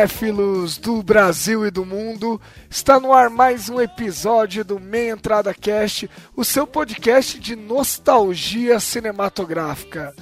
Cinéfilos 0.00 0.78
do 0.78 1.02
Brasil 1.02 1.66
e 1.66 1.70
do 1.70 1.84
mundo, 1.84 2.40
está 2.70 2.98
no 2.98 3.12
ar 3.12 3.28
mais 3.28 3.68
um 3.68 3.78
episódio 3.78 4.64
do 4.64 4.80
Meia 4.80 5.12
Entrada 5.12 5.52
Cast, 5.52 6.08
o 6.34 6.42
seu 6.42 6.66
podcast 6.66 7.38
de 7.38 7.54
nostalgia 7.54 8.80
cinematográfica. 8.80 10.14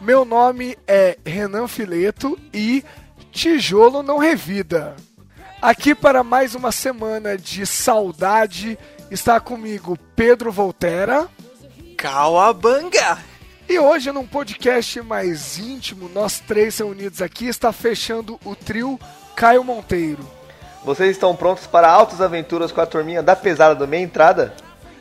Meu 0.00 0.24
nome 0.24 0.78
é 0.86 1.18
Renan 1.26 1.66
Fileto 1.66 2.38
e 2.54 2.84
Tijolo 3.32 4.04
não 4.04 4.18
revida. 4.18 4.94
Aqui 5.60 5.96
para 5.96 6.22
mais 6.22 6.54
uma 6.54 6.70
semana 6.70 7.36
de 7.36 7.66
saudade 7.66 8.78
está 9.10 9.40
comigo 9.40 9.98
Pedro 10.14 10.52
Volterra. 10.52 11.28
Cauabanga! 11.96 13.18
E 13.68 13.78
hoje, 13.78 14.10
num 14.10 14.26
podcast 14.26 14.98
mais 15.02 15.58
íntimo, 15.58 16.08
nós 16.08 16.40
três 16.40 16.78
reunidos 16.78 17.20
aqui, 17.20 17.46
está 17.46 17.70
fechando 17.70 18.40
o 18.42 18.56
trio 18.56 18.98
Caio 19.36 19.62
Monteiro. 19.62 20.26
Vocês 20.82 21.10
estão 21.10 21.36
prontos 21.36 21.66
para 21.66 21.86
altas 21.86 22.22
aventuras 22.22 22.72
com 22.72 22.80
a 22.80 22.86
turminha 22.86 23.22
da 23.22 23.36
pesada 23.36 23.74
do 23.74 23.86
meia 23.86 24.02
entrada? 24.02 24.54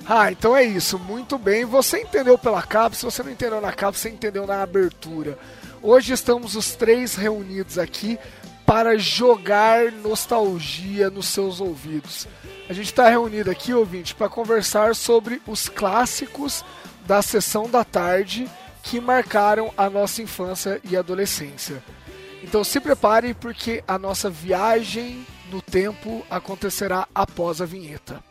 Ah, 0.06 0.30
então 0.30 0.54
é 0.54 0.66
isso, 0.66 1.00
muito 1.00 1.38
bem. 1.38 1.64
Você 1.64 2.02
entendeu 2.02 2.38
pela 2.38 2.62
capa, 2.62 2.94
se 2.94 3.06
você 3.06 3.24
não 3.24 3.32
entendeu 3.32 3.62
na 3.62 3.72
capa, 3.72 3.98
você 3.98 4.09
entendeu 4.09 4.46
na 4.46 4.62
abertura. 4.62 5.40
Hoje 5.81 6.12
estamos 6.12 6.54
os 6.58 6.76
três 6.76 7.16
reunidos 7.16 7.78
aqui 7.78 8.20
para 8.66 8.98
jogar 8.98 9.94
nostalgia 9.94 11.09
nos 11.09 11.28
seus 11.28 11.62
ouvidos. 11.62 12.28
A 12.70 12.74
gente 12.74 12.88
está 12.88 13.08
reunido 13.08 13.50
aqui, 13.50 13.74
ouvinte, 13.74 14.14
para 14.14 14.28
conversar 14.28 14.94
sobre 14.94 15.42
os 15.48 15.70
clássicos 15.70 16.66
da 17.08 17.22
sessão 17.22 17.69
da 17.69 17.86
tarde 17.86 18.47
que 18.83 19.00
marcaram 19.00 19.73
a 19.77 19.89
nossa 19.89 20.22
infância 20.22 20.80
e 20.83 20.95
adolescência. 20.95 21.81
Então 22.44 22.63
se 22.63 22.80
prepare 22.80 23.33
porque 23.33 23.83
a 23.88 23.97
nossa 23.97 24.30
viagem 24.30 25.25
no 25.50 25.61
tempo 25.61 26.25
acontecerá 26.30 27.08
após 27.16 27.61
a 27.61 27.66
vinheta. 27.66 28.27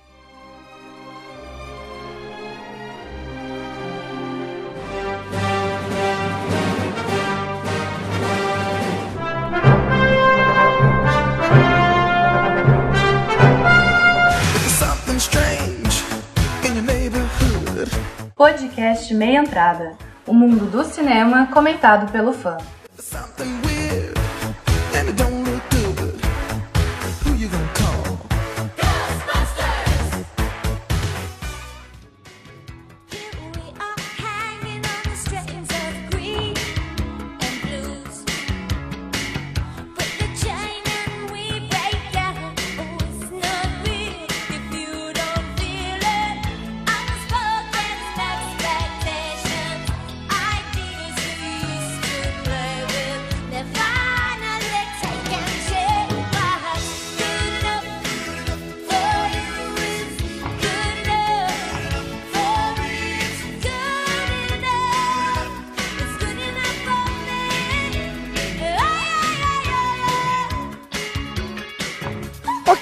Podcast 18.36 19.14
Meia 19.14 19.38
Entrada. 19.38 19.96
O 20.26 20.34
mundo 20.34 20.66
do 20.66 20.84
cinema 20.84 21.46
comentado 21.46 22.12
pelo 22.12 22.34
fã. 22.34 22.58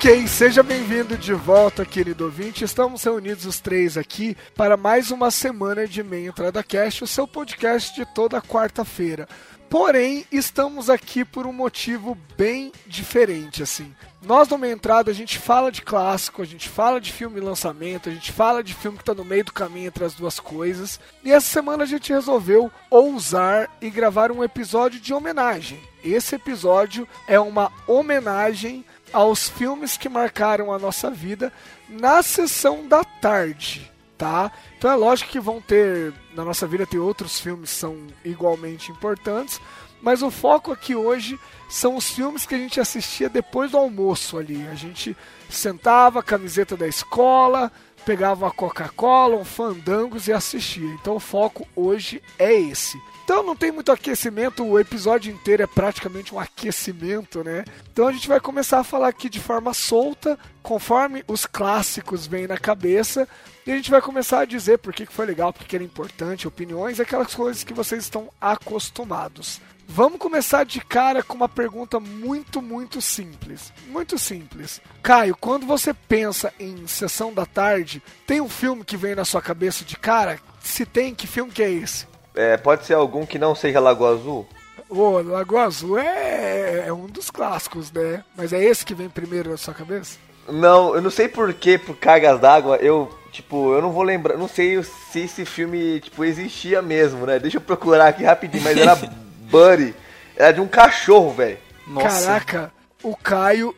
Ok, 0.04 0.28
seja 0.28 0.62
bem-vindo 0.62 1.16
de 1.16 1.32
volta, 1.32 1.82
querido 1.82 2.26
ouvinte. 2.26 2.62
Estamos 2.62 3.02
reunidos 3.02 3.46
os 3.46 3.58
três 3.58 3.96
aqui 3.96 4.36
para 4.54 4.76
mais 4.76 5.10
uma 5.10 5.30
semana 5.30 5.88
de 5.88 6.02
Meia 6.02 6.28
Entrada 6.28 6.62
Cast, 6.62 7.04
o 7.04 7.06
seu 7.06 7.26
podcast 7.26 7.94
de 7.94 8.04
toda 8.14 8.42
quarta-feira. 8.42 9.26
Porém, 9.70 10.26
estamos 10.30 10.90
aqui 10.90 11.24
por 11.24 11.46
um 11.46 11.54
motivo 11.54 12.18
bem 12.36 12.70
diferente, 12.86 13.62
assim. 13.62 13.94
Nós 14.20 14.46
no 14.46 14.58
Meia 14.58 14.74
Entrada 14.74 15.10
a 15.10 15.14
gente 15.14 15.38
fala 15.38 15.72
de 15.72 15.80
clássico, 15.80 16.42
a 16.42 16.44
gente 16.44 16.68
fala 16.68 17.00
de 17.00 17.10
filme 17.10 17.40
lançamento, 17.40 18.10
a 18.10 18.12
gente 18.12 18.30
fala 18.30 18.62
de 18.62 18.74
filme 18.74 18.98
que 18.98 19.02
está 19.02 19.14
no 19.14 19.24
meio 19.24 19.44
do 19.44 19.54
caminho 19.54 19.86
entre 19.86 20.04
as 20.04 20.12
duas 20.12 20.38
coisas. 20.38 21.00
E 21.24 21.32
essa 21.32 21.48
semana 21.48 21.84
a 21.84 21.86
gente 21.86 22.12
resolveu 22.12 22.70
ousar 22.90 23.70
e 23.80 23.88
gravar 23.88 24.30
um 24.30 24.44
episódio 24.44 25.00
de 25.00 25.14
homenagem. 25.14 25.80
Esse 26.04 26.34
episódio 26.34 27.08
é 27.26 27.40
uma 27.40 27.72
homenagem 27.86 28.84
aos 29.14 29.48
filmes 29.48 29.96
que 29.96 30.08
marcaram 30.08 30.72
a 30.72 30.78
nossa 30.78 31.08
vida 31.08 31.52
na 31.88 32.20
sessão 32.20 32.86
da 32.88 33.04
tarde, 33.04 33.90
tá? 34.18 34.50
Então 34.76 34.90
é 34.90 34.94
lógico 34.96 35.30
que 35.30 35.38
vão 35.38 35.60
ter, 35.60 36.12
na 36.34 36.44
nossa 36.44 36.66
vida 36.66 36.84
tem 36.84 36.98
outros 36.98 37.38
filmes 37.38 37.70
que 37.70 37.76
são 37.76 37.96
igualmente 38.24 38.90
importantes, 38.90 39.60
mas 40.02 40.20
o 40.20 40.32
foco 40.32 40.72
aqui 40.72 40.96
hoje 40.96 41.38
são 41.70 41.96
os 41.96 42.10
filmes 42.10 42.44
que 42.44 42.56
a 42.56 42.58
gente 42.58 42.80
assistia 42.80 43.28
depois 43.28 43.70
do 43.70 43.78
almoço 43.78 44.36
ali. 44.36 44.66
A 44.66 44.74
gente 44.74 45.16
sentava, 45.48 46.22
camiseta 46.22 46.76
da 46.76 46.86
escola, 46.86 47.72
pegava 48.04 48.44
uma 48.44 48.50
Coca-Cola, 48.50 49.36
um 49.36 49.44
fandangos 49.44 50.26
e 50.26 50.32
assistia. 50.32 50.92
Então 51.00 51.16
o 51.16 51.20
foco 51.20 51.66
hoje 51.74 52.20
é 52.38 52.52
esse. 52.52 53.00
Então 53.24 53.42
não 53.42 53.56
tem 53.56 53.72
muito 53.72 53.90
aquecimento, 53.90 54.62
o 54.62 54.78
episódio 54.78 55.32
inteiro 55.32 55.62
é 55.62 55.66
praticamente 55.66 56.34
um 56.34 56.38
aquecimento, 56.38 57.42
né? 57.42 57.64
Então 57.90 58.06
a 58.06 58.12
gente 58.12 58.28
vai 58.28 58.38
começar 58.38 58.80
a 58.80 58.84
falar 58.84 59.08
aqui 59.08 59.30
de 59.30 59.40
forma 59.40 59.72
solta, 59.72 60.38
conforme 60.62 61.24
os 61.26 61.46
clássicos 61.46 62.26
vêm 62.26 62.46
na 62.46 62.58
cabeça, 62.58 63.26
e 63.66 63.72
a 63.72 63.76
gente 63.76 63.90
vai 63.90 64.02
começar 64.02 64.40
a 64.40 64.44
dizer 64.44 64.76
por 64.76 64.92
que 64.92 65.06
foi 65.06 65.24
legal, 65.24 65.54
por 65.54 65.64
que 65.64 65.74
era 65.74 65.82
importante, 65.82 66.46
opiniões, 66.46 67.00
aquelas 67.00 67.34
coisas 67.34 67.64
que 67.64 67.72
vocês 67.72 68.02
estão 68.02 68.28
acostumados. 68.38 69.58
Vamos 69.88 70.18
começar 70.18 70.64
de 70.64 70.80
cara 70.82 71.22
com 71.22 71.34
uma 71.34 71.48
pergunta 71.48 71.98
muito, 71.98 72.60
muito 72.60 73.00
simples. 73.00 73.72
Muito 73.86 74.18
simples. 74.18 74.82
Caio, 75.02 75.34
quando 75.34 75.66
você 75.66 75.94
pensa 75.94 76.52
em 76.60 76.86
sessão 76.86 77.32
da 77.32 77.46
tarde, 77.46 78.02
tem 78.26 78.42
um 78.42 78.50
filme 78.50 78.84
que 78.84 78.98
vem 78.98 79.14
na 79.14 79.24
sua 79.24 79.40
cabeça 79.40 79.82
de 79.82 79.96
cara? 79.96 80.38
Se 80.60 80.84
tem, 80.84 81.14
que 81.14 81.26
filme 81.26 81.50
que 81.50 81.62
é 81.62 81.70
esse? 81.70 82.12
É, 82.34 82.56
pode 82.56 82.84
ser 82.84 82.94
algum 82.94 83.24
que 83.24 83.38
não 83.38 83.54
seja 83.54 83.80
Lagoa 83.80 84.14
Azul? 84.14 84.46
Ô, 84.88 85.20
Lagoa 85.22 85.64
Azul 85.64 85.98
é, 85.98 86.84
é 86.86 86.92
um 86.92 87.06
dos 87.06 87.30
clássicos, 87.30 87.92
né? 87.92 88.24
Mas 88.36 88.52
é 88.52 88.62
esse 88.62 88.84
que 88.84 88.94
vem 88.94 89.08
primeiro 89.08 89.50
na 89.50 89.56
sua 89.56 89.72
cabeça? 89.72 90.18
Não, 90.48 90.94
eu 90.94 91.00
não 91.00 91.10
sei 91.10 91.28
por 91.28 91.52
que, 91.54 91.78
por 91.78 91.96
cargas 91.96 92.38
d'água, 92.38 92.76
eu, 92.76 93.08
tipo, 93.32 93.72
eu 93.72 93.80
não 93.80 93.92
vou 93.92 94.02
lembrar, 94.02 94.36
não 94.36 94.48
sei 94.48 94.82
se 94.82 95.20
esse 95.20 95.44
filme, 95.44 96.00
tipo, 96.00 96.24
existia 96.24 96.82
mesmo, 96.82 97.24
né? 97.24 97.38
Deixa 97.38 97.56
eu 97.56 97.62
procurar 97.62 98.08
aqui 98.08 98.24
rapidinho, 98.24 98.62
mas 98.62 98.76
era 98.76 98.94
Buddy, 99.50 99.94
era 100.36 100.52
de 100.52 100.60
um 100.60 100.68
cachorro, 100.68 101.30
velho. 101.30 101.58
Nossa. 101.86 102.26
Caraca, 102.26 102.72
o 103.02 103.16
Caio 103.16 103.74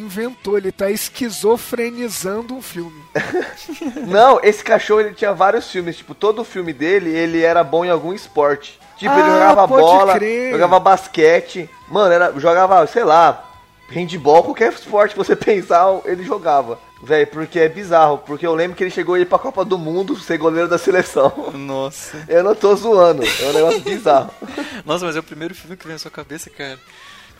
inventou, 0.00 0.56
ele 0.58 0.72
tá 0.72 0.90
esquizofrenizando 0.90 2.54
um 2.54 2.62
filme. 2.62 3.02
Não, 4.06 4.40
esse 4.42 4.62
cachorro 4.62 5.00
ele 5.00 5.14
tinha 5.14 5.32
vários 5.32 5.70
filmes, 5.70 5.96
tipo, 5.96 6.14
todo 6.14 6.44
filme 6.44 6.72
dele, 6.72 7.10
ele 7.10 7.42
era 7.42 7.62
bom 7.64 7.84
em 7.84 7.90
algum 7.90 8.12
esporte. 8.12 8.78
Tipo, 8.98 9.12
ele 9.14 9.22
Ah, 9.22 9.48
jogava 9.48 9.68
pode 9.68 9.82
bola, 9.82 10.14
crer. 10.14 10.52
jogava 10.52 10.78
basquete. 10.80 11.68
Mano, 11.88 12.12
era, 12.12 12.32
jogava, 12.38 12.86
sei 12.86 13.02
lá, 13.04 13.44
handball, 13.88 14.44
qualquer 14.44 14.72
esporte 14.72 15.12
que 15.12 15.18
você 15.18 15.34
pensar, 15.36 15.86
ele 16.04 16.22
jogava. 16.24 16.78
Velho, 17.02 17.26
porque 17.26 17.58
é 17.58 17.68
bizarro. 17.68 18.18
Porque 18.18 18.46
eu 18.46 18.54
lembro 18.54 18.74
que 18.76 18.82
ele 18.82 18.90
chegou 18.90 19.14
a 19.14 19.20
ir 19.20 19.26
pra 19.26 19.38
Copa 19.38 19.62
do 19.64 19.76
Mundo 19.76 20.16
ser 20.18 20.38
goleiro 20.38 20.68
da 20.68 20.78
seleção. 20.78 21.50
Nossa. 21.52 22.24
Eu 22.28 22.42
não 22.42 22.54
tô 22.54 22.74
zoando. 22.76 23.22
É 23.24 23.46
um 23.48 23.52
negócio 23.52 23.80
bizarro. 23.80 24.30
Nossa, 24.86 25.04
mas 25.04 25.14
é 25.16 25.18
o 25.18 25.22
primeiro 25.24 25.54
filme 25.54 25.76
que 25.76 25.84
vem 25.84 25.92
na 25.94 25.98
sua 25.98 26.10
cabeça, 26.10 26.48
cara. 26.48 26.78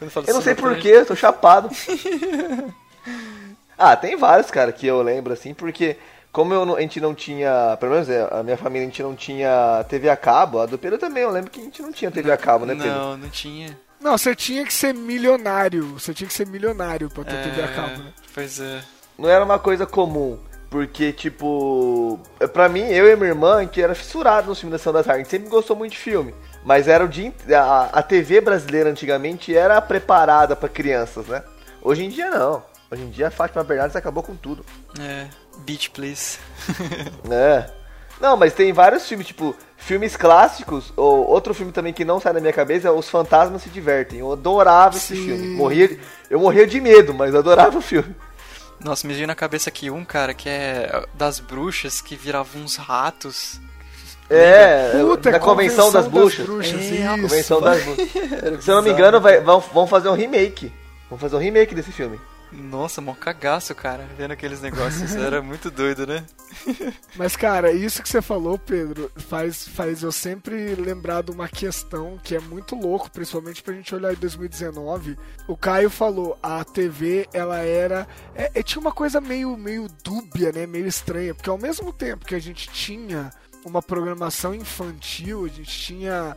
Quando 0.04 0.10
fala 0.10 0.26
Eu 0.28 0.34
não 0.34 0.42
sei 0.42 0.54
Sessão 0.54 0.68
da 0.68 0.74
porquê, 0.74 0.88
eu 0.88 1.06
tô 1.06 1.16
chapado. 1.16 1.68
ah, 3.78 3.96
tem 3.96 4.16
vários, 4.16 4.50
cara, 4.50 4.72
que 4.72 4.86
eu 4.86 5.02
lembro 5.02 5.32
assim, 5.32 5.54
porque 5.54 5.96
como 6.32 6.52
eu 6.52 6.76
a 6.76 6.80
gente 6.80 7.00
não 7.00 7.14
tinha, 7.14 7.76
pelo 7.78 7.92
menos 7.92 8.08
é, 8.08 8.28
a 8.30 8.42
minha 8.42 8.56
família, 8.56 8.86
a 8.86 8.90
gente 8.90 9.02
não 9.02 9.14
tinha 9.14 9.84
TV 9.88 10.08
a 10.08 10.16
cabo, 10.16 10.60
a 10.60 10.66
do 10.66 10.76
Pedro 10.76 10.98
também, 10.98 11.22
eu 11.22 11.30
lembro 11.30 11.50
que 11.50 11.60
a 11.60 11.64
gente 11.64 11.80
não 11.80 11.92
tinha 11.92 12.10
TV 12.10 12.32
a 12.32 12.36
cabo, 12.36 12.66
né, 12.66 12.74
Pedro? 12.74 12.90
Não, 12.90 13.16
não 13.16 13.28
tinha. 13.28 13.78
Não, 14.00 14.18
você 14.18 14.34
tinha 14.34 14.64
que 14.66 14.74
ser 14.74 14.92
milionário. 14.92 15.94
Você 15.98 16.12
tinha 16.12 16.28
que 16.28 16.34
ser 16.34 16.46
milionário 16.46 17.08
pra 17.08 17.24
ter 17.24 17.42
TV 17.42 17.62
a 17.62 17.68
cabo, 17.68 18.02
né? 18.02 18.12
Pois 18.34 18.60
é. 18.60 18.82
Não 19.18 19.30
era 19.30 19.44
uma 19.44 19.58
coisa 19.58 19.86
comum, 19.86 20.38
porque, 20.68 21.12
tipo, 21.12 22.18
pra 22.52 22.68
mim, 22.68 22.80
eu 22.80 23.06
e 23.06 23.16
minha 23.16 23.28
irmã, 23.28 23.64
que 23.64 23.80
era 23.80 23.94
fissurado 23.94 24.48
no 24.48 24.54
filme 24.56 24.72
da 24.72 24.76
Sessão 24.76 24.92
da 24.92 25.04
Tarde, 25.04 25.20
a 25.20 25.22
gente 25.22 25.30
sempre 25.30 25.48
gostou 25.48 25.76
muito 25.76 25.92
de 25.92 25.98
filme. 25.98 26.34
Mas 26.64 26.88
era 26.88 27.04
o 27.04 27.08
dia, 27.08 27.32
a, 27.50 27.98
a 27.98 28.02
TV 28.02 28.40
brasileira 28.40 28.90
antigamente 28.90 29.54
era 29.54 29.80
preparada 29.82 30.56
pra 30.56 30.68
crianças, 30.68 31.26
né? 31.26 31.42
Hoje 31.82 32.04
em 32.04 32.08
dia 32.08 32.30
não. 32.30 32.62
Hoje 32.90 33.02
em 33.02 33.10
dia 33.10 33.28
a 33.28 33.30
Fátima 33.30 33.62
Bernardes 33.62 33.96
acabou 33.96 34.22
com 34.22 34.34
tudo. 34.34 34.64
É. 34.98 35.26
Beach, 35.58 35.90
please. 35.90 36.38
É. 37.30 37.70
Não, 38.20 38.36
mas 38.36 38.54
tem 38.54 38.72
vários 38.72 39.06
filmes, 39.08 39.26
tipo, 39.26 39.56
filmes 39.76 40.16
clássicos, 40.16 40.92
ou 40.96 41.26
outro 41.26 41.52
filme 41.52 41.72
também 41.72 41.92
que 41.92 42.04
não 42.04 42.20
sai 42.20 42.32
da 42.32 42.40
minha 42.40 42.52
cabeça 42.52 42.88
é 42.88 42.90
Os 42.90 43.08
Fantasmas 43.08 43.62
Se 43.62 43.68
Divertem. 43.68 44.20
Eu 44.20 44.32
adorava 44.32 44.96
esse 44.96 45.16
Sim. 45.16 45.24
filme. 45.24 45.48
Morria, 45.48 45.98
eu 46.30 46.38
morria 46.38 46.66
de 46.66 46.80
medo, 46.80 47.12
mas 47.12 47.34
adorava 47.34 47.76
o 47.76 47.82
filme. 47.82 48.14
Nossa, 48.80 49.06
me 49.06 49.14
veio 49.14 49.26
na 49.26 49.34
cabeça 49.34 49.68
aqui 49.68 49.90
um, 49.90 50.04
cara, 50.04 50.32
que 50.32 50.48
é 50.48 51.06
das 51.14 51.40
bruxas 51.40 52.00
que 52.00 52.16
viravam 52.16 52.62
uns 52.62 52.76
ratos. 52.76 53.60
É, 54.30 54.90
Puta, 55.00 55.30
da 55.30 55.38
Convenção, 55.38 55.92
das 55.92 56.08
Bruxas. 56.08 56.46
Bruxas, 56.46 56.74
É, 56.74 57.14
isso. 57.14 57.22
Convenção 57.22 57.60
das 57.60 57.82
Bruxas. 57.82 58.08
Se 58.64 58.70
eu 58.70 58.76
não 58.76 58.82
me 58.82 58.90
engano, 58.90 59.20
vai, 59.20 59.40
vão, 59.40 59.60
vão 59.60 59.86
fazer 59.86 60.08
um 60.08 60.14
remake. 60.14 60.72
Vão 61.08 61.18
fazer 61.18 61.36
um 61.36 61.40
remake 61.40 61.74
desse 61.74 61.92
filme. 61.92 62.18
Nossa, 62.56 63.00
mó 63.00 63.14
cagaço, 63.14 63.74
cara, 63.74 64.08
vendo 64.16 64.30
aqueles 64.30 64.60
negócios. 64.60 65.14
Era 65.16 65.42
muito 65.42 65.70
doido, 65.70 66.06
né? 66.06 66.24
Mas, 67.16 67.34
cara, 67.34 67.72
isso 67.72 68.02
que 68.02 68.08
você 68.08 68.22
falou, 68.22 68.56
Pedro, 68.56 69.10
faz, 69.16 69.66
faz 69.66 70.02
eu 70.02 70.12
sempre 70.12 70.74
lembrar 70.76 71.22
de 71.22 71.32
uma 71.32 71.48
questão 71.48 72.18
que 72.22 72.36
é 72.36 72.40
muito 72.40 72.76
louco, 72.76 73.10
principalmente 73.10 73.62
pra 73.62 73.74
gente 73.74 73.92
olhar 73.94 74.12
em 74.12 74.16
2019. 74.16 75.18
O 75.48 75.56
Caio 75.56 75.90
falou, 75.90 76.38
a 76.42 76.64
TV, 76.64 77.28
ela 77.32 77.58
era. 77.58 78.06
É, 78.34 78.52
é, 78.54 78.62
tinha 78.62 78.80
uma 78.80 78.92
coisa 78.92 79.20
meio, 79.20 79.56
meio 79.56 79.88
dúbia, 80.04 80.52
né? 80.52 80.64
Meio 80.64 80.86
estranha, 80.86 81.34
porque 81.34 81.50
ao 81.50 81.58
mesmo 81.58 81.92
tempo 81.92 82.24
que 82.24 82.34
a 82.36 82.40
gente 82.40 82.68
tinha 82.70 83.32
uma 83.64 83.82
programação 83.82 84.54
infantil, 84.54 85.44
a 85.44 85.48
gente 85.48 85.78
tinha 85.78 86.36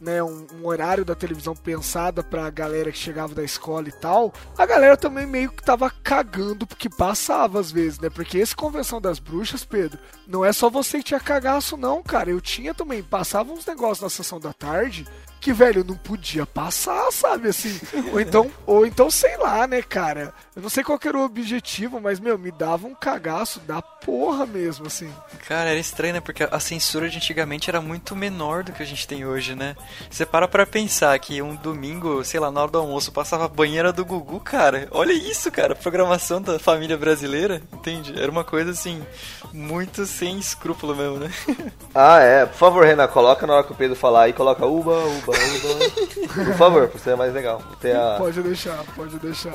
né, 0.00 0.22
um, 0.22 0.46
um 0.60 0.66
horário 0.66 1.04
da 1.04 1.14
televisão 1.14 1.54
pensada 1.54 2.22
pra 2.22 2.50
galera 2.50 2.90
que 2.90 2.98
chegava 2.98 3.34
da 3.34 3.42
escola 3.42 3.88
e 3.88 3.92
tal, 3.92 4.32
a 4.58 4.66
galera 4.66 4.96
também 4.96 5.26
meio 5.26 5.50
que 5.50 5.62
tava 5.62 5.90
cagando 5.90 6.66
porque 6.66 6.88
passava 6.88 7.60
às 7.60 7.70
vezes, 7.70 7.98
né? 7.98 8.10
Porque 8.10 8.38
esse 8.38 8.54
Convenção 8.54 9.00
das 9.00 9.18
Bruxas, 9.18 9.64
Pedro, 9.64 9.98
não 10.26 10.44
é 10.44 10.52
só 10.52 10.70
você 10.70 10.98
que 10.98 11.04
tinha 11.04 11.20
cagaço, 11.20 11.76
não, 11.76 12.02
cara. 12.02 12.30
Eu 12.30 12.40
tinha 12.40 12.74
também, 12.74 13.02
passava 13.02 13.52
uns 13.52 13.66
negócios 13.66 14.00
na 14.00 14.10
sessão 14.10 14.40
da 14.40 14.52
tarde 14.52 15.06
que, 15.44 15.52
velho, 15.52 15.84
não 15.84 15.94
podia 15.94 16.46
passar, 16.46 17.12
sabe, 17.12 17.50
assim. 17.50 17.78
ou 18.10 18.18
então, 18.18 18.50
ou 18.64 18.86
então, 18.86 19.10
sei 19.10 19.36
lá, 19.36 19.66
né, 19.66 19.82
cara. 19.82 20.32
Eu 20.56 20.62
não 20.62 20.70
sei 20.70 20.82
qual 20.82 20.98
que 20.98 21.06
era 21.06 21.18
o 21.18 21.22
objetivo, 21.22 22.00
mas, 22.00 22.18
meu, 22.18 22.38
me 22.38 22.50
dava 22.50 22.86
um 22.86 22.94
cagaço 22.94 23.60
da 23.60 23.82
porra 23.82 24.46
mesmo, 24.46 24.86
assim. 24.86 25.12
Cara, 25.46 25.68
era 25.68 25.78
estranho, 25.78 26.14
né? 26.14 26.20
Porque 26.20 26.48
a 26.50 26.58
censura 26.58 27.10
de 27.10 27.18
antigamente 27.18 27.68
era 27.68 27.78
muito 27.78 28.16
menor 28.16 28.64
do 28.64 28.72
que 28.72 28.82
a 28.82 28.86
gente 28.86 29.06
tem 29.06 29.26
hoje, 29.26 29.54
né? 29.54 29.76
Você 30.08 30.24
para 30.24 30.48
pra 30.48 30.64
pensar 30.64 31.18
que 31.18 31.42
um 31.42 31.54
domingo, 31.54 32.24
sei 32.24 32.40
lá, 32.40 32.50
na 32.50 32.62
hora 32.62 32.70
do 32.70 32.78
almoço, 32.78 33.12
passava 33.12 33.44
a 33.44 33.48
banheira 33.48 33.92
do 33.92 34.02
Gugu, 34.02 34.40
cara. 34.40 34.88
Olha 34.92 35.12
isso, 35.12 35.52
cara. 35.52 35.74
Programação 35.74 36.40
da 36.40 36.58
família 36.58 36.96
brasileira, 36.96 37.60
entende? 37.70 38.18
Era 38.18 38.30
uma 38.30 38.44
coisa, 38.44 38.70
assim, 38.70 39.04
muito 39.52 40.06
sem 40.18 40.38
escrúpulo 40.38 40.94
mesmo, 40.96 41.18
né? 41.18 41.30
Ah, 41.96 42.18
é. 42.18 42.44
Por 42.44 42.56
favor, 42.56 42.84
Renan, 42.84 43.06
coloca 43.06 43.46
na 43.46 43.54
hora 43.54 43.62
que 43.64 43.70
o 43.70 43.74
Pedro 43.76 43.94
falar 43.94 44.22
aí, 44.24 44.32
coloca 44.32 44.66
uba, 44.66 44.90
uba, 45.04 45.32
uba. 45.32 46.34
Por 46.44 46.54
favor, 46.56 46.88
pra 46.88 46.98
ser 46.98 47.16
mais 47.16 47.32
legal. 47.32 47.62
Ter 47.80 47.94
a... 47.94 48.16
Pode 48.18 48.42
deixar, 48.42 48.82
pode 48.96 49.16
deixar. 49.20 49.52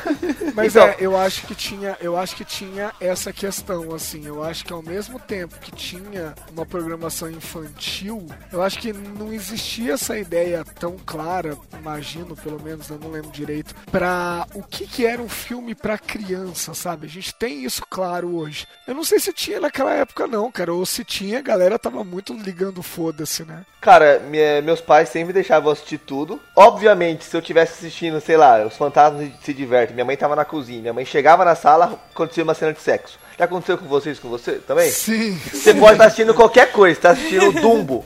Mas 0.56 0.74
Então- 0.74 0.86
é, 0.88 0.96
eu 0.98 1.14
acho 1.18 1.46
que 1.46 1.54
tinha, 1.54 1.94
eu 2.00 2.16
acho 2.16 2.34
que 2.34 2.46
tinha 2.46 2.92
essa 2.98 3.30
questão 3.30 3.94
assim. 3.94 4.26
Eu 4.26 4.42
acho 4.42 4.64
que 4.64 4.72
ao 4.72 4.82
mesmo 4.82 5.18
tempo 5.20 5.58
que 5.58 5.70
tinha 5.70 6.34
uma 6.50 6.64
programação 6.64 7.30
infantil, 7.30 8.26
eu 8.50 8.62
acho 8.62 8.78
que 8.78 8.92
não 8.94 9.30
existia 9.30 9.92
essa 9.92 10.18
ideia 10.18 10.64
tão 10.80 10.96
clara, 11.04 11.58
imagino, 11.78 12.34
pelo 12.36 12.58
menos, 12.62 12.88
eu 12.88 12.98
não 12.98 13.10
lembro 13.10 13.30
direito, 13.30 13.74
pra 13.90 14.46
o 14.54 14.62
que 14.62 14.86
que 14.86 15.04
era 15.04 15.20
um 15.20 15.28
filme 15.28 15.74
pra 15.74 15.98
criança, 15.98 16.72
sabe? 16.72 17.06
A 17.06 17.10
gente 17.10 17.34
tem 17.34 17.64
isso 17.64 17.82
claro 17.90 18.34
hoje. 18.34 18.66
Eu 18.88 18.94
não 18.94 19.04
sei 19.04 19.20
se 19.20 19.30
tinha 19.30 19.60
naquela 19.60 19.92
época 19.92 20.01
não, 20.28 20.50
cara, 20.50 20.72
ou 20.72 20.84
se 20.86 21.04
tinha, 21.04 21.38
a 21.38 21.42
galera 21.42 21.78
tava 21.78 22.02
muito 22.04 22.32
ligando 22.34 22.82
foda-se, 22.82 23.44
né? 23.44 23.62
Cara, 23.80 24.18
me- 24.20 24.60
meus 24.62 24.80
pais 24.80 25.08
sempre 25.08 25.32
deixavam 25.32 25.72
assistir 25.72 25.98
tudo. 25.98 26.40
Obviamente, 26.54 27.24
se 27.24 27.36
eu 27.36 27.42
tivesse 27.42 27.72
assistindo, 27.74 28.20
sei 28.20 28.36
lá, 28.36 28.64
os 28.64 28.76
fantasmas 28.76 29.30
se 29.42 29.52
divertem, 29.52 29.94
minha 29.94 30.04
mãe 30.04 30.16
tava 30.16 30.36
na 30.36 30.44
cozinha, 30.44 30.80
minha 30.80 30.92
mãe 30.92 31.04
chegava 31.04 31.44
na 31.44 31.54
sala, 31.54 31.98
acontecia 32.12 32.44
uma 32.44 32.54
cena 32.54 32.72
de 32.72 32.80
sexo. 32.80 33.18
Já 33.42 33.46
aconteceu 33.46 33.76
com 33.76 33.86
vocês, 33.86 34.20
com 34.20 34.28
você 34.28 34.52
também? 34.52 34.88
Sim. 34.88 35.36
Você 35.52 35.74
pode 35.74 35.94
estar 35.94 36.04
assistindo 36.04 36.32
qualquer 36.32 36.70
coisa, 36.70 37.00
tá 37.00 37.10
assistindo 37.10 37.48
o 37.48 37.52
Dumbo. 37.52 38.04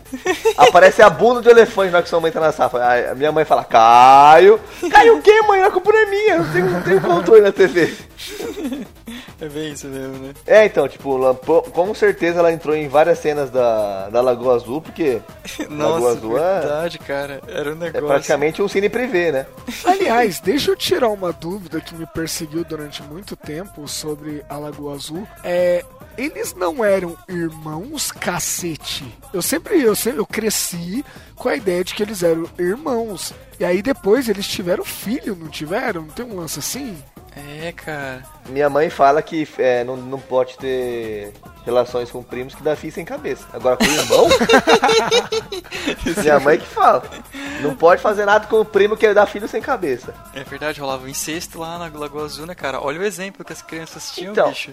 Aparece 0.56 1.02
a 1.02 1.10
bunda 1.10 1.42
do 1.42 1.50
elefante 1.50 1.90
na 1.90 1.98
hora 1.98 2.02
que 2.02 2.08
sua 2.08 2.20
mãe 2.20 2.32
tá 2.32 2.40
na 2.40 2.52
sala. 2.52 2.70
Aí 2.88 3.06
A 3.06 3.14
minha 3.14 3.30
mãe 3.30 3.44
fala, 3.44 3.62
Caio. 3.62 4.58
Caio 4.90 5.18
o 5.18 5.20
quê, 5.20 5.42
mãe? 5.42 5.62
A 5.62 5.70
culpa 5.70 5.92
não 5.92 5.98
é 5.98 6.06
minha, 6.06 6.38
não 6.38 6.52
tenho, 6.52 6.70
não 6.70 6.82
tenho 6.82 7.00
controle 7.02 7.42
na 7.42 7.52
TV. 7.52 7.92
É 9.38 9.48
bem 9.48 9.72
isso 9.72 9.86
mesmo, 9.86 10.16
né? 10.16 10.32
É, 10.46 10.64
então, 10.64 10.88
tipo, 10.88 11.34
com 11.70 11.94
certeza 11.94 12.38
ela 12.38 12.50
entrou 12.50 12.74
em 12.74 12.88
várias 12.88 13.18
cenas 13.18 13.50
da, 13.50 14.08
da 14.08 14.22
Lagoa 14.22 14.54
Azul, 14.54 14.80
porque 14.80 15.20
Lagoa 15.68 16.00
Nossa, 16.00 16.08
Azul 16.08 16.38
é, 16.38 16.60
verdade, 16.60 16.98
cara. 16.98 17.40
Era 17.46 17.68
um 17.68 17.72
é 17.72 17.74
negócio. 17.74 18.06
praticamente 18.06 18.62
um 18.62 18.68
cine 18.68 18.88
privê, 18.88 19.30
né? 19.30 19.46
Aliás, 19.84 20.40
deixa 20.40 20.70
eu 20.70 20.76
tirar 20.76 21.08
uma 21.08 21.32
dúvida 21.32 21.80
que 21.82 21.94
me 21.94 22.06
perseguiu 22.06 22.64
durante 22.64 23.02
muito 23.02 23.36
tempo 23.36 23.86
sobre 23.86 24.42
a 24.48 24.56
Lagoa 24.56 24.94
Azul. 24.94 25.25
É, 25.44 25.84
eles 26.16 26.54
não 26.54 26.84
eram 26.84 27.16
irmãos 27.28 28.10
cacete. 28.10 29.04
Eu 29.32 29.42
sempre, 29.42 29.82
eu 29.82 29.94
sempre, 29.94 30.20
eu 30.20 30.26
cresci 30.26 31.04
com 31.34 31.48
a 31.48 31.56
ideia 31.56 31.84
de 31.84 31.94
que 31.94 32.02
eles 32.02 32.22
eram 32.22 32.48
irmãos. 32.58 33.34
E 33.60 33.64
aí 33.64 33.82
depois 33.82 34.28
eles 34.28 34.46
tiveram 34.46 34.84
filho, 34.84 35.36
não 35.36 35.48
tiveram? 35.48 36.02
Não 36.02 36.08
tem 36.08 36.24
um 36.24 36.36
lance 36.36 36.58
assim? 36.58 36.96
É, 37.36 37.70
cara. 37.72 38.22
Minha 38.48 38.70
mãe 38.70 38.88
fala 38.88 39.20
que 39.20 39.46
é, 39.58 39.84
não, 39.84 39.94
não 39.96 40.18
pode 40.18 40.56
ter 40.56 41.34
relações 41.66 42.10
com 42.10 42.22
primos 42.22 42.54
que 42.54 42.62
dá 42.62 42.74
fio 42.74 42.90
sem 42.90 43.04
cabeça. 43.04 43.46
Agora 43.52 43.76
com 43.76 43.84
o 43.84 43.88
irmão? 43.88 44.26
Minha 46.22 46.40
mãe 46.40 46.58
que 46.58 46.66
fala. 46.66 47.02
Não 47.60 47.74
pode 47.76 48.00
fazer 48.00 48.24
nada 48.24 48.46
com 48.46 48.60
o 48.60 48.64
primo 48.64 48.96
que 48.96 49.12
dá 49.12 49.26
filho 49.26 49.48
sem 49.48 49.60
cabeça. 49.60 50.14
É 50.34 50.44
verdade, 50.44 50.80
rolava 50.80 51.04
um 51.04 51.08
incesto 51.08 51.58
lá 51.58 51.78
na 51.78 51.90
Lagoa 51.98 52.24
Azul, 52.24 52.46
né, 52.46 52.54
cara? 52.54 52.80
Olha 52.80 53.00
o 53.00 53.04
exemplo 53.04 53.44
que 53.44 53.52
as 53.52 53.60
crianças 53.62 54.10
tinham, 54.12 54.32
Então. 54.32 54.48
bicho. 54.48 54.72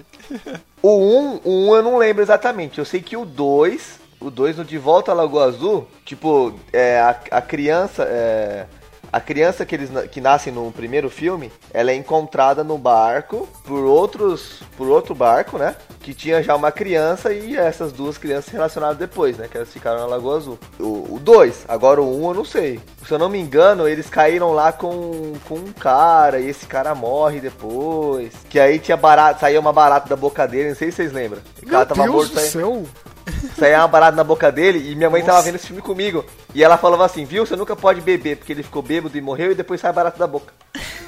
O 0.81 0.97
1, 0.97 1.41
o 1.43 1.71
1 1.71 1.75
eu 1.75 1.83
não 1.83 1.97
lembro 1.97 2.21
exatamente. 2.23 2.79
Eu 2.79 2.85
sei 2.85 3.01
que 3.01 3.17
o 3.17 3.25
2, 3.25 3.99
o 4.19 4.29
2 4.29 4.57
no 4.57 4.63
De 4.63 4.77
Volta 4.77 5.11
à 5.11 5.15
Lagoa 5.15 5.45
Azul, 5.45 5.87
tipo, 6.05 6.57
é, 6.71 6.99
a, 6.99 7.09
a 7.31 7.41
criança. 7.41 8.03
É, 8.03 8.65
a 9.13 9.21
criança 9.21 9.63
que, 9.63 9.75
eles, 9.75 9.91
que 10.11 10.19
nasce 10.19 10.49
no 10.49 10.71
primeiro 10.71 11.07
filme, 11.07 11.51
ela 11.71 11.91
é 11.91 11.95
encontrada 11.95 12.63
no 12.63 12.79
barco 12.79 13.47
por 13.63 13.83
outros. 13.85 14.63
por 14.75 14.87
outro 14.87 15.13
barco, 15.13 15.59
né? 15.59 15.75
Que 15.99 16.15
tinha 16.15 16.41
já 16.41 16.55
uma 16.55 16.71
criança 16.71 17.31
e 17.31 17.55
essas 17.55 17.91
duas 17.91 18.17
crianças 18.17 18.45
se 18.45 18.53
relacionaram 18.53 18.95
depois, 18.95 19.37
né? 19.37 19.47
Que 19.47 19.57
elas 19.57 19.71
ficaram 19.71 19.99
na 19.99 20.07
Lagoa 20.07 20.37
Azul. 20.37 20.59
O 20.79 21.19
2, 21.21 21.65
agora 21.67 22.01
o 22.01 22.21
1 22.21 22.25
um, 22.25 22.29
eu 22.29 22.33
não 22.33 22.43
sei. 22.45 22.79
Se 23.05 23.13
eu 23.13 23.19
não 23.19 23.29
me 23.29 23.39
engano, 23.39 23.87
eles 23.87 24.09
caíram 24.09 24.51
lá 24.51 24.71
com, 24.71 25.33
com 25.47 25.55
um 25.55 25.71
cara 25.73 26.39
e 26.39 26.49
esse 26.49 26.65
cara 26.65 26.95
morre 26.95 27.39
depois. 27.39 28.33
Que 28.49 28.59
aí 28.59 28.79
tinha 28.79 28.97
barata, 28.97 29.41
saía 29.41 29.59
uma 29.59 29.71
barata 29.71 30.09
da 30.09 30.15
boca 30.15 30.47
dele, 30.47 30.69
não 30.69 30.75
sei 30.75 30.89
se 30.89 30.97
vocês 30.97 31.13
lembram. 31.13 31.39
O 31.61 31.65
cara 31.67 31.85
Meu 31.85 31.85
tava 31.85 32.03
Deus 32.03 32.15
morto 32.15 32.33
do 32.33 32.39
aí. 32.39 32.47
céu! 32.47 32.83
Saía 33.57 33.79
uma 33.79 33.87
barata 33.87 34.15
na 34.17 34.23
boca 34.23 34.51
dele 34.51 34.91
e 34.91 34.95
minha 34.95 35.09
mãe 35.09 35.21
tava 35.21 35.33
Nossa. 35.37 35.45
vendo 35.45 35.55
esse 35.55 35.67
filme 35.67 35.81
comigo. 35.81 36.25
E 36.53 36.63
ela 36.63 36.77
falava 36.77 37.05
assim, 37.05 37.25
viu, 37.25 37.45
você 37.45 37.55
nunca 37.55 37.75
pode 37.75 38.01
beber, 38.01 38.37
porque 38.37 38.51
ele 38.51 38.63
ficou 38.63 38.81
bêbado 38.81 39.17
e 39.17 39.21
morreu 39.21 39.51
e 39.51 39.55
depois 39.55 39.79
sai 39.81 39.93
barata 39.93 40.17
da 40.19 40.27
boca. 40.27 40.53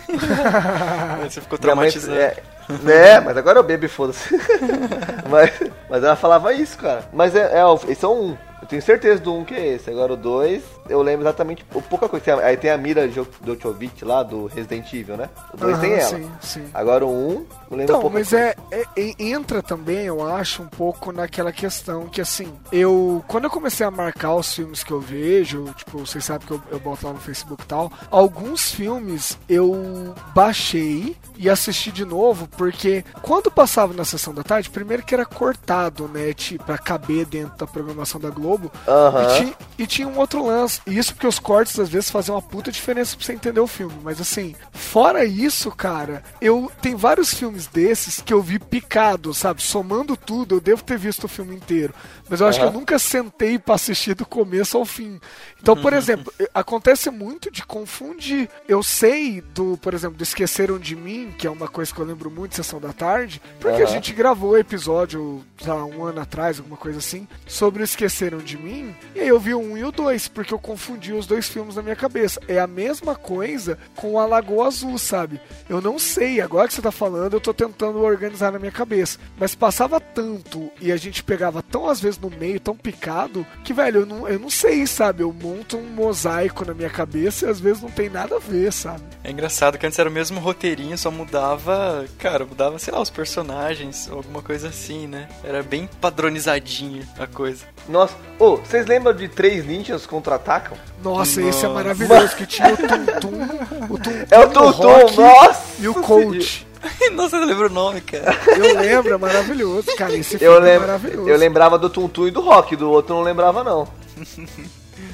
Você 1.24 1.42
ficou 1.42 1.58
Minha 1.62 1.76
mãe, 1.76 1.90
traumatizado. 1.92 2.16
é, 2.16 2.38
né, 2.84 3.20
mas 3.20 3.38
agora 3.38 3.60
eu 3.60 3.64
bebo 3.64 3.86
e 3.86 3.90
foda-se. 3.90 4.36
mas, 5.30 5.52
mas 5.90 6.04
ela 6.04 6.16
falava 6.16 6.54
isso, 6.54 6.78
cara. 6.78 7.08
Mas 7.14 7.36
é, 7.36 7.60
é 7.60 7.92
esse 7.92 8.04
é 8.06 8.08
um. 8.08 8.36
Eu 8.62 8.68
tenho 8.70 8.82
certeza 8.82 9.22
do 9.22 9.32
um 9.32 9.46
que 9.46 9.54
é 9.54 9.74
esse. 9.76 9.92
Agora 9.92 10.14
o 10.14 10.18
dois, 10.18 10.64
eu 10.90 11.00
lembro 11.04 11.22
exatamente 11.24 11.64
o- 11.72 11.82
pouca 11.84 12.10
coisa. 12.10 12.24
Tem 12.26 12.34
a- 12.34 12.38
Aí 12.48 12.58
tem 12.58 12.72
a 12.72 12.78
Mira 12.78 13.08
Jo- 13.08 13.28
Djokovic 13.42 14.04
lá 14.04 14.24
do 14.24 14.48
Resident 14.48 14.92
Evil, 14.92 15.18
né? 15.18 15.30
O 15.54 15.58
2 15.58 15.78
tem 15.78 15.94
ela. 15.94 16.02
Sim, 16.10 16.32
sim. 16.42 16.66
Agora 16.74 17.06
o 17.06 17.10
1, 17.10 17.14
um, 17.14 17.32
eu 17.34 17.46
lembro 17.72 17.84
Então, 17.84 18.02
pouca 18.02 18.18
mas 18.18 18.30
coisa. 18.30 18.56
é- 18.72 18.86
é- 18.98 19.14
entra 19.20 19.62
também, 19.62 20.06
eu 20.06 20.26
acho, 20.26 20.64
um 20.64 20.68
pouco 20.68 21.12
naquela 21.12 21.52
questão 21.52 22.08
que 22.08 22.20
assim, 22.22 22.52
eu 22.72 23.24
quando 23.28 23.44
eu 23.44 23.52
comecei 23.52 23.86
a 23.86 23.92
marcar 23.92 24.34
os 24.34 24.52
filmes 24.56 24.84
que 24.84 24.92
eu 24.92 25.00
vejo, 25.02 25.66
tipo, 25.78 26.00
vocês 26.00 26.26
sabem 26.26 26.48
que 26.48 26.54
eu, 26.54 26.62
eu 26.72 26.80
boto 26.80 27.06
lá 27.06 27.14
no 27.14 27.20
Facebook 27.20 27.62
e 27.62 27.68
tal, 27.68 27.92
alguns 28.10 28.72
filmes 28.72 29.38
eu 29.48 30.16
baixei 30.34 31.16
e 31.38 31.50
assisti 31.50 31.92
de 31.92 32.06
novo, 32.06 32.48
porque 32.58 33.04
quando 33.22 33.52
passava 33.52 33.94
na 33.94 34.06
sessão 34.06 34.34
da 34.34 34.44
tarde, 34.44 34.70
primeiro 34.70 35.04
que 35.04 35.14
era 35.14 35.26
cortado, 35.26 36.08
né, 36.08 36.34
tipo, 36.34 36.64
pra 36.64 36.78
caber 36.78 37.26
dentro 37.26 37.58
da 37.58 37.68
programação 37.68 38.20
da 38.20 38.30
Globo, 38.30 38.72
Aham. 38.88 39.24
e, 39.24 39.46
ti- 39.46 39.58
e 39.80 39.88
tinha 39.88 40.08
um 40.08 40.18
outro 40.18 40.46
lance. 40.46 40.82
E 40.88 40.98
isso 40.98 41.14
porque 41.14 41.28
os 41.28 41.40
cortes 41.40 41.80
às 41.80 41.90
vezes 41.90 42.10
faziam 42.10 42.36
uma 42.36 42.42
puta 42.42 42.72
diferença 42.72 43.16
pra 43.16 43.26
você 43.26 43.34
entender 43.34 43.60
o 43.60 43.68
filme. 43.68 43.96
Mas 44.04 44.20
assim, 44.22 44.56
fora 44.72 45.26
isso, 45.26 45.72
cara, 45.72 46.24
eu 46.42 46.72
tem 46.82 46.96
vários 46.96 47.34
filmes 47.34 47.68
desses 47.68 48.22
que 48.22 48.34
eu 48.34 48.42
vi 48.42 48.60
picado, 48.60 49.34
sabe? 49.34 49.62
Somando 49.62 50.16
tudo, 50.18 50.56
eu 50.56 50.62
devo 50.62 50.84
ter 50.84 50.98
visto 50.98 51.26
o 51.26 51.28
filme 51.30 51.56
inteiro. 51.56 51.94
Mas 52.30 52.42
eu 52.42 52.48
acho 52.48 52.60
que 52.60 52.66
eu 52.66 52.72
nunca 52.72 52.98
sentei 52.98 53.60
pra 53.60 53.76
assistir 53.76 54.16
do 54.16 54.26
começo 54.26 54.78
ao 54.78 54.86
fim. 54.86 55.20
Então, 55.62 55.76
por 55.76 55.94
exemplo, 55.94 56.32
eh, 56.40 56.50
acontece 56.54 57.10
muito 57.10 57.52
de 57.52 57.66
confundir. 57.66 58.50
Eu 58.68 58.84
sei 58.84 59.42
do, 59.42 59.78
por 59.78 59.94
exemplo, 59.94 60.18
do 60.18 60.24
Esqueceram 60.24 60.78
de 60.78 60.96
Mim, 60.96 61.34
que 61.38 61.48
é 61.48 61.50
uma 61.50 61.68
coisa 61.68 61.94
que 61.94 62.00
eu 62.00 62.06
lembro 62.06 62.30
muito 62.30 62.52
de 62.52 62.58
Sessão 62.58 62.80
da 62.80 62.94
Tarde, 62.94 63.42
porque 63.60 63.82
a 63.82 63.86
Aham. 63.86 63.94
gente 63.94 64.14
gravou 64.14 64.52
o 64.52 64.58
episódio, 64.58 65.44
sei 65.60 65.74
lá, 65.74 65.86
um 65.86 66.04
ano 66.04 66.22
atrás, 66.22 66.60
alguma 66.60 66.78
coisa 66.78 67.00
assim, 67.00 67.28
sobre 67.48 67.82
o 67.82 67.86
Esqueceram 67.86 68.40
de 68.40 68.58
Mim, 68.58 68.96
e 69.16 69.20
aí 69.22 69.28
eu 69.28 69.40
vi 69.40 69.54
o 69.54 69.60
um 69.60 69.78
e 69.78 69.84
o 69.84 69.92
dois, 69.92 70.28
porque 70.28 70.54
eu 70.54 70.60
confundi 70.60 71.14
os 71.14 71.26
dois 71.26 71.48
filmes 71.48 71.76
na 71.76 71.82
minha 71.82 71.96
cabeça. 71.96 72.40
É 72.48 72.60
a 72.60 72.68
mesma 72.68 73.16
coisa 73.16 73.78
com 73.96 74.20
a 74.20 74.26
Lagoa 74.26 74.68
Azul, 74.68 74.98
sabe? 74.98 75.40
Eu 75.70 75.82
não 75.82 75.98
sei, 75.98 76.42
agora 76.42 76.68
que 76.68 76.74
você 76.74 76.82
tá 76.82 76.92
falando, 76.92 77.34
eu 77.34 77.42
tô 77.42 77.54
tentando 77.54 78.00
organizar 78.02 78.52
na 78.52 78.60
minha 78.60 78.72
cabeça. 78.72 79.20
Mas 79.38 79.56
passava 79.56 80.00
tanto 80.00 80.70
e 80.80 80.92
a 80.92 80.98
gente 80.98 81.24
pegava 81.24 81.62
tão 81.62 81.88
às 81.88 82.00
vezes 82.00 82.15
no 82.20 82.30
meio, 82.30 82.60
tão 82.60 82.76
picado, 82.76 83.46
que, 83.64 83.74
velho, 83.74 84.02
eu 84.02 84.06
não, 84.06 84.28
eu 84.28 84.40
não 84.40 84.50
sei, 84.50 84.86
sabe? 84.88 85.24
Eu 85.24 85.34
monto 85.34 85.78
um 85.78 85.86
mosaico 85.86 86.66
na 86.66 86.74
minha 86.74 86.90
cabeça 86.90 87.46
e 87.46 87.50
às 87.50 87.60
vezes 87.60 87.82
não 87.82 87.90
tem 87.90 88.10
nada 88.10 88.36
a 88.36 88.40
ver, 88.40 88.72
sabe? 88.72 89.04
É 89.24 89.32
engraçado 89.32 89.78
que 89.78 89.86
antes 89.86 89.98
era 89.98 90.10
o 90.10 90.12
mesmo 90.12 90.40
roteirinho, 90.40 90.98
só 90.98 91.10
mudava, 91.12 92.06
cara, 92.18 92.46
mudava, 92.46 92.78
sei 92.80 92.94
lá, 92.94 93.02
os 93.02 93.10
personagens, 93.10 94.10
alguma 94.10 94.42
coisa 94.42 94.68
assim, 94.70 95.08
né? 95.08 95.28
Era 95.44 95.64
bem 95.64 95.90
padronizadinho 96.00 97.06
a 97.18 97.28
coisa. 97.28 97.66
Nossa, 97.88 98.16
ô, 98.40 98.58
vocês 98.58 98.86
lembram 98.86 99.14
de 99.14 99.28
Três 99.28 99.66
Ninjas 99.66 100.06
Contra-Atacam? 100.06 100.78
Nossa, 101.04 101.42
esse 101.42 101.66
é 101.66 101.68
Nossa. 101.68 101.70
maravilhoso, 101.70 102.36
que 102.36 102.46
tinha 102.46 102.74
o 102.74 102.78
Tum 102.78 103.06
Tum, 103.20 103.94
o 103.94 103.98
Tum 103.98 104.12
É 104.30 104.40
o 104.40 104.48
do 104.48 104.54
Tum 104.54 104.72
Rock 104.72 105.16
Tum, 105.16 105.22
nossa! 105.22 105.64
e 105.80 105.88
o 105.88 105.94
Coach. 105.96 106.68
Nossa, 107.14 107.38
eu 107.38 107.46
lembro 107.46 107.68
o 107.68 107.74
nome, 107.74 108.02
cara. 108.02 108.38
Eu 108.58 108.80
lembro, 108.80 109.14
é 109.14 109.18
maravilhoso, 109.18 109.88
cara. 109.96 110.16
Esse 110.16 110.38
filme 110.38 110.46
Eu, 110.46 110.58
é 110.58 110.60
lembro, 110.60 110.88
maravilhoso. 110.88 111.30
eu 111.30 111.38
lembrava 111.38 111.78
do 111.78 111.90
Tum 111.90 112.08
Tum 112.08 112.28
e 112.28 112.32
do 112.32 112.42
Rock, 112.42 112.76
do 112.76 112.90
outro 112.90 113.14
eu 113.14 113.18
não 113.18 113.24
lembrava 113.24 113.64
não. 113.64 113.88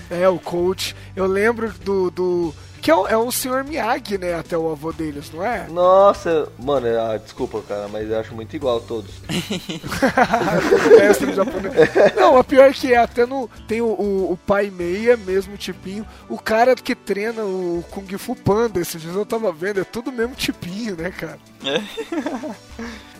É, 0.10 0.28
o 0.28 0.38
Coach. 0.40 0.96
Eu 1.16 1.26
lembro 1.26 1.72
do. 1.84 2.12
do 2.12 2.54
que 2.82 2.90
é, 2.90 2.96
o- 2.96 3.08
é 3.08 3.16
o 3.16 3.32
Sr. 3.32 3.64
Miyagi, 3.64 4.18
né? 4.18 4.34
Até 4.34 4.58
o 4.58 4.72
avô 4.72 4.92
deles, 4.92 5.32
não 5.32 5.46
é? 5.46 5.68
Nossa, 5.70 6.48
mano, 6.58 6.88
ah, 7.00 7.18
desculpa, 7.18 7.62
cara, 7.62 7.88
mas 7.88 8.10
eu 8.10 8.20
acho 8.20 8.34
muito 8.34 8.56
igual 8.56 8.82
todos. 8.82 9.12
o 9.20 10.90
mestre 11.00 11.34
japonês. 11.34 11.74
Não, 12.16 12.38
a 12.38 12.44
pior 12.44 12.74
que 12.74 12.94
é, 12.94 12.98
até 12.98 13.26
no. 13.26 13.50
Tem 13.68 13.82
o, 13.82 13.86
o, 13.88 14.32
o 14.34 14.38
pai 14.38 14.70
meia, 14.70 15.16
mesmo 15.16 15.56
tipinho. 15.58 16.06
O 16.28 16.38
cara 16.40 16.76
que 16.76 16.96
treina 16.96 17.44
o 17.44 17.84
Kung 17.92 18.08
Fu 18.18 18.36
Panda, 18.36 18.80
esses 18.80 19.02
dias 19.02 19.16
eu 19.16 19.26
tava 19.26 19.52
vendo, 19.52 19.80
é 19.80 19.84
tudo 19.84 20.12
mesmo 20.12 20.36
tipinho, 20.36 20.96
né, 20.96 21.12
cara? 21.12 21.38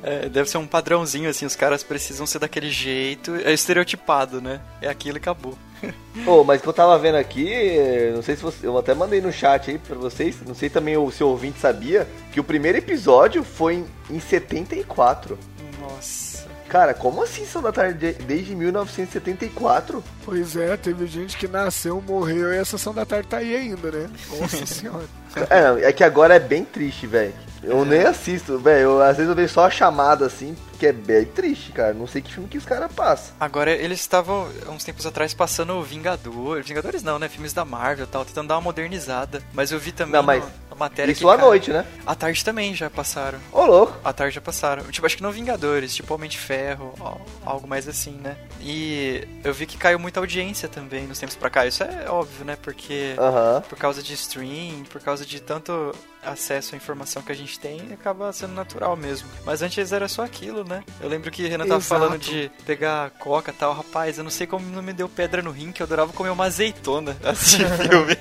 É, 0.04 0.28
deve 0.30 0.50
ser 0.50 0.58
um 0.58 0.68
padrãozinho, 0.68 1.30
assim, 1.30 1.46
os 1.46 1.56
caras 1.56 1.84
precisam 1.84 2.26
ser 2.26 2.40
daquele 2.40 2.70
jeito. 2.72 3.36
É 3.36 3.54
estereotipado, 3.54 4.42
né? 4.42 4.60
É 4.82 4.90
aquilo 4.90 5.18
e 5.18 5.20
acabou. 5.20 5.58
Ô, 6.28 6.44
mas 6.44 6.62
que 6.62 6.68
eu 6.68 6.74
tava 6.74 6.98
vendo 7.00 7.16
aqui, 7.16 7.52
eh, 7.52 8.12
não 8.14 8.22
sei 8.22 8.36
se 8.36 8.42
você. 8.42 8.68
Eu 8.68 8.78
até 8.78 8.94
mandei 8.94 9.22
no 9.22 9.32
chat 9.32 9.72
aí 9.72 9.78
pra 9.78 9.96
vocês, 9.96 10.36
não 10.46 10.54
sei 10.54 10.70
também 10.70 10.98
o 10.98 11.10
seu 11.12 11.28
ouvinte 11.30 11.60
sabia, 11.60 12.08
que 12.32 12.40
o 12.40 12.44
primeiro 12.44 12.78
episódio 12.78 13.44
foi 13.44 13.76
em, 13.76 13.86
em 14.16 14.20
74. 14.20 15.38
Nossa. 15.80 16.32
Cara, 16.70 16.94
como 16.94 17.22
assim 17.24 17.46
São 17.46 17.62
da 17.62 17.72
Tarde 17.72 18.14
de- 18.14 18.24
desde 18.24 18.56
1974? 18.56 20.04
Pois 20.26 20.56
é, 20.56 20.78
teve 20.78 21.06
gente 21.08 21.38
que 21.38 21.48
nasceu, 21.48 22.02
morreu 22.06 22.54
e 22.54 22.58
a 22.60 22.66
sessão 22.66 22.94
da 22.94 23.06
tarde 23.06 23.28
tá 23.28 23.38
aí 23.38 23.56
ainda, 23.56 23.92
né? 23.92 24.10
Nossa 24.40 24.64
senhora. 24.66 25.04
É, 25.50 25.88
é 25.90 25.92
que 25.92 26.04
agora 26.04 26.36
é 26.36 26.40
bem 26.40 26.64
triste, 26.64 27.08
velho. 27.08 27.34
Eu 27.64 27.84
nem 27.86 28.02
assisto, 28.04 28.58
velho. 28.58 29.02
Às 29.02 29.18
vezes 29.18 29.30
eu 29.30 29.36
vejo 29.36 29.54
só 29.54 29.66
a 29.66 29.70
chamada 29.70 30.26
assim, 30.26 30.56
que 30.82 30.88
é 30.88 30.92
bem 30.92 31.26
triste, 31.26 31.72
cara. 31.72 31.94
Não 31.94 32.08
sei 32.08 32.24
que 32.24 32.34
filme 32.34 32.50
que 32.50 32.58
os 32.58 32.66
caras 32.66 32.92
passam. 32.92 33.36
Agora, 33.40 33.70
eles 33.72 34.00
estavam, 34.00 34.50
uns 34.68 34.84
tempos 34.84 35.06
atrás, 35.06 35.32
passando 35.32 35.74
o 35.74 35.84
Vingador. 35.84 36.64
Vingadores 36.64 37.04
não, 37.04 37.20
né? 37.20 37.30
Filmes 37.30 37.54
da 37.54 37.64
Marvel 37.64 38.06
e 38.06 38.08
tal, 38.08 38.26
tentando 38.26 38.48
dar 38.48 38.56
uma 38.56 38.62
modernizada. 38.62 39.44
Mas 39.54 39.72
eu 39.72 39.78
vi 39.78 39.92
também 39.92 40.14
Não, 40.14 40.24
mas 40.24 40.44
na 40.72 40.76
matéria 40.76 41.12
Isso 41.12 41.22
que, 41.22 41.28
à 41.28 41.36
cara, 41.36 41.42
noite, 41.48 41.72
né? 41.72 41.86
À 42.04 42.16
tarde 42.16 42.44
também 42.44 42.74
já 42.74 42.90
passaram. 42.90 43.38
Ô, 43.52 43.64
louco. 43.66 43.96
À 44.04 44.12
tarde 44.12 44.34
já 44.34 44.42
passaram. 44.42 44.82
Tipo, 44.86 45.06
acho 45.06 45.18
que 45.18 45.22
não 45.24 45.32
Vingadores, 45.32 45.94
tipo 45.94 46.12
Homem 46.16 46.28
de 46.28 46.40
Ferro, 46.40 46.96
al- 47.00 47.22
algo 47.46 47.68
mais 47.68 47.88
assim, 47.88 48.14
né? 48.14 48.36
E 48.60 49.28
eu 49.44 49.54
vi 49.54 49.68
que 49.68 49.78
caiu 49.78 50.00
muita 50.00 50.20
audiência 50.20 50.68
também 50.68 51.06
nos 51.06 51.20
tempos 51.20 51.36
pra 51.36 51.50
cá. 51.52 51.68
Isso 51.68 51.84
é 51.84 52.10
óbvio, 52.10 52.44
né? 52.44 52.58
Porque 52.60 53.14
Aham. 53.20 53.62
por 53.70 53.78
causa 53.78 54.02
de 54.02 54.14
stream, 54.16 54.84
por 54.90 55.00
causa 55.00 55.24
de 55.26 55.40
tanto 55.40 55.94
acesso 56.24 56.76
à 56.76 56.78
informação 56.78 57.22
que 57.22 57.32
a 57.32 57.36
gente 57.36 57.60
tem, 57.60 57.92
acaba 57.94 58.32
sendo 58.34 58.54
natural 58.54 58.96
mesmo. 58.96 59.28
Mas 59.46 59.62
antes 59.62 59.92
era 59.92 60.08
só 60.08 60.24
aquilo, 60.24 60.64
né? 60.64 60.84
Eu 61.00 61.10
lembro 61.10 61.32
que 61.32 61.48
Renan 61.48 61.66
tava 61.66 61.80
Exato. 61.80 62.02
falando 62.02 62.20
de 62.20 62.52
pegar 62.66 63.10
coca 63.12 63.52
e 63.52 63.54
tal. 63.54 63.74
Rapaz, 63.74 64.18
eu 64.18 64.24
não 64.24 64.32
sei 64.32 64.48
como 64.48 64.66
não 64.68 64.82
me 64.82 64.94
deu 64.94 65.10
pedra 65.10 65.42
no 65.42 65.52
rim, 65.52 65.72
que 65.72 65.82
eu 65.82 65.86
adorava 65.86 66.14
comer 66.14 66.30
uma 66.30 66.46
azeitona 66.46 67.18
assistindo 67.24 67.70
filme. 67.90 68.18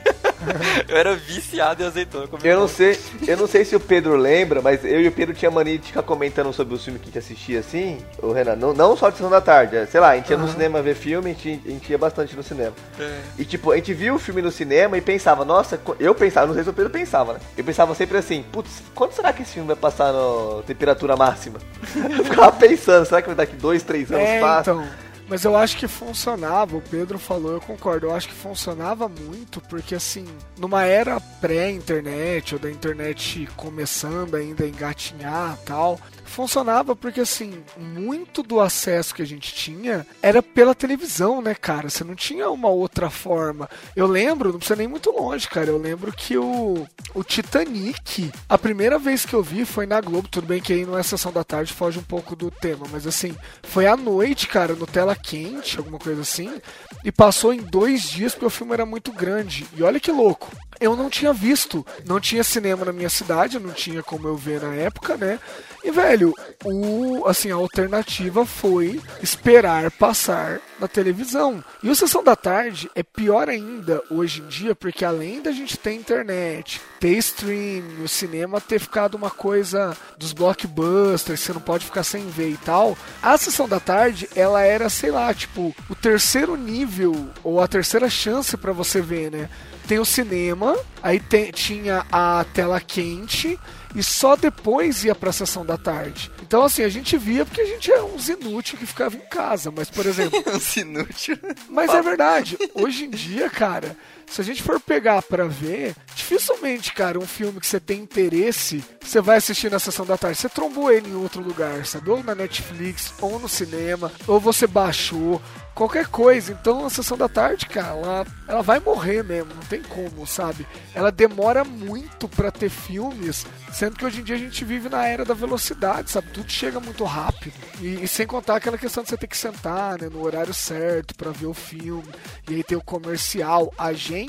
Eu 0.89 0.97
era 0.97 1.15
viciado 1.17 1.83
em 1.83 1.87
azeitona. 1.87 2.27
Eu 2.43 2.61
não 2.61 2.69
sei, 2.69 2.99
eu 3.27 3.37
não 3.37 3.47
sei 3.47 3.65
se 3.65 3.75
o 3.77 3.81
Pedro 3.81 4.17
lembra, 4.17 4.61
mas 4.61 4.85
eu 4.85 5.01
e 5.01 5.09
o 5.09 5.13
Pedro 5.13 5.35
tinha 5.35 5.51
mania 5.51 5.79
de 5.79 5.87
ficar 5.89 6.03
comentando 6.03 6.53
sobre 6.53 6.75
os 6.75 6.85
filmes 6.85 7.01
que 7.03 7.09
a 7.09 7.13
gente 7.13 7.19
assistia 7.19 7.61
assim, 7.61 7.99
o 8.23 8.33
Renan, 8.33 8.57
não, 8.57 8.73
não 8.73 8.97
só 8.97 9.11
de 9.11 9.17
sessão 9.17 9.31
da 9.31 9.41
tarde, 9.41 9.77
é, 9.77 9.87
sei 9.87 10.01
lá, 10.01 10.11
a 10.11 10.17
gente 10.17 10.31
ia 10.31 10.37
no 10.37 10.49
cinema 10.49 10.83
ver 10.83 10.95
filme, 10.95 11.31
a 11.31 11.35
gente, 11.35 11.61
a 11.67 11.71
gente 11.71 11.91
ia 11.91 11.99
bastante 11.99 12.35
no 12.37 12.43
cinema. 12.43 12.73
É. 12.99 13.19
E 13.39 13.45
tipo, 13.45 13.73
a 13.73 13.77
gente 13.77 13.93
viu 13.95 14.15
o 14.15 14.19
filme 14.19 14.43
no 14.43 14.51
cinema 14.51 14.97
e 14.97 15.01
pensava, 15.01 15.45
nossa, 15.45 15.81
eu 15.99 16.15
pensava, 16.15 16.47
não 16.47 16.55
sei 16.55 16.65
se 16.65 16.71
o 16.71 16.73
Pedro 16.73 16.91
pensava, 16.91 17.35
né? 17.35 17.41
Eu 17.57 17.65
pensava 17.65 17.95
sempre 17.95 18.19
assim, 18.19 18.45
putz, 18.51 18.83
quando 18.95 19.13
será 19.13 19.33
que 19.33 19.43
esse 19.43 19.53
filme 19.53 19.67
vai 19.67 19.77
passar 19.77 20.13
no 20.13 20.63
temperatura 20.67 21.17
máxima? 21.17 21.59
Eu 22.17 22.25
ficava 22.25 22.53
pensando, 22.53 23.05
será 23.07 23.23
que 23.23 23.33
daqui 23.35 23.57
dois, 23.57 23.83
três 23.83 24.11
anos 24.11 24.23
É, 24.29 24.41
passa? 24.41 24.71
então. 24.71 25.10
Mas 25.31 25.45
eu 25.45 25.57
acho 25.57 25.77
que 25.77 25.87
funcionava, 25.87 26.77
o 26.77 26.83
Pedro 26.83 27.17
falou, 27.17 27.53
eu 27.53 27.61
concordo, 27.61 28.09
eu 28.09 28.15
acho 28.15 28.27
que 28.27 28.35
funcionava 28.35 29.09
muito, 29.09 29.61
porque 29.61 29.95
assim, 29.95 30.27
numa 30.59 30.83
era 30.83 31.21
pré-internet, 31.21 32.57
ou 32.57 32.61
da 32.61 32.69
internet 32.69 33.49
começando 33.55 34.35
ainda 34.35 34.65
a 34.65 34.69
engatinhar 34.69 35.57
tal, 35.65 36.01
funcionava 36.31 36.97
porque 36.97 37.21
assim, 37.21 37.63
muito 37.77 38.43
do 38.43 38.61
acesso 38.61 39.15
que 39.15 39.23
a 39.23 39.27
gente 39.27 39.55
tinha 39.55 40.07
era 40.23 40.43
pela 40.43 40.75
televisão, 40.75 41.43
né, 41.43 41.55
cara? 41.55 41.91
Você 41.91 42.05
não 42.05 42.15
tinha 42.15 42.49
uma 42.51 42.69
outra 42.69 43.11
forma. 43.11 43.69
Eu 43.95 44.07
lembro, 44.07 44.53
não 44.53 44.59
precisa 44.59 44.77
nem 44.77 44.89
muito 44.89 45.11
longe, 45.11 45.49
cara, 45.49 45.69
eu 45.69 45.79
lembro 45.79 46.13
que 46.13 46.39
o, 46.39 46.87
o 47.15 47.23
Titanic, 47.23 48.33
a 48.49 48.57
primeira 48.57 48.99
vez 48.99 49.27
que 49.27 49.35
eu 49.35 49.43
vi 49.43 49.65
foi 49.65 49.87
na 49.87 50.01
Globo, 50.01 50.29
tudo 50.29 50.47
bem 50.47 50.61
que 50.61 50.73
aí 50.73 50.87
não 50.87 50.97
é 50.97 51.03
sessão 51.03 51.33
da 51.33 51.45
tarde, 51.45 51.73
foge 51.73 51.99
um 51.99 52.03
pouco 52.03 52.35
do 52.35 52.51
tema, 52.51 52.87
mas 52.91 53.07
assim, 53.07 53.35
foi 53.63 53.87
à 53.87 53.97
noite, 53.97 54.47
cara, 54.47 54.75
no 54.75 54.87
tela 54.87 55.17
quente, 55.17 55.79
alguma 55.79 55.99
coisa 55.99 56.23
assim, 56.23 56.61
e 57.05 57.11
passou 57.11 57.53
em 57.53 57.61
dois 57.61 58.03
dias 58.03 58.33
porque 58.33 58.47
o 58.47 58.51
filme 58.51 58.73
era 58.73 58.87
muito 58.87 59.13
grande. 59.13 59.67
E 59.75 59.83
olha 59.83 60.01
que 60.01 60.13
louco. 60.13 60.51
Eu 60.81 60.97
não 60.97 61.11
tinha 61.11 61.33
visto, 61.33 61.85
não 62.07 62.19
tinha 62.19 62.43
cinema 62.43 62.87
na 62.87 62.93
minha 62.93 63.11
cidade, 63.11 63.59
não 63.59 63.71
tinha 63.71 64.03
como 64.03 64.27
eu 64.27 64.37
ver 64.37 64.63
na 64.63 64.75
época, 64.75 65.17
né? 65.17 65.39
E 65.85 65.91
velho, 65.91 66.20
o 66.65 67.27
assim 67.27 67.51
a 67.51 67.55
alternativa 67.55 68.45
foi 68.47 69.01
esperar 69.23 69.91
passar 69.91 70.61
na 70.79 70.89
televisão. 70.89 71.63
E 71.83 71.91
o 71.91 71.95
Sessão 71.95 72.25
da 72.25 72.35
Tarde 72.35 72.91
é 72.95 73.03
pior 73.03 73.49
ainda 73.49 74.03
hoje 74.11 74.41
em 74.41 74.47
dia, 74.47 74.75
porque 74.75 75.05
além 75.05 75.43
da 75.43 75.53
gente 75.53 75.77
ter 75.77 75.93
internet, 75.93 76.81
ter 76.99 77.17
stream, 77.19 77.85
o 78.03 78.09
cinema 78.09 78.61
ter 78.61 78.79
ficado 78.79 79.15
uma 79.15 79.31
coisa 79.31 79.97
dos 80.17 80.33
blockbusters, 80.33 81.41
você 81.41 81.53
não 81.53 81.61
pode 81.61 81.85
ficar 81.85 82.03
sem 82.05 82.27
ver 82.29 82.51
e 82.51 82.57
tal. 82.59 82.97
A 83.23 83.37
Sessão 83.37 83.69
da 83.69 83.79
Tarde, 83.81 84.29
ela 84.35 84.63
era, 84.63 84.89
sei 84.89 85.11
lá, 85.11 85.33
tipo, 85.35 85.75
o 85.89 85.95
terceiro 85.95 86.57
nível 86.57 87.29
ou 87.45 87.61
a 87.61 87.69
terceira 87.69 88.09
chance 88.09 88.57
pra 88.57 88.73
você 88.73 89.01
ver, 89.01 89.31
né? 89.31 89.49
Tem 89.87 89.99
o 89.99 90.05
cinema, 90.05 90.79
aí 91.03 91.19
tem- 91.19 91.51
tinha 91.51 92.07
a 92.13 92.45
tela 92.55 92.81
quente 92.81 93.59
e 93.95 94.03
só 94.03 94.37
depois 94.37 95.05
ia 95.05 95.15
pra 95.15 95.33
sessão 95.33 95.65
da 95.65 95.77
tarde. 95.77 96.31
Então, 96.43 96.63
assim, 96.63 96.83
a 96.83 96.89
gente 96.89 97.17
via 97.17 97.45
porque 97.45 97.61
a 97.61 97.67
gente 97.67 97.91
é 97.91 98.03
uns 98.03 98.29
inúteis 98.29 98.79
que 98.79 98.87
ficava 98.87 99.17
em 99.17 99.21
casa. 99.29 99.73
Mas, 99.75 99.91
por 99.91 100.07
exemplo, 100.07 100.43
Uns 100.55 100.77
inútil. 100.77 101.39
mas 101.69 101.91
é 101.91 102.03
verdade. 102.03 102.59
Hoje 102.75 103.05
em 103.05 103.11
dia, 103.11 103.49
cara, 103.51 103.97
se 104.31 104.41
a 104.41 104.45
gente 104.45 104.63
for 104.63 104.79
pegar 104.79 105.23
pra 105.23 105.47
ver, 105.47 105.97
dificilmente, 106.15 106.93
cara, 106.93 107.19
um 107.19 107.27
filme 107.27 107.59
que 107.59 107.67
você 107.67 107.81
tem 107.81 108.01
interesse, 108.01 108.85
você 109.01 109.21
vai 109.21 109.39
assistir 109.39 109.69
na 109.69 109.81
sessão 109.81 110.07
da 110.07 110.17
tarde. 110.17 110.39
Você 110.39 110.49
trombou 110.49 110.91
ele 110.91 111.09
em 111.09 111.17
outro 111.17 111.43
lugar, 111.43 111.85
sabe? 111.85 112.11
Ou 112.11 112.23
na 112.23 112.35
Netflix, 112.35 113.13
ou 113.21 113.41
no 113.41 113.49
cinema, 113.49 114.13
ou 114.29 114.39
você 114.39 114.69
baixou. 114.69 115.43
Qualquer 115.75 116.09
coisa, 116.09 116.53
então 116.53 116.85
a 116.85 116.91
sessão 116.91 117.17
da 117.17 117.29
tarde, 117.29 117.67
cara, 117.67 117.89
ela, 117.89 118.27
ela 118.47 118.63
vai 118.63 118.79
morrer 118.81 119.25
mesmo, 119.25 119.55
não 119.55 119.63
tem 119.63 119.83
como, 119.83 120.27
sabe? 120.27 120.67
Ela 120.95 121.11
demora 121.11 121.65
muito 121.65 122.29
pra 122.29 122.51
ter 122.51 122.69
filmes, 122.69 123.47
sendo 123.73 123.97
que 123.97 124.05
hoje 124.05 124.21
em 124.21 124.25
dia 124.25 124.35
a 124.35 124.39
gente 124.39 124.65
vive 124.65 124.91
na 124.91 125.07
era 125.07 125.25
da 125.25 125.33
velocidade, 125.33 126.11
sabe? 126.11 126.29
Tudo 126.33 126.51
chega 126.51 126.81
muito 126.81 127.03
rápido. 127.05 127.55
E, 127.81 128.03
e 128.03 128.09
sem 128.09 128.27
contar 128.27 128.57
aquela 128.57 128.77
questão 128.77 129.03
de 129.03 129.09
você 129.09 129.17
ter 129.17 129.29
que 129.29 129.37
sentar, 129.37 129.99
né, 129.99 130.09
no 130.13 130.23
horário 130.23 130.53
certo 130.53 131.15
pra 131.15 131.31
ver 131.31 131.47
o 131.47 131.55
filme, 131.55 132.09
e 132.49 132.57
aí 132.57 132.65
tem 132.65 132.77
o 132.77 132.83
comercial. 132.83 133.73
A 133.79 133.95
gente 133.95 134.20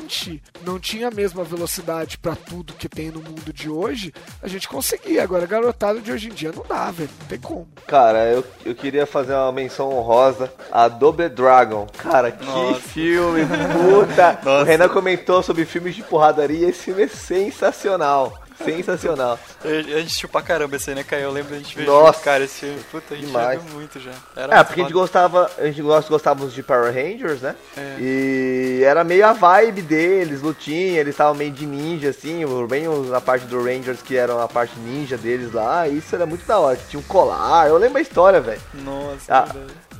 não 0.63 0.79
tinha 0.79 1.07
a 1.07 1.11
mesma 1.11 1.43
velocidade 1.43 2.17
pra 2.17 2.35
tudo 2.35 2.73
que 2.73 2.87
tem 2.87 3.09
no 3.09 3.21
mundo 3.21 3.51
de 3.53 3.69
hoje, 3.69 4.13
a 4.41 4.47
gente 4.47 4.67
conseguia. 4.67 5.23
Agora, 5.23 5.43
a 5.43 5.47
garotada 5.47 5.99
de 5.99 6.11
hoje 6.11 6.27
em 6.27 6.33
dia 6.33 6.51
não 6.55 6.63
dá, 6.67 6.91
velho, 6.91 7.09
não 7.19 7.27
tem 7.27 7.39
como. 7.39 7.67
Cara, 7.87 8.25
eu, 8.31 8.43
eu 8.65 8.75
queria 8.75 9.05
fazer 9.05 9.33
uma 9.33 9.51
menção 9.51 9.89
honrosa 9.89 10.51
a 10.71 10.87
Double 10.87 11.29
Dragon. 11.29 11.87
Cara, 11.97 12.31
que 12.31 12.45
Nossa. 12.45 12.79
filme, 12.79 13.41
puta! 13.45 14.39
Nossa. 14.43 14.61
O 14.61 14.63
Renan 14.63 14.89
comentou 14.89 15.41
sobre 15.41 15.65
filmes 15.65 15.95
de 15.95 16.03
porradaria 16.03 16.67
e 16.67 16.69
esse 16.69 16.83
filme 16.83 17.03
é 17.03 17.07
sensacional. 17.07 18.41
Sensacional. 18.63 19.39
A 19.63 19.67
gente 19.67 19.93
assistiu 19.93 20.29
pra 20.29 20.41
caramba 20.41 20.75
esse 20.75 20.89
aí, 20.89 20.95
né, 20.95 21.03
Caio? 21.03 21.23
Eu 21.23 21.31
lembro 21.31 21.51
da 21.51 21.57
gente 21.57 21.75
ver 21.75 21.85
Nossa. 21.85 22.13
junto, 22.13 22.23
cara, 22.23 22.43
esse 22.43 22.59
filme. 22.59 22.79
Puta, 22.91 23.13
a 23.13 23.17
gente 23.17 23.25
Demais. 23.27 23.61
viu 23.61 23.73
muito 23.73 23.99
já. 23.99 24.11
Era 24.35 24.59
É, 24.59 24.63
porque 24.63 24.81
a 24.81 24.83
gente 24.83 24.93
gostava, 24.93 25.49
a 25.57 25.65
gente 25.65 25.81
gosta, 25.81 26.09
gostávamos 26.09 26.53
de 26.53 26.63
Power 26.63 26.93
Rangers, 26.93 27.41
né? 27.41 27.55
É. 27.77 27.95
E 27.99 28.83
era 28.85 29.03
meio 29.03 29.25
a 29.25 29.33
vibe 29.33 29.81
deles, 29.81 30.41
lutinha, 30.41 30.99
eles 30.99 31.13
estavam 31.13 31.33
meio 31.35 31.51
de 31.51 31.65
ninja, 31.65 32.09
assim, 32.09 32.43
bem 32.67 32.87
os- 32.87 33.11
a 33.13 33.21
parte 33.21 33.45
do 33.45 33.63
Rangers 33.63 34.01
que 34.01 34.15
eram 34.17 34.39
a 34.41 34.47
parte 34.47 34.77
ninja 34.79 35.17
deles 35.17 35.51
lá, 35.53 35.87
isso 35.87 36.13
era 36.15 36.25
muito 36.25 36.45
da 36.45 36.59
hora. 36.59 36.77
Tinha 36.89 36.99
um 36.99 37.03
colar, 37.03 37.67
eu 37.67 37.77
lembro 37.77 37.97
a 37.97 38.01
história, 38.01 38.41
velho. 38.41 38.61
Nossa, 38.73 39.33
Ah. 39.33 39.47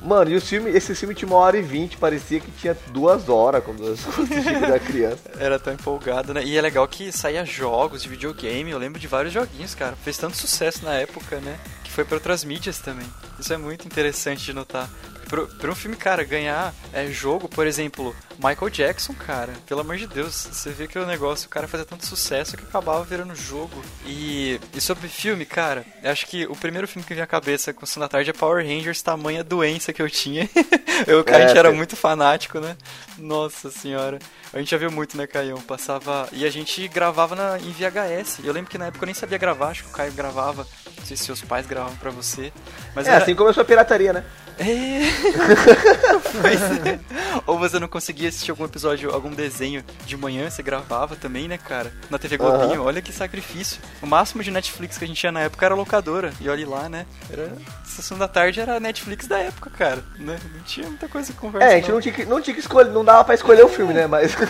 Mano, 0.04 0.30
e 0.30 0.36
o 0.36 0.40
filme, 0.40 0.70
esse 0.70 0.94
filme 0.94 1.14
tinha 1.14 1.28
uma 1.28 1.38
hora 1.38 1.58
e 1.58 1.62
vinte, 1.62 1.96
parecia 1.96 2.40
que 2.40 2.50
tinha 2.52 2.76
duas 2.88 3.28
horas 3.28 3.64
quando 3.64 3.86
eu 3.86 3.96
quando 3.96 4.32
era 4.64 4.78
criança. 4.78 5.30
Era 5.38 5.58
tão 5.58 5.72
empolgado, 5.72 6.34
né? 6.34 6.44
E 6.44 6.56
é 6.56 6.60
legal 6.60 6.86
que 6.88 7.12
saía 7.12 7.44
jogos 7.44 8.02
de 8.02 8.08
videogame, 8.08 8.70
eu 8.70 8.78
lembro 8.78 9.00
de 9.00 9.06
vários 9.06 9.32
joguinhos, 9.32 9.74
cara. 9.74 9.96
Fez 9.96 10.16
tanto 10.18 10.36
sucesso 10.36 10.84
na 10.84 10.94
época, 10.94 11.40
né? 11.40 11.58
Que 11.84 11.90
foi 11.90 12.04
pra 12.04 12.16
outras 12.16 12.44
mídias 12.44 12.78
também. 12.78 13.06
Isso 13.38 13.52
é 13.52 13.56
muito 13.56 13.86
interessante 13.86 14.44
de 14.44 14.52
notar. 14.52 14.88
Pra, 15.32 15.70
um 15.70 15.74
filme, 15.74 15.96
cara, 15.96 16.22
ganhar 16.24 16.74
é, 16.92 17.06
jogo, 17.06 17.48
por 17.48 17.66
exemplo, 17.66 18.14
Michael 18.36 18.68
Jackson, 18.68 19.14
cara, 19.14 19.54
pelo 19.66 19.80
amor 19.80 19.96
de 19.96 20.06
Deus, 20.06 20.34
você 20.34 20.68
vê 20.68 20.86
que 20.86 20.98
o 20.98 21.06
negócio, 21.06 21.46
o 21.46 21.48
cara 21.48 21.66
fazia 21.66 21.86
tanto 21.86 22.04
sucesso 22.04 22.54
que 22.54 22.64
acabava 22.64 23.02
virando 23.02 23.34
jogo. 23.34 23.82
E, 24.04 24.60
e 24.74 24.80
sobre 24.80 25.08
filme, 25.08 25.46
cara, 25.46 25.86
eu 26.02 26.10
acho 26.10 26.26
que 26.26 26.44
o 26.44 26.54
primeiro 26.54 26.86
filme 26.86 27.06
que 27.06 27.14
veio 27.14 27.24
à 27.24 27.26
cabeça 27.26 27.72
com 27.72 27.86
o 27.86 28.00
da 28.00 28.08
Tarde 28.08 28.28
é 28.28 28.32
Power 28.34 28.62
Rangers, 28.62 29.00
tamanha 29.00 29.42
doença 29.42 29.90
que 29.90 30.02
eu 30.02 30.10
tinha. 30.10 30.46
eu, 31.08 31.24
cara, 31.24 31.44
a 31.44 31.46
gente 31.48 31.56
É, 31.56 31.60
era 31.60 31.72
muito 31.72 31.96
fanático, 31.96 32.60
né? 32.60 32.76
Nossa 33.16 33.70
senhora. 33.70 34.18
A 34.52 34.58
gente 34.58 34.70
já 34.70 34.76
viu 34.76 34.90
muito, 34.90 35.16
né, 35.16 35.26
Caião? 35.26 35.58
Passava. 35.62 36.28
E 36.30 36.44
a 36.44 36.50
gente 36.50 36.86
gravava 36.88 37.34
na... 37.34 37.58
em 37.58 37.72
VHS. 37.72 38.40
Eu 38.44 38.52
lembro 38.52 38.70
que 38.70 38.76
na 38.76 38.88
época 38.88 39.02
eu 39.02 39.06
nem 39.06 39.14
sabia 39.14 39.38
gravar, 39.38 39.68
acho 39.68 39.84
que 39.84 39.88
o 39.88 39.92
Caio 39.92 40.12
gravava. 40.12 40.66
Não 40.98 41.06
sei 41.06 41.16
se 41.16 41.24
seus 41.24 41.40
pais 41.40 41.66
gravavam 41.66 41.96
pra 41.96 42.10
você. 42.10 42.52
Mas 42.94 43.06
É, 43.06 43.12
era... 43.12 43.22
assim 43.22 43.34
começou 43.34 43.62
a 43.62 43.64
pirataria, 43.64 44.12
né? 44.12 44.24
É. 44.58 45.02
É. 46.42 46.98
Ou 47.46 47.58
você 47.58 47.78
não 47.78 47.88
conseguia 47.88 48.28
assistir 48.28 48.50
algum 48.50 48.64
episódio, 48.64 49.10
algum 49.10 49.30
desenho 49.30 49.84
de 50.06 50.16
manhã, 50.16 50.48
você 50.48 50.62
gravava 50.62 51.14
também, 51.14 51.46
né, 51.46 51.58
cara? 51.58 51.92
Na 52.10 52.18
TV 52.18 52.36
Globinho, 52.36 52.82
olha 52.82 53.02
que 53.02 53.12
sacrifício. 53.12 53.80
O 54.00 54.06
máximo 54.06 54.42
de 54.42 54.50
Netflix 54.50 54.98
que 54.98 55.04
a 55.04 55.08
gente 55.08 55.18
tinha 55.18 55.32
na 55.32 55.40
época 55.40 55.64
era 55.64 55.74
locadora. 55.74 56.32
E 56.40 56.48
olhe 56.48 56.64
lá, 56.64 56.88
né? 56.88 57.06
Era. 57.30 57.52
Sessão 57.84 58.16
da 58.18 58.26
tarde 58.26 58.60
era 58.60 58.76
a 58.76 58.80
Netflix 58.80 59.26
da 59.26 59.38
época, 59.38 59.70
cara. 59.70 60.02
Né? 60.18 60.38
Não 60.54 60.62
tinha 60.62 60.86
muita 60.88 61.08
coisa 61.08 61.32
que 61.32 61.38
conversa. 61.38 61.68
É, 61.68 61.74
a 61.74 61.76
gente 61.76 61.90
não 61.90 62.00
tinha 62.00 62.14
que, 62.14 62.24
não 62.24 62.40
tinha 62.40 62.54
que 62.54 62.60
escolher, 62.60 62.90
não 62.90 63.04
dava 63.04 63.24
pra 63.24 63.34
escolher 63.34 63.64
o 63.64 63.68
filme, 63.68 63.92
né? 63.92 64.06
Mas. 64.06 64.34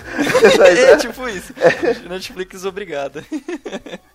É, 0.63 0.93
é, 0.93 0.97
tipo 0.97 1.29
isso. 1.29 1.53
Netflix 2.09 2.65
obrigada. 2.65 3.25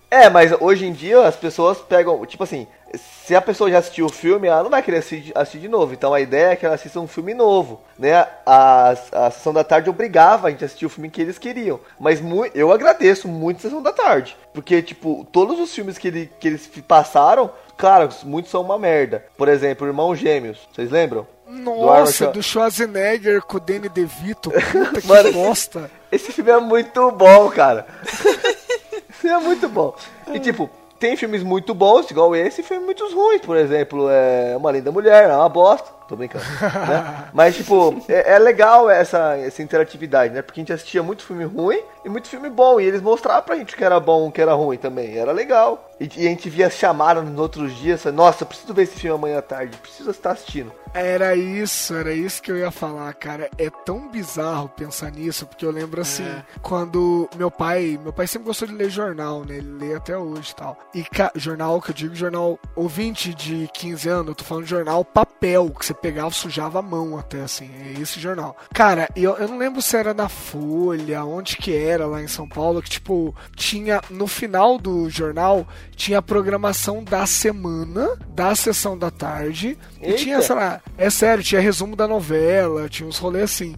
É, 0.09 0.29
mas 0.29 0.53
hoje 0.59 0.85
em 0.85 0.93
dia 0.93 1.27
as 1.27 1.35
pessoas 1.35 1.79
pegam, 1.79 2.25
tipo 2.25 2.43
assim, 2.43 2.65
se 2.95 3.35
a 3.35 3.41
pessoa 3.41 3.69
já 3.69 3.79
assistiu 3.79 4.05
o 4.05 4.11
filme, 4.11 4.47
ela 4.47 4.63
não 4.63 4.69
vai 4.69 4.81
querer 4.81 4.97
assistir, 4.97 5.31
assistir 5.35 5.59
de 5.59 5.67
novo. 5.67 5.93
Então 5.93 6.13
a 6.13 6.21
ideia 6.21 6.51
é 6.51 6.55
que 6.55 6.65
ela 6.65 6.75
assista 6.75 6.99
um 6.99 7.07
filme 7.07 7.33
novo, 7.33 7.81
né? 7.99 8.25
A, 8.45 8.95
a 9.11 9.31
sessão 9.31 9.53
da 9.53 9.63
tarde 9.63 9.89
obrigava 9.89 10.47
a 10.47 10.51
gente 10.51 10.63
a 10.63 10.65
assistir 10.65 10.85
o 10.85 10.89
filme 10.89 11.09
que 11.09 11.21
eles 11.21 11.37
queriam. 11.37 11.79
Mas 11.99 12.21
eu 12.55 12.71
agradeço 12.71 13.27
muito 13.27 13.57
a 13.57 13.61
sessão 13.61 13.81
da 13.81 13.91
tarde. 13.91 14.37
Porque, 14.53 14.81
tipo, 14.81 15.27
todos 15.31 15.59
os 15.59 15.73
filmes 15.73 15.97
que, 15.97 16.07
ele, 16.07 16.31
que 16.39 16.47
eles 16.47 16.69
passaram, 16.87 17.51
cara, 17.77 18.07
muitos 18.23 18.49
são 18.51 18.61
uma 18.61 18.79
merda. 18.79 19.25
Por 19.37 19.49
exemplo, 19.49 19.85
Irmãos 19.85 20.15
Gêmeos, 20.15 20.59
vocês 20.73 20.89
lembram? 20.89 21.27
Nossa, 21.45 22.25
Arnold 22.25 22.39
do 22.39 22.43
Schwarzenegger 22.43 23.41
com 23.41 23.55
o 23.55 23.59
Danny 23.59 23.87
DeVito, 23.87 24.51
puta 24.71 25.01
que 25.01 25.07
Mano, 25.07 25.31
bosta. 25.31 25.89
Esse 26.11 26.33
filme 26.33 26.51
é 26.51 26.59
muito 26.59 27.09
bom, 27.11 27.49
cara. 27.49 27.87
É 29.23 29.37
muito 29.39 29.67
bom. 29.69 29.95
E 30.33 30.39
tipo, 30.39 30.69
tem 30.99 31.15
filmes 31.15 31.43
muito 31.43 31.73
bons, 31.73 32.09
igual 32.09 32.35
esse, 32.35 32.61
e 32.61 32.63
filmes 32.63 32.85
muito 32.85 33.07
ruins, 33.13 33.41
por 33.41 33.55
exemplo, 33.57 34.09
é 34.09 34.55
Uma 34.57 34.71
Linda 34.71 34.91
Mulher, 34.91 35.29
é 35.29 35.35
uma 35.35 35.49
bosta. 35.49 35.96
Tô 36.07 36.15
brincando. 36.15 36.43
né? 36.61 37.25
Mas, 37.33 37.55
tipo, 37.57 38.01
é, 38.07 38.35
é 38.35 38.39
legal 38.39 38.89
essa, 38.89 39.35
essa 39.37 39.61
interatividade, 39.61 40.33
né? 40.33 40.41
Porque 40.41 40.59
a 40.59 40.61
gente 40.61 40.73
assistia 40.73 41.03
muito 41.03 41.23
filme 41.23 41.43
ruim 41.43 41.81
e 42.05 42.09
muito 42.09 42.27
filme 42.29 42.49
bom. 42.49 42.79
E 42.79 42.85
eles 42.85 43.01
mostravam 43.01 43.43
pra 43.43 43.55
gente 43.57 43.73
o 43.73 43.77
que 43.77 43.83
era 43.83 43.99
bom 43.99 44.27
o 44.27 44.31
que 44.31 44.41
era 44.41 44.53
ruim 44.53 44.77
também. 44.77 45.17
Era 45.17 45.31
legal. 45.31 45.89
E, 45.99 46.05
e 46.15 46.27
a 46.27 46.29
gente 46.29 46.49
via 46.49 46.69
chamada 46.69 47.21
nos 47.21 47.37
outros 47.39 47.75
dias. 47.75 48.05
Nossa, 48.05 48.43
eu 48.43 48.47
preciso 48.47 48.73
ver 48.73 48.83
esse 48.83 48.95
filme 48.99 49.15
amanhã 49.17 49.39
à 49.39 49.41
tarde. 49.41 49.75
Preciso 49.77 50.09
estar 50.11 50.31
assistindo. 50.31 50.71
Era 50.93 51.35
isso, 51.35 51.93
era 51.93 52.13
isso 52.13 52.41
que 52.41 52.49
eu 52.51 52.57
ia 52.57 52.71
falar, 52.71 53.13
cara. 53.13 53.49
É 53.57 53.69
tão 53.69 54.07
bizarro 54.09 54.69
pensar 54.69 55.11
nisso, 55.11 55.45
porque 55.45 55.65
eu 55.65 55.71
lembro 55.71 56.01
assim, 56.01 56.23
quando 56.61 57.29
meu 57.35 57.51
pai, 57.51 57.99
meu 58.01 58.13
pai 58.13 58.27
sempre 58.27 58.47
gostou 58.47 58.67
de 58.67 58.73
ler 58.73 58.89
jornal, 58.89 59.41
né? 59.45 59.55
Ele 59.57 59.71
lê 59.87 59.95
até 59.95 60.17
hoje 60.17 60.51
e 60.51 60.55
tal. 60.55 60.77
E 60.93 61.03
ca- 61.03 61.31
jornal, 61.35 61.81
que 61.81 61.91
eu 61.91 61.95
digo 61.95 62.15
jornal 62.15 62.57
ouvinte 62.75 63.33
de 63.33 63.69
15 63.73 64.09
anos, 64.09 64.27
eu 64.29 64.35
tô 64.35 64.43
falando 64.43 64.63
de 64.63 64.69
jornal 64.69 65.03
papel, 65.03 65.69
que 65.77 65.85
você 65.85 65.93
pegava, 66.01 66.31
sujava 66.31 66.79
a 66.79 66.81
mão 66.81 67.17
até 67.17 67.41
assim, 67.41 67.69
é 67.83 67.99
esse 67.99 68.19
jornal. 68.19 68.55
Cara, 68.73 69.09
eu, 69.15 69.35
eu 69.37 69.47
não 69.47 69.57
lembro 69.57 69.81
se 69.81 69.95
era 69.95 70.13
na 70.13 70.29
Folha, 70.29 71.23
onde 71.23 71.57
que 71.57 71.73
era 71.75 72.05
lá 72.05 72.21
em 72.21 72.27
São 72.27 72.47
Paulo, 72.47 72.81
que 72.81 72.89
tipo, 72.89 73.35
tinha 73.55 74.01
no 74.09 74.27
final 74.27 74.77
do 74.77 75.09
jornal, 75.09 75.67
tinha 75.95 76.19
a 76.19 76.21
programação 76.21 77.03
da 77.03 77.25
semana, 77.25 78.17
da 78.29 78.55
sessão 78.55 78.97
da 78.97 79.11
tarde, 79.11 79.77
e 80.01 80.05
Eita. 80.05 80.17
tinha, 80.17 80.41
sei 80.41 80.55
lá, 80.55 80.81
é 80.97 81.09
sério, 81.09 81.43
tinha 81.43 81.61
resumo 81.61 81.95
da 81.95 82.07
novela, 82.07 82.89
tinha 82.89 83.07
uns 83.07 83.17
rolês 83.17 83.45
assim. 83.45 83.75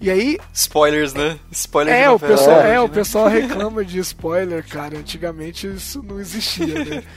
E 0.00 0.10
aí, 0.10 0.38
Spoilers, 0.54 1.12
né? 1.12 1.38
Spoilers 1.52 1.96
de 1.98 2.04
é, 2.04 2.08
o 2.08 2.12
novela 2.12 2.32
pessoal, 2.32 2.58
hoje, 2.58 2.68
é, 2.68 2.80
o 2.80 2.88
né? 2.88 2.94
pessoal 2.94 3.28
reclama 3.28 3.84
de 3.84 3.98
spoiler, 3.98 4.66
cara. 4.66 4.96
Antigamente 4.96 5.66
isso 5.66 6.02
não 6.02 6.18
existia, 6.18 6.84
né? 6.84 7.02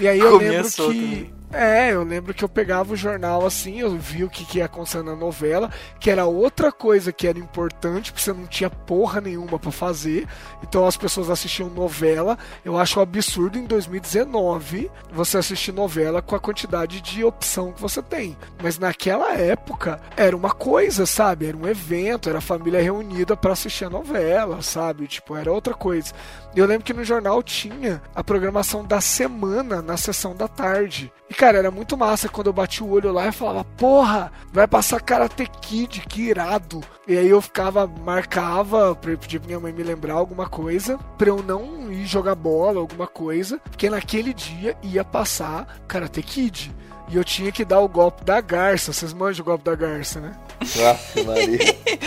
E 0.00 0.06
aí 0.06 0.20
eu 0.20 0.30
Comia 0.32 0.62
lembro 0.62 0.70
que. 0.70 1.37
É, 1.50 1.92
eu 1.92 2.04
lembro 2.04 2.34
que 2.34 2.44
eu 2.44 2.48
pegava 2.48 2.92
o 2.92 2.96
jornal 2.96 3.46
assim, 3.46 3.80
eu 3.80 3.96
vi 3.96 4.22
o 4.22 4.28
que, 4.28 4.44
que 4.44 4.58
ia 4.58 4.66
acontecer 4.66 5.02
na 5.02 5.16
novela, 5.16 5.70
que 5.98 6.10
era 6.10 6.26
outra 6.26 6.70
coisa 6.70 7.10
que 7.10 7.26
era 7.26 7.38
importante, 7.38 8.12
porque 8.12 8.22
você 8.22 8.34
não 8.34 8.46
tinha 8.46 8.68
porra 8.68 9.20
nenhuma 9.20 9.58
pra 9.58 9.70
fazer. 9.70 10.26
Então 10.62 10.86
as 10.86 10.96
pessoas 10.96 11.30
assistiam 11.30 11.70
novela. 11.70 12.36
Eu 12.62 12.78
acho 12.78 12.98
um 12.98 13.02
absurdo 13.02 13.58
em 13.58 13.64
2019 13.64 14.90
você 15.10 15.38
assistir 15.38 15.72
novela 15.72 16.20
com 16.20 16.36
a 16.36 16.40
quantidade 16.40 17.00
de 17.00 17.24
opção 17.24 17.72
que 17.72 17.80
você 17.80 18.02
tem. 18.02 18.36
Mas 18.62 18.78
naquela 18.78 19.32
época 19.32 20.00
era 20.16 20.36
uma 20.36 20.50
coisa, 20.50 21.06
sabe? 21.06 21.46
Era 21.46 21.56
um 21.56 21.66
evento, 21.66 22.28
era 22.28 22.38
a 22.38 22.42
família 22.42 22.82
reunida 22.82 23.34
pra 23.36 23.52
assistir 23.52 23.86
a 23.86 23.90
novela, 23.90 24.60
sabe? 24.60 25.06
Tipo, 25.06 25.34
era 25.34 25.50
outra 25.50 25.72
coisa. 25.72 26.12
Eu 26.56 26.66
lembro 26.66 26.84
que 26.84 26.94
no 26.94 27.04
jornal 27.04 27.42
tinha 27.42 28.02
a 28.14 28.24
programação 28.24 28.84
da 28.84 29.00
semana 29.00 29.80
na 29.80 29.96
sessão 29.96 30.34
da 30.34 30.48
tarde. 30.48 31.12
E, 31.30 31.34
cara, 31.34 31.58
era 31.58 31.70
muito 31.70 31.96
massa 31.96 32.28
quando 32.28 32.46
eu 32.46 32.52
bati 32.52 32.82
o 32.82 32.90
olho 32.90 33.12
lá 33.12 33.28
e 33.28 33.32
falava, 33.32 33.64
porra, 33.76 34.32
vai 34.52 34.66
passar 34.66 35.00
Karate 35.00 35.46
Kid, 35.60 36.00
que 36.08 36.22
irado. 36.22 36.80
E 37.06 37.16
aí 37.16 37.28
eu 37.28 37.40
ficava, 37.40 37.86
marcava, 37.86 38.94
pedir 38.96 39.38
pra 39.38 39.46
minha 39.46 39.60
mãe 39.60 39.72
me 39.72 39.82
lembrar 39.82 40.14
alguma 40.14 40.48
coisa, 40.48 40.98
pra 41.16 41.28
eu 41.28 41.42
não 41.42 41.92
ir 41.92 42.06
jogar 42.06 42.34
bola, 42.34 42.80
alguma 42.80 43.06
coisa, 43.06 43.60
porque 43.70 43.90
naquele 43.90 44.32
dia 44.32 44.76
ia 44.82 45.04
passar 45.04 45.80
Karate 45.86 46.22
Kid. 46.22 46.74
E 47.10 47.16
eu 47.16 47.24
tinha 47.24 47.50
que 47.50 47.64
dar 47.64 47.80
o 47.80 47.88
golpe 47.88 48.22
da 48.24 48.40
garça. 48.40 48.92
Vocês 48.92 49.12
manjam 49.14 49.42
o 49.42 49.46
golpe 49.46 49.64
da 49.64 49.74
garça, 49.74 50.20
né? 50.20 50.36
Nossa, 50.60 51.24
Maria. 51.24 51.58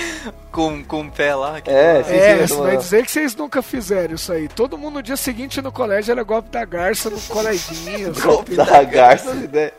com, 0.52 0.84
com 0.84 1.02
o 1.02 1.12
pé 1.12 1.34
lá. 1.36 1.62
que- 1.62 1.70
É, 1.70 2.00
É, 2.00 2.04
você 2.04 2.44
eu 2.54 2.58
tô- 2.58 2.64
vai 2.64 2.78
dizer 2.78 3.06
que 3.06 3.12
vocês 3.12 3.36
nunca 3.36 3.62
fizeram 3.62 4.16
isso 4.16 4.32
aí. 4.32 4.48
Todo 4.48 4.78
mundo 4.78 4.96
no 4.96 5.04
dia 5.04 5.18
seguinte 5.18 5.62
no 5.62 5.72
colégio 5.72 6.12
era 6.12 6.24
golpe 6.24 6.50
da 6.50 6.66
garça 6.66 7.10
no 7.10 7.20
coleguinha. 7.22 8.12
Golpe 8.22 8.56
da 8.56 8.84
garça, 8.84 9.34
né? 9.34 9.72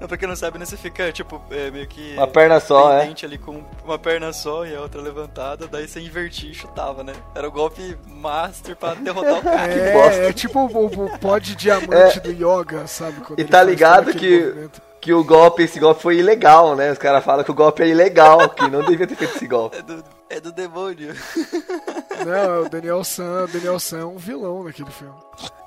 Não, 0.00 0.06
pra 0.08 0.16
quem 0.16 0.28
não 0.28 0.36
sabe, 0.36 0.58
né, 0.58 0.64
você 0.66 0.76
fica, 0.76 1.10
tipo, 1.10 1.40
é, 1.50 1.70
meio 1.70 1.86
que... 1.88 2.14
Uma 2.16 2.26
perna 2.26 2.60
só, 2.60 2.92
é. 2.92 3.10
ali 3.22 3.38
com 3.38 3.62
uma 3.84 3.98
perna 3.98 4.32
só 4.32 4.66
e 4.66 4.74
a 4.76 4.80
outra 4.80 5.00
levantada, 5.00 5.66
daí 5.66 5.88
você 5.88 6.00
invertia 6.00 6.50
e 6.50 6.54
chutava, 6.54 7.02
né? 7.02 7.14
Era 7.34 7.48
o 7.48 7.50
golpe 7.50 7.96
master 8.06 8.76
pra 8.76 8.94
derrotar 8.94 9.38
o 9.38 9.42
cara. 9.42 9.92
bosta. 9.92 10.20
É, 10.20 10.28
é 10.28 10.32
tipo 10.32 10.60
o, 10.60 10.86
o 11.06 11.18
pó 11.18 11.38
de 11.38 11.54
diamante 11.56 12.20
do 12.20 12.30
yoga, 12.30 12.86
sabe? 12.86 13.16
E 13.38 13.44
tá 13.44 13.62
ligado 13.62 14.12
que, 14.12 14.40
movimento. 14.44 14.82
Que 15.06 15.14
o 15.14 15.22
golpe, 15.22 15.62
esse 15.62 15.78
golpe 15.78 16.02
foi 16.02 16.16
ilegal, 16.18 16.74
né? 16.74 16.90
Os 16.90 16.98
caras 16.98 17.24
falam 17.24 17.44
que 17.44 17.50
o 17.52 17.54
golpe 17.54 17.80
é 17.80 17.86
ilegal, 17.86 18.48
que 18.50 18.68
não 18.68 18.82
devia 18.82 19.06
ter 19.06 19.14
feito 19.14 19.36
esse 19.36 19.46
golpe. 19.46 19.76
É 19.76 19.82
do, 19.82 20.04
é 20.28 20.40
do 20.40 20.50
demônio. 20.50 21.14
Não, 22.26 22.34
é 22.34 22.58
o 22.58 22.68
Daniel 22.68 23.04
San. 23.04 23.44
O 23.44 23.46
Daniel 23.46 23.78
San 23.78 24.00
é 24.00 24.04
um 24.04 24.16
vilão 24.16 24.64
naquele 24.64 24.90
filme. 24.90 25.14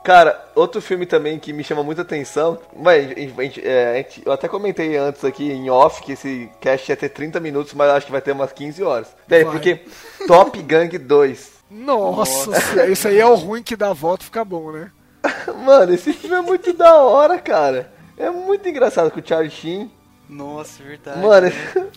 Cara, 0.04 0.43
outro 0.56 0.82
filme 0.82 1.06
também 1.06 1.39
que 1.39 1.54
me 1.54 1.63
chama 1.63 1.84
muita 1.84 2.02
atenção. 2.02 2.60
Mas, 2.75 3.12
a 3.12 3.15
gente- 3.43 3.65
é, 3.65 3.91
a 3.91 3.95
gente- 3.95 4.21
eu 4.25 4.32
até 4.34 4.49
comentei 4.49 4.97
antes 4.97 5.23
aqui 5.23 5.49
em 5.49 5.69
off 5.69 6.04
que 6.04 6.12
esse 6.12 6.49
cast 6.60 6.91
ia 6.91 6.97
ter 6.97 7.08
30 7.08 7.39
minutos, 7.39 7.73
mas 7.73 7.88
eu 7.88 7.95
acho 7.95 8.06
que 8.08 8.12
vai 8.12 8.21
ter 8.21 8.34
umas 8.34 8.52
15 8.52 8.84
horas. 8.84 9.08
Vai. 9.30 9.45
porque 9.45 9.86
Top 10.28 10.62
Gang 10.63 10.97
2. 10.97 11.52
Nossa, 11.71 12.60
senhora, 12.60 12.91
esse 12.91 13.08
aí 13.08 13.19
é 13.19 13.25
o 13.25 13.36
ruim 13.36 13.63
que 13.63 13.78
dá 13.78 13.93
volta 13.93 14.23
e 14.23 14.25
fica 14.25 14.43
bom, 14.43 14.73
né? 14.73 14.91
Mano, 15.63 15.93
esse 15.93 16.12
filme 16.12 16.36
é 16.36 16.41
muito 16.41 16.73
da 16.73 16.95
hora, 16.97 17.39
cara. 17.39 17.97
É 18.19 18.29
muito 18.29 18.67
engraçado 18.67 19.10
com 19.10 19.19
o 19.19 19.25
Charlie 19.25 19.49
Sheen. 19.49 19.89
Nossa, 20.29 20.84
verdade. 20.84 21.19
Mano, 21.19 21.47
né? 21.47 21.53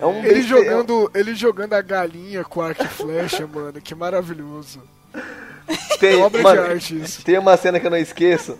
É 0.00 0.04
um. 0.04 0.22
Ele 0.24 0.42
jogando, 0.42 1.10
ele 1.14 1.34
jogando 1.34 1.72
a 1.72 1.80
galinha 1.80 2.44
com 2.44 2.60
arco 2.60 2.82
e 2.84 2.88
flecha, 2.88 3.46
mano, 3.48 3.80
que 3.80 3.94
maravilhoso. 3.94 4.82
Tem, 6.00 6.20
É 6.20 6.24
obra 6.24 6.42
mano, 6.42 6.64
de 6.64 6.70
arte 6.72 7.00
isso. 7.00 7.24
tem 7.24 7.38
uma 7.38 7.56
cena 7.56 7.78
que 7.80 7.86
eu 7.86 7.90
não 7.90 7.96
esqueço. 7.96 8.58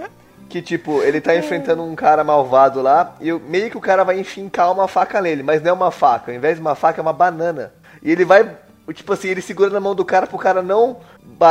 Que 0.49 0.63
tipo, 0.63 1.03
ele 1.03 1.21
tá 1.21 1.37
enfrentando 1.37 1.83
um 1.83 1.95
cara 1.95 2.25
malvado 2.25 2.81
lá. 2.81 3.15
E 3.21 3.29
eu- 3.29 3.39
meio 3.41 3.71
que 3.71 3.77
o 3.77 3.81
cara 3.83 4.03
vai 4.03 4.19
enfincar 4.19 4.73
uma 4.73 4.89
faca 4.89 5.21
nele, 5.21 5.43
mas 5.43 5.61
não 5.61 5.71
é 5.71 5.73
uma 5.75 5.91
faca. 5.91 6.31
Ao 6.31 6.37
invés 6.37 6.55
de 6.55 6.61
uma 6.63 6.75
faca, 6.75 7.01
é 7.01 7.03
uma 7.03 7.13
banana. 7.13 7.73
E 8.03 8.11
ele 8.11 8.25
vai. 8.25 8.49
Tipo 8.95 9.13
assim, 9.13 9.29
ele 9.29 9.43
segura 9.43 9.69
na 9.69 9.81
mão 9.81 9.95
do 9.95 10.05
cara 10.07 10.27
pro 10.27 10.39
cara 10.39 10.63
não 10.63 11.01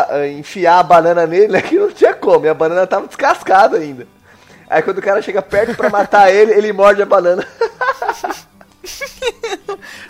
eh, 0.10 0.32
enfiar 0.32 0.80
a 0.80 0.84
banana 0.84 1.28
nele, 1.28 1.50
né? 1.54 1.62
Que 1.62 1.78
não 1.78 1.92
tinha 1.92 2.14
como. 2.16 2.46
E 2.46 2.50
a 2.50 2.54
banana 2.56 2.88
tava 2.88 3.06
descascada 3.06 3.78
ainda. 3.78 4.08
Aí 4.70 4.82
quando 4.82 4.98
o 4.98 5.02
cara 5.02 5.22
chega 5.22 5.42
perto 5.42 5.76
pra 5.76 5.90
matar 5.90 6.30
ele, 6.34 6.54
ele 6.54 6.74
morde 6.74 7.02
a 7.02 7.06
banana. 7.06 7.46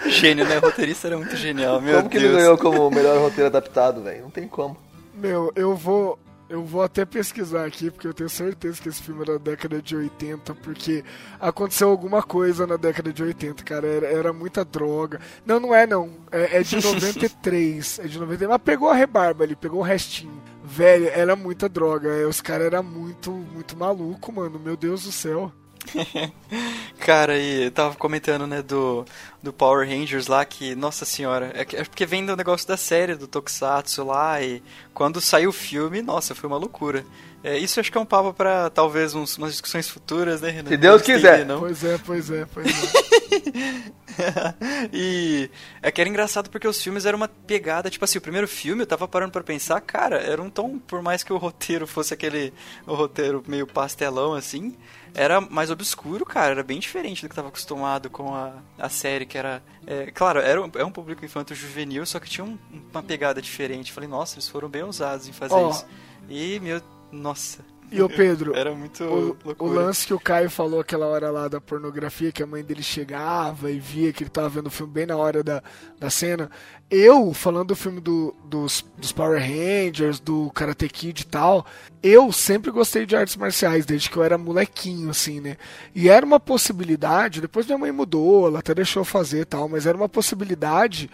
Gênio, 0.08 0.46
né? 0.48 0.58
O 0.58 0.62
roteirista 0.62 1.08
era 1.08 1.18
muito 1.18 1.36
genial, 1.36 1.82
meu 1.82 1.98
como 1.98 2.10
que 2.10 2.20
Deus. 2.20 2.32
ele 2.32 2.42
ganhou 2.42 2.58
como 2.58 2.88
o 2.88 2.92
melhor 2.92 3.18
roteiro 3.20 3.48
adaptado, 3.48 4.02
velho? 4.02 4.24
Não 4.24 4.30
tem 4.30 4.48
como. 4.48 4.78
Meu, 5.14 5.52
eu 5.56 5.76
vou. 5.76 6.18
Eu 6.50 6.64
vou 6.64 6.82
até 6.82 7.04
pesquisar 7.04 7.66
aqui, 7.66 7.92
porque 7.92 8.08
eu 8.08 8.14
tenho 8.14 8.30
certeza 8.30 8.82
que 8.82 8.88
esse 8.88 9.04
filme 9.04 9.22
era 9.22 9.38
da 9.38 9.52
década 9.52 9.82
de 9.82 9.98
80, 9.98 10.56
porque 10.56 11.04
aconteceu 11.42 11.90
alguma 11.90 12.24
coisa 12.24 12.66
na 12.66 12.78
década 12.78 13.12
de 13.12 13.22
80, 13.22 13.64
cara. 13.66 13.86
Era, 13.86 14.08
era 14.08 14.32
muita 14.32 14.64
droga. 14.64 15.20
Não, 15.46 15.60
não 15.60 15.76
é 15.76 15.86
não. 15.86 16.10
É, 16.32 16.60
é 16.60 16.64
de 16.64 16.78
93. 16.82 18.00
é 18.00 18.08
de 18.08 18.18
93. 18.18 18.50
Mas 18.50 18.62
pegou 18.62 18.90
a 18.90 18.94
rebarba 18.94 19.44
ali, 19.44 19.58
pegou 19.58 19.82
o 19.82 19.84
restinho. 19.84 20.42
Velho, 20.70 21.08
era 21.10 21.36
muita 21.36 21.70
droga. 21.70 22.10
é, 22.10 22.26
Os 22.26 22.42
caras 22.42 22.68
eram 22.68 22.84
muito, 22.84 23.32
muito 23.32 23.78
maluco, 23.78 24.32
mano. 24.34 24.60
Meu 24.60 24.76
Deus 24.76 25.04
do 25.04 25.12
céu. 25.12 25.52
Cara, 27.00 27.38
e 27.38 27.66
eu 27.66 27.72
tava 27.72 27.96
comentando, 27.96 28.46
né, 28.46 28.62
do, 28.62 29.06
do 29.42 29.54
Power 29.54 29.88
Rangers 29.88 30.28
lá, 30.28 30.44
que, 30.44 30.76
nossa 30.76 31.06
senhora, 31.06 31.52
é, 31.56 31.62
é 31.62 31.84
porque 31.86 32.06
vem 32.06 32.26
do 32.26 32.36
negócio 32.36 32.68
da 32.68 32.76
série, 32.76 33.16
do 33.16 33.28
Tokusatsu 33.28 34.04
lá, 34.04 34.42
e 34.42 34.62
quando 34.94 35.22
saiu 35.22 35.50
o 35.52 35.54
filme, 35.54 36.02
nossa, 36.02 36.36
foi 36.36 36.48
uma 36.50 36.58
loucura. 36.58 37.06
É, 37.44 37.58
isso 37.58 37.80
acho 37.80 37.92
que 37.92 37.98
é 37.98 38.02
um 38.02 38.06
papo 38.06 38.34
pra, 38.34 38.70
talvez, 38.70 39.14
uns, 39.14 39.38
umas 39.38 39.52
discussões 39.52 39.88
futuras, 39.88 40.42
né, 40.42 40.50
Renan? 40.50 40.70
Se 40.70 40.78
Deus 40.78 41.02
quiser. 41.02 41.46
Não. 41.46 41.60
Pois 41.60 41.84
é, 41.84 41.98
pois 42.00 42.30
é, 42.32 42.46
pois 42.46 42.68
é. 42.68 43.92
e 44.92 45.50
é 45.82 45.92
que 45.92 46.02
era 46.02 46.10
engraçado 46.10 46.50
porque 46.50 46.68
os 46.68 46.82
filmes 46.82 47.06
eram 47.06 47.18
uma 47.18 47.28
pegada, 47.28 47.90
tipo 47.90 48.04
assim, 48.04 48.18
o 48.18 48.22
primeiro 48.22 48.48
filme 48.48 48.82
eu 48.84 48.88
tava 48.88 49.08
parando 49.08 49.32
pra 49.32 49.44
pensar, 49.44 49.80
cara, 49.82 50.18
era 50.18 50.42
um 50.42 50.50
tom, 50.50 50.80
por 50.80 51.02
mais 51.02 51.24
que 51.24 51.32
o 51.32 51.38
roteiro 51.38 51.86
fosse 51.88 52.14
aquele 52.14 52.54
o 52.86 52.94
roteiro 52.96 53.44
meio 53.48 53.68
pastelão 53.68 54.34
assim, 54.34 54.76
era 55.14 55.40
mais 55.40 55.70
obscuro, 55.72 56.26
cara, 56.26 56.52
era 56.52 56.64
bem 56.64 56.80
diferente 56.80 57.22
do 57.22 57.28
que 57.28 57.34
eu 57.34 57.36
tava 57.38 57.50
acostumado 57.50 58.10
com 58.10 58.34
a, 58.34 58.54
a 58.78 58.90
série, 58.90 59.26
que 59.26 59.38
era, 59.38 59.62
é, 59.86 60.12
claro, 60.12 60.40
era 60.40 60.62
um, 60.62 60.70
é 60.76 60.84
um 60.84 60.92
público 60.92 61.24
infanto 61.24 61.54
juvenil, 61.56 62.06
só 62.06 62.20
que 62.20 62.30
tinha 62.30 62.44
um- 62.46 62.58
uma 62.92 63.04
pegada 63.04 63.42
diferente. 63.42 63.92
Falei, 63.92 64.10
nossa, 64.10 64.36
eles 64.36 64.48
foram 64.48 64.68
bem 64.70 64.84
ousados 64.84 65.28
em 65.28 65.34
fazer 65.34 65.54
Ó. 65.54 65.70
isso. 65.70 65.86
E, 66.30 66.60
meu, 66.60 66.82
nossa, 67.12 67.60
E 67.90 68.02
o 68.02 68.10
Pedro, 68.10 68.54
era 68.54 68.76
muito 68.76 69.04
o, 69.06 69.38
o 69.60 69.68
lance 69.68 70.06
que 70.06 70.14
o 70.14 70.20
Caio 70.20 70.50
falou 70.50 70.82
aquela 70.82 71.06
hora 71.06 71.32
lá 71.32 71.48
da 71.48 71.62
pornografia, 71.62 72.34
que 72.34 72.44
a 72.44 72.46
mãe 72.48 72.62
dele 72.62 72.84
chegava 72.84 73.72
e 73.72 73.80
via 73.80 74.12
que 74.12 74.24
ele 74.24 74.30
tava 74.30 74.50
vendo 74.50 74.68
o 74.68 74.70
filme 74.72 74.92
bem 74.92 75.06
na 75.06 75.16
hora 75.16 75.42
da, 75.42 75.64
da 75.98 76.10
cena. 76.10 76.52
Eu, 76.92 77.34
falando 77.34 77.70
do 77.70 77.76
filme 77.78 78.02
do- 78.02 78.36
dos, 78.46 78.84
dos 78.98 79.14
Power 79.14 79.40
Rangers, 79.42 80.20
do 80.20 80.52
Karate 80.52 80.88
Kid 80.90 81.22
e 81.22 81.26
tal, 81.26 81.66
eu 82.04 82.30
sempre 82.34 82.72
gostei 82.72 83.06
de 83.06 83.16
artes 83.16 83.38
marciais, 83.38 83.86
desde 83.86 84.10
que 84.10 84.18
eu 84.18 84.24
era 84.24 84.38
molequinho, 84.38 85.10
assim, 85.10 85.40
né? 85.40 85.56
E 85.96 86.10
era 86.10 86.26
uma 86.26 86.40
possibilidade, 86.42 87.40
depois 87.42 87.66
minha 87.66 87.78
mãe 87.78 87.92
mudou, 87.92 88.48
ela 88.48 88.60
até 88.60 88.74
deixou 88.76 89.00
eu 89.02 89.06
fazer 89.06 89.42
e 89.42 89.46
tal, 89.46 89.70
mas 89.70 89.86
era 89.86 89.98
uma 89.98 90.10
possibilidade 90.10 91.10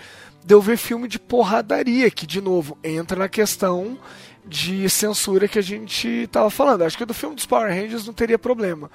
de 0.46 0.54
eu 0.54 0.62
ver 0.62 0.76
filme 0.78 1.08
de 1.08 1.20
porradaria, 1.20 2.10
que, 2.12 2.26
de 2.28 2.42
novo, 2.42 2.78
entra 2.84 3.18
na 3.18 3.30
questão 3.30 3.98
de 4.46 4.90
censura 4.90 5.48
que 5.48 5.60
a 5.60 5.64
gente 5.64 6.28
tava 6.32 6.50
falando. 6.50 6.84
Acho 6.84 6.98
que 6.98 7.06
do 7.06 7.14
filme 7.14 7.36
dos 7.36 7.46
Power 7.46 7.70
Rangers 7.74 8.06
não 8.06 8.14
teria 8.14 8.38
problema. 8.40 8.90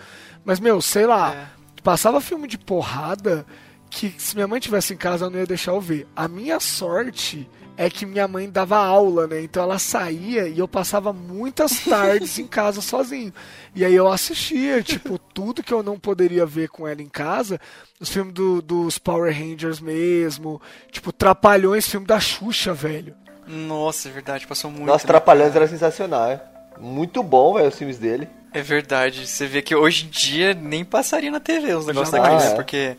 Mas, 0.45 0.61
meu, 0.61 0.81
sei 0.81 1.07
lá, 1.07 1.35
É. 1.35 1.47
passava 1.83 2.21
filme 2.21 2.47
de 2.47 2.59
porrada 2.59 3.47
que 3.91 4.15
se 4.19 4.35
minha 4.35 4.47
mãe 4.47 4.61
tivesse 4.61 4.93
em 4.93 4.97
casa 4.99 5.25
eu 5.27 5.31
não 5.31 5.39
ia 5.39 5.47
deixar 5.47 5.73
eu 5.73 5.81
ver. 5.81 6.07
A 6.15 6.29
minha 6.29 6.61
sorte 6.61 7.49
é 7.75 7.89
que 7.89 8.05
minha 8.05 8.27
mãe 8.29 8.51
dava 8.51 8.77
aula, 8.77 9.27
né? 9.27 9.41
Então 9.43 9.63
ela 9.63 9.79
saía 9.79 10.47
e 10.49 10.59
eu 10.59 10.69
passava 10.69 11.13
muitas 11.13 11.79
tardes 11.89 12.39
em 12.39 12.47
casa 12.47 12.81
sozinho. 12.83 13.33
E 13.75 13.85
aí 13.85 13.95
eu 13.95 14.09
assistia, 14.13 14.83
tipo, 14.83 15.17
tudo 15.33 15.63
que 15.63 15.73
eu 15.73 15.83
não 15.83 15.99
poderia 15.99 16.45
ver 16.45 16.69
com 16.69 16.87
ela 16.87 17.01
em 17.01 17.09
casa, 17.09 17.59
os 17.99 18.09
filmes 18.11 18.35
do- 18.35 18.61
dos 18.61 18.99
Power 18.99 19.33
Rangers 19.33 19.81
mesmo, 19.81 20.61
tipo, 20.91 21.11
Trapalhões, 21.13 21.89
filme 21.89 22.07
da 22.07 22.21
Xuxa, 22.21 22.75
velho. 22.75 23.15
Nossa, 23.49 24.09
é 24.09 24.13
verdade, 24.13 24.47
passou 24.47 24.71
muito. 24.71 24.87
Nossa, 24.87 25.05
né, 25.05 25.09
Trapalhões 25.09 25.57
era 25.57 25.67
sensacional, 25.67 26.31
é. 26.31 26.41
Muito 26.79 27.23
bom, 27.23 27.55
velho, 27.55 27.69
os 27.69 27.77
filmes 27.79 27.99
dele. 27.99 28.29
É 28.53 28.63
verdade. 28.63 29.27
Você 29.27 29.47
vê 29.47 29.61
que 29.63 29.75
hoje 29.75 30.07
em 30.07 30.09
dia 30.11 30.55
nem 30.55 30.85
passaria 30.85 31.31
na 31.31 31.41
TV 31.41 31.75
os 31.75 31.87
negócios 31.87 32.11
Jamais. 32.15 32.45
daqueles, 32.45 32.51
Ah, 32.51 32.53
é. 32.53 32.55
porque. 32.55 32.97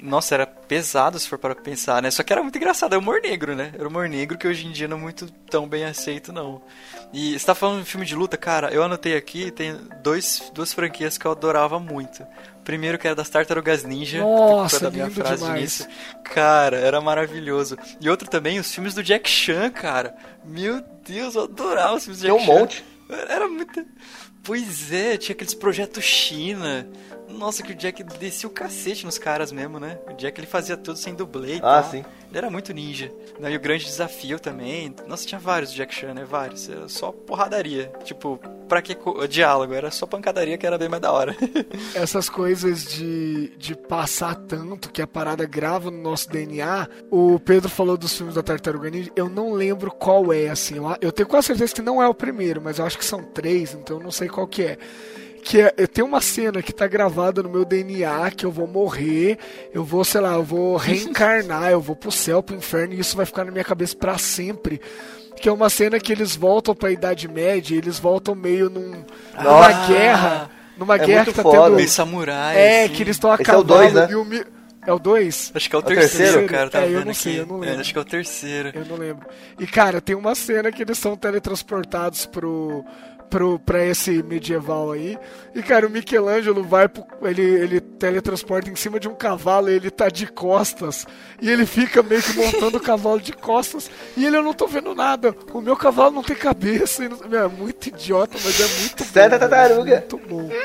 É, 0.00 0.04
nossa, 0.04 0.34
era 0.34 0.46
pesado 0.46 1.18
se 1.18 1.28
for 1.28 1.38
para 1.38 1.54
pensar, 1.54 2.02
né? 2.02 2.10
Só 2.10 2.22
que 2.22 2.32
era 2.32 2.42
muito 2.42 2.56
engraçado, 2.56 2.94
é 2.94 2.98
humor 2.98 3.20
negro, 3.20 3.54
né? 3.54 3.72
Era 3.74 3.88
humor 3.88 4.08
negro 4.08 4.36
que 4.38 4.46
hoje 4.46 4.66
em 4.66 4.72
dia 4.72 4.88
não 4.88 4.96
é 4.96 5.00
muito 5.00 5.30
tão 5.50 5.68
bem 5.68 5.84
aceito, 5.84 6.32
não. 6.32 6.62
E 7.12 7.38
você 7.38 7.46
tá 7.46 7.54
falando 7.54 7.82
de 7.82 7.90
filme 7.90 8.04
de 8.06 8.14
luta, 8.14 8.36
cara, 8.36 8.70
eu 8.72 8.82
anotei 8.82 9.16
aqui, 9.16 9.50
tem 9.50 9.76
dois, 10.02 10.50
duas 10.54 10.72
franquias 10.72 11.16
que 11.16 11.26
eu 11.26 11.30
adorava 11.32 11.78
muito. 11.78 12.24
Primeiro 12.64 12.98
que 12.98 13.06
era 13.06 13.14
das 13.14 13.30
Tartarugas 13.30 13.84
Ninja, 13.84 14.20
Nossa, 14.22 14.80
da 14.80 14.90
minha 14.90 15.08
frase 15.08 15.44
demais. 15.44 15.60
nisso. 15.62 15.88
Cara, 16.24 16.76
era 16.76 17.00
maravilhoso. 17.00 17.78
E 18.00 18.10
outro 18.10 18.28
também, 18.28 18.58
os 18.58 18.74
filmes 18.74 18.92
do 18.92 19.04
Jack 19.04 19.30
Chan, 19.30 19.70
cara. 19.70 20.16
Meu 20.44 20.82
Deus, 21.06 21.36
eu 21.36 21.44
adorava 21.44 21.94
os 21.94 22.02
filmes 22.04 22.20
do 22.20 22.26
Tem 22.26 22.36
Jack 22.36 22.42
um 22.42 22.46
Chan. 22.52 22.58
monte. 22.60 22.84
Era 23.28 23.46
muito. 23.46 23.86
Pois 24.46 24.92
é, 24.92 25.16
tinha 25.16 25.34
aqueles 25.34 25.54
projetos 25.54 26.04
China. 26.04 26.88
Nossa, 27.28 27.62
que 27.62 27.72
o 27.72 27.74
Jack 27.74 28.02
descia 28.04 28.48
o 28.48 28.52
cacete 28.52 29.04
nos 29.04 29.18
caras 29.18 29.50
mesmo, 29.50 29.80
né? 29.80 29.98
O 30.08 30.12
Jack 30.14 30.38
ele 30.38 30.46
fazia 30.46 30.76
tudo 30.76 30.96
sem 30.96 31.14
dublê 31.14 31.56
e 31.56 31.58
Ah, 31.58 31.82
tal. 31.82 31.90
sim. 31.90 32.04
Ele 32.36 32.44
era 32.44 32.50
muito 32.50 32.74
ninja. 32.74 33.10
Né? 33.40 33.52
E 33.52 33.56
o 33.56 33.60
grande 33.60 33.86
desafio 33.86 34.38
também. 34.38 34.94
Nossa, 35.06 35.26
tinha 35.26 35.38
vários 35.38 35.72
Jack 35.72 35.94
Chan, 35.94 36.12
né? 36.12 36.22
Vários. 36.22 36.68
Era 36.68 36.86
só 36.86 37.10
porradaria. 37.10 37.90
Tipo, 38.04 38.38
pra 38.68 38.82
que 38.82 38.94
diálogo? 39.26 39.72
Era 39.72 39.90
só 39.90 40.06
pancadaria 40.06 40.58
que 40.58 40.66
era 40.66 40.76
bem 40.76 40.86
mais 40.86 41.00
da 41.00 41.10
hora. 41.10 41.34
essas 41.96 42.28
coisas 42.28 42.84
de, 42.84 43.56
de 43.56 43.74
passar 43.74 44.34
tanto 44.34 44.90
que 44.90 45.00
a 45.00 45.06
parada 45.06 45.46
grava 45.46 45.90
no 45.90 46.02
nosso 46.02 46.28
DNA. 46.28 46.86
O 47.10 47.40
Pedro 47.40 47.70
falou 47.70 47.96
dos 47.96 48.14
filmes 48.14 48.34
da 48.34 48.42
Tartaruga 48.42 48.90
Ninja. 48.90 49.10
Eu 49.16 49.30
não 49.30 49.54
lembro 49.54 49.90
qual 49.90 50.30
é, 50.30 50.50
assim. 50.50 50.76
Eu, 50.76 50.94
eu 51.00 51.12
tenho 51.12 51.28
quase 51.28 51.46
certeza 51.46 51.74
que 51.74 51.80
não 51.80 52.02
é 52.02 52.08
o 52.08 52.14
primeiro, 52.14 52.60
mas 52.60 52.78
eu 52.78 52.84
acho 52.84 52.98
que 52.98 53.04
são 53.04 53.22
três, 53.22 53.72
então 53.72 53.96
eu 53.96 54.02
não 54.02 54.10
sei 54.10 54.28
qual 54.28 54.46
que 54.46 54.62
é. 54.62 54.78
Que 55.48 55.60
é, 55.60 55.72
eu 55.76 55.86
tenho 55.86 56.08
uma 56.08 56.20
cena 56.20 56.60
que 56.60 56.72
tá 56.72 56.88
gravada 56.88 57.40
no 57.40 57.48
meu 57.48 57.64
DNA 57.64 58.32
que 58.32 58.44
eu 58.44 58.50
vou 58.50 58.66
morrer, 58.66 59.38
eu 59.72 59.84
vou, 59.84 60.04
sei 60.04 60.20
lá, 60.20 60.32
eu 60.34 60.42
vou 60.42 60.74
reencarnar, 60.76 61.70
eu 61.70 61.80
vou 61.80 61.94
pro 61.94 62.10
céu, 62.10 62.42
pro 62.42 62.56
inferno, 62.56 62.94
e 62.94 62.98
isso 62.98 63.16
vai 63.16 63.24
ficar 63.24 63.44
na 63.44 63.52
minha 63.52 63.62
cabeça 63.62 63.94
pra 63.96 64.18
sempre. 64.18 64.80
Que 65.40 65.48
é 65.48 65.52
uma 65.52 65.70
cena 65.70 66.00
que 66.00 66.10
eles 66.10 66.34
voltam 66.34 66.74
pra 66.74 66.90
Idade 66.90 67.28
Média, 67.28 67.76
eles 67.76 67.96
voltam 67.96 68.34
meio 68.34 68.68
num, 68.68 68.90
numa 69.40 69.66
Ah! 69.68 69.86
guerra. 69.86 70.50
Numa 70.76 70.96
É 70.96 70.98
guerra 70.98 71.16
muito 71.24 71.30
que 71.30 71.36
tá 71.36 71.42
foda. 71.44 71.62
tendo. 71.62 71.76
Meio 71.76 71.88
samurai. 71.88 72.56
É, 72.58 72.84
assim. 72.84 72.94
que 72.94 73.02
eles 73.04 73.14
estão 73.16 73.30
a 73.30 73.36
Esse 73.40 73.48
é 73.50 73.56
o 73.56 73.62
dois, 73.62 73.92
né? 73.92 74.08
e 74.10 74.14
o 74.16 74.24
Mi- 74.24 74.44
É 74.84 74.92
o 74.92 74.98
2? 74.98 75.52
Acho 75.54 75.68
que 75.70 75.74
é 75.74 75.78
o 75.78 75.80
o 75.80 75.84
terceiro, 75.84 76.32
terceiro? 76.32 76.48
cara. 76.48 76.70
Tá 76.70 76.80
É, 76.80 76.84
eu 76.84 76.88
vendo 76.88 77.04
não 77.04 77.10
aqui. 77.12 77.20
sei, 77.20 77.40
eu 77.40 77.46
não 77.46 77.58
lembro. 77.58 77.76
É, 77.76 77.80
acho 77.80 77.92
que 77.92 77.98
é 77.98 78.02
o 78.02 78.04
terceiro. 78.04 78.70
Eu 78.74 78.84
não 78.84 78.96
lembro. 78.96 79.26
E, 79.58 79.66
cara, 79.66 80.00
tem 80.00 80.14
uma 80.16 80.34
cena 80.34 80.70
que 80.72 80.80
eles 80.82 80.96
são 80.98 81.16
teletransportados 81.16 82.24
pro, 82.26 82.84
pro, 83.30 83.58
pra 83.58 83.84
esse 83.84 84.22
medieval 84.22 84.92
aí. 84.92 85.18
E, 85.54 85.62
cara, 85.62 85.86
o 85.86 85.90
Michelangelo 85.90 86.62
vai 86.62 86.88
pro, 86.88 87.04
ele, 87.22 87.42
ele 87.42 87.80
teletransporta 87.80 88.70
em 88.70 88.76
cima 88.76 89.00
de 89.00 89.08
um 89.08 89.14
cavalo 89.14 89.68
e 89.68 89.72
ele 89.74 89.90
tá 89.90 90.08
de 90.08 90.26
costas. 90.26 91.06
E 91.40 91.50
ele 91.50 91.66
fica 91.66 92.02
meio 92.02 92.22
que 92.22 92.32
montando 92.34 92.78
o 92.78 92.80
cavalo 92.82 93.20
de 93.20 93.32
costas. 93.32 93.90
E 94.16 94.24
ele, 94.24 94.36
eu 94.36 94.42
não 94.42 94.54
tô 94.54 94.66
vendo 94.66 94.94
nada. 94.94 95.34
O 95.52 95.60
meu 95.60 95.76
cavalo 95.76 96.14
não 96.14 96.22
tem 96.22 96.36
cabeça. 96.36 97.04
E 97.04 97.08
não- 97.08 97.38
é 97.38 97.48
muito 97.48 97.88
idiota, 97.88 98.36
mas 98.42 98.60
é 98.60 98.66
muito 98.80 99.04
bom. 99.04 99.04
Santa 99.04 99.28
velho, 99.28 99.40
Tartaruga. 99.40 99.92
é 99.94 99.98
Muito 100.00 100.18
bom. 100.18 100.50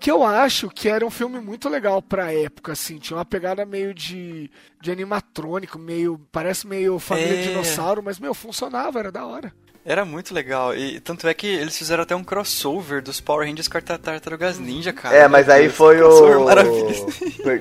que 0.00 0.10
eu 0.10 0.22
acho 0.24 0.68
que 0.68 0.88
era 0.88 1.04
um 1.04 1.10
filme 1.10 1.40
muito 1.40 1.68
legal 1.68 2.00
pra 2.00 2.32
época, 2.32 2.72
assim. 2.72 2.98
Tinha 2.98 3.16
uma 3.16 3.24
pegada 3.24 3.64
meio 3.66 3.92
de, 3.92 4.50
de 4.80 4.90
animatrônico, 4.90 5.78
meio. 5.78 6.20
Parece 6.32 6.66
meio 6.66 6.98
família 6.98 7.40
É. 7.40 7.42
dinossauro, 7.42 8.02
mas, 8.02 8.18
meu, 8.18 8.32
funcionava, 8.34 8.98
era 8.98 9.12
da 9.12 9.26
hora. 9.26 9.52
Era 9.88 10.04
muito 10.04 10.34
legal. 10.34 10.76
E 10.76 11.00
tanto 11.00 11.26
é 11.26 11.32
que 11.32 11.46
eles 11.46 11.76
fizeram 11.78 12.02
até 12.02 12.14
um 12.14 12.22
crossover 12.22 13.02
dos 13.02 13.22
Power 13.22 13.48
Rangers 13.48 13.68
com 13.68 13.78
a 13.78 13.80
Tartarugas 13.80 14.58
Ninja, 14.58 14.92
cara. 14.92 15.16
É, 15.16 15.26
mas 15.26 15.48
aí 15.48 15.70
foi 15.70 16.02
o. 16.02 16.44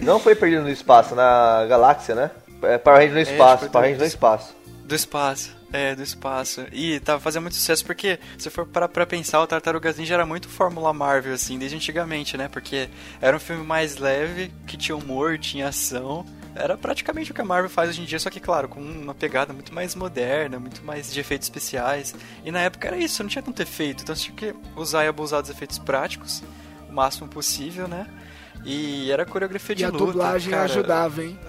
Não 0.02 0.20
foi 0.20 0.36
perdido 0.36 0.64
no 0.64 0.70
espaço, 0.70 1.16
na 1.16 1.66
galáxia, 1.70 2.14
né? 2.14 2.32
É 2.64 2.78
Power 2.78 3.00
Ranger 3.00 3.14
no 3.14 3.22
espaço, 3.22 3.60
foi 3.60 3.70
Power 3.70 3.86
Ranger 3.86 4.02
no 4.02 4.06
espaço. 4.06 4.54
Do 4.84 4.94
espaço. 4.94 5.56
É, 5.72 5.96
do 5.96 6.04
espaço. 6.04 6.66
E 6.74 7.00
tava 7.00 7.22
fazendo 7.22 7.44
muito 7.44 7.56
sucesso 7.56 7.86
porque, 7.86 8.20
se 8.38 8.50
for 8.50 8.66
parar 8.66 8.90
pra 8.90 9.06
pensar, 9.06 9.42
o 9.42 9.48
Tartarugas 9.48 9.98
Ninja 9.98 10.16
era 10.16 10.26
muito 10.26 10.50
Fórmula 10.50 10.92
Marvel, 10.92 11.34
assim, 11.34 11.58
desde 11.58 11.78
antigamente, 11.78 12.36
né? 12.36 12.50
Porque 12.52 12.90
era 13.22 13.38
um 13.38 13.40
filme 13.40 13.66
mais 13.66 13.98
leve, 13.98 14.52
que 14.66 14.76
tinha 14.76 14.98
humor, 14.98 15.38
tinha 15.38 15.70
ação. 15.70 16.26
Era 16.60 16.78
praticamente 16.78 17.32
o 17.32 17.34
que 17.34 17.42
a 17.42 17.46
Marvel 17.46 17.70
faz 17.70 17.90
hoje 17.92 18.02
em 18.02 18.06
dia, 18.06 18.20
só 18.20 18.30
que, 18.30 18.40
claro, 18.40 18.68
com 18.68 18.80
uma 18.82 19.14
pegada 19.14 19.54
muito 19.54 19.74
mais 19.74 19.94
moderna, 19.96 20.60
muito 20.60 20.84
mais 20.84 21.14
de 21.14 21.20
efeitos 21.20 21.46
especiais. 21.46 22.16
E 22.44 22.52
na 22.52 22.62
época 22.62 22.88
era 22.88 22.98
isso, 22.98 23.22
não 23.22 23.30
tinha 23.30 23.44
tanto 23.44 23.62
efeito, 23.62 24.04
então 24.04 24.16
você 24.16 24.24
tinha 24.24 24.36
que 24.36 24.56
usar 24.76 25.06
e 25.06 25.08
abusar 25.08 25.42
dos 25.42 25.52
efeitos 25.52 25.78
práticos, 25.78 26.44
o 26.90 26.94
máximo 26.94 27.28
possível, 27.28 27.88
né? 27.88 28.08
E 28.66 29.12
era 29.12 29.26
coreografia 29.26 29.76
de 29.76 29.84
e 29.84 29.86
a 29.86 29.90
luta. 29.90 30.06
dublagem 30.06 30.52
cara. 30.52 30.64
ajudava, 30.64 31.24
hein? 31.24 31.40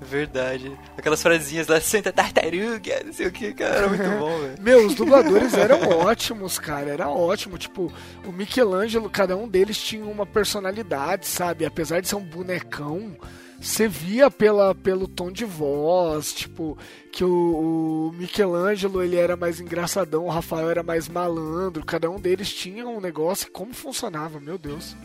Verdade. 0.00 0.76
Aquelas 0.96 1.22
frasinhas 1.22 1.68
lá, 1.68 1.78
senta 1.80 2.10
tartaruga, 2.10 3.02
não 3.04 3.12
sei 3.12 3.26
o 3.26 3.32
que, 3.32 3.52
cara, 3.52 3.76
era 3.76 3.88
muito 3.88 4.18
bom, 4.18 4.38
velho. 4.40 4.54
Meu, 4.60 4.86
os 4.86 4.94
dubladores 4.94 5.52
eram 5.54 5.78
ótimos, 5.88 6.58
cara. 6.58 6.90
Era 6.90 7.08
ótimo. 7.08 7.58
Tipo, 7.58 7.92
o 8.26 8.32
Michelangelo, 8.32 9.10
cada 9.10 9.36
um 9.36 9.46
deles 9.46 9.78
tinha 9.78 10.04
uma 10.04 10.24
personalidade, 10.24 11.26
sabe? 11.26 11.66
Apesar 11.66 12.00
de 12.00 12.08
ser 12.08 12.16
um 12.16 12.24
bonecão, 12.24 13.14
você 13.60 13.86
via 13.86 14.30
pela, 14.30 14.74
pelo 14.74 15.06
tom 15.06 15.30
de 15.30 15.44
voz, 15.44 16.32
tipo, 16.32 16.78
que 17.12 17.22
o, 17.22 18.08
o 18.08 18.12
Michelangelo 18.16 19.02
ele 19.02 19.16
era 19.16 19.36
mais 19.36 19.60
engraçadão, 19.60 20.24
o 20.24 20.30
Rafael 20.30 20.70
era 20.70 20.82
mais 20.82 21.08
malandro. 21.08 21.84
Cada 21.84 22.10
um 22.10 22.18
deles 22.18 22.52
tinha 22.52 22.86
um 22.86 23.00
negócio 23.00 23.48
e 23.48 23.50
como 23.50 23.74
funcionava, 23.74 24.40
meu 24.40 24.56
Deus. 24.56 24.96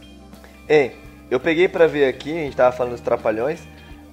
Ei, 0.70 0.96
eu 1.30 1.40
peguei 1.40 1.68
pra 1.68 1.86
ver 1.86 2.08
aqui, 2.08 2.32
a 2.32 2.44
gente 2.44 2.56
tava 2.56 2.76
falando 2.76 2.94
dos 2.94 3.02
Trapalhões, 3.02 3.60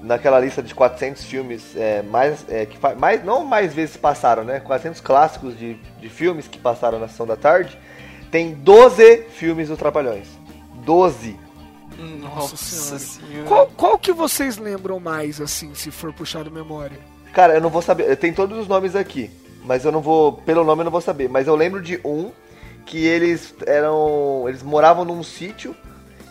naquela 0.03 0.41
lista 0.41 0.61
de 0.61 0.75
400 0.75 1.23
filmes 1.23 1.77
é, 1.77 2.03
mais, 2.03 2.45
é, 2.49 2.67
que 2.67 2.77
mais, 2.99 3.25
não 3.25 3.45
mais 3.45 3.73
vezes 3.73 3.97
passaram, 3.97 4.43
né? 4.43 4.59
400 4.59 5.01
clássicos 5.01 5.57
de, 5.57 5.75
de 5.75 6.09
filmes 6.09 6.49
que 6.49 6.59
passaram 6.59 6.99
na 6.99 7.07
sessão 7.07 7.27
da 7.27 7.37
tarde, 7.37 7.79
tem 8.31 8.55
12 8.55 9.25
filmes 9.31 9.69
dos 9.69 9.79
Trapalhões. 9.79 10.27
12. 10.85 11.39
Nossa, 11.99 12.57
Senhora. 12.57 12.99
senhora. 12.99 13.49
Qual, 13.49 13.67
qual 13.69 13.99
que 13.99 14.13
vocês 14.13 14.57
lembram 14.57 14.99
mais, 14.99 15.41
assim, 15.41 15.75
se 15.75 15.91
for 15.91 16.13
puxar 16.13 16.45
do 16.45 16.51
memória? 16.51 16.99
Cara, 17.33 17.55
eu 17.55 17.61
não 17.61 17.71
vou 17.71 17.83
saber, 17.83 18.17
tem 18.17 18.33
todos 18.33 18.59
os 18.59 18.69
nomes 18.69 18.95
aqui, 18.95 19.31
mas 19.65 19.85
eu 19.85 19.93
não 19.93 20.01
vou, 20.01 20.33
pelo 20.33 20.65
nome 20.65 20.83
eu 20.83 20.85
não 20.85 20.93
vou 20.93 21.01
saber, 21.01 21.29
mas 21.29 21.47
eu 21.47 21.57
lembro 21.57 21.81
de 21.81 21.99
um 22.05 22.31
que 22.85 23.05
eles 23.07 23.55
eram, 23.67 24.45
eles 24.49 24.63
moravam 24.63 25.05
num 25.05 25.23
sítio 25.23 25.75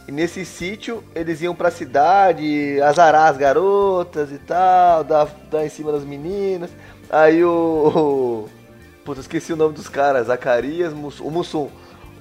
e 0.07 0.11
nesse 0.11 0.45
sítio 0.45 1.03
eles 1.15 1.41
iam 1.41 1.55
pra 1.55 1.71
cidade 1.71 2.79
azarar 2.81 3.29
as 3.29 3.37
garotas 3.37 4.31
e 4.31 4.37
tal, 4.37 5.03
dar, 5.03 5.27
dar 5.49 5.65
em 5.65 5.69
cima 5.69 5.91
das 5.91 6.03
meninas. 6.03 6.69
Aí 7.09 7.43
o, 7.43 7.49
o 7.49 8.49
puta, 9.03 9.21
esqueci 9.21 9.53
o 9.53 9.57
nome 9.57 9.73
dos 9.73 9.89
caras, 9.89 10.27
Zacarias, 10.27 10.93
o 10.93 11.31
Mussum. 11.31 11.69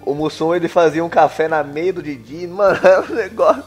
O 0.04 0.14
Mussum 0.14 0.54
ele 0.54 0.66
fazia 0.66 1.04
um 1.04 1.08
café 1.10 1.46
na 1.46 1.62
meia 1.62 1.92
do 1.92 2.02
Didi, 2.02 2.46
mano, 2.46 2.78
era 2.82 3.02
um 3.10 3.14
negócio. 3.14 3.62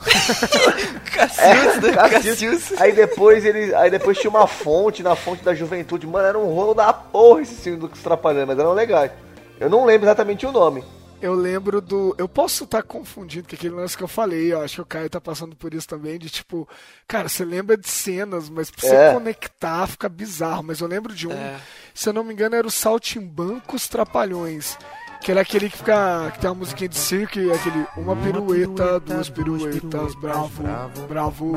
Cassius, 1.11 1.77
né? 1.81 1.93
Cassius. 2.09 2.81
Aí 2.81 2.91
depois 2.91 3.45
ele. 3.45 3.73
Aí 3.75 3.89
depois 3.89 4.17
tinha 4.17 4.29
uma 4.29 4.47
fonte 4.47 5.03
na 5.03 5.15
fonte 5.15 5.43
da 5.43 5.53
juventude. 5.53 6.07
Mano, 6.07 6.27
era 6.27 6.39
um 6.39 6.53
rolo 6.53 6.73
da 6.73 6.91
porra 6.93 7.41
esse 7.41 7.55
filme 7.55 7.79
do 7.79 7.87
Trapalhões, 7.87 8.47
mas 8.47 8.57
eram 8.59 8.73
legais. 8.73 9.11
Eu 9.59 9.69
não 9.69 9.85
lembro 9.85 10.05
exatamente 10.07 10.45
o 10.45 10.51
nome. 10.51 10.83
Eu 11.21 11.33
lembro 11.33 11.79
do. 11.79 12.13
Eu 12.17 12.27
posso 12.27 12.65
estar 12.65 12.83
confundindo 12.83 13.47
com 13.47 13.55
aquele 13.55 13.73
lance 13.75 13.95
que 13.95 14.03
eu 14.03 14.07
falei. 14.09 14.51
Eu 14.51 14.59
acho 14.61 14.75
que 14.75 14.81
o 14.81 14.85
Caio 14.85 15.09
tá 15.09 15.21
passando 15.21 15.55
por 15.55 15.73
isso 15.73 15.87
também. 15.87 16.17
De 16.19 16.29
tipo, 16.29 16.67
cara, 17.07 17.29
você 17.29 17.45
lembra 17.45 17.77
de 17.77 17.87
cenas, 17.87 18.49
mas 18.49 18.69
pra 18.69 18.81
você 18.89 18.93
É. 18.95 19.13
conectar 19.13 19.87
fica 19.87 20.09
bizarro. 20.09 20.63
Mas 20.63 20.81
eu 20.81 20.87
lembro 20.87 21.13
de 21.13 21.27
um, 21.27 21.31
É. 21.31 21.55
se 21.93 22.09
eu 22.09 22.13
não 22.13 22.25
me 22.25 22.33
engano, 22.33 22.55
era 22.55 22.67
o 22.67 22.71
Saltimbancos 22.71 23.87
Trapalhões. 23.87 24.77
Que 25.23 25.31
era 25.31 25.39
aquele 25.39 25.69
que 25.69 25.77
fica. 25.77 26.31
que 26.33 26.39
tem 26.39 26.49
uma 26.49 26.55
musiquinha 26.57 26.89
de 26.89 26.97
circo 26.97 27.39
e 27.39 27.49
aquele. 27.49 27.85
Uma 27.95 28.13
pirueta, 28.13 28.99
duas 28.99 29.29
piruetas, 29.29 30.15
bravo, 30.15 30.61
bravo. 31.07 31.55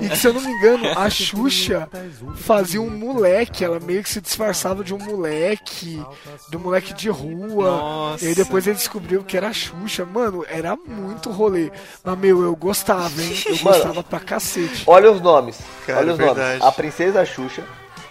E 0.00 0.08
que 0.08 0.16
se 0.16 0.28
eu 0.28 0.32
não 0.34 0.40
me 0.40 0.48
engano, 0.52 0.84
a 0.96 1.10
Xuxa 1.10 1.88
fazia 2.36 2.80
um 2.80 2.88
moleque, 2.90 3.64
ela 3.64 3.80
meio 3.80 4.04
que 4.04 4.08
se 4.08 4.20
disfarçava 4.20 4.84
de 4.84 4.94
um 4.94 4.98
moleque, 4.98 6.00
de 6.48 6.56
um 6.56 6.60
moleque 6.60 6.94
de 6.94 7.08
rua. 7.08 7.70
Nossa. 7.70 8.24
E 8.24 8.28
aí 8.28 8.34
depois 8.36 8.66
ele 8.68 8.76
descobriu 8.76 9.24
que 9.24 9.36
era 9.36 9.48
a 9.48 9.52
Xuxa. 9.52 10.04
Mano, 10.04 10.44
era 10.48 10.76
muito 10.76 11.30
rolê. 11.32 11.72
Mas, 12.04 12.18
meu, 12.18 12.42
eu 12.44 12.54
gostava, 12.54 13.20
hein? 13.20 13.34
Eu 13.46 13.56
Mano. 13.64 13.76
gostava 13.78 14.02
pra 14.04 14.20
cacete. 14.20 14.84
Olha 14.86 15.10
os 15.10 15.20
nomes. 15.20 15.58
Cara, 15.84 15.98
Olha 16.00 16.12
os 16.12 16.18
verdade. 16.18 16.58
nomes. 16.60 16.62
A 16.64 16.70
Princesa 16.70 17.24
Xuxa, 17.26 17.64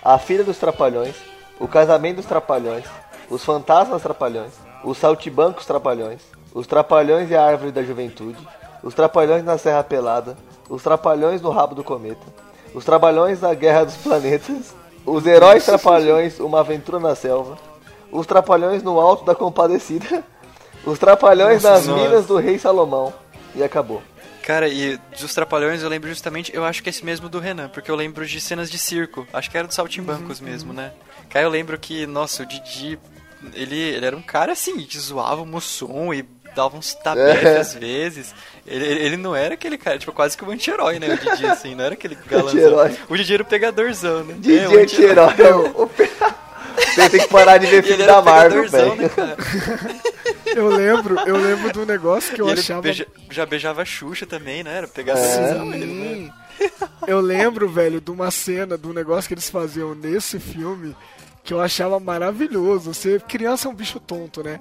A 0.04 0.20
Filha 0.20 0.44
dos 0.44 0.58
Trapalhões, 0.58 1.16
O 1.62 1.68
Casamento 1.68 2.18
dos 2.18 2.26
Trapalhões, 2.26 2.84
Os 3.30 3.44
Fantasmas 3.46 4.02
Trapalhões, 4.02 4.52
Os 4.84 4.98
Saltibancos 4.98 5.66
Trapalhões, 5.66 6.22
Os 6.54 6.68
Trapalhões 6.68 7.30
e 7.30 7.36
a 7.36 7.44
Árvore 7.44 7.72
da 7.72 7.84
Juventude, 7.84 8.38
Os 8.84 8.94
Trapalhões 8.94 9.44
na 9.44 9.58
Serra 9.58 9.84
Pelada, 9.84 10.38
Os 10.70 10.84
Trapalhões 10.84 11.42
no 11.42 11.50
Rabo 11.50 11.76
do 11.76 11.84
Cometa, 11.84 12.26
Os 12.74 12.86
Trapalhões 12.86 13.42
na 13.42 13.54
Guerra 13.54 13.86
dos 13.86 13.96
Planetas, 13.98 14.76
Os 15.06 15.26
Heróis 15.26 15.66
Trapalhões, 15.66 16.40
Uma 16.40 16.60
Aventura 16.60 17.00
na 17.00 17.16
Selva, 17.16 17.58
Os 18.12 18.26
Trapalhões 18.26 18.84
no 18.84 19.00
Alto 19.00 19.26
da 19.26 19.36
Compadecida, 19.36 20.24
Os 20.86 21.00
Trapalhões 21.00 21.64
Nossa 21.64 21.76
nas 21.76 21.84
Senhora. 21.84 22.04
Minas 22.04 22.26
do 22.26 22.38
Rei 22.38 22.58
Salomão. 22.60 23.14
E 23.56 23.64
acabou. 23.64 24.02
Cara, 24.44 24.70
e 24.70 24.98
dos 25.20 25.34
Trapalhões 25.34 25.84
eu 25.84 25.90
lembro 25.90 26.08
justamente, 26.08 26.56
eu 26.56 26.64
acho 26.64 26.82
que 26.82 26.88
é 26.88 26.92
esse 26.92 27.04
mesmo 27.04 27.28
do 27.28 27.38
Renan, 27.40 27.68
porque 27.68 27.92
eu 27.92 27.96
lembro 27.96 28.26
de 28.26 28.40
cenas 28.40 28.70
de 28.70 28.78
circo. 28.78 29.28
Acho 29.34 29.52
que 29.52 29.58
era 29.58 29.68
do 29.68 29.74
Saltimbancos 29.74 30.40
mesmo, 30.40 30.72
né? 30.72 30.94
Cara, 31.30 31.46
eu 31.46 31.50
lembro 31.50 31.78
que, 31.78 32.08
nossa, 32.08 32.44
o 32.44 32.46
Didi, 32.46 32.98
ele, 33.54 33.76
ele 33.80 34.06
era 34.06 34.16
um 34.18 34.22
cara 34.22 34.52
assim, 34.54 34.78
que 34.84 34.98
zoava 35.00 35.42
o 35.42 35.46
Mussum 35.46 36.14
e 36.14 36.26
dava 36.56 36.76
uns 36.78 36.94
tapetes 36.96 37.44
É. 37.46 37.58
às 37.60 37.74
vezes. 37.76 38.34
Ele, 38.66 38.86
ele 38.86 39.18
não 39.18 39.36
era 39.36 39.54
aquele 39.54 39.78
cara, 39.78 39.98
tipo, 40.00 40.12
quase 40.12 40.36
que 40.38 40.44
um 40.44 40.50
anti-herói, 40.52 41.00
né? 41.00 41.08
O 41.14 41.18
Didi, 41.18 41.46
assim, 41.48 41.76
não 41.76 41.84
era 41.86 41.94
aquele 41.94 42.18
galãzão. 42.30 42.98
O 43.10 43.16
Didi 43.16 43.34
era 43.36 43.44
o 43.44 43.46
pegadorzão, 43.46 44.24
né? 44.24 44.36
DJ 44.40 44.60
É, 44.60 44.68
o 44.68 44.80
anti-herói. 44.82 45.34
Herói. 45.38 45.72
Você 46.96 47.10
tem 47.10 47.20
que 47.22 47.28
parar 47.28 47.58
de 47.58 47.66
ver 47.68 47.78
ele 47.78 47.88
filme 47.88 48.04
era 48.04 48.14
da 48.14 48.20
o 48.20 48.26
Marvel, 48.26 48.64
pegadorzão, 48.64 48.96
velho. 48.96 49.02
né, 49.02 49.10
cara? 49.10 49.38
Eu 50.56 50.70
lembro, 50.70 51.16
eu 51.28 51.38
lembro 51.38 51.72
do 51.72 51.86
negócio 51.86 52.34
que 52.34 52.42
eu 52.42 52.48
E 52.48 52.52
ele 52.52 52.60
achava. 52.62 52.82
beija- 52.82 53.06
já 53.30 53.46
beijava 53.46 53.82
a 53.84 53.86
Xuxa 53.86 54.26
também, 54.26 54.64
né? 54.64 54.78
Era 54.78 54.88
pegadorzão 54.88 55.72
ele, 55.74 55.86
né? 55.86 56.34
Eu 57.06 57.20
lembro, 57.20 57.70
velho, 57.70 58.02
de 58.02 58.10
uma 58.10 58.32
cena, 58.32 58.76
de 58.76 58.88
um 58.88 58.94
negócio 58.94 59.28
que 59.28 59.36
eles 59.36 59.50
faziam 59.50 59.94
nesse 59.94 60.40
filme 60.40 60.96
que 61.48 61.54
eu 61.54 61.62
achava 61.62 61.98
maravilhoso. 61.98 62.94
Você, 62.94 63.22
criança 63.22 63.70
é 63.70 63.72
um 63.72 63.74
bicho 63.74 64.02
tonto, 64.02 64.44
né? 64.44 64.60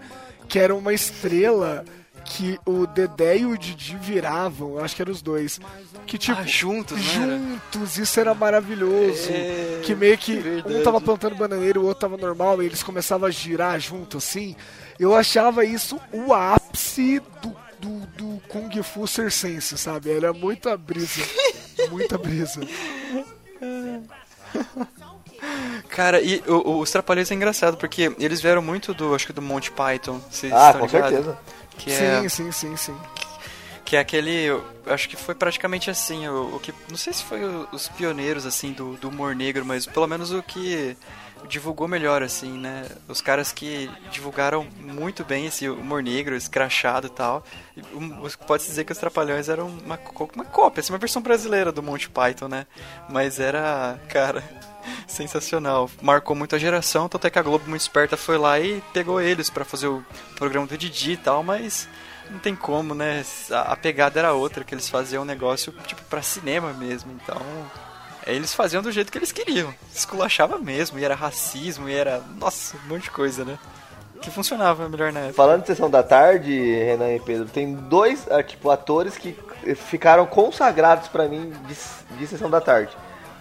Que 0.48 0.60
era 0.60 0.72
uma 0.72 0.94
estrela 0.94 1.84
que 2.24 2.58
o 2.64 2.86
Dedé 2.86 3.38
e 3.38 3.46
o 3.46 3.58
Didi 3.58 3.96
viravam, 4.00 4.76
eu 4.76 4.84
acho 4.84 4.94
que 4.94 5.02
eram 5.02 5.12
os 5.12 5.20
dois. 5.20 5.60
Que 6.06 6.16
tipo, 6.16 6.38
Ah, 6.38 6.44
juntos, 6.46 7.00
juntos, 7.00 7.98
isso 7.98 8.20
era 8.20 8.34
maravilhoso. 8.34 9.30
É, 9.30 9.80
que 9.82 9.96
meio 9.96 10.16
que 10.16 10.36
verdade. 10.36 10.76
um 10.76 10.82
tava 10.84 11.00
plantando 11.00 11.34
bananeira, 11.34 11.80
o 11.80 11.84
outro 11.84 12.00
tava 12.02 12.16
normal, 12.16 12.62
e 12.62 12.66
eles 12.66 12.84
começavam 12.84 13.26
a 13.26 13.30
girar 13.32 13.80
junto 13.80 14.18
assim. 14.18 14.54
Eu 14.98 15.14
achava 15.14 15.64
isso 15.64 16.00
o 16.12 16.32
ápice 16.32 17.20
do, 17.42 17.56
do, 17.80 18.06
do 18.16 18.42
Kung 18.48 18.70
Fu 18.84 19.08
circense, 19.08 19.76
sabe? 19.76 20.10
Era 20.10 20.32
muita 20.32 20.76
brisa. 20.76 21.22
muita 21.90 22.16
brisa. 22.16 22.60
Cara, 25.88 26.20
e 26.20 26.42
o- 26.46 26.70
o- 26.70 26.78
os 26.80 26.90
Trapalhões 26.90 27.30
é 27.30 27.34
engraçado, 27.34 27.76
porque 27.76 28.12
eles 28.18 28.40
vieram 28.40 28.62
muito 28.62 28.92
do, 28.94 29.14
acho 29.14 29.26
que 29.26 29.32
do 29.32 29.42
Monty 29.42 29.70
Python, 29.70 30.20
vocês 30.30 30.52
Ah, 30.52 30.66
estão 30.70 30.80
com 30.80 30.86
ligados? 30.86 31.10
certeza. 31.10 31.38
Que 31.78 31.90
é, 31.92 32.20
Sim, 32.22 32.28
sim, 32.28 32.52
sim, 32.52 32.76
sim. 32.76 32.96
Que 33.84 33.96
é 33.96 34.00
aquele. 34.00 34.32
eu 34.46 34.64
acho 34.86 35.08
que 35.08 35.14
foi 35.16 35.34
praticamente 35.34 35.88
assim, 35.90 36.26
o, 36.26 36.56
o 36.56 36.60
que. 36.60 36.74
Não 36.88 36.96
sei 36.96 37.12
se 37.12 37.22
foi 37.22 37.44
o- 37.44 37.68
os 37.70 37.86
pioneiros, 37.88 38.44
assim, 38.44 38.72
do, 38.72 38.94
do 38.96 39.08
humor 39.08 39.34
negro, 39.34 39.64
mas 39.64 39.86
pelo 39.86 40.06
menos 40.08 40.32
o 40.32 40.42
que 40.42 40.96
divulgou 41.48 41.86
melhor, 41.86 42.20
assim, 42.22 42.50
né? 42.58 42.84
Os 43.06 43.20
caras 43.20 43.52
que 43.52 43.88
divulgaram 44.10 44.66
muito 44.80 45.22
bem 45.24 45.46
esse 45.46 45.68
humor 45.68 46.02
negro, 46.02 46.34
escrachado 46.34 47.06
e 47.06 47.10
tal. 47.10 47.44
Pode-se 48.46 48.68
dizer 48.70 48.84
que 48.84 48.90
os 48.92 48.98
Trapalhões 48.98 49.48
eram 49.48 49.68
uma, 49.68 49.98
uma 50.34 50.44
cópia, 50.44 50.80
assim, 50.80 50.92
uma 50.92 50.98
versão 50.98 51.22
brasileira 51.22 51.70
do 51.70 51.82
Monty 51.82 52.08
Python, 52.08 52.48
né? 52.48 52.66
Mas 53.08 53.38
era, 53.38 54.00
cara, 54.08 54.42
sensacional. 55.06 55.90
Marcou 56.02 56.36
muito 56.36 56.54
a 56.54 56.58
geração, 56.58 57.08
tanto 57.08 57.26
é 57.26 57.30
que 57.30 57.38
a 57.38 57.42
Globo 57.42 57.68
muito 57.68 57.82
esperta 57.82 58.16
foi 58.16 58.38
lá 58.38 58.58
e 58.58 58.82
pegou 58.92 59.20
eles 59.20 59.50
pra 59.50 59.64
fazer 59.64 59.88
o 59.88 60.04
programa 60.36 60.66
do 60.66 60.76
Didi 60.76 61.12
e 61.12 61.16
tal, 61.16 61.42
mas 61.42 61.88
não 62.30 62.38
tem 62.38 62.54
como, 62.54 62.94
né? 62.94 63.24
A, 63.50 63.76
pegada 63.76 64.18
era 64.18 64.32
outra, 64.32 64.64
que 64.64 64.74
eles 64.74 64.88
faziam 64.88 65.22
um 65.22 65.26
negócio 65.26 65.72
tipo 65.86 66.02
pra 66.04 66.22
cinema 66.22 66.72
mesmo, 66.72 67.12
então 67.12 67.40
é, 68.26 68.34
eles 68.34 68.52
faziam 68.54 68.82
do 68.82 68.90
jeito 68.90 69.12
que 69.12 69.18
eles 69.18 69.32
queriam. 69.32 69.72
Esculachava 69.94 70.58
mesmo, 70.58 70.98
e 70.98 71.04
era 71.04 71.14
racismo, 71.14 71.88
e 71.88 71.94
era, 71.94 72.22
nossa, 72.38 72.76
um 72.76 72.88
monte 72.88 73.04
de 73.04 73.10
coisa, 73.10 73.44
né? 73.44 73.58
Que 74.20 74.30
funcionava 74.30 74.88
melhor 74.88 75.12
na 75.12 75.20
época. 75.20 75.34
Falando 75.34 75.60
de 75.60 75.68
Sessão 75.68 75.90
da 75.90 76.02
Tarde, 76.02 76.52
Renan 76.52 77.14
e 77.14 77.20
Pedro, 77.20 77.46
tem 77.46 77.74
dois 77.74 78.26
ah, 78.30 78.42
tipo, 78.42 78.70
atores 78.70 79.16
que 79.16 79.36
ficaram 79.74 80.26
consagrados 80.26 81.08
pra 81.08 81.28
mim 81.28 81.52
de, 81.66 82.16
de 82.18 82.26
Sessão 82.26 82.50
da 82.50 82.60
Tarde. 82.60 82.96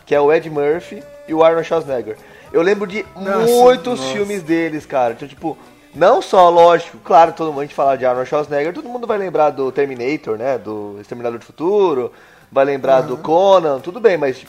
Que 0.05 0.13
é 0.13 0.19
o 0.19 0.31
Ed 0.31 0.47
Murphy 0.49 1.01
e 1.27 1.33
o 1.33 1.43
Arnold 1.43 1.67
Schwarzenegger. 1.67 2.17
Eu 2.51 2.61
lembro 2.61 2.87
de 2.87 3.05
Nossa, 3.15 3.45
muitos 3.45 3.99
nossa. 3.99 4.13
filmes 4.13 4.43
deles, 4.43 4.85
cara. 4.85 5.13
Então, 5.13 5.27
tipo, 5.27 5.57
não 5.93 6.21
só, 6.21 6.49
lógico, 6.49 6.97
claro, 7.03 7.33
todo 7.33 7.47
mundo 7.51 7.61
a 7.61 7.65
gente 7.65 7.75
fala 7.75 7.97
de 7.97 8.05
Arnold 8.05 8.29
Schwarzenegger, 8.29 8.73
todo 8.73 8.89
mundo 8.89 9.07
vai 9.07 9.17
lembrar 9.17 9.49
do 9.49 9.71
Terminator, 9.71 10.37
né? 10.37 10.57
Do 10.57 10.97
Exterminador 10.99 11.39
do 11.39 11.45
Futuro, 11.45 12.11
vai 12.51 12.65
lembrar 12.65 13.01
do 13.01 13.17
Conan, 13.17 13.79
tudo 13.79 13.99
bem, 13.99 14.17
mas 14.17 14.45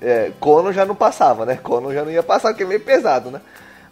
é, 0.00 0.32
Conan 0.40 0.72
já 0.72 0.84
não 0.84 0.94
passava, 0.94 1.46
né? 1.46 1.58
Conan 1.62 1.92
já 1.92 2.04
não 2.04 2.10
ia 2.10 2.22
passar, 2.22 2.48
porque 2.48 2.64
é 2.64 2.66
meio 2.66 2.80
pesado, 2.80 3.30
né? 3.30 3.40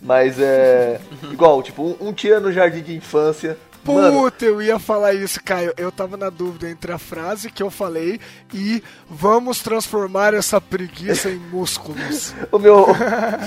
Mas 0.00 0.38
é. 0.38 1.00
igual, 1.32 1.62
tipo, 1.62 1.82
um, 1.82 2.08
um 2.08 2.12
tira 2.12 2.40
no 2.40 2.52
jardim 2.52 2.82
de 2.82 2.96
infância. 2.96 3.56
Puta, 3.84 4.46
eu 4.46 4.62
ia 4.62 4.78
falar 4.78 5.12
isso, 5.12 5.42
Caio. 5.44 5.74
Eu 5.76 5.92
tava 5.92 6.16
na 6.16 6.30
dúvida 6.30 6.70
entre 6.70 6.90
a 6.90 6.98
frase 6.98 7.50
que 7.50 7.62
eu 7.62 7.70
falei 7.70 8.18
e 8.52 8.82
vamos 9.08 9.60
transformar 9.60 10.32
essa 10.32 10.58
preguiça 10.58 11.28
em 11.28 11.36
músculos. 11.36 12.34
o 12.50 12.58
meu, 12.58 12.86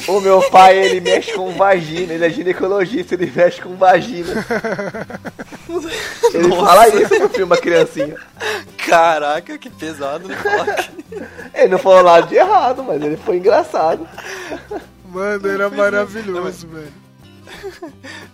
o 0.08 0.22
meu 0.22 0.42
pai, 0.50 0.78
ele 0.78 1.02
mexe 1.02 1.34
com 1.34 1.52
vagina, 1.54 2.14
ele 2.14 2.26
é 2.26 2.30
ginecologista, 2.30 3.16
ele 3.16 3.32
mexe 3.36 3.60
com 3.62 3.76
vagina. 3.76 4.46
Ele 6.34 6.56
fala 6.56 6.88
isso 6.90 7.20
no 7.20 7.30
filme, 7.30 7.44
uma 7.44 7.58
criancinha. 7.58 8.16
Caraca, 8.78 9.58
que 9.58 9.70
pesado, 9.70 10.28
né? 10.28 10.38
Ele 11.54 11.70
não 11.70 11.80
falou 11.80 12.04
nada 12.04 12.28
de 12.28 12.36
errado, 12.36 12.84
mas 12.84 13.02
ele 13.02 13.18
foi 13.18 13.38
engraçado. 13.38 14.08
Mano, 15.10 15.48
era 15.48 15.70
maravilhoso, 15.70 16.68
velho. 16.68 17.07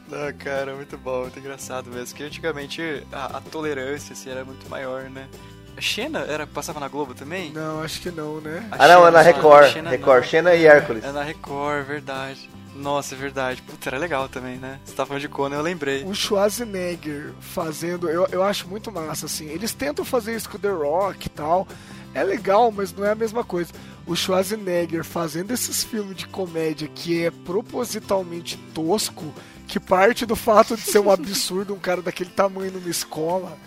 Não, 0.08 0.34
cara, 0.38 0.76
muito 0.76 0.98
bom, 0.98 1.22
muito 1.22 1.40
engraçado 1.40 1.90
mesmo. 1.90 2.16
Que 2.16 2.24
antigamente 2.24 2.82
a, 3.12 3.38
a 3.38 3.42
tolerância 3.42 4.14
assim, 4.14 4.30
era 4.30 4.44
muito 4.44 4.70
maior, 4.70 5.10
né? 5.10 5.28
A 5.76 5.82
Xena 5.82 6.20
era, 6.20 6.46
passava 6.46 6.80
na 6.80 6.88
Globo 6.88 7.14
também? 7.14 7.52
Não, 7.52 7.82
acho 7.82 8.00
que 8.00 8.12
não, 8.12 8.40
né? 8.40 8.68
A 8.72 8.86
Ah 8.86 8.88
não, 8.88 9.08
é 9.08 9.12
na 9.12 9.24
Xena, 9.24 9.36
Record. 9.36 9.68
Xena 9.72 9.90
Record, 9.90 10.22
não. 10.24 10.30
Xena 10.30 10.56
e 10.56 10.66
Hércules. 10.66 11.04
É 11.04 11.12
na 11.12 11.24
Record, 11.24 11.86
verdade. 11.86 12.50
Nossa, 12.76 13.16
é 13.16 13.18
verdade. 13.18 13.62
Puta, 13.62 13.90
era 13.90 13.98
legal 13.98 14.28
também, 14.28 14.58
né? 14.58 14.80
Você 14.84 14.94
tava 14.96 15.08
falando 15.08 15.22
de 15.22 15.30
Conan, 15.30 15.58
eu 15.58 15.62
lembrei. 15.62 16.04
O 16.04 16.14
Schwarzenegger 16.14 17.32
fazendo, 17.40 18.10
eu, 18.10 18.28
eu 18.32 18.44
acho 18.44 18.68
muito 18.68 18.92
massa, 18.92 19.26
assim. 19.26 19.48
Eles 19.48 19.74
tentam 19.74 20.04
fazer 20.04 20.36
isso 20.36 20.50
com 20.50 20.58
o 20.58 20.60
The 20.60 20.70
Rock 20.70 21.28
e 21.28 21.30
tal. 21.30 21.68
É 22.14 22.24
legal, 22.24 22.72
mas 22.72 22.94
não 22.94 23.04
é 23.04 23.12
a 23.12 23.16
mesma 23.16 23.44
coisa. 23.44 23.72
O 24.06 24.16
Schwarzenegger 24.16 25.04
fazendo 25.04 25.52
esses 25.52 25.84
filmes 25.84 26.18
de 26.18 26.28
comédia 26.28 26.88
que 26.88 27.24
é 27.24 27.32
propositalmente 27.32 28.58
tosco, 28.74 29.34
que 29.68 29.80
parte 29.80 30.26
do 30.26 30.36
fato 30.36 30.76
de 30.76 30.82
ser 30.82 31.00
um 31.00 31.10
absurdo 31.12 31.74
um 31.74 31.80
cara 31.80 32.02
daquele 32.02 32.30
tamanho 32.30 32.74
numa 32.74 32.90
escola. 32.90 33.58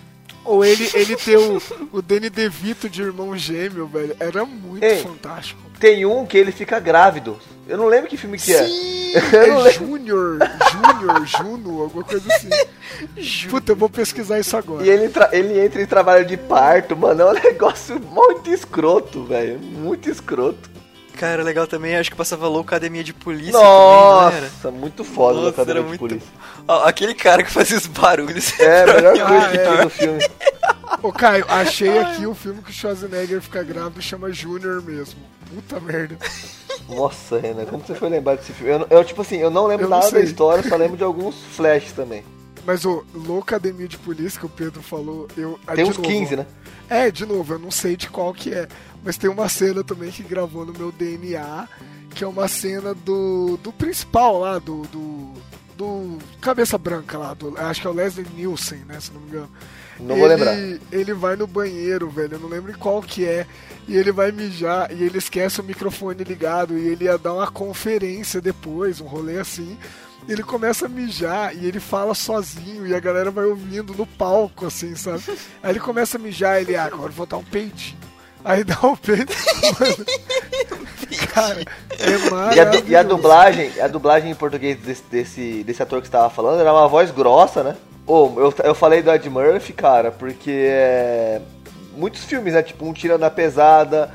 Ou 0.47 0.65
ele, 0.65 0.89
ele 0.95 1.17
ter 1.17 1.37
o, 1.37 1.61
o 1.93 2.01
Danny 2.01 2.31
DeVito 2.31 2.89
de 2.89 3.03
irmão 3.03 3.37
gêmeo, 3.37 3.87
velho. 3.87 4.17
Era 4.19 4.45
muito 4.45 4.83
Ei. 4.85 5.03
fantástico. 5.03 5.61
Tem 5.79 6.07
um 6.07 6.25
que 6.25 6.39
ele 6.39 6.53
fica 6.53 6.79
grávido. 6.81 7.39
Eu 7.69 7.77
não 7.77 7.87
lembro 7.87 8.09
que 8.09 8.17
filme 8.17 8.39
que 8.39 8.55
é. 8.55 8.67
Sim, 8.67 9.13
Eu 9.33 9.41
é 9.41 9.63
lembro. 9.65 9.73
Júnior, 9.73 10.39
Júnior, 10.71 11.27
Juno, 11.27 11.83
alguma 11.83 12.05
coisa 12.05 12.33
assim. 12.33 12.49
Puta, 13.49 13.73
eu 13.73 13.77
vou 13.77 13.91
pesquisar 13.91 14.39
isso 14.39 14.57
agora. 14.57 14.85
E 14.85 14.89
ele, 14.89 15.11
ele 15.33 15.61
entra 15.61 15.83
em 15.83 15.87
trabalho 15.87 16.25
de 16.25 16.37
parto, 16.37 16.97
mano. 16.97 17.23
É 17.23 17.27
um 17.27 17.33
negócio 17.43 17.99
muito 18.01 18.51
escroto, 18.51 19.25
velho. 19.25 19.59
Muito 19.59 20.09
escroto. 20.09 20.76
Cara, 21.17 21.43
legal 21.43 21.67
também, 21.67 21.97
acho 21.97 22.11
que 22.11 22.17
passava 22.17 22.47
Loucademia 22.47 23.03
de 23.03 23.15
Polícia 23.15 23.53
também, 23.53 23.67
não 23.67 24.29
era? 24.31 24.41
Nossa, 24.43 24.71
muito 24.71 25.03
foda 25.03 25.35
Nossa, 25.37 25.47
a 25.49 25.51
academia 25.51 25.81
era 25.81 25.83
de 25.83 25.89
muito- 25.89 26.01
polícia. 26.01 26.29
Ó, 26.69 26.85
aquele 26.85 27.15
cara 27.15 27.43
que 27.43 27.51
fazia 27.51 27.79
os 27.79 27.87
barulhos. 27.87 28.59
É, 28.61 28.83
a 28.83 28.87
melhor 28.95 29.27
coisa 29.29 29.49
de 29.49 29.57
é. 29.59 29.65
todo 29.65 29.87
o 29.87 29.91
filme. 29.91 30.29
Ô 31.03 31.13
Caio, 31.13 31.45
achei 31.49 31.99
aqui 31.99 32.27
o 32.27 32.35
filme 32.35 32.63
que 32.63 32.71
o 32.71 32.73
Schwarzenegger 32.73 33.41
fica 33.41 33.63
grávido 33.63 34.01
chama 34.03 34.31
Júnior 34.33 34.83
mesmo. 34.83 35.21
Puta 35.55 35.81
merda. 35.81 36.17
Nossa, 36.89 37.39
Renan, 37.39 37.65
como 37.65 37.83
você 37.85 37.95
foi 37.95 38.09
lembrar 38.09 38.37
desse 38.37 38.53
filme? 38.53 38.73
Eu, 38.73 38.79
não- 38.81 38.87
eu, 38.91 39.05
tipo 39.05 39.23
assim, 39.23 39.37
eu 39.39 39.51
não 39.51 39.67
lembro 39.67 39.87
Eu 39.87 39.91
não 39.91 39.99
nada 39.99 40.11
da 40.11 40.21
história, 40.21 40.63
só 40.69 40.77
lembro 40.77 40.97
de 40.97 41.03
alguns 41.05 41.35
flashes 41.53 41.93
também. 41.93 42.23
Mas 42.67 42.85
o 42.85 43.05
Loucademia 43.15 43.87
de 43.87 43.97
Polícia 43.97 44.41
que 44.41 44.47
o 44.47 44.49
Pedro 44.49 44.83
falou, 44.83 45.29
eu. 45.37 45.59
ah, 45.67 45.75
Tem 45.75 45.85
uns 45.85 45.97
novo, 45.97 46.09
15, 46.09 46.37
né? 46.37 46.47
É, 46.91 47.11
de 47.11 47.25
novo, 47.25 47.55
eu 47.55 47.59
não 47.59 47.71
sei 47.71 47.97
de 47.97 48.11
qual 48.11 48.35
que 48.35 48.53
é. 48.53 48.67
Mas 49.05 49.17
tem 49.17 49.31
uma 49.31 49.49
cena 49.49 49.85
também 49.85 50.11
que 50.11 50.23
gravou 50.25 50.67
no 50.67 50.73
meu 50.73 50.91
DNA, 50.91 51.69
que 52.11 52.25
é 52.25 52.27
uma 52.27 52.49
cena 52.49 52.93
do, 52.93 53.57
do 53.63 53.73
principal 53.73 54.41
lá, 54.41 54.59
do, 54.59 54.83
do. 54.89 55.33
do 55.77 56.19
Cabeça 56.41 56.77
Branca 56.77 57.17
lá, 57.17 57.35
do, 57.35 57.57
acho 57.57 57.81
que 57.81 57.87
é 57.87 57.91
o 57.91 57.93
Leslie 57.95 58.27
Nielsen, 58.35 58.81
né? 58.87 58.99
Se 58.99 59.13
não 59.13 59.21
me 59.21 59.29
engano. 59.29 59.51
Não 60.01 60.17
vou 60.17 60.27
ele, 60.27 60.35
lembrar. 60.35 60.81
Ele 60.93 61.15
vai 61.15 61.37
no 61.37 61.47
banheiro, 61.47 62.11
velho, 62.11 62.35
eu 62.35 62.41
não 62.41 62.49
lembro 62.49 62.71
em 62.73 62.75
qual 62.75 63.01
que 63.01 63.25
é. 63.25 63.47
E 63.89 63.97
ele 63.97 64.11
vai 64.11 64.33
mijar 64.33 64.91
e 64.93 65.05
ele 65.05 65.19
esquece 65.19 65.61
o 65.61 65.65
microfone 65.65 66.25
ligado 66.25 66.77
e 66.77 66.89
ele 66.89 67.05
ia 67.05 67.17
dar 67.17 67.33
uma 67.35 67.51
conferência 67.51 68.41
depois, 68.41 69.01
um 69.01 69.07
rolê 69.07 69.39
assim. 69.39 69.79
Ele 70.29 70.43
começa 70.43 70.87
a 70.87 70.89
mijar 70.89 71.55
e 71.57 71.67
ele 71.67 71.79
fala 71.79 72.15
sozinho 72.15 72.87
e 72.87 72.95
a 72.95 73.01
galera 73.01 73.31
vai 73.31 73.45
ouvindo 73.45 73.95
no 73.95 74.07
palco, 74.07 74.67
assim, 74.67 74.95
sabe? 74.97 75.23
Aí 75.63 75.71
ele 75.71 75.81
começa 75.81 76.19
a 76.19 76.21
mijar 76.21 76.61
ele, 76.61 76.75
ah, 76.77 76.85
agora 76.85 77.11
eu 77.11 77.15
vou 77.15 77.27
dar 77.27 77.37
um 77.37 77.45
peitinho. 77.45 77.99
Aí 78.45 78.65
dá 78.65 78.79
um 78.83 78.97
peito. 78.97 79.33
Cara, 81.33 81.61
é 81.61 81.65
E 82.55 82.61
a, 82.61 82.65
maravilhoso. 82.65 82.85
e 82.89 82.97
a 82.97 83.03
dublagem, 83.03 83.81
a 83.81 83.89
dublagem 83.89 84.31
em 84.31 84.35
português 84.35 84.79
desse, 84.79 85.03
desse, 85.11 85.65
desse 85.65 85.83
ator 85.83 86.01
que 86.01 86.07
você 86.07 86.13
tava 86.13 86.31
falando 86.31 86.61
era 86.61 86.73
uma 86.73 86.89
voz 86.89 87.11
grossa, 87.11 87.63
né? 87.63 87.77
Ô, 88.07 88.33
eu, 88.37 88.55
eu 88.65 88.75
falei 88.75 89.03
do 89.03 89.11
Ed 89.11 89.29
Murphy, 89.29 89.73
cara, 89.73 90.11
porque 90.13 90.69
é, 90.71 91.41
muitos 91.97 92.25
filmes, 92.25 92.55
né? 92.55 92.63
Tipo, 92.63 92.87
um 92.87 92.93
Tira 92.93 93.19
na 93.19 93.31
Pesada. 93.31 94.13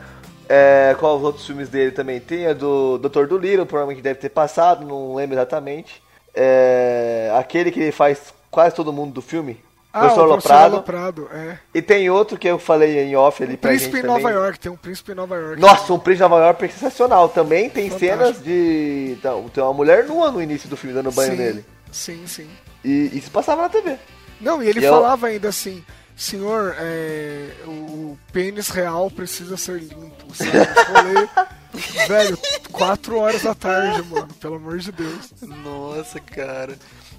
É, 0.54 0.96
qual 1.00 1.16
os 1.18 1.24
outros 1.24 1.46
filmes 1.46 1.70
dele 1.70 1.92
também? 1.92 2.20
Tem 2.20 2.48
a 2.48 2.54
do 2.54 2.98
Dr. 2.98 3.26
Dolittle, 3.26 3.66
provavelmente 3.66 4.02
deve 4.04 4.20
ter 4.20 4.30
passado, 4.30 4.86
não 4.86 5.16
lembro 5.16 5.36
exatamente. 5.36 6.04
É, 6.36 7.32
aquele 7.38 7.72
que 7.72 7.80
ele 7.80 7.92
faz 7.92 8.34
quase 8.50 8.76
todo 8.76 8.92
mundo 8.92 9.14
do 9.14 9.22
filme. 9.22 9.62
Ah, 9.94 10.08
o 10.08 10.16
Professor 10.16 10.72
Loprado. 10.72 11.30
É. 11.34 11.58
E 11.74 11.82
tem 11.82 12.10
outro 12.10 12.38
que 12.38 12.48
eu 12.48 12.58
falei 12.58 13.00
em 13.00 13.16
off 13.16 13.44
ali 13.44 13.56
O 13.56 13.58
pra 13.58 13.70
Príncipe 13.72 14.00
em 14.00 14.04
Nova 14.04 14.20
também. 14.22 14.36
York, 14.36 14.60
tem 14.60 14.72
um 14.72 14.76
Príncipe 14.78 15.12
em 15.12 15.16
Nova 15.16 15.36
York. 15.36 15.62
Nossa, 15.62 15.94
um 15.94 16.00
Príncipe 16.00 16.24
de 16.26 16.30
Nova 16.30 16.46
York 16.46 16.64
é 16.66 16.68
sensacional. 16.70 17.28
Também 17.30 17.70
tem 17.70 17.90
Fantástico. 17.90 18.18
cenas 18.22 18.44
de. 18.44 19.16
Então, 19.20 19.50
tem 19.54 19.62
uma 19.64 19.74
mulher 19.74 20.06
nua 20.06 20.32
no 20.32 20.42
início 20.42 20.70
do 20.70 20.78
filme 20.78 20.94
dando 20.96 21.12
banho 21.12 21.32
sim, 21.32 21.38
nele. 21.38 21.66
Sim, 21.92 22.26
sim. 22.26 22.48
E 22.86 23.10
isso 23.18 23.30
passava 23.32 23.62
na 23.64 23.70
TV. 23.70 23.98
Não, 24.40 24.64
e 24.64 24.68
ele 24.70 24.80
E 24.80 24.84
eu- 24.86 24.94
falava 24.94 25.28
ainda 25.28 25.50
assim, 25.50 25.84
senhor, 26.21 26.75
é, 26.77 27.49
o 27.65 28.17
pênis 28.31 28.69
real 28.69 29.10
precisa 29.10 29.57
ser 29.57 29.79
limpo, 29.79 30.34
sabe? 30.34 30.51
Falei, 30.86 31.29
velho, 32.07 32.38
quatro 32.71 33.17
horas 33.17 33.43
da 33.43 33.55
tarde, 33.55 34.03
mano, 34.03 34.27
pelo 34.39 34.55
amor 34.55 34.77
de 34.77 34.91
Deus. 34.91 35.31
Nossa, 35.41 36.19
cara. 36.19 36.77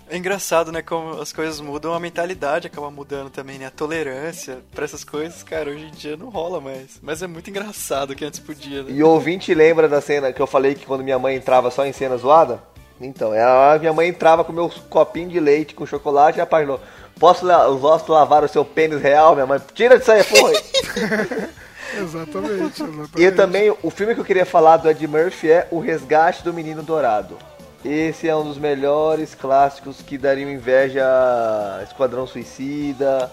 É 0.08 0.16
engraçado, 0.16 0.70
né? 0.70 0.82
Como 0.82 1.20
as 1.20 1.32
coisas 1.32 1.58
mudam, 1.60 1.94
a 1.94 1.98
mentalidade 1.98 2.66
acaba 2.66 2.90
mudando 2.90 3.30
também, 3.30 3.58
né? 3.58 3.66
A 3.66 3.70
tolerância 3.70 4.58
pra 4.74 4.84
essas 4.84 5.02
coisas, 5.02 5.42
cara, 5.42 5.70
hoje 5.70 5.86
em 5.86 5.90
dia 5.90 6.16
não 6.16 6.28
rola 6.28 6.60
mais. 6.60 7.00
Mas 7.00 7.22
é 7.22 7.26
muito 7.26 7.48
engraçado 7.48 8.14
que 8.14 8.24
antes 8.24 8.38
podia, 8.38 8.82
né? 8.82 8.92
E 8.92 9.02
o 9.02 9.08
ouvinte 9.08 9.54
lembra 9.54 9.88
da 9.88 10.00
cena 10.00 10.32
que 10.32 10.42
eu 10.42 10.46
falei 10.46 10.74
que 10.74 10.84
quando 10.84 11.02
minha 11.02 11.18
mãe 11.18 11.34
entrava 11.34 11.70
só 11.70 11.86
em 11.86 11.92
cena 11.92 12.16
zoada? 12.16 12.62
Então, 13.00 13.34
ela, 13.34 13.78
minha 13.78 13.92
mãe 13.92 14.08
entrava 14.08 14.44
com 14.44 14.52
meus 14.52 14.74
copinhos 14.74 15.32
de 15.32 15.40
leite 15.40 15.74
com 15.74 15.84
chocolate 15.86 16.38
e 16.38 16.40
apaixonou. 16.40 16.80
Posso 17.22 17.46
ossos 17.46 18.08
lavar 18.08 18.42
o 18.42 18.48
seu 18.48 18.64
pênis 18.64 19.00
real, 19.00 19.34
minha 19.34 19.46
mãe? 19.46 19.60
Tira 19.72 19.96
disso 19.96 20.10
aí, 20.10 20.24
porra! 20.24 20.52
Exatamente, 21.94 22.82
exatamente. 22.82 23.10
E 23.16 23.30
também, 23.30 23.72
o 23.82 23.90
filme 23.90 24.14
que 24.14 24.20
eu 24.20 24.24
queria 24.24 24.44
falar 24.44 24.78
do 24.78 24.90
Ed 24.90 25.06
Murphy 25.06 25.50
é 25.50 25.68
O 25.70 25.78
Resgate 25.78 26.42
do 26.42 26.52
Menino 26.52 26.82
Dourado. 26.82 27.36
Esse 27.84 28.26
é 28.26 28.34
um 28.34 28.42
dos 28.42 28.58
melhores 28.58 29.36
clássicos 29.36 30.00
que 30.02 30.18
dariam 30.18 30.50
inveja 30.50 31.04
a 31.04 31.84
Esquadrão 31.84 32.26
Suicida. 32.26 33.30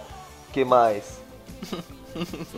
que 0.54 0.64
mais? 0.64 1.20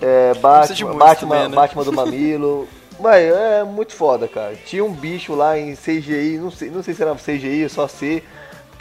É, 0.01 0.33
Batman, 0.35 0.95
Batman, 0.95 1.35
também, 1.35 1.49
né? 1.49 1.55
Batman 1.55 1.83
do 1.83 1.93
Mamilo. 1.93 2.67
Mas 2.99 3.23
é 3.33 3.63
muito 3.63 3.93
foda, 3.93 4.27
cara. 4.27 4.55
Tinha 4.65 4.83
um 4.83 4.93
bicho 4.93 5.35
lá 5.35 5.59
em 5.59 5.75
CGI, 5.75 6.39
não 6.39 6.49
sei, 6.49 6.69
não 6.69 6.81
sei 6.81 6.93
se 6.93 7.01
era 7.01 7.13
CGI 7.15 7.63
ou 7.63 7.69
só 7.69 7.87
C, 7.87 8.23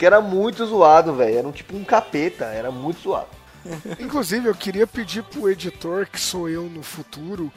que 0.01 0.05
era 0.07 0.19
muito 0.19 0.65
zoado, 0.65 1.13
velho. 1.13 1.37
Era 1.37 1.47
um 1.47 1.51
tipo 1.51 1.77
um 1.77 1.83
capeta, 1.83 2.45
era 2.45 2.71
muito 2.71 3.01
zoado. 3.01 3.27
Inclusive, 3.99 4.47
eu 4.47 4.55
queria 4.55 4.87
pedir 4.87 5.21
pro 5.21 5.47
editor, 5.47 6.07
que 6.07 6.19
sou 6.19 6.49
eu 6.49 6.63
no 6.63 6.81
futuro, 6.81 7.53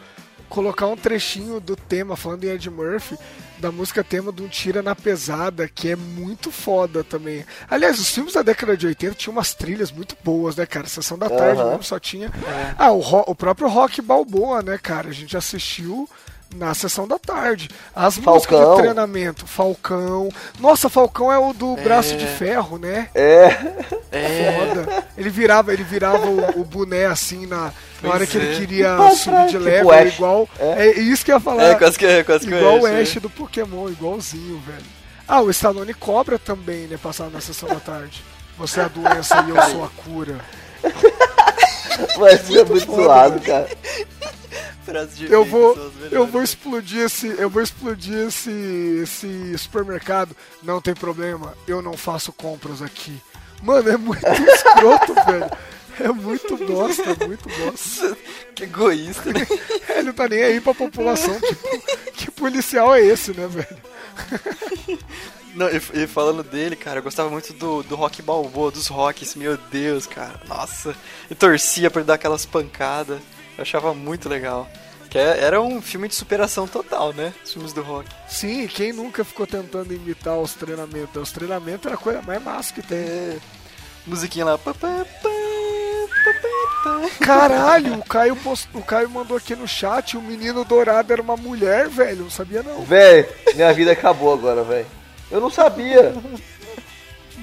colocar 0.47 0.87
um 0.87 0.95
trechinho 0.95 1.59
do 1.59 1.75
tema, 1.75 2.17
falando 2.17 2.45
em 2.45 2.49
Ed 2.49 2.69
Murphy, 2.69 3.17
da 3.57 3.73
música 3.73 4.05
tema 4.05 4.31
de 4.31 4.43
um 4.43 4.49
Tira 4.49 4.83
na 4.83 4.95
Pesada, 4.95 5.67
que 5.67 5.89
é 5.89 5.97
muito 5.97 6.51
foda 6.51 7.03
também. 7.03 7.47
Aliás, 7.71 7.99
os 7.99 8.11
filmes 8.11 8.35
da 8.35 8.43
década 8.43 8.77
de 8.77 8.89
80 8.89 9.15
tinham 9.15 9.33
umas 9.33 9.55
trilhas 9.55 9.91
muito 9.91 10.15
boas, 10.23 10.55
né, 10.55 10.67
cara? 10.67 10.87
Sessão 10.87 11.17
da 11.17 11.31
tarde 11.31 11.63
Aham. 11.63 11.71
mesmo 11.71 11.83
só 11.85 11.99
tinha. 11.99 12.31
Ah, 12.79 12.93
o, 12.93 13.01
o 13.01 13.35
próprio 13.35 13.69
Rock 13.69 14.03
Balboa, 14.03 14.63
né, 14.63 14.77
cara? 14.77 15.09
A 15.09 15.13
gente 15.13 15.35
assistiu. 15.35 16.07
Na 16.55 16.73
sessão 16.73 17.09
da 17.09 17.19
tarde. 17.19 17.69
As 17.95 18.17
músicas 18.17 18.59
Falcão. 18.59 18.77
de 18.77 18.83
treinamento. 18.83 19.47
Falcão. 19.47 20.29
Nossa, 20.61 20.89
Falcão 20.89 21.33
é 21.33 21.39
o 21.39 21.53
do 21.53 21.75
braço 21.77 22.17
de 22.17 22.27
ferro, 22.27 22.79
né? 22.79 23.09
É, 23.15 23.51
foda. 23.51 25.05
Ele 25.19 25.31
virava, 25.31 25.73
ele 25.73 25.83
virava 25.83 26.27
o, 26.27 26.61
o 26.61 26.65
boné 26.65 27.07
assim 27.07 27.45
na, 27.47 27.73
na 28.01 28.11
hora 28.11 28.25
que 28.27 28.37
ele 28.37 28.55
é. 28.55 28.59
queria 28.59 28.97
Tipo 28.97 29.17
subir 29.17 29.47
de 29.47 29.49
Tipo 29.49 29.65
level, 29.65 29.91
Ash. 29.91 30.15
igual. 30.15 30.49
É. 30.59 30.87
É. 30.87 31.01
isso 31.01 31.25
que 31.25 31.33
eu 31.33 31.37
ia 31.37 31.41
falar. 31.41 31.65
É, 31.65 31.75
quase 31.75 31.99
que 31.99 32.07
é, 32.07 32.23
quase 32.23 32.47
que 32.47 32.55
igual 32.55 32.81
o 32.81 32.87
é, 32.87 33.01
Ash 33.01 33.15
do 33.17 33.31
Pokémon, 33.31 33.89
igualzinho, 33.89 34.61
velho. 34.65 34.85
Ah, 35.27 35.41
o 35.41 35.51
Stallone 35.51 35.95
cobra 35.95 36.39
também, 36.39 36.87
né? 36.87 36.97
Passava 37.03 37.31
na 37.31 37.41
sessão 37.41 37.69
da 37.69 37.81
tarde. 37.81 38.23
Você 38.59 38.79
é 38.79 38.85
a 38.85 38.89
doença 38.89 39.45
e 39.47 39.51
eu 39.51 39.63
sou 39.71 39.85
a 39.85 39.89
cura. 39.89 40.39
mas 42.19 42.49
é 42.55 42.65
muito 42.65 42.95
zoado, 42.95 43.41
cara. 43.41 43.69
Frase 44.85 45.17
de 45.17 45.33
Eu 45.33 45.45
vou, 45.45 45.77
eu 46.11 46.27
vou 46.27 46.43
explodir 46.43 47.01
esse, 47.01 47.27
eu 47.27 47.49
vou 47.49 47.63
explodir 47.63 48.29
esse, 48.29 48.51
esse 49.03 49.59
supermercado. 49.59 50.37
Não 50.63 50.81
tem 50.81 50.95
problema, 50.95 51.55
eu 51.67 51.81
não 51.81 51.97
faço 51.97 52.33
compras 52.33 52.83
aqui. 52.83 53.21
Mano, 53.63 53.89
é 53.89 53.97
muito 53.97 54.25
escroto, 54.27 55.15
velho. 55.27 55.51
É 56.01 56.09
muito 56.09 56.57
bosta, 56.57 57.27
muito 57.27 57.49
bosta. 57.49 58.17
Que 58.55 58.65
egoísta, 58.65 59.33
né? 59.33 59.47
Ele 59.91 60.03
não 60.05 60.13
tá 60.13 60.29
nem 60.29 60.43
aí 60.43 60.61
pra 60.61 60.75
população. 60.75 61.39
Tipo, 61.41 62.13
que 62.13 62.31
policial 62.31 62.95
é 62.95 63.01
esse, 63.01 63.33
né, 63.33 63.49
velho? 63.49 63.77
Não, 65.55 65.69
e, 65.69 65.77
e 66.03 66.07
falando 66.07 66.43
dele, 66.43 66.77
cara, 66.77 66.99
eu 66.99 67.03
gostava 67.03 67.31
muito 67.31 67.53
do, 67.53 67.83
do 67.83 67.97
rock 67.97 68.23
balboa, 68.23 68.71
dos 68.71 68.87
rocks, 68.87 69.35
meu 69.35 69.57
Deus, 69.57 70.07
cara. 70.07 70.41
Nossa, 70.47 70.95
e 71.31 71.35
torcia 71.35 71.91
pra 71.91 72.01
ele 72.01 72.07
dar 72.07 72.15
aquelas 72.15 72.45
pancadas. 72.45 73.21
Eu 73.57 73.63
achava 73.63 73.95
muito 73.95 74.29
legal. 74.29 74.69
Que 75.11 75.19
é- 75.19 75.45
era 75.45 75.61
um 75.61 75.81
filme 75.81 76.09
de 76.09 76.15
superação 76.15 76.67
total, 76.67 77.13
né? 77.13 77.33
Os 77.45 77.53
filmes 77.53 77.73
do 77.73 77.83
rock. 77.83 78.09
Sim, 78.29 78.67
quem 78.67 78.93
nunca 78.93 79.25
ficou 79.25 79.47
tentando 79.47 79.95
imitar 79.95 80.37
os 80.39 80.55
treinamentos? 80.55 81.23
Os 81.23 81.31
treinamentos 81.33 81.87
era 81.87 81.95
a 81.95 81.99
coisa 81.99 82.21
mais 82.23 82.43
massa 82.43 82.75
que 82.75 82.83
tem. 82.83 82.99
É, 82.99 83.39
musiquinha 84.07 84.45
lá. 84.45 84.59
Caralho, 87.21 87.99
o 88.01 88.05
Caio, 88.05 88.37
post... 88.37 88.69
o 88.75 88.83
Caio 88.83 89.09
mandou 89.09 89.37
aqui 89.37 89.55
no 89.55 89.67
chat, 89.67 90.17
o 90.17 90.23
menino 90.23 90.65
dourado 90.65 91.13
era 91.13 91.23
uma 91.23 91.37
mulher, 91.37 91.89
velho. 91.89 92.23
Não 92.25 92.31
sabia 92.31 92.63
não. 92.63 92.83
Véi, 92.83 93.29
minha 93.55 93.73
vida 93.73 93.93
acabou 93.93 94.33
agora, 94.33 94.63
velho. 94.63 94.87
Eu 95.31 95.41
não 95.41 95.51
sabia. 95.51 96.13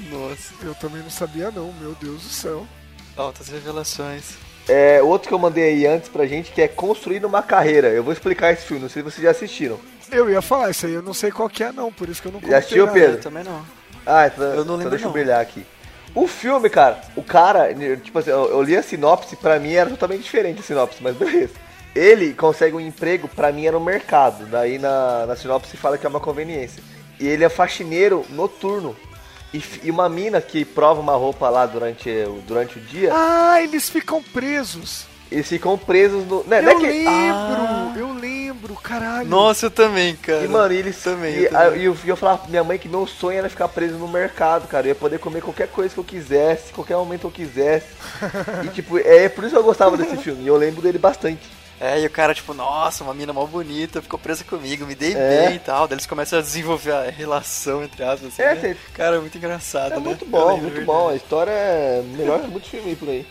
Nossa, 0.09 0.53
Eu 0.62 0.76
também 0.76 1.01
não 1.01 1.09
sabia 1.09 1.49
não, 1.51 1.74
meu 1.80 1.95
Deus 1.99 2.22
do 2.24 2.30
céu. 2.30 2.68
altas 3.16 3.47
revelações. 3.47 4.34
É, 4.68 5.01
outro 5.01 5.28
que 5.28 5.34
eu 5.34 5.39
mandei 5.39 5.64
aí 5.64 5.88
antes 5.88 6.09
pra 6.09 6.26
gente, 6.26 6.51
que 6.51 6.62
é 6.62 6.68
Construindo 6.68 7.26
uma 7.26 7.41
Carreira. 7.41 7.89
Eu 7.89 8.03
vou 8.03 8.14
explicar 8.14 8.53
esse 8.53 8.66
filme, 8.66 8.84
não 8.84 8.89
sei 8.89 9.01
se 9.01 9.09
vocês 9.09 9.24
já 9.24 9.32
assistiram. 9.32 9.80
Eu 10.12 10.30
ia 10.30 10.41
falar 10.41 10.70
isso 10.70 10.86
aí, 10.86 10.93
eu 10.93 11.01
não 11.01 11.14
sei 11.14 11.32
qual 11.32 11.49
que 11.49 11.64
é 11.64 11.72
não, 11.72 11.91
por 11.91 12.09
isso 12.09 12.22
que 12.22 12.28
eu 12.28 12.32
não 12.32 12.41
Já 12.41 12.57
assistiu. 12.57 12.88
Pedro? 12.88 13.18
Eu 13.18 13.22
também 13.22 13.43
não. 13.43 13.66
Ah, 14.05 14.28
então, 14.28 14.43
Eu 14.43 14.55
não 14.55 14.62
então 14.62 14.76
lembro, 14.76 14.89
deixa 14.91 15.05
eu 15.05 15.12
brilhar 15.12 15.39
aqui. 15.39 15.66
O 16.14 16.28
filme, 16.28 16.70
cara, 16.70 16.99
o 17.16 17.24
cara, 17.24 17.74
tipo 18.03 18.20
assim, 18.20 18.30
eu, 18.30 18.49
eu 18.49 18.62
li 18.62 18.76
a 18.76 18.84
sinopse, 18.84 19.36
pra 19.38 19.57
mim 19.59 19.74
era 19.74 19.89
totalmente 19.89 20.24
diferente 20.24 20.59
a 20.59 20.64
sinopse, 20.64 21.01
mas 21.01 21.16
beleza. 21.16 21.53
Ele 21.95 22.34
consegue 22.34 22.76
um 22.76 22.80
emprego, 22.80 23.28
pra 23.28 23.51
mim 23.51 23.66
era 23.66 23.78
no 23.78 23.84
mercado, 23.84 24.45
daí 24.45 24.78
na, 24.78 25.26
na 25.26 25.36
sinopse 25.36 25.78
fala 25.78 25.97
que 25.97 26.05
é 26.05 26.09
uma 26.09 26.20
conveniência. 26.20 26.84
E 27.20 27.28
ele 27.28 27.43
é 27.43 27.49
faxineiro 27.49 28.26
noturno. 28.30 28.95
E, 29.54 29.62
e 29.84 29.91
uma 29.91 30.08
mina 30.08 30.39
que 30.41 30.64
prova 30.64 31.02
uma 31.02 31.14
roupa 31.16 31.49
lá 31.49 31.66
durante, 31.66 32.10
o- 32.10 32.41
durante 32.47 32.78
o 32.78 32.82
dia, 32.82 33.12
Ah, 33.14 33.62
eles 33.62 33.89
ficam 33.89 34.24
presos. 34.24 35.06
eles 35.30 35.47
ficam 35.47 35.78
presos 35.78 36.26
no. 36.26 36.43
Né, 36.45 36.60
Eu 36.60 36.64
não 36.64 36.72
é 36.72 36.76
que- 36.76 36.88
lembro, 36.88 37.99
eu 37.99 38.14
lembro, 38.14 38.76
caralho. 38.76 39.28
Nossa, 39.28 39.66
eu 39.66 39.72
também, 39.72 40.16
cara. 40.16 40.43
E, 40.45 40.47
mano, 40.47 40.74
eles 40.74 40.97
também. 41.04 41.34
E, 41.36 41.43
eu 41.45 41.49
também. 41.52 41.68
a- 41.68 41.76
e 41.76 41.84
eu, 41.86 41.97
eu 42.06 42.16
falava 42.16 42.39
pra 42.39 42.49
minha 42.49 42.64
mãe 42.64 42.78
que 42.78 42.88
meu 42.88 43.06
sonho 43.06 43.39
era 43.39 43.49
ficar 43.49 43.68
preso 43.68 43.95
no 43.95 44.08
mercado, 44.08 44.68
cara. 44.70 44.86
Eu 44.88 44.89
ia 44.89 44.95
poder 44.95 45.20
comer 45.20 45.41
qualquer 45.41 45.68
coisa 45.68 45.93
que 45.93 45.99
eu 45.99 46.04
quisesse, 46.04 46.72
qualquer 46.72 46.95
momento 46.95 47.28
eu 47.28 47.32
quisesse. 47.32 47.88
e, 48.64 48.68
tipo, 48.70 48.97
é 48.99 49.28
por 49.28 49.43
isso 49.43 49.54
que 49.54 49.60
eu 49.60 49.64
gostava 49.64 49.97
desse 49.97 50.16
filme. 50.18 50.43
E 50.43 50.47
eu 50.47 50.56
lembro 50.56 50.82
dele 50.82 50.97
bastante. 50.97 51.41
É, 51.84 51.99
e 51.99 52.05
o 52.05 52.09
cara, 52.11 52.32
tipo, 52.36 52.53
nossa, 52.53 53.03
uma 53.03 53.11
mina 53.13 53.34
mó 53.34 53.43
bonita, 53.47 54.03
ficou 54.03 54.19
presa 54.19 54.43
comigo, 54.43 54.86
me 54.86 54.93
dei 54.93 55.15
É. 55.15 55.47
bem 55.47 55.55
e 55.55 55.59
tal. 55.59 55.88
Daí 55.88 55.95
eles 55.95 56.05
começam 56.05 56.38
a 56.38 56.41
desenvolver 56.43 56.91
a 56.91 57.09
relação, 57.09 57.84
entre 57.84 58.03
aspas. 58.03 58.27
Assim, 58.32 58.43
É, 58.43 58.53
né? 58.53 58.61
tem- 58.61 58.75
Cara, 58.93 59.15
é 59.15 59.19
muito 59.19 59.36
engraçado, 59.36 59.93
É 59.93 59.95
né? 59.95 60.01
muito 60.03 60.23
Eu 60.25 60.29
bom, 60.29 60.57
muito 60.57 60.77
é 60.79 60.84
bom. 60.84 60.93
A 60.93 60.99
verdade. 61.09 61.23
história 61.23 61.49
é 61.51 62.03
melhor 62.05 62.39
que 62.41 62.47
muitos 62.49 62.69
filmes 62.69 62.95
por 62.99 63.09
aí. 63.09 63.25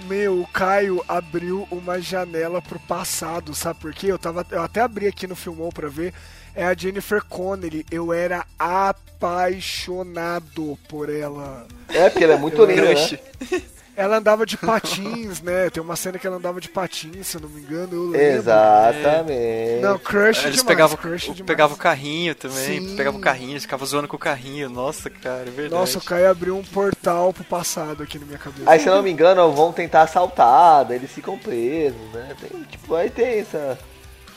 Meu, 0.00 0.42
o 0.42 0.46
Caio 0.48 1.02
abriu 1.08 1.66
uma 1.70 1.98
janela 1.98 2.60
pro 2.60 2.78
passado, 2.80 3.54
sabe 3.54 3.80
por 3.80 3.94
quê? 3.94 4.08
Eu, 4.08 4.18
tava, 4.18 4.44
eu 4.50 4.60
até 4.62 4.82
abri 4.82 5.06
aqui 5.06 5.26
no 5.26 5.34
Filmou 5.34 5.72
pra 5.72 5.88
ver. 5.88 6.12
É 6.54 6.66
a 6.66 6.74
Jennifer 6.74 7.24
Connelly. 7.24 7.86
Eu 7.90 8.12
era 8.12 8.44
apaixonado 8.58 10.78
por 10.88 11.08
ela. 11.08 11.66
É, 11.88 12.10
porque 12.10 12.24
ela 12.24 12.34
é 12.34 12.38
muito 12.38 12.62
linda, 12.64 12.92
né? 12.94 13.18
Ela 13.96 14.18
andava 14.18 14.44
de 14.44 14.58
patins, 14.58 15.40
né? 15.40 15.70
Tem 15.70 15.82
uma 15.82 15.96
cena 15.96 16.18
que 16.18 16.26
ela 16.26 16.36
andava 16.36 16.60
de 16.60 16.68
patins, 16.68 17.28
se 17.28 17.36
eu 17.38 17.40
não 17.40 17.48
me 17.48 17.62
engano. 17.62 18.14
Exatamente. 18.14 19.80
Não, 19.80 19.98
crush 19.98 20.44
Eles 20.44 20.56
demais. 20.56 20.62
pegavam, 20.62 20.96
crush 20.98 21.30
o- 21.30 21.34
demais. 21.34 21.46
pegavam 21.46 21.76
o 21.76 21.78
carrinho 21.78 22.34
também, 22.34 22.80
Sim. 22.80 22.96
pegavam 22.96 23.18
o 23.18 23.22
carrinho, 23.22 23.52
eles 23.52 23.62
ficavam 23.62 23.86
zoando 23.86 24.06
com 24.06 24.16
o 24.16 24.18
carrinho. 24.18 24.68
Nossa, 24.68 25.08
cara, 25.08 25.42
é 25.42 25.50
verdade. 25.50 25.74
Nossa, 25.80 25.98
o 25.98 26.02
Caio 26.02 26.30
abriu 26.30 26.56
um 26.58 26.62
portal 26.62 27.32
pro 27.32 27.42
passado 27.44 28.02
aqui 28.02 28.18
na 28.18 28.26
minha 28.26 28.38
cabeça. 28.38 28.70
Aí, 28.70 28.78
se 28.80 28.86
eu 28.86 28.94
não 28.94 29.02
me 29.02 29.10
engano, 29.10 29.50
vão 29.52 29.72
tentar 29.72 30.02
assaltar, 30.02 30.84
daí 30.84 30.98
eles 30.98 31.10
ficam 31.10 31.38
presos, 31.38 31.98
né? 32.12 32.36
Tem, 32.40 32.62
tipo, 32.64 32.94
aí 32.94 33.08
tem 33.08 33.40
essa 33.40 33.78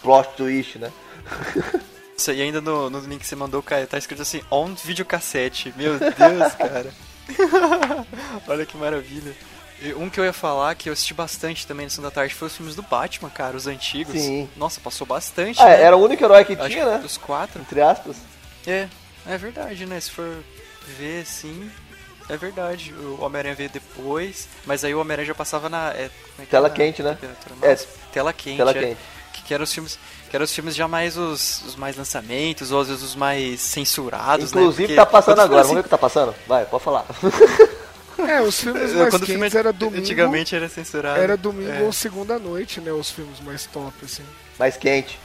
plot 0.01 0.29
twist, 0.37 0.77
né? 0.79 0.89
Nossa, 2.17 2.33
e 2.33 2.41
ainda 2.41 2.59
no, 2.61 2.89
no 2.89 2.99
link 2.99 3.19
que 3.21 3.27
você 3.27 3.35
mandou, 3.35 3.61
cara, 3.63 3.85
tá 3.87 3.97
escrito 3.97 4.21
assim, 4.21 4.41
on 4.51 4.73
videocassete. 4.73 5.73
Meu 5.77 5.97
Deus, 5.99 6.53
cara. 6.57 6.91
Olha 8.47 8.65
que 8.65 8.75
maravilha. 8.77 9.33
Um 9.97 10.09
que 10.09 10.19
eu 10.19 10.25
ia 10.25 10.33
falar, 10.33 10.75
que 10.75 10.89
eu 10.89 10.93
assisti 10.93 11.13
bastante 11.13 11.65
também 11.65 11.85
no 11.85 11.89
Sessão 11.89 12.03
da 12.03 12.11
Tarde, 12.11 12.33
foi 12.35 12.47
os 12.47 12.55
filmes 12.55 12.75
do 12.75 12.81
Batman, 12.81 13.29
cara, 13.29 13.55
os 13.55 13.65
antigos. 13.67 14.13
Sim. 14.19 14.49
Nossa, 14.57 14.81
passou 14.81 15.07
bastante, 15.07 15.61
Ah, 15.61 15.65
né? 15.65 15.81
era 15.81 15.95
o 15.95 16.03
único 16.03 16.23
herói 16.23 16.43
que 16.43 16.53
Acho 16.53 16.69
tinha, 16.69 16.83
que 16.83 16.89
né? 16.91 16.97
dos 16.97 17.17
quatro. 17.17 17.61
Entre 17.61 17.81
aspas. 17.81 18.17
É, 18.67 18.87
é 19.25 19.37
verdade, 19.37 19.85
né? 19.85 19.99
Se 19.99 20.11
for 20.11 20.43
ver 20.97 21.21
assim, 21.21 21.71
é 22.27 22.35
verdade. 22.35 22.93
O 22.93 23.21
Homem-Aranha 23.23 23.55
veio 23.55 23.69
depois, 23.69 24.49
mas 24.65 24.83
aí 24.83 24.93
o 24.93 24.99
Homem-Aranha 24.99 25.27
já 25.27 25.35
passava 25.35 25.69
na. 25.69 25.91
É, 25.93 26.05
é 26.05 26.41
que 26.41 26.45
Tela 26.47 26.67
é? 26.67 26.71
quente, 26.71 27.01
né? 27.01 27.17
É, 27.61 27.75
tela 28.11 28.33
quente. 28.33 28.57
tela 28.57 28.71
é. 28.71 28.73
quente. 28.73 28.97
Que, 29.33 29.41
que 29.43 29.53
eram 29.53 29.63
os 29.63 29.73
filmes. 29.73 29.97
Que 30.29 30.35
eram 30.35 30.43
os 30.43 30.53
filmes 30.53 30.75
já 30.75 30.87
mais 30.87 31.17
os, 31.17 31.63
os 31.65 31.75
mais 31.75 31.95
lançamentos, 31.95 32.71
ou 32.71 32.81
às 32.81 32.87
vezes 32.87 33.01
os 33.01 33.15
mais 33.15 33.61
censurados, 33.61 34.51
Inclusive 34.51 34.81
né? 34.83 34.87
Porque 34.89 34.95
tá 34.95 35.05
passando 35.05 35.39
agora, 35.39 35.63
foi 35.63 35.67
vamos 35.69 35.73
ver 35.75 35.79
o 35.79 35.83
que 35.83 35.89
tá 35.89 35.97
passando? 35.97 36.35
Vai, 36.47 36.65
pode 36.65 36.83
falar. 36.83 37.05
É, 38.27 38.41
os 38.41 38.59
filmes 38.59 38.83
assim, 38.83 38.95
mais 38.95 39.09
quando 39.09 39.23
o 39.23 39.25
filme 39.25 39.41
quentes 39.41 39.55
era 39.55 39.73
domingo. 39.73 39.99
antigamente 39.99 40.55
era 40.55 40.69
censurado. 40.69 41.19
Era 41.19 41.37
domingo 41.37 41.71
é. 41.71 41.81
ou 41.81 41.93
segunda 41.93 42.39
noite, 42.39 42.81
né? 42.81 42.91
Os 42.91 43.09
filmes 43.11 43.39
mais 43.39 43.65
top, 43.65 43.93
assim. 44.03 44.23
Mais 44.57 44.77
quente. 44.77 45.19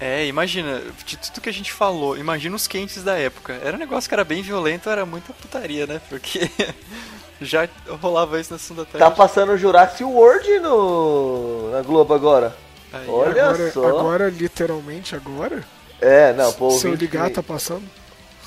É, 0.00 0.26
imagina, 0.26 0.80
de 1.04 1.18
tudo 1.18 1.42
que 1.42 1.48
a 1.50 1.52
gente 1.52 1.70
falou, 1.70 2.16
imagina 2.16 2.56
os 2.56 2.66
quentes 2.66 3.02
da 3.02 3.18
época. 3.18 3.60
Era 3.62 3.76
um 3.76 3.80
negócio 3.80 4.08
que 4.08 4.14
era 4.14 4.24
bem 4.24 4.40
violento, 4.40 4.88
era 4.88 5.04
muita 5.04 5.32
putaria, 5.34 5.86
né? 5.86 6.00
Porque 6.08 6.50
já 7.38 7.68
rolava 8.00 8.40
isso 8.40 8.50
na 8.50 8.58
segunda 8.58 8.86
tarde. 8.86 8.98
Tá 8.98 9.10
passando 9.10 9.52
o 9.52 9.58
Jurassic 9.58 10.02
World 10.02 10.58
no... 10.60 11.70
na 11.70 11.82
Globo 11.82 12.14
agora. 12.14 12.56
Aí, 12.90 13.06
Olha 13.08 13.44
agora, 13.44 13.72
só. 13.72 13.86
agora, 13.86 14.30
literalmente 14.30 15.14
agora? 15.14 15.62
É, 16.00 16.32
não, 16.32 16.50
pô. 16.54 16.70
Se 16.70 16.86
eu 16.86 16.94
ligar, 16.94 17.28
que- 17.28 17.34
tá 17.34 17.42
passando? 17.42 17.84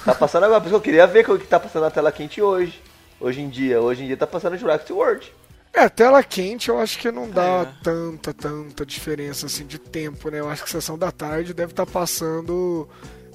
Tá 0.03 0.15
passando 0.15 0.45
agora, 0.45 0.59
por 0.59 0.67
isso 0.67 0.73
que 0.73 0.89
eu 0.89 0.93
queria 0.93 1.07
ver 1.07 1.29
o 1.29 1.37
que 1.37 1.45
tá 1.45 1.59
passando 1.59 1.83
na 1.83 1.91
tela 1.91 2.11
quente 2.11 2.41
hoje. 2.41 2.81
Hoje 3.23 3.41
em 3.41 3.47
dia. 3.47 3.81
Hoje 3.81 4.03
em 4.03 4.07
dia 4.07 4.17
tá 4.17 4.27
passando 4.27 4.57
Jurassic 4.57 4.91
World. 4.91 5.33
É, 5.73 5.87
tela 5.87 6.21
quente 6.21 6.67
eu 6.69 6.77
acho 6.77 6.99
que 6.99 7.09
não 7.09 7.27
dá 7.27 7.61
É. 7.61 7.83
tanta, 7.83 8.33
tanta 8.33 8.85
diferença 8.85 9.45
assim 9.45 9.65
de 9.65 9.79
tempo, 9.79 10.29
né? 10.29 10.41
Eu 10.41 10.49
acho 10.49 10.63
que 10.63 10.69
sessão 10.69 10.97
da 10.97 11.09
tarde 11.09 11.53
deve 11.53 11.71
estar 11.71 11.85
passando 11.85 12.87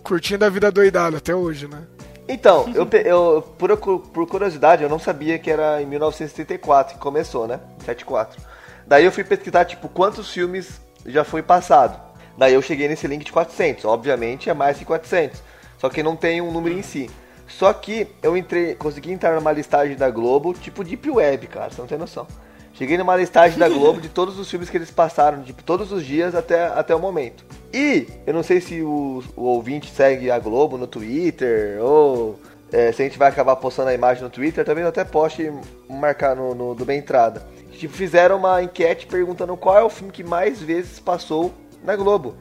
curtindo 0.05 0.45
a 0.45 0.49
vida 0.51 0.71
doidada 0.71 1.17
até 1.17 1.35
hoje, 1.35 1.67
né? 1.67 1.83
Então, 2.29 2.71
eu, 2.75 2.87
eu 3.05 3.43
por, 3.59 3.75
por 3.77 4.27
curiosidade, 4.27 4.83
eu 4.83 4.89
não 4.91 4.99
sabia 4.99 5.39
que 5.39 5.51
era 5.51 5.81
em 5.81 5.87
1974 5.87 6.95
que 6.95 7.01
começou, 7.01 7.49
né? 7.49 7.59
74. 7.81 8.41
Daí 8.87 9.07
eu 9.07 9.11
fui 9.11 9.25
pesquisar, 9.25 9.65
tipo, 9.65 9.89
quantos 9.89 10.31
filmes 10.31 10.81
já 11.07 11.25
foi 11.25 11.43
passado. 11.43 11.99
Daí 12.37 12.53
eu 12.53 12.61
cheguei 12.63 12.87
nesse 12.89 13.07
link 13.07 13.25
de 13.25 13.33
400. 13.33 13.87
Obviamente 13.87 14.51
é 14.51 14.55
mais 14.55 14.77
que 14.79 14.85
400. 14.85 15.43
Só 15.79 15.89
que 15.89 16.03
não 16.03 16.15
tem 16.15 16.43
um 16.43 16.53
número 16.53 16.79
em 16.79 16.83
si. 16.83 17.11
Só 17.49 17.73
que 17.73 18.07
eu 18.23 18.37
entrei, 18.37 18.75
consegui 18.75 19.11
entrar 19.11 19.35
numa 19.35 19.51
listagem 19.51 19.97
da 19.97 20.11
Globo, 20.11 20.53
tipo 20.55 20.85
Deep 20.85 21.11
Web, 21.11 21.47
cara, 21.49 21.71
você 21.71 21.81
não 21.81 21.89
tem 21.89 21.99
noção. 21.99 22.27
Cheguei 22.75 22.97
numa 22.97 23.17
listagem 23.17 23.59
da 23.59 23.69
Globo 23.69 24.01
de 24.01 24.09
todos 24.09 24.39
os 24.39 24.49
filmes 24.49 24.71
que 24.71 24.77
eles 24.77 24.91
passaram, 24.91 25.43
tipo, 25.43 25.65
todos 25.65 25.91
os 25.91 26.05
dias 26.05 26.35
até, 26.35 26.67
até 26.67 26.95
o 26.95 27.01
momento. 27.01 27.45
E 27.73 28.07
eu 28.25 28.33
não 28.33 28.45
sei 28.45 28.61
se 28.61 28.83
o, 28.83 29.25
o 29.35 29.43
ouvinte 29.43 29.91
segue 29.91 30.31
a 30.31 30.39
Globo 30.39 30.79
no 30.79 30.87
Twitter 30.87 31.83
ou 31.83 32.39
é, 32.71 32.93
se 32.93 33.03
a 33.03 33.05
gente 33.05 33.19
vai 33.19 33.29
acabar 33.29 33.57
postando 33.57 33.89
a 33.89 33.95
imagem 33.95 34.23
no 34.23 34.31
Twitter, 34.31 34.65
talvez 34.65 34.85
eu 34.85 34.91
até 34.91 35.05
poste 35.05 35.51
marcar 35.89 36.37
no, 36.37 36.55
no 36.55 36.75
do 36.75 36.85
Bem 36.85 37.01
Entrada. 37.01 37.45
Tipo, 37.73 37.95
fizeram 37.95 38.37
uma 38.37 38.63
enquete 38.63 39.07
perguntando 39.07 39.57
qual 39.57 39.77
é 39.77 39.83
o 39.83 39.91
filme 39.91 40.13
que 40.13 40.23
mais 40.23 40.61
vezes 40.61 41.01
passou 41.01 41.53
na 41.83 41.97
Globo. 41.97 42.37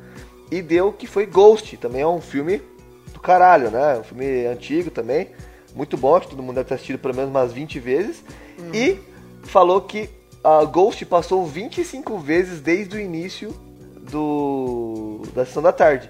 E 0.51 0.61
deu 0.61 0.91
que 0.91 1.07
foi 1.07 1.25
Ghost, 1.25 1.77
também 1.77 2.01
é 2.01 2.07
um 2.07 2.21
filme 2.21 2.61
do 3.17 3.21
caralho, 3.21 3.71
né? 3.71 3.97
Um 3.99 4.03
filme 4.03 4.45
antigo 4.45 4.91
também, 4.91 5.29
muito 5.75 5.97
bom, 5.97 6.19
que 6.19 6.27
todo 6.27 6.41
mundo 6.41 6.55
deve 6.55 6.69
ter 6.69 6.75
assistido 6.75 6.99
pelo 6.99 7.15
menos 7.15 7.31
umas 7.31 7.51
20 7.51 7.79
vezes. 7.79 8.23
E 8.73 8.99
falou 9.43 9.81
que 9.81 10.09
a 10.43 10.63
Ghost 10.63 11.03
passou 11.05 11.45
25 11.45 12.17
vezes 12.19 12.61
desde 12.61 12.95
o 12.95 12.99
início 12.99 13.53
do 14.09 15.23
da 15.33 15.45
sessão 15.45 15.61
da 15.61 15.71
tarde. 15.71 16.09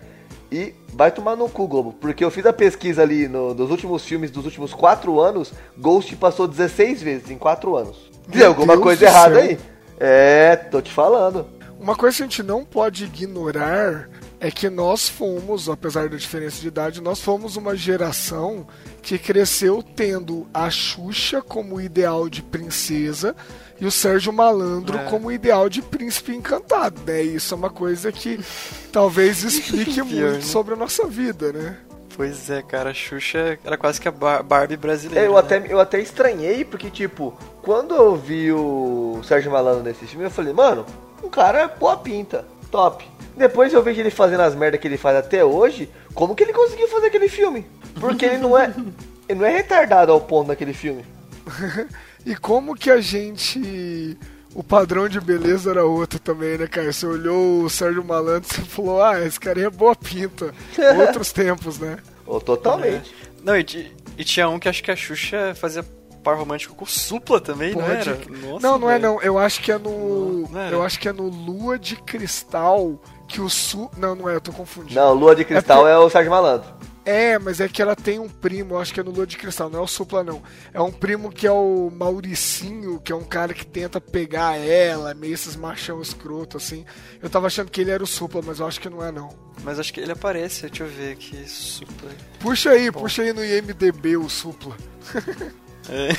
E 0.52 0.74
vai 0.94 1.12
tomar 1.12 1.36
no 1.36 1.50
cu, 1.50 1.68
Globo, 1.68 1.94
porque 1.94 2.24
eu 2.24 2.32
fiz 2.32 2.46
a 2.46 2.54
pesquisa 2.54 3.02
ali 3.02 3.28
no, 3.28 3.54
dos 3.54 3.70
últimos 3.70 4.06
filmes 4.06 4.32
dos 4.32 4.46
últimos 4.46 4.74
4 4.74 5.20
anos, 5.20 5.54
Ghost 5.78 6.16
passou 6.16 6.48
16 6.48 7.02
vezes 7.02 7.30
em 7.30 7.38
4 7.38 7.76
anos. 7.76 8.10
Tem 8.32 8.46
alguma 8.46 8.74
Deus 8.74 8.84
coisa 8.84 9.06
errada 9.06 9.36
céu. 9.36 9.44
aí? 9.44 9.60
É, 10.00 10.56
tô 10.56 10.82
te 10.82 10.92
falando. 10.92 11.46
Uma 11.80 11.96
coisa 11.96 12.18
que 12.18 12.24
a 12.24 12.26
gente 12.26 12.44
não 12.44 12.64
pode 12.64 13.06
ignorar 13.06 14.10
é 14.40 14.52
que 14.52 14.70
nós 14.70 15.10
fomos, 15.10 15.68
apesar 15.68 16.10
da 16.10 16.18
diferença 16.18 16.62
de 16.62 16.68
idade, 16.68 17.02
nós 17.02 17.20
fomos 17.22 17.56
uma 17.56 17.76
geração 17.76 18.68
que 19.02 19.18
cresceu 19.18 19.82
tendo 19.82 20.48
a 20.54 20.70
Xuxa 20.70 21.42
como 21.42 21.82
ideal 21.82 22.30
de 22.30 22.44
princesa 22.44 23.36
e 23.80 23.86
o 23.86 23.92
Sérgio 23.92 24.32
Malandro 24.32 24.98
É. 24.98 25.04
como 25.06 25.32
ideal 25.32 25.68
de 25.70 25.82
príncipe 25.82 26.36
encantado, 26.36 27.02
né? 27.06 27.22
Isso 27.22 27.54
é 27.54 27.58
uma 27.58 27.70
coisa 27.70 28.12
que 28.12 28.40
talvez 28.92 29.44
explique 29.44 30.02
muito 30.02 30.16
né? 30.36 30.42
sobre 30.42 30.74
a 30.74 30.78
nossa 30.78 31.08
vida, 31.08 31.52
né? 31.52 31.78
Pois 32.16 32.50
é, 32.50 32.62
cara, 32.64 32.90
a 32.90 32.94
Xuxa 32.94 33.60
era 33.64 33.78
quase 33.78 34.02
que 34.02 34.08
a 34.08 34.12
Bar- 34.12 34.44
Barbie 34.44 34.76
brasileira. 34.78 35.26
Eu, 35.26 35.34
né? 35.34 35.40
até, 35.40 35.64
eu 35.72 35.80
até 35.80 36.00
estranhei, 36.00 36.66
porque, 36.66 36.90
tipo, 36.90 37.38
quando 37.62 37.94
eu 37.96 38.16
vi 38.16 38.52
o 38.52 39.20
Sérgio 39.24 39.52
Malandro 39.52 39.84
nesse 39.84 40.06
filme, 40.08 40.26
eu 40.26 40.32
falei, 40.32 40.52
mano, 40.52 40.84
o 41.22 41.30
cara 41.30 41.60
é 41.62 41.68
boa 41.68 41.96
pinta, 41.98 42.44
top. 42.72 43.08
Depois 43.38 43.72
eu 43.72 43.84
vejo 43.84 44.00
ele 44.00 44.10
fazendo 44.10 44.42
as 44.42 44.56
merdas 44.56 44.80
que 44.82 44.88
ele 44.88 44.98
faz 44.98 45.16
até 45.18 45.46
hoje, 45.46 45.90
como 46.14 46.36
que 46.36 46.44
ele 46.44 46.54
conseguiu 46.54 46.88
fazer 46.88 47.08
aquele 47.08 47.30
filme? 47.30 47.66
Porque 48.00 48.26
ele 48.26 48.38
não 48.40 48.58
é. 48.58 48.74
Ele 49.30 49.40
não 49.40 49.46
é 49.46 49.58
retardado 49.58 50.10
ao 50.14 50.22
ponto 50.22 50.48
daquele 50.48 50.74
filme. 50.74 51.04
E 52.26 52.36
como 52.36 52.76
que 52.76 52.90
a 52.92 53.00
gente. 53.00 54.18
O 54.54 54.62
padrão 54.64 55.08
de 55.08 55.20
beleza 55.22 55.70
era 55.70 55.86
outro 55.86 56.20
também, 56.20 56.58
né, 56.58 56.68
cara? 56.68 56.92
Você 56.92 57.06
olhou 57.06 57.62
o 57.64 57.70
Sérgio 57.70 58.04
Malandro 58.04 58.50
e 58.52 58.54
você 58.56 58.62
falou, 58.64 59.02
ah, 59.02 59.22
esse 59.24 59.40
cara 59.40 59.62
é 59.62 59.70
boa 59.70 59.96
pinta. 59.96 60.54
Outros 61.00 61.32
tempos, 61.32 61.80
né? 61.80 61.98
Ou 62.26 62.42
totalmente. 62.42 63.16
Não, 63.44 63.56
e, 63.56 63.94
e 64.18 64.24
tinha 64.26 64.50
um 64.50 64.60
que 64.60 64.68
acho 64.68 64.84
que 64.84 64.92
a 64.92 64.96
Xuxa 64.96 65.54
fazia 65.56 65.84
par 66.24 66.36
romântico 66.38 66.76
com 66.76 66.86
Supla 66.86 67.40
também, 67.40 67.74
não 67.74 67.82
Pode- 67.82 68.10
era? 68.10 68.20
Nossa, 68.42 68.68
não, 68.68 68.78
não 68.80 68.90
é 68.92 69.00
não. 69.00 69.22
Eu 69.22 69.38
acho 69.40 69.62
que 69.62 69.72
é 69.72 69.78
no. 69.78 70.42
Não, 70.42 70.50
não 70.52 70.70
eu 70.70 70.84
acho 70.84 71.00
que 71.00 71.08
é 71.08 71.14
no 71.14 71.30
Lua 71.30 71.80
de 71.80 71.96
Cristal 71.98 73.02
que 73.28 73.42
o 73.42 73.50
Su. 73.50 73.90
Não, 73.98 74.16
não 74.16 74.30
é, 74.30 74.36
eu 74.36 74.42
tô 74.42 74.52
confundindo. 74.52 75.00
Não, 75.00 75.14
Lua 75.14 75.36
de 75.36 75.44
Cristal 75.44 75.88
é, 75.88 75.98
o 75.98 76.10
Sérgio 76.10 76.32
Malandro. 76.32 76.68
É, 77.06 77.40
mas 77.40 77.62
é 77.62 77.70
que 77.70 77.82
ela 77.82 77.96
tem 77.96 78.20
um 78.20 78.28
primo, 78.28 78.78
acho 78.78 78.94
que 78.94 79.00
é 79.00 79.04
no 79.04 79.12
Lua 79.12 79.26
de 79.26 79.38
Cristal, 79.38 79.70
não 79.70 79.80
é 79.80 79.82
o 79.82 79.88
Supla, 79.88 80.26
não. 80.26 80.44
É 80.74 80.82
um 80.82 80.92
primo 80.92 81.32
que 81.32 81.48
é 81.48 81.52
o 81.52 81.90
Mauricinho, 81.90 83.00
que 83.00 83.14
é 83.14 83.16
um 83.16 83.24
cara 83.24 83.54
que 83.54 83.66
tenta 83.66 84.02
pegar 84.02 84.58
ela, 84.58 85.14
meio 85.14 85.34
esses 85.34 85.56
machão 85.56 86.02
escroto, 86.02 86.58
assim. 86.58 86.86
Eu 87.22 87.30
tava 87.30 87.48
achando 87.48 87.72
que 87.72 87.80
ele 87.80 87.92
era 87.92 88.04
o 88.04 88.08
Supla, 88.08 88.42
mas 88.46 88.60
eu 88.60 88.68
acho 88.68 88.82
que 88.82 88.90
não 88.90 89.02
é, 89.02 89.10
não. 89.10 89.30
Mas 89.64 89.80
acho 89.80 89.94
que 89.94 90.02
ele 90.02 90.12
aparece, 90.12 90.68
deixa 90.68 90.84
eu 90.84 90.90
ver 90.90 91.14
aqui, 91.14 91.50
Supla. 91.50 92.12
Puxa 92.42 92.72
aí, 92.72 92.92
puxa 92.92 93.22
aí 93.22 93.32
no 93.32 93.44
IMDB 93.44 94.18
o 94.18 94.30
Supla. 94.30 94.76
É. 95.90 96.10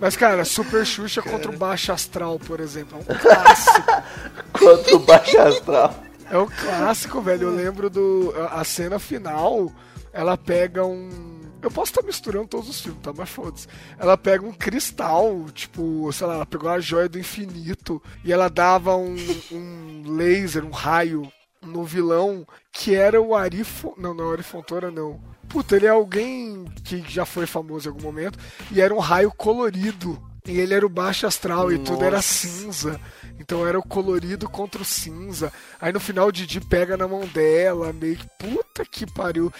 Mas, 0.00 0.16
cara, 0.16 0.44
Super 0.44 0.84
Xuxa 0.84 1.22
contra 1.22 1.50
o 1.50 1.56
Baixo 1.56 1.92
Astral, 1.92 2.38
por 2.38 2.60
exemplo, 2.60 2.98
é 2.98 3.12
um 3.12 3.18
clássico. 3.18 4.02
Contra 4.52 4.96
o 4.96 4.98
Baixo 5.00 5.38
Astral. 5.38 6.04
É 6.30 6.38
um 6.38 6.46
clássico, 6.46 7.20
velho. 7.20 7.44
Eu 7.44 7.54
lembro 7.54 7.88
do. 7.88 8.34
A, 8.50 8.64
cena 8.64 8.98
final, 8.98 9.72
ela 10.12 10.36
pega 10.36 10.84
um. 10.84 11.38
Eu 11.60 11.70
posso 11.70 11.90
estar 11.90 12.02
misturando 12.02 12.46
todos 12.46 12.68
os 12.68 12.80
filmes, 12.80 13.02
tá? 13.02 13.12
Mas 13.16 13.28
foda-se. 13.28 13.66
Ela 13.98 14.16
pega 14.16 14.44
um 14.44 14.52
cristal, 14.52 15.46
tipo, 15.52 16.10
sei 16.12 16.26
lá, 16.26 16.34
ela 16.34 16.46
pegou 16.46 16.70
a 16.70 16.78
joia 16.78 17.08
do 17.08 17.18
infinito 17.18 18.00
e 18.24 18.32
ela 18.32 18.48
dava 18.48 18.94
um, 18.94 19.16
um 19.50 20.02
laser, 20.16 20.64
um 20.64 20.70
raio 20.70 21.30
no 21.60 21.82
vilão 21.84 22.46
que 22.70 22.94
era 22.94 23.20
o 23.20 23.34
Ari 23.34 23.66
Não, 23.96 24.14
não, 24.14 24.30
Ari 24.30 24.42
Fontoura 24.42 24.90
não. 24.90 25.20
Puta, 25.48 25.76
ele 25.76 25.86
é 25.86 25.90
alguém 25.90 26.64
que 26.84 27.02
já 27.08 27.24
foi 27.24 27.46
famoso 27.46 27.88
em 27.88 27.92
algum 27.92 28.02
momento 28.02 28.38
e 28.70 28.80
era 28.80 28.94
um 28.94 28.98
raio 28.98 29.30
colorido. 29.30 30.20
E 30.46 30.58
ele 30.58 30.72
era 30.72 30.86
o 30.86 30.88
baixo 30.88 31.26
astral 31.26 31.70
e 31.70 31.78
tudo 31.78 32.02
era 32.02 32.16
Nossa. 32.16 32.28
cinza. 32.28 33.00
Então 33.38 33.66
era 33.66 33.78
o 33.78 33.82
colorido 33.82 34.48
contra 34.48 34.80
o 34.80 34.84
cinza. 34.84 35.52
Aí 35.78 35.92
no 35.92 36.00
final 36.00 36.28
o 36.28 36.32
Didi 36.32 36.58
pega 36.58 36.96
na 36.96 37.06
mão 37.06 37.20
dela, 37.26 37.92
meio 37.92 38.16
que 38.16 38.26
puta 38.38 38.84
que 38.84 39.06
pariu. 39.06 39.52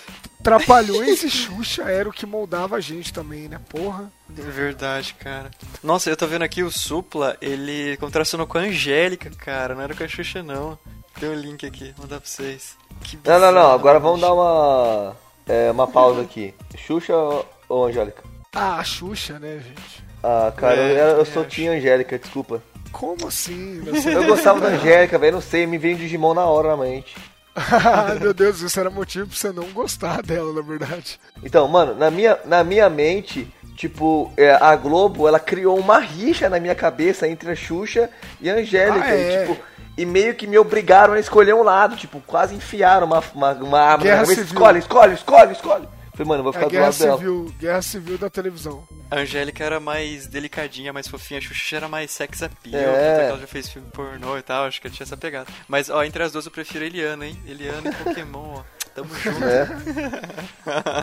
Trapalhões 0.42 1.22
e 1.22 1.28
Xuxa 1.30 1.82
era 1.82 2.08
o 2.08 2.12
que 2.12 2.24
moldava 2.24 2.76
a 2.76 2.80
gente 2.80 3.12
também, 3.12 3.48
né? 3.48 3.60
Porra. 3.68 4.10
É 4.36 4.40
verdade, 4.42 5.14
cara. 5.14 5.50
Nossa, 5.82 6.08
eu 6.08 6.16
tô 6.16 6.26
vendo 6.26 6.42
aqui 6.42 6.62
o 6.62 6.70
Supla, 6.70 7.36
ele 7.40 7.96
contracionou 7.98 8.46
com 8.46 8.56
a 8.56 8.62
Angélica, 8.62 9.30
cara. 9.30 9.74
Não 9.74 9.82
era 9.82 9.94
com 9.94 10.04
a 10.04 10.08
Xuxa, 10.08 10.42
não. 10.42 10.78
Tem 11.20 11.28
o 11.28 11.34
link 11.34 11.66
aqui, 11.66 11.92
vou 11.96 12.06
mandar 12.06 12.20
pra 12.20 12.28
vocês. 12.28 12.76
Que 13.02 13.18
Não, 13.24 13.38
não, 13.38 13.52
não. 13.52 13.72
Agora 13.72 13.98
vamos 13.98 14.20
dar 14.20 14.32
uma. 14.32 15.16
É, 15.48 15.70
uma 15.70 15.86
pausa 15.86 16.22
aqui. 16.22 16.54
Xuxa 16.76 17.14
ou- 17.68 17.86
Angélica? 17.86 18.22
Ah, 18.54 18.76
a 18.78 18.84
Xuxa, 18.84 19.38
né, 19.38 19.60
gente? 19.66 20.04
Ah, 20.22 20.52
cara, 20.56 20.74
É, 20.76 20.92
eu, 20.92 20.96
eu 20.96 21.16
também 21.18 21.32
sou. 21.32 21.44
Tia 21.44 21.72
Angélica, 21.72 22.18
desculpa. 22.18 22.62
Como 22.90 23.26
assim? 23.28 23.80
Você- 23.82 24.10
Eu 24.16 24.24
gostava 24.24 24.60
da 24.60 24.68
Angélica, 24.68 25.18
velho. 25.18 25.34
Não 25.34 25.40
sei, 25.42 25.66
me 25.66 25.78
veio 25.78 25.96
Digimon 25.96 26.34
na 26.34 26.44
hora 26.46 26.68
na 26.68 26.76
mente. 26.76 27.14
Ai, 27.54 28.18
meu 28.18 28.32
Deus, 28.32 28.60
isso 28.60 28.78
era 28.78 28.88
motivo 28.88 29.26
pra 29.26 29.36
você 29.36 29.52
não 29.52 29.64
gostar 29.72 30.22
dela, 30.22 30.52
na 30.52 30.62
verdade. 30.62 31.18
Então, 31.42 31.66
mano, 31.68 31.94
na 31.94 32.10
minha, 32.10 32.38
na 32.44 32.62
minha 32.62 32.88
mente, 32.88 33.52
tipo, 33.76 34.32
é, 34.36 34.52
a 34.52 34.74
Globo, 34.76 35.26
ela 35.26 35.40
criou 35.40 35.76
uma 35.78 35.98
rixa 35.98 36.48
na 36.48 36.60
minha 36.60 36.74
cabeça 36.74 37.26
entre 37.28 37.50
a 37.50 37.56
Xuxa 37.56 38.08
e 38.40 38.48
a 38.48 38.54
Angélica. 38.54 39.04
Ah, 39.04 39.10
é? 39.14 39.44
e, 39.44 39.46
tipo, 39.48 39.60
e 39.98 40.06
meio 40.06 40.34
que 40.34 40.46
me 40.46 40.56
obrigaram 40.56 41.14
a 41.14 41.18
escolher 41.20 41.54
um 41.54 41.62
lado, 41.62 41.96
tipo, 41.96 42.20
quase 42.20 42.54
enfiaram 42.54 43.06
uma, 43.06 43.22
uma, 43.34 43.52
uma 43.52 43.80
arma 43.80 44.04
Guerra 44.04 44.16
na 44.18 44.22
cabeça. 44.22 44.34
Civil. 44.42 44.54
Escolhe, 44.54 44.78
escolhe, 44.78 45.14
escolhe, 45.14 45.52
escolhe. 45.52 45.88
Falei, 46.12 46.28
mano, 46.28 46.42
vou 46.42 46.52
ficar 46.52 46.66
É 46.66 46.68
do 46.68 46.72
guerra 46.72 46.84
lado 46.86 46.98
dela. 46.98 47.16
civil, 47.18 47.54
guerra 47.60 47.82
civil 47.82 48.18
da 48.18 48.30
televisão. 48.30 48.86
A 49.10 49.16
Angélica 49.16 49.62
era 49.64 49.78
mais 49.80 50.26
delicadinha, 50.26 50.92
mais 50.92 51.06
fofinha. 51.08 51.38
A 51.38 51.42
Xuxa 51.42 51.76
era 51.76 51.88
mais 51.88 52.10
sex 52.10 52.42
appeal. 52.42 52.80
É. 52.80 53.16
que 53.18 53.24
Ela 53.30 53.38
já 53.40 53.46
fez 53.46 53.68
filme 53.68 53.88
pornô 53.92 54.36
e 54.38 54.42
tal, 54.42 54.64
acho 54.66 54.80
que 54.80 54.86
ela 54.86 54.94
tinha 54.94 55.04
essa 55.04 55.16
pegada. 55.16 55.46
Mas, 55.68 55.90
ó, 55.90 56.02
entre 56.04 56.22
as 56.22 56.32
duas 56.32 56.44
eu 56.46 56.50
prefiro 56.52 56.84
a 56.84 56.86
Eliana, 56.86 57.26
hein? 57.26 57.38
Eliana 57.46 57.90
e 57.90 57.94
Pokémon, 58.04 58.54
ó. 58.58 58.62
Tamo 58.98 59.14
junto. 59.16 59.44
É. 59.44 59.68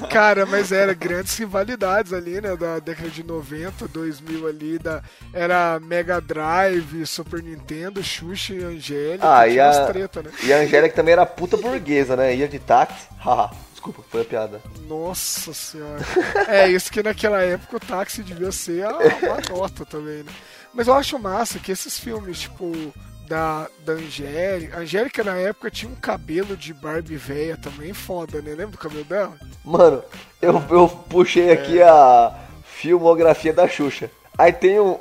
Cara, 0.12 0.46
mas 0.46 0.72
era 0.72 0.94
grandes 0.94 1.36
rivalidades 1.38 2.14
ali, 2.14 2.42
né? 2.42 2.56
Da 2.56 2.80
década 2.80 3.10
de 3.10 3.24
90, 3.24 3.88
2000 3.88 4.48
ali. 4.48 4.78
Da, 4.80 5.02
era 5.34 5.80
Mega 5.80 6.20
Drive, 6.20 7.06
Super 7.06 7.42
Nintendo, 7.42 8.04
Xuxa 8.04 8.54
e 8.54 8.64
Angélica. 8.64 9.38
Ah, 9.40 9.48
e 9.48 9.60
a, 9.60 9.86
treta, 9.86 10.22
né? 10.24 10.32
e 10.44 10.54
a 10.54 10.58
Angélica 10.58 10.96
também 10.96 11.14
era 11.14 11.26
puta 11.26 11.58
burguesa, 11.58 12.16
né? 12.16 12.36
Ia 12.36 12.48
de 12.48 12.60
táxi. 12.60 13.08
Haha, 13.20 13.52
desculpa, 13.72 14.04
foi 14.10 14.22
a 14.22 14.26
piada. 14.26 14.62
Nossa 14.88 15.54
senhora. 15.54 16.00
É, 16.48 16.68
isso 16.70 16.92
que 16.92 17.02
naquela 17.02 17.42
época 17.42 17.78
o 17.78 17.80
táxi 17.80 18.24
devia 18.24 18.52
ser 18.52 18.86
a- 18.86 18.98
uma 18.98 19.58
nota 19.58 19.86
também, 19.86 20.24
né? 20.24 20.32
Mas 20.74 20.88
eu 20.88 20.94
acho 20.94 21.18
massa 21.18 21.58
que 21.60 21.72
esses 21.72 21.98
filmes, 21.98 22.42
tipo, 22.42 22.94
da, 23.28 23.68
da 23.86 23.94
Angélica. 23.94 24.78
A 24.78 24.80
Angélica 24.82 25.24
na 25.24 25.36
época 25.36 25.72
tinha 25.72 25.92
um 25.92 25.96
cabelo 25.96 26.56
de 26.56 26.74
Barbie 26.74 27.16
véia 27.16 27.58
também 27.58 27.94
foda, 27.94 28.42
né? 28.42 28.52
Lembra 28.52 28.68
do 28.68 28.78
cabelo 28.78 29.04
dela? 29.04 29.34
Mano, 29.64 30.04
eu, 30.42 30.64
eu 30.70 30.88
puxei 30.88 31.52
aqui 31.52 31.82
a 31.82 32.34
filmografia 32.64 33.54
da 33.54 33.68
Xuxa. 33.68 34.10
Aí 34.38 34.52
tem 34.52 34.80
um, 34.80 35.00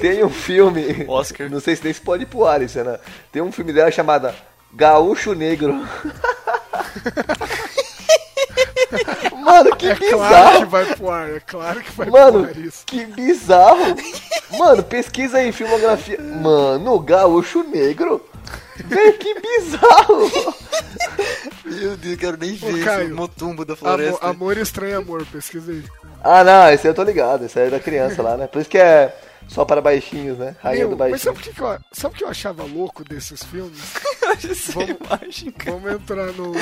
tem 0.00 0.24
um 0.24 0.30
filme. 0.30 1.04
Oscar. 1.08 1.48
Não 1.48 1.60
sei 1.60 1.76
se 1.76 1.84
nem 1.84 1.92
se 1.92 2.00
pode 2.00 2.24
ir 2.24 2.26
pro 2.26 2.44
ar 2.44 2.62
isso, 2.62 2.82
né? 2.82 2.98
Tem 3.30 3.40
um 3.40 3.52
filme 3.52 3.72
dela 3.72 3.90
chamada 3.90 4.34
Gaúcho 4.72 5.34
Negro. 5.34 5.74
Mano, 9.46 9.76
que 9.76 9.86
É 9.88 9.94
claro 9.94 10.00
que 10.00 10.12
bizarro. 10.14 10.66
vai 10.66 10.94
pro 10.96 11.10
ar, 11.10 11.30
é 11.30 11.40
claro 11.40 11.80
que 11.80 11.92
vai 11.92 12.10
Mano, 12.10 12.40
pro 12.42 12.50
ar 12.50 12.56
isso. 12.58 12.82
que 12.84 13.06
bizarro. 13.06 13.94
Mano, 14.58 14.82
pesquisa 14.82 15.38
aí 15.38 15.52
filmografia. 15.52 16.20
Mano, 16.20 16.98
gaúcho 17.00 17.62
negro. 17.62 18.22
Que 19.18 19.34
bizarro. 19.40 20.30
Meu 21.64 21.96
Deus, 21.96 22.16
quero 22.18 22.36
nem 22.36 22.52
Ô, 22.54 22.66
ver 22.66 22.84
Caio, 22.84 23.04
esse 23.06 23.12
motumbo 23.14 23.64
da 23.64 23.72
Amor, 23.74 23.78
floresta. 23.78 24.26
amor 24.26 24.58
estranho 24.58 24.98
amor, 24.98 25.24
pesquisa 25.26 25.72
aí. 25.72 25.82
Ah, 26.22 26.44
não, 26.44 26.70
esse 26.70 26.86
aí 26.86 26.90
eu 26.90 26.94
tô 26.94 27.02
ligado. 27.02 27.44
Esse 27.44 27.58
aí 27.58 27.66
é 27.68 27.70
da 27.70 27.80
criança 27.80 28.22
lá, 28.22 28.36
né? 28.36 28.46
Por 28.46 28.60
isso 28.60 28.70
que 28.70 28.78
é 28.78 29.16
só 29.48 29.64
para 29.64 29.80
baixinhos, 29.80 30.38
né? 30.38 30.54
Rainha 30.62 30.80
Meu, 30.86 30.90
do 30.90 30.96
mas 30.98 31.22
sabe 31.22 31.36
baixinho. 31.36 31.52
o 31.52 31.54
que, 31.54 31.54
que 31.54 31.60
eu, 31.62 31.78
sabe 31.92 32.14
o 32.14 32.18
que 32.18 32.24
eu 32.24 32.28
achava 32.28 32.62
louco 32.64 33.02
desses 33.02 33.42
filmes? 33.44 33.80
Essa 34.44 34.72
Vamos- 34.72 34.90
imagem. 34.90 35.54
Vamos 35.64 35.92
entrar 35.92 36.26
no. 36.32 36.52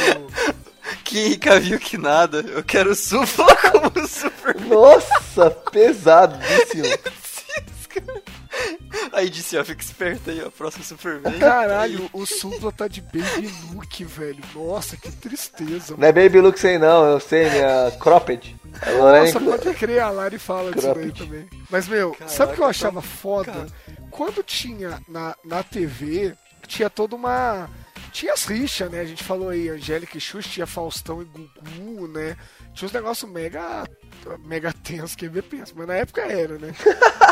Que 1.05 1.29
rica 1.29 1.59
viu 1.61 1.79
que 1.79 1.97
nada. 1.97 2.39
Eu 2.41 2.63
quero 2.63 2.95
supla 2.95 3.55
como 3.73 4.07
super. 4.09 4.55
Nossa, 4.61 5.51
pesadíssimo. 5.51 6.85
Aí 9.13 9.29
disse, 9.31 9.57
ó, 9.57 9.65
fica 9.65 9.83
esperto 9.83 10.31
aí, 10.31 10.43
ó, 10.45 10.51
próximo 10.51 10.85
Superman. 10.85 11.39
Caralho, 11.39 12.09
o 12.13 12.25
Supla 12.27 12.73
tá 12.73 12.89
de 12.89 13.01
Baby 13.01 13.53
Luke, 13.73 14.05
velho. 14.05 14.43
Nossa, 14.55 14.97
que 14.97 15.11
tristeza. 15.11 15.95
Não 15.97 16.07
é 16.07 16.13
Baby 16.13 16.41
Look 16.41 16.59
sei 16.59 16.79
não, 16.79 17.05
eu 17.05 17.21
sei, 17.21 17.49
minha 17.51 17.91
Cropped. 18.01 18.57
A 18.83 18.91
Lorena 18.91 19.25
Nossa, 19.27 19.39
inclu- 19.39 19.59
pode 19.59 19.75
crer, 19.75 20.01
a 20.01 20.11
Lari 20.11 20.39
fala 20.39 20.73
disso 20.73 20.87
daí 20.87 20.95
Cropped. 20.95 21.19
também. 21.25 21.49
Mas, 21.71 21.87
meu, 21.89 22.13
Caraca, 22.13 22.29
sabe 22.35 22.53
o 22.53 22.55
que 22.55 22.61
eu 22.61 22.65
tá- 22.65 22.71
achava 22.71 23.03
foda? 23.03 23.53
cara. 23.53 23.67
Quando 24.11 24.43
tinha 24.43 25.01
na, 25.09 25.37
na 25.45 25.63
TV, 25.63 26.35
tinha 26.67 26.89
toda 26.91 27.15
uma. 27.17 27.69
Tinha 28.15 28.33
as 28.33 28.45
rixas, 28.45 28.89
né? 28.93 29.01
A 29.01 29.05
gente 29.05 29.25
falou 29.25 29.49
aí, 29.49 29.69
Angélica 29.69 30.17
e 30.17 30.21
Xuxa, 30.21 30.49
tinha 30.49 30.67
Faustão 30.69 31.21
e 31.21 31.25
Gugu, 31.25 32.07
né? 32.07 32.37
Tinha 32.73 32.87
uns 32.87 32.93
negócios 32.93 33.29
mega. 33.29 33.85
mega 34.45 34.73
tensos, 34.73 35.17
que 35.17 35.29
ver 35.29 35.43
pensa, 35.43 35.73
mas 35.75 35.89
na 35.89 35.97
época 35.97 36.21
era, 36.23 36.57
né? 36.57 36.73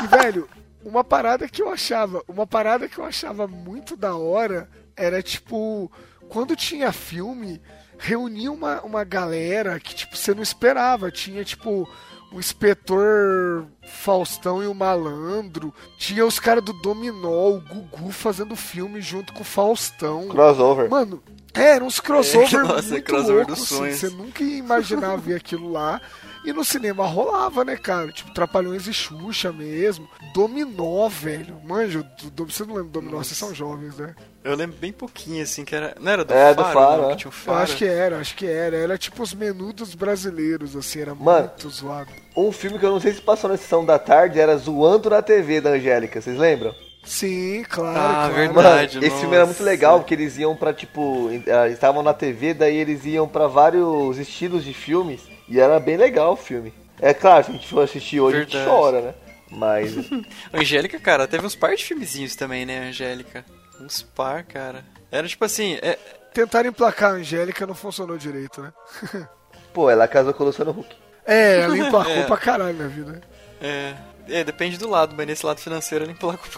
E, 0.02 0.06
velho, 0.08 0.48
uma 0.84 1.04
parada 1.04 1.48
que 1.48 1.62
eu 1.62 1.70
achava. 1.70 2.20
Uma 2.26 2.48
parada 2.48 2.88
que 2.88 2.98
eu 2.98 3.04
achava 3.04 3.46
muito 3.46 3.96
da 3.96 4.16
hora 4.16 4.68
era 4.96 5.22
tipo. 5.22 5.88
Quando 6.28 6.56
tinha 6.56 6.90
filme, 6.90 7.62
reunia 7.96 8.50
uma, 8.50 8.82
uma 8.82 9.04
galera 9.04 9.78
que, 9.78 9.94
tipo, 9.94 10.16
você 10.16 10.34
não 10.34 10.42
esperava. 10.42 11.12
Tinha, 11.12 11.44
tipo, 11.44 11.88
o 12.32 12.40
inspetor 12.40 13.66
Faustão 13.84 14.62
e 14.62 14.66
o 14.66 14.74
Malandro. 14.74 15.72
Tinha 15.98 16.24
os 16.26 16.40
caras 16.40 16.64
do 16.64 16.72
Dominó, 16.72 17.50
o 17.50 17.60
Gugu 17.60 18.10
fazendo 18.10 18.56
filme 18.56 19.00
junto 19.00 19.32
com 19.32 19.42
o 19.42 19.44
Faustão. 19.44 20.28
Crossover. 20.28 20.90
Mano, 20.90 21.22
é, 21.54 21.74
eram 21.76 21.86
uns 21.86 22.00
crossover 22.00 22.60
É, 22.60 22.62
nossa, 22.62 22.88
muito 22.90 23.04
crossover 23.04 23.46
loucos, 23.46 23.72
assim. 23.72 23.92
Você 23.92 24.08
nunca 24.08 24.42
ia 24.42 24.58
imaginar 24.58 25.16
ver 25.16 25.36
aquilo 25.36 25.70
lá. 25.70 26.00
E 26.44 26.52
no 26.52 26.64
cinema 26.64 27.06
rolava, 27.06 27.64
né, 27.64 27.76
cara? 27.76 28.10
Tipo, 28.10 28.32
Trapalhões 28.34 28.88
e 28.88 28.92
Xuxa 28.92 29.52
mesmo. 29.52 30.08
Dominó, 30.34 31.08
velho. 31.08 31.56
Manjo, 31.64 32.04
do, 32.20 32.30
do, 32.30 32.50
você 32.52 32.64
não 32.64 32.74
lembra 32.74 32.90
do 32.90 33.00
Dominó? 33.00 33.18
Vocês 33.18 33.38
são 33.38 33.54
jovens, 33.54 33.96
né? 33.96 34.14
Eu 34.42 34.56
lembro 34.56 34.76
bem 34.80 34.90
pouquinho, 34.92 35.40
assim, 35.42 35.64
que 35.64 35.72
era. 35.74 35.94
Não 36.00 36.10
era 36.10 36.24
do 36.24 36.34
É, 36.34 36.52
do 36.52 36.62
Faro? 36.64 36.74
Faro, 36.74 37.02
não, 37.02 37.08
é. 37.10 37.12
que 37.12 37.18
tinha 37.18 37.30
um 37.30 37.32
Eu 37.32 37.38
Faro. 37.38 37.58
acho 37.62 37.76
que 37.76 37.84
era, 37.84 38.18
acho 38.18 38.34
que 38.34 38.46
era. 38.46 38.76
Era 38.76 38.98
tipo 38.98 39.22
os 39.22 39.32
menudos 39.32 39.94
brasileiros, 39.94 40.74
assim, 40.74 41.00
era 41.00 41.14
Mano. 41.14 41.46
muito 41.48 41.70
zoado. 41.70 42.10
Um 42.36 42.50
filme 42.50 42.76
que 42.78 42.84
eu 42.84 42.90
não 42.90 42.98
sei 43.00 43.12
se 43.12 43.20
passou 43.20 43.48
na 43.48 43.56
sessão 43.56 43.84
da 43.84 43.98
tarde 43.98 44.40
era 44.40 44.56
Zoando 44.56 45.08
na 45.10 45.22
TV 45.22 45.60
da 45.60 45.70
Angélica, 45.70 46.20
vocês 46.20 46.36
lembram? 46.36 46.74
Sim, 47.04 47.64
claro, 47.68 47.98
Ah, 47.98 48.02
claro. 48.30 48.34
verdade. 48.34 48.94
Mano, 48.96 49.06
esse 49.06 49.16
filme 49.20 49.34
era 49.34 49.44
muito 49.44 49.58
nossa. 49.58 49.70
legal, 49.70 49.98
porque 50.00 50.14
eles 50.14 50.38
iam 50.38 50.56
pra, 50.56 50.72
tipo, 50.72 51.28
ah, 51.52 51.68
estavam 51.68 52.02
na 52.02 52.14
TV, 52.14 52.54
daí 52.54 52.76
eles 52.76 53.04
iam 53.04 53.26
pra 53.28 53.48
vários 53.48 54.18
estilos 54.18 54.64
de 54.64 54.72
filmes, 54.72 55.20
e 55.52 55.60
era 55.60 55.78
bem 55.78 55.96
legal 55.96 56.32
o 56.32 56.36
filme. 56.36 56.72
É 57.00 57.12
claro, 57.12 57.44
se 57.44 57.50
a 57.50 57.54
gente 57.54 57.68
for 57.68 57.82
assistir 57.82 58.20
hoje, 58.20 58.36
a 58.36 58.38
Verdade. 58.40 58.58
gente 58.58 58.68
chora, 58.68 59.00
né? 59.02 59.14
Mas, 59.50 59.92
Angélica, 60.52 60.98
cara, 60.98 61.26
teve 61.28 61.44
uns 61.46 61.54
par 61.54 61.74
de 61.74 61.84
filmezinhos 61.84 62.34
também, 62.34 62.64
né, 62.64 62.88
Angélica? 62.88 63.44
Uns 63.80 64.02
par, 64.02 64.44
cara. 64.44 64.84
Era 65.10 65.28
tipo 65.28 65.44
assim, 65.44 65.78
é, 65.82 65.98
Tentaram 66.32 66.70
emplacar 66.70 67.10
a 67.10 67.14
Angélica, 67.16 67.66
não 67.66 67.74
funcionou 67.74 68.16
direito, 68.16 68.62
né? 68.62 68.72
pô, 69.74 69.90
ela 69.90 70.08
casou 70.08 70.32
com 70.32 70.42
o 70.42 70.46
Luciano 70.46 70.70
Huck. 70.70 70.96
É, 71.26 71.60
ela 71.60 71.76
emplacou 71.76 72.10
É. 72.16 72.22
pra 72.24 72.36
caralho 72.38 72.78
na 72.78 72.88
vida. 72.88 73.20
é, 73.60 73.94
é, 74.28 74.42
depende 74.44 74.78
do 74.78 74.88
lado, 74.88 75.14
mas 75.14 75.26
nesse 75.26 75.44
lado 75.44 75.60
financeiro 75.60 76.04
ele 76.06 76.12
emplacou. 76.12 76.48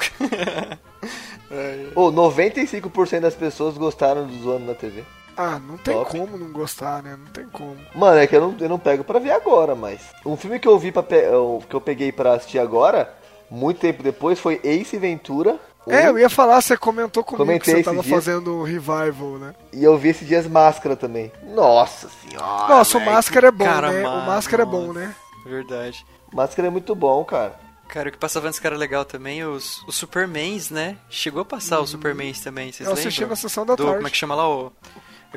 É, 1.50 1.88
Ô, 1.94 2.10
95% 2.12 3.20
das 3.20 3.34
pessoas 3.34 3.76
gostaram 3.76 4.26
do 4.26 4.42
Zoando 4.42 4.66
na 4.66 4.74
TV. 4.74 5.04
Ah, 5.36 5.58
não 5.58 5.76
tem 5.76 5.94
Top. 5.94 6.10
como 6.10 6.36
não 6.38 6.52
gostar, 6.52 7.02
né? 7.02 7.16
Não 7.18 7.26
tem 7.32 7.44
como. 7.46 7.76
Mano, 7.94 8.18
é 8.18 8.26
que 8.26 8.36
eu 8.36 8.40
não, 8.40 8.56
eu 8.60 8.68
não 8.68 8.78
pego 8.78 9.02
pra 9.04 9.18
ver 9.18 9.32
agora, 9.32 9.74
mas. 9.74 10.00
Um 10.24 10.36
filme 10.36 10.58
que 10.60 10.68
eu 10.68 10.78
vi 10.78 10.92
pe- 10.92 11.02
eu- 11.26 11.62
que 11.68 11.74
eu 11.74 11.80
peguei 11.80 12.12
pra 12.12 12.34
assistir 12.34 12.58
agora, 12.58 13.12
muito 13.50 13.80
tempo 13.80 14.02
depois, 14.02 14.38
foi 14.38 14.60
Ace 14.62 14.96
Ventura. 14.96 15.58
É, 15.86 16.04
um, 16.04 16.12
eu 16.14 16.18
ia 16.20 16.30
falar, 16.30 16.60
você 16.62 16.76
comentou 16.76 17.22
comigo 17.22 17.44
Comentei 17.44 17.74
que 17.74 17.80
você 17.80 17.84
tava 17.84 18.00
dias. 18.02 18.14
fazendo 18.14 18.54
um 18.58 18.62
revival, 18.62 19.38
né? 19.38 19.54
E 19.72 19.84
eu 19.84 19.98
vi 19.98 20.08
esses 20.10 20.26
dias 20.26 20.46
Máscara 20.46 20.96
também. 20.96 21.30
Nossa 21.42 22.08
senhora. 22.08 22.68
Nossa, 22.74 22.96
o 22.96 23.00
velho, 23.00 23.12
Máscara 23.12 23.48
é 23.48 23.50
bom, 23.50 23.64
cara 23.64 23.92
né? 23.92 24.02
má, 24.02 24.14
O 24.22 24.26
Máscara 24.26 24.62
é 24.62 24.66
nossa. 24.66 24.78
bom, 24.78 24.92
né? 24.94 25.14
Verdade. 25.44 26.06
Máscara 26.32 26.68
é 26.68 26.70
muito 26.70 26.94
bom, 26.94 27.22
cara. 27.24 27.54
Cara, 27.86 28.08
o 28.08 28.12
que 28.12 28.16
passava 28.18 28.48
antes 28.48 28.58
que 28.58 28.66
era 28.66 28.76
legal 28.78 29.04
também, 29.04 29.44
os, 29.44 29.84
os 29.86 29.94
Supermans, 29.94 30.70
né? 30.70 30.96
Chegou 31.10 31.42
a 31.42 31.44
passar 31.44 31.80
os 31.80 31.90
Supermans 31.90 32.40
também, 32.40 32.72
vocês 32.72 32.80
Eu 32.88 32.94
lembram? 32.94 33.08
assisti 33.08 33.26
na 33.26 33.36
sessão 33.36 33.66
da 33.66 33.74
Do, 33.74 33.82
tarde. 33.82 33.96
como 33.96 34.08
é 34.08 34.10
que 34.10 34.16
chama 34.16 34.34
lá? 34.34 34.48
O, 34.48 34.66
o 34.68 34.72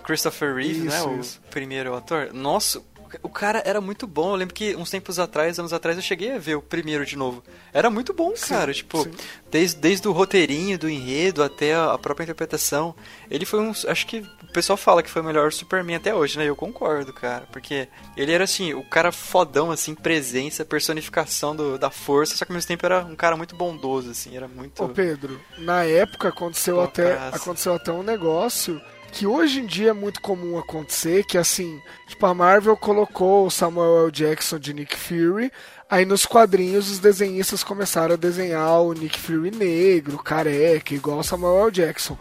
Christopher 0.02 0.56
Reeve, 0.56 0.88
Isso, 0.88 1.10
né? 1.10 1.20
isso. 1.20 1.42
O 1.46 1.50
primeiro 1.50 1.96
ator. 1.96 2.34
Nossa, 2.34 2.82
o 3.22 3.30
cara 3.30 3.62
era 3.66 3.80
muito 3.80 4.06
bom. 4.06 4.32
Eu 4.32 4.36
lembro 4.36 4.54
que 4.54 4.76
uns 4.76 4.90
tempos 4.90 5.20
atrás, 5.20 5.58
anos 5.60 5.74
atrás, 5.74 5.98
eu 5.98 6.04
cheguei 6.04 6.34
a 6.34 6.40
ver 6.40 6.56
o 6.56 6.62
primeiro 6.62 7.06
de 7.06 7.16
novo. 7.16 7.44
Era 7.74 7.90
muito 7.90 8.14
bom, 8.14 8.34
cara. 8.34 8.74
Tipo, 8.74 9.04
sim. 9.04 9.12
desde, 9.50 9.80
desde 9.80 10.08
o 10.08 10.12
roteirinho, 10.12 10.78
do 10.78 10.90
enredo 10.90 11.44
até 11.44 11.76
a, 11.76 11.98
própria 11.98 12.26
interpretação. 12.26 12.94
Ele 13.30 13.46
foi 13.46 13.60
um. 13.60 13.72
Acho 13.72 14.08
que 14.08 14.20
o 14.20 14.52
pessoal 14.52 14.78
fala 14.78 15.02
que 15.02 15.10
foi 15.10 15.22
o 15.22 15.26
melhor 15.26 15.52
Superman 15.52 15.96
até 15.96 16.14
hoje, 16.14 16.38
né? 16.38 16.46
Eu 16.46 16.56
concordo, 16.56 17.14
cara. 17.14 17.48
Porque 17.52 17.88
ele 18.16 18.32
era 18.32 18.44
assim, 18.44 18.74
o 18.74 18.84
cara 18.84 19.12
fodão, 19.12 19.72
assim, 19.72 19.96
presença, 19.96 20.66
personificação 20.66 21.56
do, 21.56 21.78
da 21.78 21.90
força, 21.90 22.36
só 22.36 22.46
que 22.46 22.52
ao 22.52 22.56
mesmo 22.56 22.68
tempo 22.68 22.86
era 22.86 23.02
um 23.02 23.16
cara 23.16 23.38
muito 23.38 23.56
bondoso, 23.56 24.12
assim. 24.12 24.36
Era 24.36 24.48
muito. 24.48 24.84
Ô 24.84 24.90
Pedro, 24.90 25.40
na 25.58 25.84
época 25.84 26.30
aconteceu 26.30 26.82
até, 26.82 27.14
aconteceu 27.30 27.74
até 27.74 27.92
um 27.92 28.04
negócio 28.04 28.82
que 29.18 29.26
hoje 29.26 29.62
em 29.62 29.66
dia 29.66 29.90
é 29.90 29.94
muito 29.94 30.22
comum 30.22 30.60
acontecer, 30.60 31.26
que 31.26 31.40
assim, 31.40 31.82
tipo, 32.06 32.24
a 32.24 32.36
Marvel 32.36 32.78
colocou 32.78 33.48
o 33.48 33.50
Samuel 33.50 34.04
L. 34.04 34.12
Jackson 34.12 34.60
de 34.60 34.76
Nick 34.76 34.96
Fury, 34.96 35.52
aí 35.90 36.06
nos 36.06 36.24
quadrinhos 36.24 36.92
os 36.92 37.00
desenhistas 37.00 37.64
começaram 37.64 38.14
a 38.14 38.18
desenhar 38.18 38.80
o 38.80 38.94
Nick 38.94 39.20
Fury 39.20 39.50
negro, 39.50 40.20
careca, 40.20 40.94
igual 40.94 41.18
o 41.18 41.24
Samuel 41.24 41.64
L. 41.64 41.72
Jackson. 41.72 42.16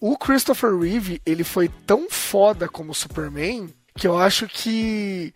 O 0.00 0.16
Christopher 0.16 0.78
Reeve, 0.78 1.20
ele 1.26 1.42
foi 1.42 1.68
tão 1.84 2.08
foda 2.08 2.68
como 2.68 2.94
Superman, 2.94 3.68
que 3.96 4.06
eu 4.06 4.16
acho 4.16 4.46
que 4.46 5.34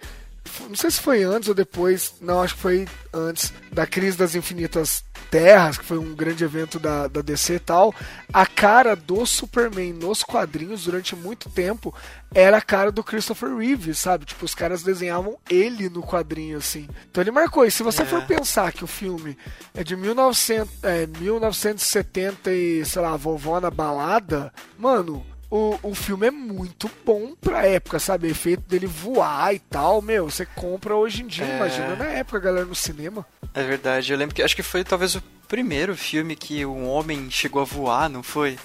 não 0.69 0.75
sei 0.75 0.91
se 0.91 1.01
foi 1.01 1.23
antes 1.23 1.49
ou 1.49 1.55
depois, 1.55 2.15
não, 2.21 2.43
acho 2.43 2.55
que 2.55 2.61
foi 2.61 2.89
antes 3.13 3.53
da 3.73 3.87
crise 3.87 4.17
das 4.17 4.35
infinitas 4.35 5.05
terras, 5.31 5.79
que 5.79 5.85
foi 5.85 5.99
um 5.99 6.15
grande 6.15 6.43
evento 6.45 6.79
da, 6.79 7.07
da 7.07 7.21
DC 7.23 7.55
e 7.55 7.59
tal. 7.59 7.95
A 8.33 8.45
cara 8.47 8.97
do 8.97 9.25
Superman 9.27 9.93
nos 9.93 10.23
quadrinhos 10.23 10.85
durante 10.85 11.15
muito 11.15 11.49
tempo 11.51 11.95
era 12.35 12.57
a 12.59 12.63
cara 12.63 12.91
do 12.93 13.03
Christopher 13.05 13.55
Reeve, 13.57 13.95
sabe? 13.95 14.25
Tipo, 14.25 14.45
os 14.45 14.55
caras 14.55 14.83
desenhavam 14.83 15.37
ele 15.49 15.89
no 15.89 16.03
quadrinho, 16.03 16.59
assim. 16.59 16.89
Então 17.11 17.23
ele 17.23 17.31
marcou. 17.31 17.65
E 17.65 17.71
se 17.71 17.83
você 17.83 18.03
É. 18.03 18.07
for 18.07 18.23
pensar 18.25 18.73
que 18.73 18.85
o 18.85 18.89
filme 18.89 19.37
é 19.75 19.83
de 19.85 19.97
1900, 19.97 20.71
é, 20.83 21.07
1970 21.07 22.53
e, 22.53 22.85
sei 22.85 23.03
lá, 23.03 23.17
vovó 23.17 23.61
na 23.61 23.71
balada, 23.71 24.53
mano, 24.79 25.25
o, 25.51 25.79
o 25.83 25.95
filme 25.95 26.27
é 26.29 26.31
muito 26.31 26.91
bom 27.05 27.35
pra 27.41 27.67
época, 27.67 27.99
sabe? 27.99 28.29
O 28.29 28.31
efeito 28.31 28.63
dele 28.69 28.87
voar 28.87 29.55
e 29.55 29.59
tal, 29.59 30.01
meu, 30.01 30.31
você 30.31 30.47
compra 30.47 30.95
hoje 30.95 31.23
em 31.23 31.27
dia, 31.27 31.45
É. 31.45 31.57
imagina 31.57 31.97
na 31.97 32.05
época, 32.07 32.39
galera, 32.41 32.65
no 32.67 32.75
cinema. 32.75 33.27
É 33.53 33.63
verdade, 33.65 34.13
eu 34.13 34.19
lembro 34.19 34.35
que 34.35 34.43
acho 34.43 34.55
que 34.55 34.63
foi 34.63 34.85
talvez 34.85 35.15
o 35.17 35.23
primeiro 35.49 35.97
filme 35.97 36.37
que 36.37 36.65
um 36.65 36.87
homem 36.89 37.29
chegou 37.31 37.61
a 37.61 37.65
voar, 37.65 38.09
não 38.09 38.23
foi? 38.23 38.57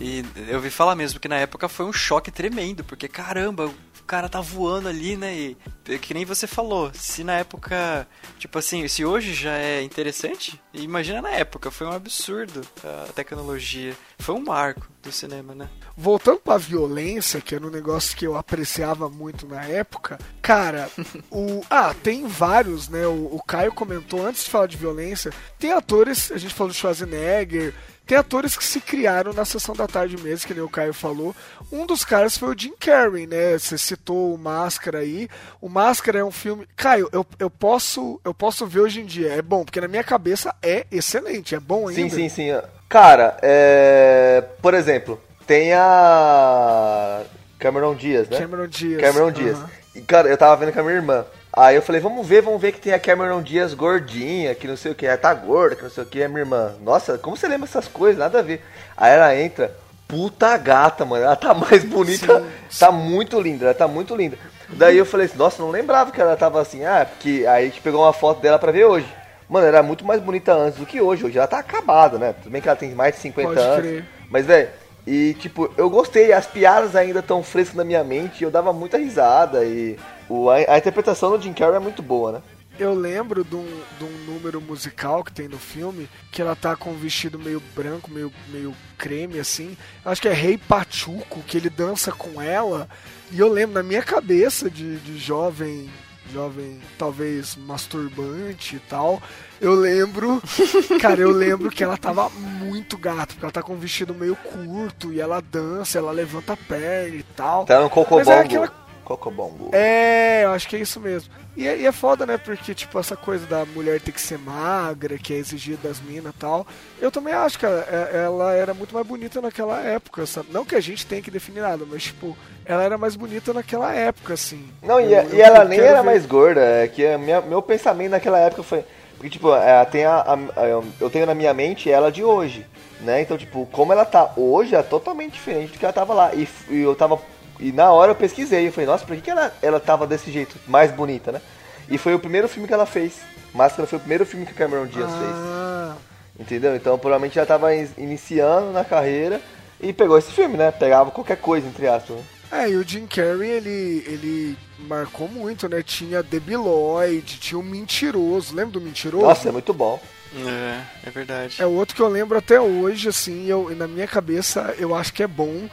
E 0.00 0.24
eu 0.48 0.56
ouvi 0.56 0.70
falar 0.70 0.94
mesmo 0.94 1.18
que 1.18 1.26
na 1.28 1.36
época 1.36 1.68
foi 1.68 1.84
um 1.84 1.92
choque 1.92 2.30
tremendo, 2.30 2.84
porque 2.84 3.08
caramba, 3.08 3.68
cara 4.10 4.28
tá 4.28 4.40
voando 4.40 4.88
ali, 4.88 5.16
né? 5.16 5.32
E 5.32 5.56
é 5.88 5.96
que 5.96 6.12
nem 6.12 6.24
você 6.24 6.44
falou, 6.44 6.90
se 6.92 7.22
na 7.22 7.34
época, 7.34 8.08
tipo 8.40 8.58
assim, 8.58 8.88
se 8.88 9.04
hoje 9.04 9.32
já 9.32 9.56
é 9.56 9.82
interessante, 9.82 10.60
imagina 10.74 11.22
na 11.22 11.30
época, 11.30 11.70
foi 11.70 11.86
um 11.86 11.92
absurdo 11.92 12.60
a 12.82 13.12
tecnologia. 13.12 13.96
Foi 14.18 14.34
um 14.34 14.44
marco. 14.44 14.88
do 15.00 15.12
cinema, 15.12 15.54
né? 15.54 15.70
Voltando 15.96 16.40
pra 16.40 16.58
violência, 16.58 17.40
que 17.40 17.54
era 17.54 17.64
um 17.64 17.70
negócio 17.70 18.16
que 18.16 18.26
eu 18.26 18.36
apreciava 18.36 19.08
muito 19.08 19.46
na 19.46 19.62
época, 19.64 20.18
cara, 20.42 20.90
o. 21.30 21.62
Ah, 21.70 21.94
tem 21.94 22.26
vários, 22.26 22.88
né? 22.88 23.06
O, 23.06 23.36
o 23.36 23.42
Caio 23.46 23.72
comentou 23.72 24.26
antes 24.26 24.44
de 24.44 24.50
falar 24.50 24.66
de 24.66 24.76
violência. 24.76 25.32
Tem 25.58 25.70
atores, 25.70 26.32
a 26.32 26.36
gente 26.36 26.52
falou 26.52 26.72
do 26.72 26.76
Schwarzenegger. 26.76 27.72
Tem 28.10 28.18
atores 28.18 28.56
que 28.56 28.64
se 28.64 28.80
criaram 28.80 29.32
na 29.32 29.44
sessão 29.44 29.72
da 29.72 29.86
tarde 29.86 30.20
mesmo, 30.20 30.44
que 30.44 30.52
nem 30.52 30.64
o 30.64 30.68
Caio 30.68 30.92
falou. 30.92 31.32
Um 31.70 31.86
dos 31.86 32.04
caras 32.04 32.36
foi 32.36 32.52
o 32.52 32.58
Jim 32.58 32.74
Carrey, 32.76 33.24
né? 33.24 33.56
Você 33.56 33.78
citou 33.78 34.34
o 34.34 34.36
Máscara 34.36 34.98
aí. 34.98 35.28
O 35.60 35.68
Máscara 35.68 36.18
é 36.18 36.24
um 36.24 36.32
filme. 36.32 36.66
Caio, 36.74 37.08
eu, 37.12 37.24
eu, 37.38 37.48
posso, 37.48 38.20
eu 38.24 38.34
posso 38.34 38.66
ver 38.66 38.80
hoje 38.80 39.00
em 39.00 39.04
dia. 39.04 39.28
É 39.28 39.40
bom, 39.40 39.64
porque 39.64 39.80
na 39.80 39.86
minha 39.86 40.02
cabeça 40.02 40.52
é 40.60 40.86
excelente, 40.90 41.54
é 41.54 41.60
bom 41.60 41.86
ainda. 41.86 42.02
Sim, 42.02 42.08
sim, 42.08 42.28
sim. 42.28 42.48
Cara, 42.88 43.36
é... 43.42 44.42
por 44.60 44.74
exemplo, 44.74 45.20
tem 45.46 45.72
a 45.72 47.22
Cameron 47.60 47.94
Diaz, 47.94 48.28
né? 48.28 48.40
Cameron 48.40 48.66
Diaz. 48.66 49.02
Cameron 49.02 49.30
Diaz. 49.30 49.56
aham. 49.56 49.70
E, 49.94 50.00
cara, 50.00 50.28
eu 50.28 50.36
tava 50.36 50.56
vendo 50.56 50.72
com 50.72 50.80
a 50.80 50.82
minha 50.82 50.96
irmã. 50.96 51.24
Aí 51.60 51.76
eu 51.76 51.82
falei, 51.82 52.00
vamos 52.00 52.26
ver, 52.26 52.40
vamos 52.40 52.58
ver 52.58 52.72
que 52.72 52.80
tem 52.80 52.94
a 52.94 52.98
Cameron 52.98 53.42
Diaz 53.42 53.74
gordinha, 53.74 54.54
que 54.54 54.66
não 54.66 54.78
sei 54.78 54.92
o 54.92 54.94
que, 54.94 55.04
ela 55.04 55.18
tá 55.18 55.34
gorda, 55.34 55.76
que 55.76 55.82
não 55.82 55.90
sei 55.90 56.02
o 56.02 56.06
que, 56.06 56.22
a 56.22 56.26
minha 56.26 56.40
irmã. 56.40 56.72
Nossa, 56.80 57.18
como 57.18 57.36
você 57.36 57.46
lembra 57.46 57.68
essas 57.68 57.86
coisas? 57.86 58.18
Nada 58.18 58.38
a 58.38 58.42
ver. 58.42 58.64
Aí 58.96 59.12
ela 59.12 59.36
entra, 59.36 59.76
puta 60.08 60.56
gata, 60.56 61.04
mano. 61.04 61.22
Ela 61.22 61.36
tá 61.36 61.52
mais 61.52 61.84
bonita, 61.84 62.42
tá 62.78 62.90
muito 62.90 63.38
linda, 63.38 63.66
ela 63.66 63.74
tá 63.74 63.86
muito 63.86 64.16
linda. 64.16 64.38
Daí 64.70 64.96
eu 64.96 65.04
falei 65.04 65.26
assim, 65.26 65.36
nossa, 65.36 65.62
não 65.62 65.70
lembrava 65.70 66.10
que 66.10 66.18
ela 66.18 66.34
tava 66.34 66.62
assim, 66.62 66.82
ah, 66.82 67.06
porque 67.06 67.44
aí 67.46 67.64
a 67.64 67.66
gente 67.66 67.82
pegou 67.82 68.04
uma 68.04 68.14
foto 68.14 68.40
dela 68.40 68.58
pra 68.58 68.72
ver 68.72 68.86
hoje. 68.86 69.14
Mano, 69.46 69.66
ela 69.66 69.76
era 69.76 69.86
muito 69.86 70.02
mais 70.02 70.22
bonita 70.22 70.54
antes 70.54 70.78
do 70.78 70.86
que 70.86 70.98
hoje. 70.98 71.26
Hoje 71.26 71.36
ela 71.36 71.46
tá 71.46 71.58
acabada, 71.58 72.16
né? 72.16 72.32
Tudo 72.42 72.50
bem 72.50 72.62
que 72.62 72.68
ela 72.70 72.76
tem 72.76 72.94
mais 72.94 73.16
de 73.16 73.20
50 73.20 73.48
Pode 73.48 73.60
anos. 73.60 73.80
crer. 73.80 74.04
Mas, 74.30 74.46
velho, 74.46 74.68
e 75.06 75.34
tipo, 75.34 75.70
eu 75.76 75.88
gostei, 75.88 76.32
as 76.32 76.46
piadas 76.46 76.94
ainda 76.94 77.22
tão 77.22 77.42
frescas 77.42 77.76
na 77.76 77.84
minha 77.84 78.04
mente, 78.04 78.44
eu 78.44 78.50
dava 78.50 78.72
muita 78.72 78.98
risada 78.98 79.64
e 79.64 79.98
o, 80.28 80.50
a, 80.50 80.56
a 80.56 80.78
interpretação 80.78 81.30
do 81.30 81.42
Jim 81.42 81.52
Carrey 81.52 81.76
é 81.76 81.80
muito 81.80 82.02
boa, 82.02 82.32
né? 82.32 82.42
Eu 82.78 82.94
lembro 82.94 83.44
de 83.44 83.54
um, 83.54 83.82
de 83.98 84.04
um 84.04 84.32
número 84.32 84.58
musical 84.58 85.22
que 85.22 85.32
tem 85.32 85.46
no 85.46 85.58
filme, 85.58 86.08
que 86.32 86.40
ela 86.40 86.56
tá 86.56 86.74
com 86.74 86.90
um 86.90 86.96
vestido 86.96 87.38
meio 87.38 87.62
branco, 87.74 88.10
meio, 88.10 88.32
meio 88.48 88.74
creme, 88.96 89.38
assim. 89.38 89.76
Acho 90.02 90.22
que 90.22 90.28
é 90.28 90.32
Rei 90.32 90.56
Pachuco, 90.56 91.42
que 91.42 91.58
ele 91.58 91.68
dança 91.68 92.10
com 92.10 92.40
ela. 92.40 92.88
E 93.30 93.38
eu 93.38 93.48
lembro, 93.48 93.74
na 93.74 93.82
minha 93.82 94.02
cabeça 94.02 94.70
de, 94.70 94.96
de 94.96 95.18
jovem, 95.18 95.90
jovem, 96.32 96.80
talvez 96.98 97.56
masturbante 97.56 98.76
e 98.76 98.78
tal, 98.80 99.22
eu 99.60 99.74
lembro, 99.74 100.42
cara, 101.00 101.20
eu 101.20 101.30
lembro 101.30 101.70
que 101.70 101.84
ela 101.84 101.96
tava 101.96 102.28
muito 102.30 102.96
gata, 102.96 103.28
porque 103.28 103.44
ela 103.44 103.52
tá 103.52 103.62
com 103.62 103.74
um 103.74 103.78
vestido 103.78 104.14
meio 104.14 104.36
curto, 104.36 105.12
e 105.12 105.20
ela 105.20 105.40
dança, 105.40 105.98
ela 105.98 106.12
levanta 106.12 106.54
a 106.54 106.56
perna 106.56 107.16
e 107.16 107.22
tal. 107.22 107.64
Tá 107.64 107.76
no 107.76 107.82
Mas 107.84 107.92
Cocobongo. 107.92 108.30
é 108.30 108.40
aquela 108.40 108.68
Cocobongo. 109.16 109.70
é, 109.72 110.44
eu 110.44 110.52
acho 110.52 110.68
que 110.68 110.76
é 110.76 110.78
isso 110.78 111.00
mesmo. 111.00 111.32
E 111.56 111.66
é, 111.66 111.76
e 111.78 111.86
é 111.86 111.90
foda, 111.92 112.24
né? 112.24 112.38
Porque, 112.38 112.72
tipo, 112.74 112.98
essa 112.98 113.16
coisa 113.16 113.44
da 113.46 113.64
mulher 113.64 114.00
ter 114.00 114.12
que 114.12 114.20
ser 114.20 114.38
magra, 114.38 115.18
que 115.18 115.34
é 115.34 115.36
exigida 115.36 115.88
das 115.88 116.00
minas 116.00 116.32
e 116.32 116.38
tal. 116.38 116.64
Eu 117.00 117.10
também 117.10 117.34
acho 117.34 117.58
que 117.58 117.66
ela, 117.66 117.80
é- 117.90 118.22
ela 118.24 118.52
era 118.54 118.72
muito 118.72 118.94
mais 118.94 119.04
bonita 119.06 119.40
naquela 119.40 119.80
época, 119.80 120.24
sabe? 120.26 120.48
Não 120.52 120.64
que 120.64 120.76
a 120.76 120.80
gente 120.80 121.04
tenha 121.06 121.20
que 121.20 121.30
definir 121.30 121.60
nada, 121.60 121.84
mas, 121.90 122.04
tipo, 122.04 122.36
ela 122.64 122.84
era 122.84 122.96
mais 122.96 123.16
bonita 123.16 123.52
naquela 123.52 123.92
época, 123.92 124.34
assim. 124.34 124.64
Não, 124.82 125.00
e, 125.00 125.12
Eu- 125.12 125.28
e 125.34 125.40
eu 125.40 125.44
ela 125.44 125.56
quero 125.58 125.68
nem 125.68 125.80
era 125.80 126.02
ver. 126.02 126.06
mais 126.06 126.24
gorda, 126.24 126.60
é 126.60 126.86
que 126.86 127.16
minha- 127.18 127.40
meu 127.40 127.60
pensamento 127.60 128.12
naquela 128.12 128.38
época 128.38 128.62
foi. 128.62 128.84
Porque, 129.16 129.30
tipo, 129.30 129.52
é, 129.54 129.84
tem 129.86 130.04
a, 130.04 130.14
a- 130.20 130.34
a- 130.62 130.82
eu 131.00 131.10
tenho 131.10 131.26
na 131.26 131.34
minha 131.34 131.52
mente 131.52 131.90
ela 131.90 132.10
de 132.12 132.22
hoje, 132.24 132.64
né? 133.00 133.20
Então, 133.20 133.36
tipo, 133.36 133.66
como 133.72 133.92
ela 133.92 134.04
tá 134.04 134.32
hoje 134.36 134.74
é 134.74 134.82
totalmente 134.82 135.32
diferente 135.32 135.72
do 135.72 135.78
que 135.78 135.84
ela 135.84 135.92
tava 135.92 136.14
lá. 136.14 136.32
E, 136.34 136.48
e 136.70 136.78
eu 136.80 136.94
tava. 136.94 137.20
E 137.60 137.70
na 137.72 137.90
hora 137.92 138.12
eu 138.12 138.16
pesquisei, 138.16 138.66
eu 138.66 138.72
falei, 138.72 138.86
nossa, 138.86 139.04
por 139.04 139.14
que, 139.14 139.22
que 139.22 139.30
ela, 139.30 139.52
ela 139.60 139.78
tava 139.78 140.06
desse 140.06 140.30
jeito, 140.32 140.56
mais 140.66 140.90
bonita, 140.90 141.30
né? 141.30 141.40
E 141.88 141.98
foi 141.98 142.14
o 142.14 142.18
primeiro 142.18 142.48
filme 142.48 142.66
que 142.66 142.74
ela 142.74 142.86
fez. 142.86 143.14
Máscara 143.52 143.86
foi 143.86 143.96
o 143.98 144.00
primeiro 144.00 144.24
filme 144.24 144.46
que 144.46 144.54
Cameron 144.54 144.86
Diaz 144.86 145.10
fez. 145.10 145.34
Ah, 145.36 145.96
Entendeu? 146.38 146.74
Então 146.74 146.98
provavelmente 146.98 147.38
ela 147.38 147.46
tava 147.46 147.74
in- 147.74 147.88
iniciando 147.98 148.72
na 148.72 148.84
carreira 148.84 149.40
e 149.80 149.92
pegou 149.92 150.16
esse 150.16 150.30
filme, 150.32 150.56
né? 150.56 150.70
Pegava 150.70 151.10
qualquer 151.10 151.36
coisa, 151.36 151.66
entre 151.66 151.86
aspas. 151.88 152.16
né? 152.16 152.22
é, 152.52 152.70
e 152.70 152.76
o 152.76 152.86
Jim 152.86 153.06
Carrey, 153.06 153.50
ele, 153.50 154.04
ele 154.06 154.58
marcou 154.78 155.28
muito, 155.28 155.68
né? 155.68 155.82
Tinha 155.82 156.22
Debi 156.22 156.56
Lloyd, 156.56 157.38
tinha 157.38 157.58
o 157.58 157.62
Mentiroso. 157.62 158.54
Lembra 158.54 158.72
do 158.72 158.80
Mentiroso? 158.80 159.26
Nossa, 159.26 159.48
é 159.48 159.52
muito 159.52 159.74
bom. 159.74 160.00
É, 160.34 161.08
é 161.08 161.10
verdade. 161.10 161.56
É 161.60 161.66
outro 161.66 161.94
que 161.96 162.00
eu 162.02 162.08
lembro 162.08 162.38
até 162.38 162.60
hoje, 162.60 163.08
assim, 163.08 163.46
eu, 163.46 163.70
e 163.70 163.74
na 163.74 163.88
minha 163.88 164.06
cabeça 164.06 164.74
eu 164.78 164.94
acho 164.94 165.12
que 165.12 165.22
é 165.24 165.26
bom. 165.26 165.68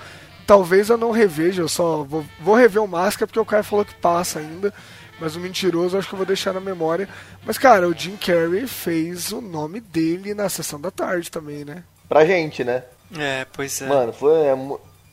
Talvez 0.47 0.89
eu 0.89 0.97
não 0.97 1.11
reveja, 1.11 1.61
eu 1.61 1.67
só 1.67 2.03
vou, 2.03 2.25
vou 2.39 2.55
rever 2.55 2.81
o 2.81 2.87
Máscara 2.87 3.27
porque 3.27 3.39
o 3.39 3.45
cara 3.45 3.63
falou 3.63 3.83
que 3.85 3.93
passa 3.95 4.39
ainda. 4.39 4.73
Mas 5.19 5.35
o 5.35 5.39
Mentiroso 5.39 5.95
eu 5.95 5.99
acho 5.99 6.07
que 6.07 6.13
eu 6.13 6.17
vou 6.17 6.25
deixar 6.25 6.53
na 6.53 6.59
memória. 6.59 7.09
Mas, 7.45 7.57
cara, 7.57 7.87
o 7.87 7.93
Jim 7.93 8.15
Carrey 8.15 8.65
fez 8.67 9.31
o 9.31 9.41
nome 9.41 9.79
dele 9.79 10.33
na 10.33 10.47
sessão 10.47 10.79
da 10.79 10.89
tarde 10.91 11.29
também, 11.31 11.65
né? 11.65 11.83
Pra 12.07 12.23
gente, 12.25 12.63
né? 12.63 12.83
É, 13.17 13.45
pois 13.51 13.81
é. 13.81 13.87
Mano, 13.87 14.13
foi. 14.13 14.31
É, 14.35 14.55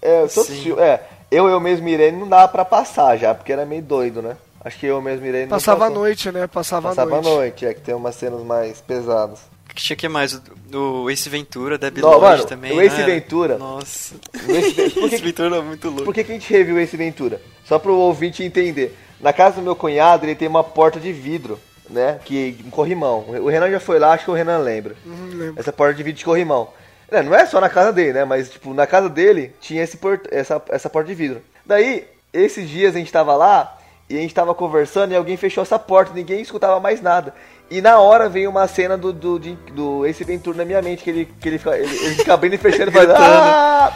é, 0.03 0.29
filmes- 0.29 0.79
é, 0.79 1.03
eu, 1.31 1.49
eu 1.49 1.59
mesmo 1.59 1.89
irei 1.89 2.13
não 2.13 2.29
dava 2.29 2.49
pra 2.49 2.65
passar 2.65 3.17
já, 3.17 3.35
porque 3.35 3.53
era 3.53 3.65
meio 3.65 3.83
doido, 3.83 4.21
né? 4.23 4.37
Acho 4.65 4.79
que 4.79 4.87
eu 4.87 5.01
mesmo 5.03 5.25
irei 5.27 5.43
não 5.43 5.51
Passava 5.51 5.87
a 5.87 5.91
noite, 5.91 6.31
né? 6.31 6.47
Passava, 6.47 6.89
Passava 6.91 7.11
a 7.19 7.23
noite. 7.23 7.35
noite, 7.35 7.67
é 7.67 7.75
que 7.75 7.81
tem 7.81 7.95
umas 7.95 8.15
cenas 8.15 8.43
mais 8.43 8.81
pesadas. 8.81 9.41
Tinha 9.75 9.97
que 9.97 10.09
mais? 10.09 10.41
O, 10.73 11.03
o 11.05 11.11
Ace 11.11 11.29
Ventura, 11.29 11.77
Debbie 11.77 12.01
Não, 12.01 12.11
Lloyd 12.11 12.23
mano, 12.23 12.45
também. 12.47 12.73
o 12.73 12.81
Ace 12.81 12.97
né? 12.99 13.05
Ventura- 13.05 13.59
Nossa. 13.59 14.15
O 14.47 14.53
Ace 14.53 14.71
Ven- 14.73 14.91
por 14.95 15.09
que 15.09 15.15
Ace 15.17 15.25
Ventura 15.25 15.57
é 15.57 15.61
muito 15.61 15.89
louco. 15.89 16.05
Por 16.05 16.15
que, 16.15 16.25
que 16.25 16.31
a 16.33 16.35
gente 16.35 16.53
reviu 16.53 16.79
esse 16.81 16.97
Ventura? 16.97 17.41
Só 17.65 17.79
pro 17.79 17.95
ouvinte 17.95 18.43
entender. 18.43 18.97
Na 19.21 19.33
casa 19.33 19.57
do 19.57 19.63
meu 19.63 19.75
cunhado, 19.75 20.25
ele 20.27 20.35
tem 20.35 20.47
uma 20.49 20.63
porta 20.63 21.01
de 21.01 21.13
vidro, 21.13 21.59
né? 21.91 22.21
Que 22.25 22.57
um 22.65 22.71
corrimão. 22.71 23.21
O 23.29 23.49
Renan 23.49 23.71
já 23.71 23.81
foi 23.81 23.99
lá, 23.99 24.13
acho 24.13 24.25
que 24.25 24.31
o 24.31 24.35
Renan 24.35 24.59
lembra. 24.59 24.95
Uhum. 25.05 25.55
Essa 25.57 25.73
porta 25.73 25.95
de 25.95 26.03
vidro 26.03 26.19
de 26.19 26.25
corrimão. 26.25 26.69
É, 27.11 27.23
não 27.23 27.35
é 27.35 27.45
só 27.47 27.61
na 27.61 27.69
casa 27.69 27.93
dele, 27.93 28.13
né? 28.13 28.25
Mas, 28.25 28.51
tipo, 28.51 28.73
na 28.75 28.87
casa 28.87 29.09
dele 29.09 29.53
tinha 29.61 29.83
esse 29.83 29.97
port... 29.97 30.25
essa, 30.31 30.61
essa 30.69 30.91
porta 30.91 31.09
de 31.09 31.15
vidro. 31.15 31.41
Daí, 31.65 32.07
esses 32.33 32.69
dias 32.69 32.95
a 32.95 32.99
gente 32.99 33.13
tava 33.13 33.35
lá 33.37 33.79
e 34.11 34.17
a 34.17 34.21
gente 34.21 34.35
tava 34.35 34.55
conversando 34.55 35.13
e 35.13 35.17
alguém 35.17 35.37
fechou 35.37 35.63
essa 35.63 35.79
porta, 35.79 36.13
ninguém 36.13 36.41
escutava 36.41 36.79
mais 36.81 37.01
nada. 37.01 37.35
E 37.71 37.81
na 37.81 37.99
hora 37.99 38.29
veio 38.29 38.51
uma 38.51 38.69
cena 38.69 38.97
do, 38.97 39.13
do, 39.13 39.39
de- 39.39 39.57
do 39.73 40.07
Ace 40.07 40.23
Ventura 40.23 40.59
na 40.59 40.65
minha 40.65 40.81
mente, 40.83 41.03
que 41.03 41.11
ele, 41.11 41.25
que 41.41 41.49
ele, 41.49 41.59
fica, 41.59 41.77
ele, 41.77 41.97
ele 41.97 42.15
fica 42.15 42.35
abrindo 42.35 42.55
e 42.55 42.59
fechando 42.59 42.91
e 42.91 42.93
faz. 42.93 43.09
Ah! 43.11 43.93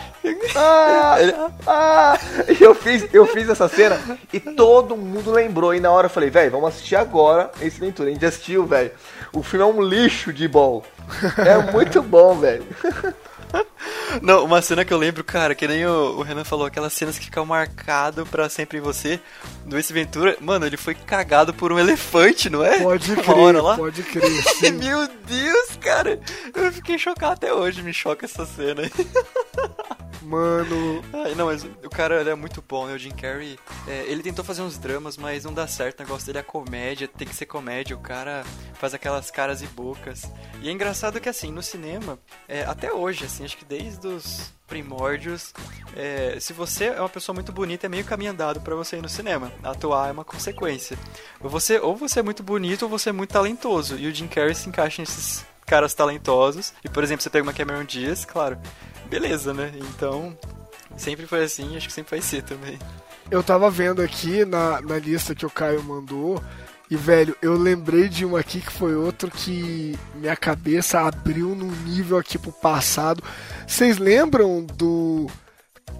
Ah! 0.56 1.16
Ah! 1.66 2.18
E 2.48 2.62
eu 2.62 2.74
fiz, 2.74 3.06
eu 3.12 3.26
fiz 3.26 3.48
essa 3.48 3.68
cena 3.68 3.98
e 4.32 4.40
todo 4.40 4.96
mundo 4.96 5.30
lembrou. 5.30 5.74
E 5.74 5.80
na 5.80 5.90
hora 5.90 6.06
eu 6.06 6.10
falei, 6.10 6.30
velho, 6.30 6.50
vamos 6.50 6.70
assistir 6.70 6.96
agora 6.96 7.50
Ace 7.60 7.78
Ventura. 7.78 8.08
A 8.08 8.12
gente 8.12 8.24
assistiu, 8.26 8.66
velho. 8.66 8.90
O 9.32 9.42
filme 9.42 9.64
é 9.64 9.68
um 9.68 9.82
lixo 9.82 10.32
de 10.32 10.48
bom. 10.48 10.82
É 11.38 11.70
muito 11.72 12.02
bom, 12.02 12.34
velho. 12.36 12.64
Não, 14.22 14.44
uma 14.44 14.62
cena 14.62 14.84
que 14.84 14.92
eu 14.92 14.98
lembro, 14.98 15.22
cara, 15.22 15.54
que 15.54 15.66
nem 15.66 15.86
o, 15.86 16.18
o 16.18 16.22
Renan 16.22 16.44
falou, 16.44 16.66
aquelas 16.66 16.92
cenas 16.92 17.18
que 17.18 17.26
ficam 17.26 17.44
marcado 17.44 18.26
pra 18.26 18.48
sempre 18.48 18.78
em 18.78 18.80
você, 18.80 19.20
do 19.64 19.78
Ace 19.78 19.92
Ventura, 19.92 20.36
mano, 20.40 20.66
ele 20.66 20.76
foi 20.76 20.94
cagado 20.94 21.52
por 21.54 21.72
um 21.72 21.78
elefante, 21.78 22.48
não 22.48 22.64
é? 22.64 22.80
Pode 22.80 23.14
crer, 23.14 23.30
hora 23.30 23.62
lá. 23.62 23.76
pode 23.76 24.02
crer. 24.02 24.42
Meu 24.74 25.08
Deus, 25.26 25.76
cara, 25.80 26.20
eu 26.54 26.72
fiquei 26.72 26.98
chocado 26.98 27.34
até 27.34 27.52
hoje, 27.52 27.82
me 27.82 27.92
choca 27.92 28.26
essa 28.26 28.44
cena. 28.46 28.82
Mano, 30.28 31.02
Ai, 31.10 31.34
não, 31.34 31.46
mas 31.46 31.64
o 31.64 31.88
cara 31.88 32.20
ele 32.20 32.28
é 32.28 32.34
muito 32.34 32.62
bom, 32.66 32.86
né? 32.86 32.92
O 32.92 32.98
Jim 32.98 33.12
Carrey, 33.12 33.58
é, 33.86 34.04
ele 34.06 34.22
tentou 34.22 34.44
fazer 34.44 34.60
uns 34.60 34.76
dramas, 34.76 35.16
mas 35.16 35.44
não 35.44 35.54
dá 35.54 35.66
certo. 35.66 36.00
O 36.00 36.02
negócio 36.02 36.26
dele 36.26 36.38
é 36.38 36.42
comédia, 36.42 37.08
tem 37.08 37.26
que 37.26 37.34
ser 37.34 37.46
comédia. 37.46 37.96
O 37.96 38.00
cara 38.00 38.44
faz 38.74 38.92
aquelas 38.92 39.30
caras 39.30 39.62
e 39.62 39.66
bocas. 39.66 40.30
E 40.60 40.68
é 40.68 40.72
engraçado 40.72 41.18
que, 41.18 41.30
assim, 41.30 41.50
no 41.50 41.62
cinema, 41.62 42.18
é, 42.46 42.62
até 42.64 42.92
hoje, 42.92 43.24
assim, 43.24 43.42
acho 43.42 43.56
que 43.56 43.64
desde 43.64 43.97
os 44.06 44.52
primórdios, 44.66 45.52
é, 45.96 46.36
se 46.38 46.52
você 46.52 46.86
é 46.86 47.00
uma 47.00 47.08
pessoa 47.08 47.34
muito 47.34 47.50
bonita, 47.52 47.86
é 47.86 47.88
meio 47.88 48.04
caminho 48.04 48.32
andado 48.32 48.60
pra 48.60 48.74
você 48.74 48.96
ir 48.96 49.02
no 49.02 49.08
cinema. 49.08 49.50
Atuar 49.62 50.08
é 50.08 50.12
uma 50.12 50.24
consequência. 50.24 50.98
Você, 51.40 51.78
ou 51.78 51.96
você 51.96 52.20
é 52.20 52.22
muito 52.22 52.42
bonito 52.42 52.82
ou 52.82 52.88
você 52.88 53.08
é 53.10 53.12
muito 53.12 53.30
talentoso. 53.30 53.96
E 53.96 54.06
o 54.06 54.14
Jim 54.14 54.28
Carrey 54.28 54.54
se 54.54 54.68
encaixa 54.68 55.00
nesses 55.02 55.44
caras 55.66 55.94
talentosos. 55.94 56.72
E, 56.84 56.88
por 56.88 57.02
exemplo, 57.02 57.22
você 57.22 57.30
pega 57.30 57.42
uma 57.42 57.52
Cameron 57.52 57.84
Diaz, 57.84 58.24
claro, 58.24 58.58
beleza, 59.08 59.54
né? 59.54 59.72
Então, 59.76 60.36
Sempre 60.98 61.26
foi 61.26 61.44
assim, 61.44 61.76
acho 61.76 61.86
que 61.86 61.92
sempre 61.92 62.10
vai 62.10 62.20
ser 62.20 62.42
também. 62.42 62.78
eu 63.30 63.42
tava 63.42 63.70
vendo 63.70 64.02
aqui 64.02 64.44
na, 64.44 64.80
na 64.80 64.98
lista 64.98 65.34
que 65.34 65.46
o 65.46 65.50
Caio 65.50 65.82
mandou. 65.82 66.42
E, 66.90 66.96
velho, 66.96 67.36
eu 67.42 67.54
lembrei 67.54 68.08
de 68.08 68.24
um 68.24 68.34
aqui 68.34 68.62
que 68.62 68.72
foi 68.72 68.96
outro 68.96 69.30
que 69.30 69.96
minha 70.14 70.34
cabeça 70.34 71.00
abriu 71.00 71.54
num 71.54 71.70
nível 71.70 72.16
aqui 72.16 72.38
pro 72.38 72.50
passado. 72.50 73.22
Vocês 73.68 73.98
lembram 73.98 74.64
do 74.64 75.26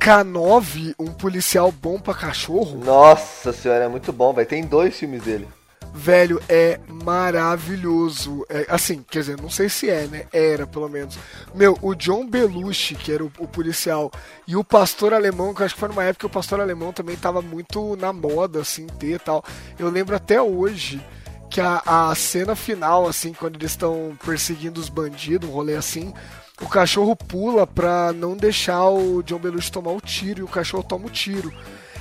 K9, 0.01 0.95
um 0.99 1.13
policial 1.13 1.71
bom 1.71 2.01
pra 2.01 2.15
cachorro? 2.15 2.83
Nossa 2.83 3.53
senhora, 3.53 3.85
é 3.85 3.89
muito 3.89 4.11
bom, 4.11 4.33
velho. 4.33 4.49
Tem 4.49 4.65
dois 4.65 4.99
filmes 4.99 5.23
dele. 5.23 5.47
Velho, 5.93 6.41
é 6.49 6.81
maravilhoso. 6.89 8.45
É, 8.49 8.65
assim, 8.71 9.05
quer 9.09 9.21
dizer, 9.21 9.41
não 9.41 9.51
sei 9.51 9.69
se 9.69 9.91
é, 9.91 10.07
né? 10.07 10.25
Era, 10.33 10.67
pelo 10.67 10.89
menos. 10.89 11.19
Meu, 11.55 11.79
o 11.83 11.95
John 11.95 12.27
Belushi, 12.27 12.95
que 12.95 13.13
era 13.13 13.23
o, 13.23 13.31
o 13.39 13.47
policial, 13.47 14.11
e 14.47 14.57
o 14.57 14.65
pastor 14.65 15.13
alemão, 15.13 15.53
que 15.53 15.61
eu 15.61 15.67
acho 15.67 15.75
que 15.75 15.81
foi 15.81 15.91
numa 15.91 16.05
época 16.05 16.21
que 16.21 16.27
o 16.27 16.35
pastor 16.35 16.61
alemão 16.61 16.91
também 16.91 17.17
tava 17.17 17.43
muito 17.43 17.97
na 17.97 18.15
moda, 18.15 18.63
assim, 18.63 18.87
ter 18.87 19.17
e 19.17 19.19
tal. 19.19 19.45
Eu 19.79 19.91
lembro 19.91 20.17
até 20.17 20.41
hoje 20.41 21.05
que 21.51 21.61
a, 21.61 21.83
a 21.85 22.15
cena 22.15 22.57
final, 22.57 23.07
assim, 23.07 23.35
quando 23.35 23.57
eles 23.57 23.73
estão 23.73 24.17
perseguindo 24.25 24.81
os 24.81 24.89
bandidos, 24.89 25.49
um 25.49 25.53
rolê 25.53 25.77
assim, 25.77 26.15
o 26.61 26.69
cachorro 26.69 27.15
pula 27.17 27.67
pra 27.67 28.13
não 28.13 28.37
deixar 28.37 28.85
o 28.89 29.23
John 29.23 29.39
Belushi 29.39 29.71
tomar 29.73 29.93
o 29.93 30.01
tiro, 30.01 30.41
e 30.41 30.43
o 30.43 30.49
cachorro 30.49 30.83
toma 30.83 31.07
o 31.07 31.11
tiro. 31.11 31.53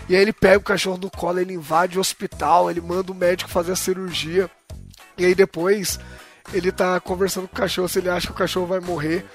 E 0.10 0.16
aí 0.16 0.22
ele 0.22 0.34
pega 0.34 0.58
o 0.58 0.62
cachorro 0.64 0.97
no 0.97 1.10
colo, 1.12 1.39
ele 1.39 1.53
invade 1.53 1.97
o 1.97 2.01
hospital, 2.01 2.72
ele 2.72 2.80
manda 2.82 3.12
o 3.12 3.16
médico 3.16 3.49
fazer 3.49 3.74
a 3.74 3.76
cirurgia. 3.76 4.49
E 5.18 5.26
aí 5.26 5.36
depois 5.36 5.99
ele 6.53 6.72
tá 6.72 6.99
conversando 6.99 7.47
com 7.47 7.55
o 7.55 7.60
cachorro 7.60 7.89
se 7.89 7.99
ele 7.99 8.10
acha 8.10 8.28
que 8.28 8.34
o 8.34 8.36
cachorro 8.38 8.66
vai 8.68 8.80
morrer. 8.80 9.26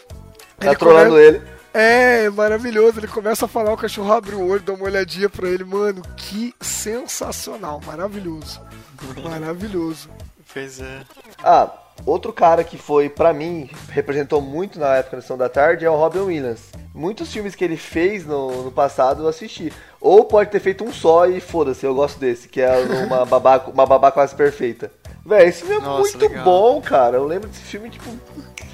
Tá 0.58 0.68
Ele 0.68 0.76
trolando 0.76 1.10
come- 1.10 1.22
ele. 1.22 1.42
É, 1.74 2.28
maravilhoso. 2.30 3.00
Ele 3.00 3.08
começa 3.08 3.44
a 3.46 3.48
falar, 3.48 3.72
o 3.72 3.76
cachorro 3.76 4.12
abre 4.12 4.34
o 4.34 4.46
olho, 4.46 4.62
dá 4.62 4.72
uma 4.72 4.84
olhadinha 4.84 5.28
pra 5.28 5.48
ele. 5.48 5.64
Mano, 5.64 6.02
que 6.16 6.54
sensacional. 6.60 7.80
Maravilhoso. 7.84 8.60
Maravilhoso. 9.22 10.08
Pois 10.52 10.80
é. 10.80 11.02
Ah, 11.42 11.70
outro 12.04 12.32
cara 12.32 12.64
que 12.64 12.76
foi, 12.78 13.08
pra 13.08 13.32
mim, 13.32 13.68
representou 13.90 14.40
muito 14.40 14.78
na 14.78 14.96
época 14.96 15.16
da 15.16 15.22
Sessão 15.22 15.38
da 15.38 15.48
Tarde 15.48 15.84
é 15.84 15.90
o 15.90 15.96
Robin 15.96 16.20
Williams. 16.20 16.60
Muitos 16.94 17.32
filmes 17.32 17.54
que 17.54 17.64
ele 17.64 17.76
fez 17.76 18.26
no, 18.26 18.64
no 18.64 18.72
passado 18.72 19.22
eu 19.22 19.28
assisti. 19.28 19.72
Ou 20.00 20.24
pode 20.24 20.50
ter 20.50 20.60
feito 20.60 20.84
um 20.84 20.92
só 20.92 21.26
e 21.26 21.40
foda-se, 21.40 21.86
eu 21.86 21.94
gosto 21.94 22.18
desse, 22.18 22.48
que 22.48 22.60
é 22.60 22.70
uma 23.06 23.24
babá, 23.24 23.58
uma 23.72 23.86
babá 23.86 24.10
quase 24.10 24.34
perfeita. 24.34 24.90
Véi, 25.24 25.48
esse 25.48 25.62
filme 25.62 25.76
é 25.76 25.80
Nossa, 25.80 26.00
muito 26.00 26.18
legal. 26.18 26.44
bom, 26.44 26.80
cara. 26.82 27.16
Eu 27.16 27.24
lembro 27.24 27.48
desse 27.48 27.62
filme, 27.62 27.88
tipo, 27.88 28.10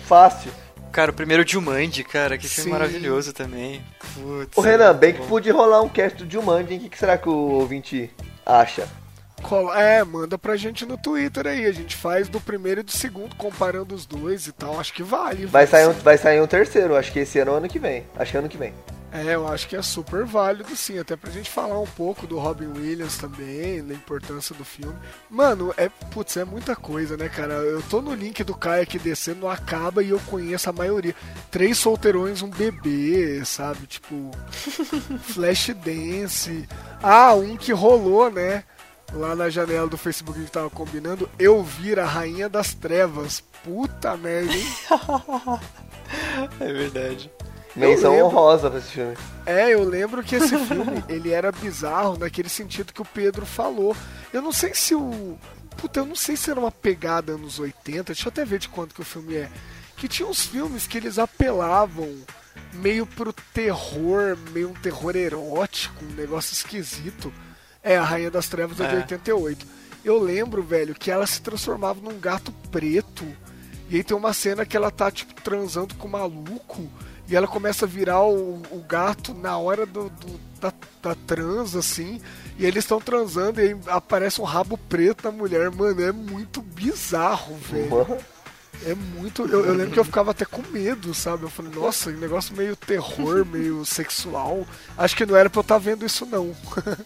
fácil. 0.07 0.51
Cara, 0.91 1.11
o 1.11 1.15
primeiro 1.15 1.47
Jumanji, 1.47 2.03
cara, 2.03 2.39
que 2.39 2.49
filme 2.49 2.71
Sim. 2.71 2.73
maravilhoso 2.73 3.33
também. 3.35 3.83
Putz, 4.15 4.57
Ô 4.57 4.65
é 4.65 4.71
Renan, 4.71 4.87
muito 4.89 4.99
bem 4.99 5.13
que 5.13 5.19
bom. 5.21 5.27
podia 5.27 5.53
rolar 5.53 5.83
um 5.83 5.89
cast 5.89 6.25
do 6.25 6.33
Jumanji, 6.33 6.73
hein? 6.73 6.79
O 6.79 6.83
que, 6.83 6.89
que 6.89 6.99
será 6.99 7.19
que 7.19 7.29
o 7.29 7.33
ouvinte 7.35 8.11
acha? 8.45 8.89
É, 9.77 10.05
manda 10.05 10.37
pra 10.37 10.57
gente 10.57 10.85
no 10.85 10.97
Twitter 10.97 11.47
aí. 11.47 11.67
A 11.67 11.73
gente 11.73 11.97
faz 11.97 12.29
do 12.29 12.41
primeiro 12.41 12.81
e 12.81 12.85
do 12.85 12.93
segundo, 12.93 13.35
comparando 13.37 13.95
os 13.95 14.07
dois 14.07 14.47
e 14.47 14.53
tal. 14.53 14.79
Acho 14.79 14.93
que 14.93 15.03
vale. 15.03 15.47
Vai 15.47 15.67
sair, 15.67 15.87
um, 15.87 15.93
vai 15.93 16.19
sair 16.19 16.41
um 16.41 16.47
terceiro, 16.47 16.97
acho 16.97 17.13
que 17.13 17.21
esse 17.21 17.39
ano 17.39 17.53
ou 17.53 17.57
ano 17.59 17.69
que 17.69 17.79
vem. 17.79 18.05
Acho 18.17 18.31
que 18.31 18.37
é 18.37 18.41
ano 18.41 18.49
que 18.49 18.59
vem. 18.59 18.73
É, 19.11 19.35
eu 19.35 19.49
acho 19.49 19.67
que 19.67 19.75
é 19.75 19.81
super 19.81 20.25
válido 20.25 20.77
sim, 20.77 20.99
até 20.99 21.17
pra 21.17 21.31
gente 21.31 21.49
falar 21.49 21.81
um 21.81 21.87
pouco 21.87 22.27
do 22.27 22.39
Robin 22.39 22.67
Williams 22.67 23.17
também, 23.17 23.83
da 23.83 23.95
importância 23.95 24.55
do 24.55 24.65
filme. 24.65 24.95
Mano, 25.31 25.73
é, 25.79 25.89
putz, 25.89 26.37
é 26.37 26.45
muita 26.45 26.77
coisa, 26.77 27.17
né, 27.17 27.29
cara? 27.29 27.55
Eu 27.55 27.81
tô 27.83 28.03
no 28.03 28.15
link 28.15 28.45
do 28.45 28.55
Caio 28.55 28.83
aqui 28.83 28.99
descendo, 28.99 29.41
não 29.41 29.51
acaba 29.51 30.03
e 30.03 30.11
eu 30.11 30.21
conheço 30.27 30.69
a 30.69 30.75
maioria. 30.75 31.15
Três 31.51 31.79
solteirões, 31.79 32.43
um 32.43 32.51
bebê, 32.51 33.43
sabe? 33.47 33.87
Tipo, 33.87 34.31
Flashdance. 35.33 36.69
Ah, 37.03 37.33
um 37.35 37.57
que 37.57 37.73
rolou, 37.73 38.31
né? 38.31 38.63
Lá 39.13 39.35
na 39.35 39.49
janela 39.49 39.89
do 39.89 39.97
Facebook 39.97 40.35
que 40.35 40.41
a 40.41 40.43
gente 40.43 40.53
tava 40.53 40.71
combinando, 40.71 41.29
eu 41.39 41.63
vir 41.63 41.99
a 41.99 42.05
Rainha 42.05 42.49
das 42.49 42.75
Trevas. 42.75 43.43
Puta 43.65 44.17
merda, 44.17 44.53
hein? 44.53 44.67
É 46.61 46.73
verdade. 46.73 47.31
Menção 47.77 48.13
lembro. 48.13 48.27
honrosa 48.27 48.71
pra 48.71 48.79
esse 48.79 48.89
filme. 48.89 49.17
É, 49.47 49.73
eu 49.73 49.85
lembro 49.85 50.23
que 50.23 50.37
esse 50.37 50.57
filme, 50.59 51.05
ele 51.09 51.31
era 51.31 51.53
bizarro 51.53 52.19
naquele 52.19 52.49
sentido 52.49 52.93
que 52.93 53.03
o 53.03 53.05
Pedro 53.05 53.47
falou. 53.47 53.97
Eu 54.33 54.43
não 54.43 54.53
sei 54.53 54.75
se 54.75 54.95
o... 54.95 55.39
Puta, 55.77 56.01
eu 56.01 56.07
não 56.07 56.17
sei 56.17 56.37
se 56.37 56.51
era 56.51 56.59
uma 56.59 56.73
pegada 56.73 57.33
anos 57.33 57.59
80, 57.59 58.13
deixa 58.13 58.27
eu 58.27 58.31
até 58.31 58.45
ver 58.45 58.59
de 58.59 58.69
quanto 58.69 58.95
que 58.95 59.01
o 59.01 59.05
filme 59.05 59.37
é. 59.37 59.49
Que 59.97 60.09
tinha 60.09 60.29
uns 60.29 60.45
filmes 60.45 60.87
que 60.87 60.97
eles 60.97 61.19
apelavam 61.19 62.17
meio 62.73 63.07
pro 63.07 63.33
terror, 63.33 64.37
meio 64.53 64.71
um 64.71 64.75
terror 64.75 65.15
erótico, 65.15 66.05
um 66.05 66.15
negócio 66.15 66.53
esquisito. 66.53 67.33
É, 67.83 67.97
a 67.97 68.03
Rainha 68.03 68.31
das 68.31 68.49
Trevas 68.49 68.81
é 68.81 68.87
de 68.89 68.95
É. 68.95 68.99
88. 68.99 69.67
Eu 70.05 70.19
lembro, 70.19 70.63
velho, 70.63 70.95
que 70.95 71.11
ela 71.11 71.27
se 71.27 71.41
transformava 71.41 72.01
num 72.01 72.19
gato 72.19 72.53
preto. 72.71 73.25
E 73.91 73.97
aí 73.97 74.05
tem 74.05 74.17
uma 74.17 74.33
cena 74.33 74.65
que 74.67 74.77
ela 74.77 74.91
tá, 74.91 75.11
tipo, 75.11 75.35
transando 75.43 75.95
com 75.95 76.07
o 76.07 76.11
maluco. 76.11 76.89
E 77.29 77.37
ela 77.37 77.47
começa 77.47 77.85
a 77.85 77.89
virar 77.89 78.23
o, 78.23 78.63
o 78.71 78.85
gato 78.89 79.35
na 79.35 79.57
hora 79.59 79.85
do, 79.85 80.09
do- 80.11 80.49
da, 80.61 80.73
da 81.03 81.15
trans, 81.15 81.77
assim. 81.77 82.21
E 82.59 82.65
eles 82.67 82.85
estão 82.85 83.01
transando 83.01 83.61
e 83.61 83.65
aí 83.69 83.77
aparece 83.87 84.41
um 84.41 84.45
rabo 84.45 84.77
preto 84.77 85.25
na 85.25 85.31
mulher. 85.31 85.71
Mano, 85.71 86.03
é 86.03 86.11
muito 86.13 86.61
bizarro, 86.63 87.57
velho. 87.57 88.19
É 88.87 88.95
muito. 88.95 89.43
Eu, 89.47 89.65
eu 89.67 89.75
lembro 89.75 89.93
que 89.93 89.99
eu 90.01 90.05
ficava 90.05 90.31
até 90.31 90.45
com 90.45 90.63
medo, 90.71 91.13
sabe? 91.15 91.43
Eu 91.45 91.51
falei, 91.51 91.73
nossa, 91.75 92.11
um 92.11 92.15
negócio 92.19 92.57
meio 92.57 92.75
terror, 92.77 93.45
meio 93.45 93.85
sexual. 93.85 94.67
Acho 94.97 95.17
que 95.17 95.27
não 95.27 95.37
era 95.37 95.51
pra 95.51 95.59
eu 95.59 95.63
estar 95.63 95.79
vendo 95.79 96.05
isso, 96.07 96.25
não. 96.27 96.55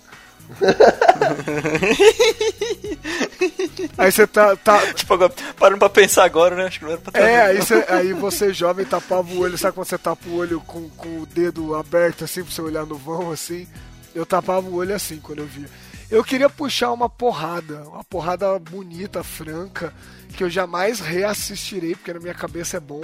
Aí 3.98 4.12
você 4.12 4.26
tá, 4.26 4.56
tá, 4.56 4.92
Tipo, 4.94 5.14
agora, 5.14 5.32
parando 5.58 5.78
pra 5.78 5.88
pensar 5.88 6.24
agora, 6.24 6.56
né? 6.56 6.66
Acho 6.66 6.78
que 6.78 6.84
não 6.84 6.92
era 6.92 7.00
pra 7.00 7.20
É, 7.20 7.22
vendo, 7.22 7.50
aí 7.50 7.56
você, 7.58 7.84
aí 7.88 8.12
você 8.12 8.52
jovem 8.52 8.84
tapava 8.84 9.32
o 9.32 9.38
olho, 9.38 9.56
sabe 9.56 9.74
quando 9.74 9.86
você 9.86 9.98
tapa 9.98 10.28
o 10.28 10.36
olho 10.36 10.60
com, 10.60 10.88
com 10.90 11.20
o 11.20 11.26
dedo 11.26 11.74
aberto 11.74 12.24
assim 12.24 12.42
pra 12.42 12.52
você 12.52 12.62
olhar 12.62 12.86
no 12.86 12.96
vão 12.96 13.30
assim? 13.30 13.66
Eu 14.14 14.26
tapava 14.26 14.68
o 14.68 14.74
olho 14.74 14.94
assim 14.94 15.18
quando 15.18 15.38
eu 15.40 15.46
via. 15.46 15.68
Eu 16.10 16.22
queria 16.22 16.50
puxar 16.50 16.92
uma 16.92 17.08
porrada, 17.08 17.82
uma 17.88 18.04
porrada 18.04 18.58
bonita, 18.58 19.24
franca, 19.24 19.94
que 20.36 20.44
eu 20.44 20.50
jamais 20.50 21.00
reassistirei, 21.00 21.94
porque 21.94 22.12
na 22.12 22.20
minha 22.20 22.34
cabeça 22.34 22.76
é 22.76 22.80
bom. 22.80 23.02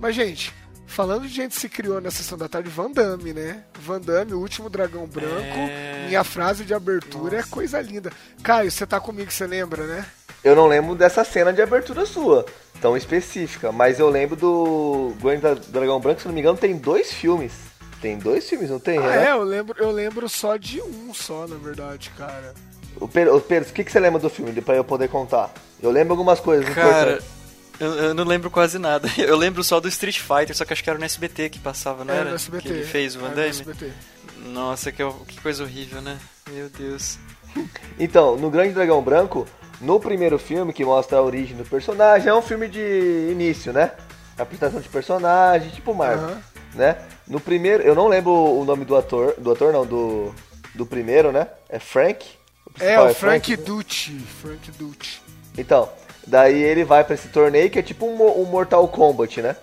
Mas, 0.00 0.14
gente, 0.14 0.54
falando 0.88 1.22
de 1.22 1.28
gente 1.28 1.54
que 1.54 1.60
se 1.60 1.68
criou 1.68 2.00
na 2.00 2.10
sessão 2.10 2.36
da 2.36 2.48
tarde, 2.48 2.68
Van 2.68 2.90
Damme, 2.90 3.32
né? 3.32 3.62
Van 3.80 4.00
Damme, 4.00 4.32
o 4.34 4.40
último 4.40 4.68
dragão 4.68 5.06
branco, 5.06 5.30
É. 5.36 6.06
minha 6.08 6.24
frase 6.24 6.64
de 6.64 6.74
abertura 6.74 7.38
é 7.38 7.42
coisa 7.44 7.80
linda. 7.80 8.10
Caio, 8.42 8.70
você 8.70 8.84
tá 8.86 8.98
comigo, 8.98 9.30
você 9.30 9.46
lembra, 9.46 9.84
né? 9.86 10.04
Eu 10.42 10.56
não 10.56 10.66
lembro 10.66 10.94
dessa 10.94 11.22
cena 11.24 11.52
de 11.52 11.60
abertura 11.62 12.06
sua, 12.06 12.44
tão 12.80 12.96
específica, 12.96 13.70
mas 13.70 13.98
eu 13.98 14.08
lembro 14.08 14.34
do 14.36 15.12
Grande 15.20 15.42
da- 15.42 15.54
Dragão 15.54 16.00
Branco, 16.00 16.20
se 16.20 16.26
não 16.26 16.34
me 16.34 16.40
engano, 16.40 16.56
tem 16.58 16.76
dois 16.76 17.12
filmes. 17.12 17.52
Tem 18.00 18.16
dois 18.16 18.48
filmes, 18.48 18.70
não 18.70 18.78
tem? 18.78 18.96
Ah, 18.98 19.02
Renan? 19.10 19.20
é, 19.22 19.30
eu 19.32 19.42
lembro, 19.42 19.76
eu 19.82 19.90
lembro 19.90 20.28
só 20.28 20.56
de 20.56 20.80
um 20.80 21.12
só, 21.12 21.46
na 21.48 21.56
verdade, 21.56 22.10
cara. 22.16 22.54
O 23.00 23.08
Pedro, 23.08 23.36
o 23.36 23.40
Pedro, 23.40 23.68
o 23.68 23.72
que, 23.72 23.82
que 23.82 23.90
você 23.90 23.98
lembra 23.98 24.20
do 24.20 24.30
filme, 24.30 24.52
pra 24.62 24.76
eu 24.76 24.84
poder 24.84 25.08
contar? 25.08 25.52
Eu 25.82 25.90
lembro 25.90 26.12
algumas 26.12 26.38
coisas 26.40 26.72
Cara, 26.72 27.12
importantes. 27.14 27.26
Eu, 27.80 27.94
eu 27.94 28.14
não 28.14 28.24
lembro 28.24 28.50
quase 28.50 28.78
nada. 28.78 29.08
Eu 29.18 29.36
lembro 29.36 29.62
só 29.62 29.80
do 29.80 29.88
Street 29.88 30.18
Fighter, 30.18 30.56
só 30.56 30.64
que 30.64 30.72
acho 30.72 30.82
que 30.82 30.90
era 30.90 30.98
no 30.98 31.04
SBT 31.04 31.50
que 31.50 31.58
passava, 31.58 32.04
não 32.04 32.14
é, 32.14 32.18
era? 32.18 32.30
no 32.30 32.36
SBT. 32.36 32.62
Que 32.62 32.74
ele 32.74 32.84
fez 32.84 33.14
o 33.14 33.20
Van 33.20 33.26
é, 33.26 33.30
no 33.30 33.36
Damme. 33.36 33.48
SBT. 33.48 33.92
Nossa, 34.46 34.92
que, 34.92 35.02
que 35.26 35.40
coisa 35.40 35.62
horrível, 35.62 36.00
né? 36.00 36.18
Meu 36.50 36.68
Deus. 36.68 37.18
Então, 37.98 38.36
no 38.36 38.50
Grande 38.50 38.74
Dragão 38.74 39.02
Branco, 39.02 39.46
no 39.80 40.00
primeiro 40.00 40.38
filme, 40.38 40.72
que 40.72 40.84
mostra 40.84 41.18
a 41.18 41.22
origem 41.22 41.56
do 41.56 41.64
personagem, 41.64 42.28
é 42.28 42.34
um 42.34 42.42
filme 42.42 42.68
de 42.68 43.28
início, 43.30 43.72
né? 43.72 43.92
Apresentação 44.36 44.80
de 44.80 44.88
personagem, 44.88 45.70
tipo 45.70 45.94
Marvel, 45.94 46.28
Aham. 46.28 46.42
né? 46.74 46.96
No 47.26 47.40
primeiro, 47.40 47.82
eu 47.82 47.94
não 47.94 48.08
lembro 48.08 48.32
o 48.32 48.64
nome 48.64 48.84
do 48.84 48.96
ator, 48.96 49.34
do 49.38 49.52
ator 49.52 49.72
não, 49.72 49.84
do, 49.84 50.34
do 50.74 50.86
primeiro, 50.86 51.32
né? 51.32 51.48
É 51.68 51.78
Frank? 51.78 52.26
É, 52.80 52.94
principal 52.94 53.10
o 53.10 53.14
Frank 53.14 53.50
né? 53.50 53.62
Ducci. 53.64 54.26
Frank 54.40 54.70
Ducci. 54.72 55.20
Então, 55.56 55.88
daí 56.28 56.62
ele 56.62 56.84
vai 56.84 57.02
pra 57.02 57.14
esse 57.14 57.28
torneio 57.28 57.70
que 57.70 57.78
é 57.78 57.82
tipo 57.82 58.06
um, 58.06 58.40
um 58.40 58.44
Mortal 58.44 58.86
Kombat, 58.88 59.42
né? 59.42 59.56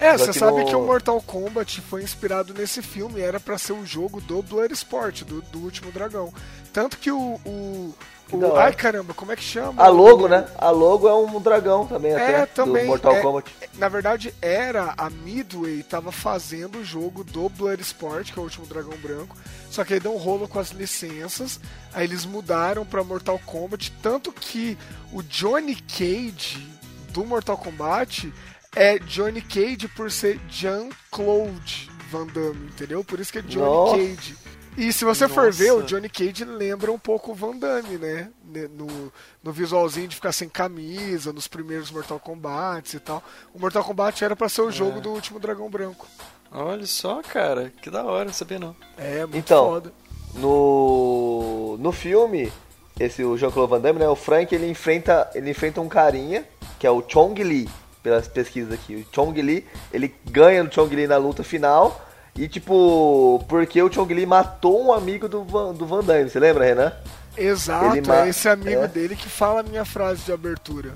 É, 0.00 0.16
você 0.16 0.32
sabe 0.32 0.60
no- 0.60 0.66
que 0.66 0.74
o 0.74 0.82
Mortal 0.84 1.20
Kombat 1.20 1.80
foi 1.82 2.02
inspirado 2.02 2.54
nesse 2.54 2.80
filme, 2.82 3.20
era 3.20 3.38
pra 3.38 3.58
ser 3.58 3.72
o 3.74 3.84
jogo 3.84 4.20
do 4.20 4.42
Bloodsport, 4.42 5.22
do, 5.24 5.42
do 5.42 5.58
último 5.60 5.92
dragão. 5.92 6.32
Tanto 6.72 6.96
que 6.98 7.10
o. 7.10 7.38
o, 7.44 7.94
o- 8.32 8.56
ai 8.56 8.72
caramba, 8.72 9.12
como 9.12 9.32
é 9.32 9.36
que 9.36 9.42
chama? 9.42 9.82
A 9.82 9.88
logo, 9.88 10.26
né? 10.28 10.46
A 10.56 10.70
logo 10.70 11.08
é 11.08 11.14
um 11.14 11.40
dragão 11.40 11.86
também, 11.86 12.14
até, 12.14 12.32
É, 12.42 12.46
também. 12.46 12.84
do 12.84 12.88
Mortal 12.88 13.14
é, 13.16 13.20
Kombat. 13.20 13.50
Na 13.74 13.88
verdade, 13.88 14.32
era 14.40 14.94
a 14.96 15.10
Midway 15.10 15.82
tava 15.82 16.10
fazendo 16.12 16.78
o 16.78 16.84
jogo 16.84 17.22
do 17.24 17.48
Bloodsport, 17.48 18.32
que 18.32 18.38
é 18.38 18.40
o 18.40 18.44
último 18.44 18.66
dragão 18.66 18.96
branco. 19.02 19.36
Só 19.70 19.84
que 19.84 19.94
aí 19.94 20.00
deu 20.00 20.14
um 20.14 20.18
rolo 20.18 20.48
com 20.48 20.58
as 20.58 20.70
licenças. 20.70 21.60
Aí 21.92 22.04
eles 22.06 22.24
mudaram 22.24 22.86
pra 22.86 23.04
Mortal 23.04 23.38
Kombat. 23.44 23.92
Tanto 24.02 24.32
que 24.32 24.78
o 25.12 25.22
Johnny 25.22 25.74
Cage 25.76 26.66
do 27.12 27.24
Mortal 27.26 27.56
Kombat 27.58 28.32
é 28.74 28.98
Johnny 28.98 29.40
Cage 29.42 29.88
por 29.88 30.10
ser 30.10 30.38
Jean-Claude 30.48 31.90
Van 32.10 32.26
Damme, 32.26 32.66
entendeu? 32.68 33.04
Por 33.04 33.20
isso 33.20 33.32
que 33.32 33.38
é 33.38 33.42
Johnny 33.42 33.64
Nossa. 33.64 33.96
Cage. 33.96 34.36
E 34.76 34.92
se 34.92 35.04
você 35.04 35.28
for 35.28 35.46
Nossa. 35.46 35.58
ver, 35.58 35.72
o 35.72 35.82
Johnny 35.82 36.08
Cage 36.08 36.44
lembra 36.44 36.92
um 36.92 36.98
pouco 36.98 37.32
o 37.32 37.34
Van 37.34 37.56
Damme, 37.56 37.98
né? 37.98 38.30
No, 38.44 39.12
no 39.42 39.52
visualzinho 39.52 40.08
de 40.08 40.14
ficar 40.14 40.32
sem 40.32 40.48
camisa, 40.48 41.32
nos 41.32 41.48
primeiros 41.48 41.90
Mortal 41.90 42.20
Kombat 42.20 42.96
e 42.96 43.00
tal. 43.00 43.22
O 43.52 43.58
Mortal 43.58 43.84
Kombat 43.84 44.24
era 44.24 44.34
pra 44.36 44.48
ser 44.48 44.62
o 44.62 44.70
jogo 44.70 45.00
do 45.00 45.10
último 45.10 45.38
Dragão 45.40 45.68
Branco. 45.68 46.06
Olha 46.52 46.86
só, 46.86 47.20
cara. 47.22 47.72
Que 47.82 47.90
da 47.90 48.04
hora, 48.04 48.24
não 48.26 48.32
sabia 48.32 48.58
não. 48.58 48.74
É, 48.96 49.20
muito 49.20 49.36
Então, 49.36 49.66
foda. 49.66 49.92
No, 50.34 51.76
no 51.78 51.92
filme, 51.92 52.52
esse 52.98 53.24
o 53.24 53.36
Jean-Claude 53.36 53.70
Van 53.70 53.80
Damme, 53.80 53.98
né? 53.98 54.08
O 54.08 54.16
Frank 54.16 54.54
ele 54.54 54.68
enfrenta, 54.68 55.28
ele 55.34 55.50
enfrenta 55.50 55.80
um 55.80 55.88
carinha, 55.88 56.44
que 56.78 56.86
é 56.86 56.90
o 56.90 57.02
Chong 57.06 57.40
Li, 57.42 57.68
pelas 58.02 58.26
pesquisas 58.28 58.72
aqui. 58.72 58.94
O 58.96 59.14
Chong 59.14 59.40
Li, 59.42 59.66
ele 59.92 60.14
ganha 60.30 60.62
no 60.64 60.72
Chong 60.72 60.94
Li 60.94 61.06
na 61.06 61.16
luta 61.16 61.42
final. 61.44 62.06
E 62.36 62.46
tipo, 62.48 63.44
porque 63.48 63.82
o 63.82 63.92
Chong 63.92 64.12
Li 64.14 64.24
matou 64.26 64.86
um 64.86 64.92
amigo 64.92 65.28
do 65.28 65.44
Van, 65.44 65.74
do 65.74 65.84
Van 65.86 66.02
Damme, 66.02 66.30
você 66.30 66.38
lembra, 66.38 66.64
Renan? 66.64 66.92
Exato, 67.36 67.96
Ele 67.96 68.10
é 68.10 68.28
esse 68.28 68.48
amigo 68.48 68.82
é. 68.82 68.88
dele 68.88 69.16
que 69.16 69.28
fala 69.28 69.60
a 69.60 69.62
minha 69.62 69.84
frase 69.84 70.22
de 70.22 70.32
abertura. 70.32 70.92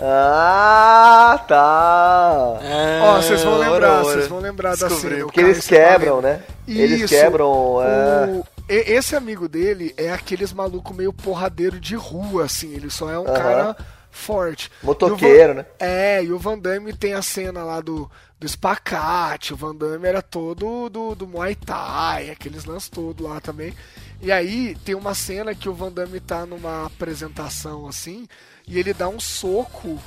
Ah, 0.00 1.44
tá. 1.46 2.58
Ó, 3.02 3.16
vocês 3.20 3.42
vão 3.42 3.58
lembrar, 3.58 4.02
vocês 4.02 4.28
vão 4.28 4.38
lembrar 4.40 4.76
da 4.76 4.88
cena. 4.90 5.16
o 5.16 5.26
Porque 5.26 5.40
eles 5.40 5.66
quebram, 5.66 6.20
né? 6.20 6.40
Eles 6.66 7.02
Isso. 7.02 7.14
quebram. 7.14 7.78
é. 7.82 8.26
O- 8.26 8.44
e- 8.68 8.92
Esse 8.92 9.16
amigo 9.16 9.48
dele 9.48 9.92
é 9.96 10.12
aqueles 10.12 10.52
maluco 10.52 10.94
meio 10.94 11.12
porradeiro 11.12 11.80
de 11.80 11.96
rua, 11.96 12.44
assim. 12.44 12.72
Ele 12.74 12.90
só 12.90 13.10
é 13.10 13.18
um 13.18 13.26
Aham. 13.26 13.34
cara 13.34 13.76
forte. 14.10 14.70
Motoqueiro, 14.82 15.54
Van- 15.54 15.60
né? 15.60 15.66
É, 15.78 16.24
e 16.24 16.32
o 16.32 16.38
Van 16.38 16.58
Damme 16.58 16.92
tem 16.92 17.14
a 17.14 17.22
cena 17.22 17.62
lá 17.64 17.80
do, 17.80 18.10
do 18.38 18.46
espacate. 18.46 19.52
O 19.52 19.56
Van 19.56 19.74
Damme 19.74 20.06
era 20.06 20.22
todo 20.22 20.88
do, 20.88 21.14
do 21.14 21.26
Muay 21.26 21.54
Thai, 21.54 22.30
aqueles 22.30 22.64
lances 22.64 22.88
todos 22.88 23.26
lá 23.26 23.40
também. 23.40 23.74
E 24.20 24.32
aí 24.32 24.76
tem 24.84 24.94
uma 24.94 25.14
cena 25.14 25.54
que 25.54 25.68
o 25.68 25.74
Van 25.74 25.92
Damme 25.92 26.20
tá 26.20 26.44
numa 26.44 26.86
apresentação 26.86 27.86
assim, 27.86 28.26
e 28.66 28.78
ele 28.78 28.92
dá 28.92 29.08
um 29.08 29.20
soco 29.20 29.98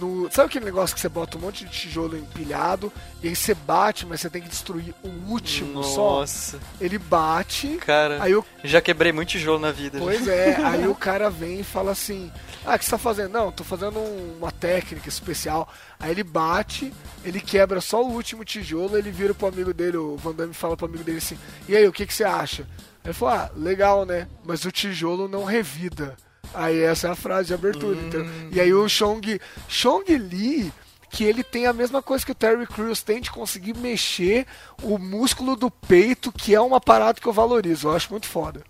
no. 0.00 0.30
Sabe 0.30 0.48
aquele 0.48 0.64
negócio 0.64 0.94
que 0.94 1.00
você 1.00 1.08
bota 1.08 1.36
um 1.36 1.40
monte 1.40 1.64
de 1.64 1.70
tijolo 1.70 2.16
empilhado, 2.16 2.92
e 3.22 3.28
aí 3.28 3.36
você 3.36 3.54
bate, 3.54 4.06
mas 4.06 4.20
você 4.20 4.30
tem 4.30 4.42
que 4.42 4.48
destruir 4.48 4.94
o 5.02 5.08
último 5.30 5.82
só? 5.84 6.18
Nossa, 6.20 6.58
Ele 6.80 6.98
bate, 6.98 7.76
cara. 7.78 8.22
aí 8.22 8.34
o 8.34 8.44
Já 8.64 8.80
quebrei 8.80 9.12
muito 9.12 9.28
tijolo 9.30 9.58
na 9.58 9.70
vida. 9.72 9.98
já. 9.98 10.04
Pois 10.04 10.26
é, 10.28 10.56
aí 10.64 10.86
o 10.88 10.94
cara 10.94 11.28
vem 11.30 11.60
e 11.60 11.64
fala 11.64 11.92
assim: 11.92 12.30
Ah, 12.64 12.74
o 12.74 12.78
que 12.78 12.84
você 12.84 12.90
tá 12.90 12.98
fazendo? 12.98 13.32
Não, 13.32 13.52
tô 13.52 13.64
fazendo 13.64 13.98
um- 13.98 14.36
uma 14.38 14.50
técnica 14.52 15.08
especial. 15.08 15.68
Aí 16.00 16.10
ele 16.10 16.24
bate, 16.24 16.92
ele 17.24 17.40
quebra 17.40 17.80
só 17.80 18.02
o 18.02 18.10
último 18.12 18.44
tijolo, 18.44 18.96
ele 18.98 19.10
vira 19.10 19.32
pro 19.34 19.46
amigo 19.48 19.72
dele, 19.72 19.96
o 19.96 20.16
Van 20.16 20.32
Damme 20.32 20.52
fala 20.54 20.76
pro 20.76 20.86
amigo 20.86 21.04
dele 21.04 21.18
assim: 21.18 21.38
E 21.68 21.76
aí, 21.76 21.86
o 21.86 21.92
que, 21.92 22.06
que 22.06 22.14
você 22.14 22.24
acha? 22.24 22.66
Ele 23.04 23.14
falou: 23.14 23.34
Ah, 23.34 23.50
legal, 23.56 24.04
né? 24.04 24.26
Mas 24.44 24.64
o 24.64 24.70
tijolo 24.72 25.28
não 25.28 25.44
revida. 25.44 26.16
Aí 26.54 26.80
essa 26.80 27.08
é 27.08 27.10
a 27.10 27.14
frase 27.14 27.48
de 27.48 27.54
abertura, 27.54 27.96
entendeu? 27.98 28.26
E 28.52 28.60
aí 28.60 28.72
o 28.74 28.86
Chong, 28.88 29.40
Chong 29.68 30.04
Li, 30.16 30.72
que 31.10 31.24
ele 31.24 31.42
tem 31.42 31.66
a 31.66 31.72
mesma 31.72 32.02
coisa 32.02 32.24
que 32.24 32.32
o 32.32 32.34
Terry 32.34 32.66
Crews 32.66 33.02
tem 33.02 33.20
de 33.20 33.30
conseguir 33.30 33.76
mexer 33.76 34.46
o 34.82 34.98
músculo 34.98 35.56
do 35.56 35.70
peito, 35.70 36.30
que 36.32 36.54
é 36.54 36.60
uma 36.60 36.80
parada 36.80 37.20
que 37.20 37.26
eu 37.26 37.32
valorizo. 37.32 37.88
Eu 37.88 37.96
acho 37.96 38.10
muito 38.10 38.26
foda. 38.26 38.62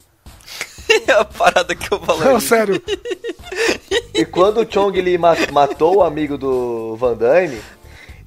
é 1.09 1.13
a 1.13 1.25
parada 1.25 1.75
que 1.75 1.93
eu 1.93 1.99
Não, 1.99 2.07
valorizo. 2.07 2.47
sério. 2.49 2.83
E 4.15 4.25
quando 4.25 4.61
o 4.61 4.67
Chong 4.71 4.99
Li 5.01 5.17
ma- 5.19 5.37
matou 5.53 5.97
o 5.99 6.03
amigo 6.03 6.37
do 6.39 6.97
Van 6.97 7.15
Damme, 7.17 7.61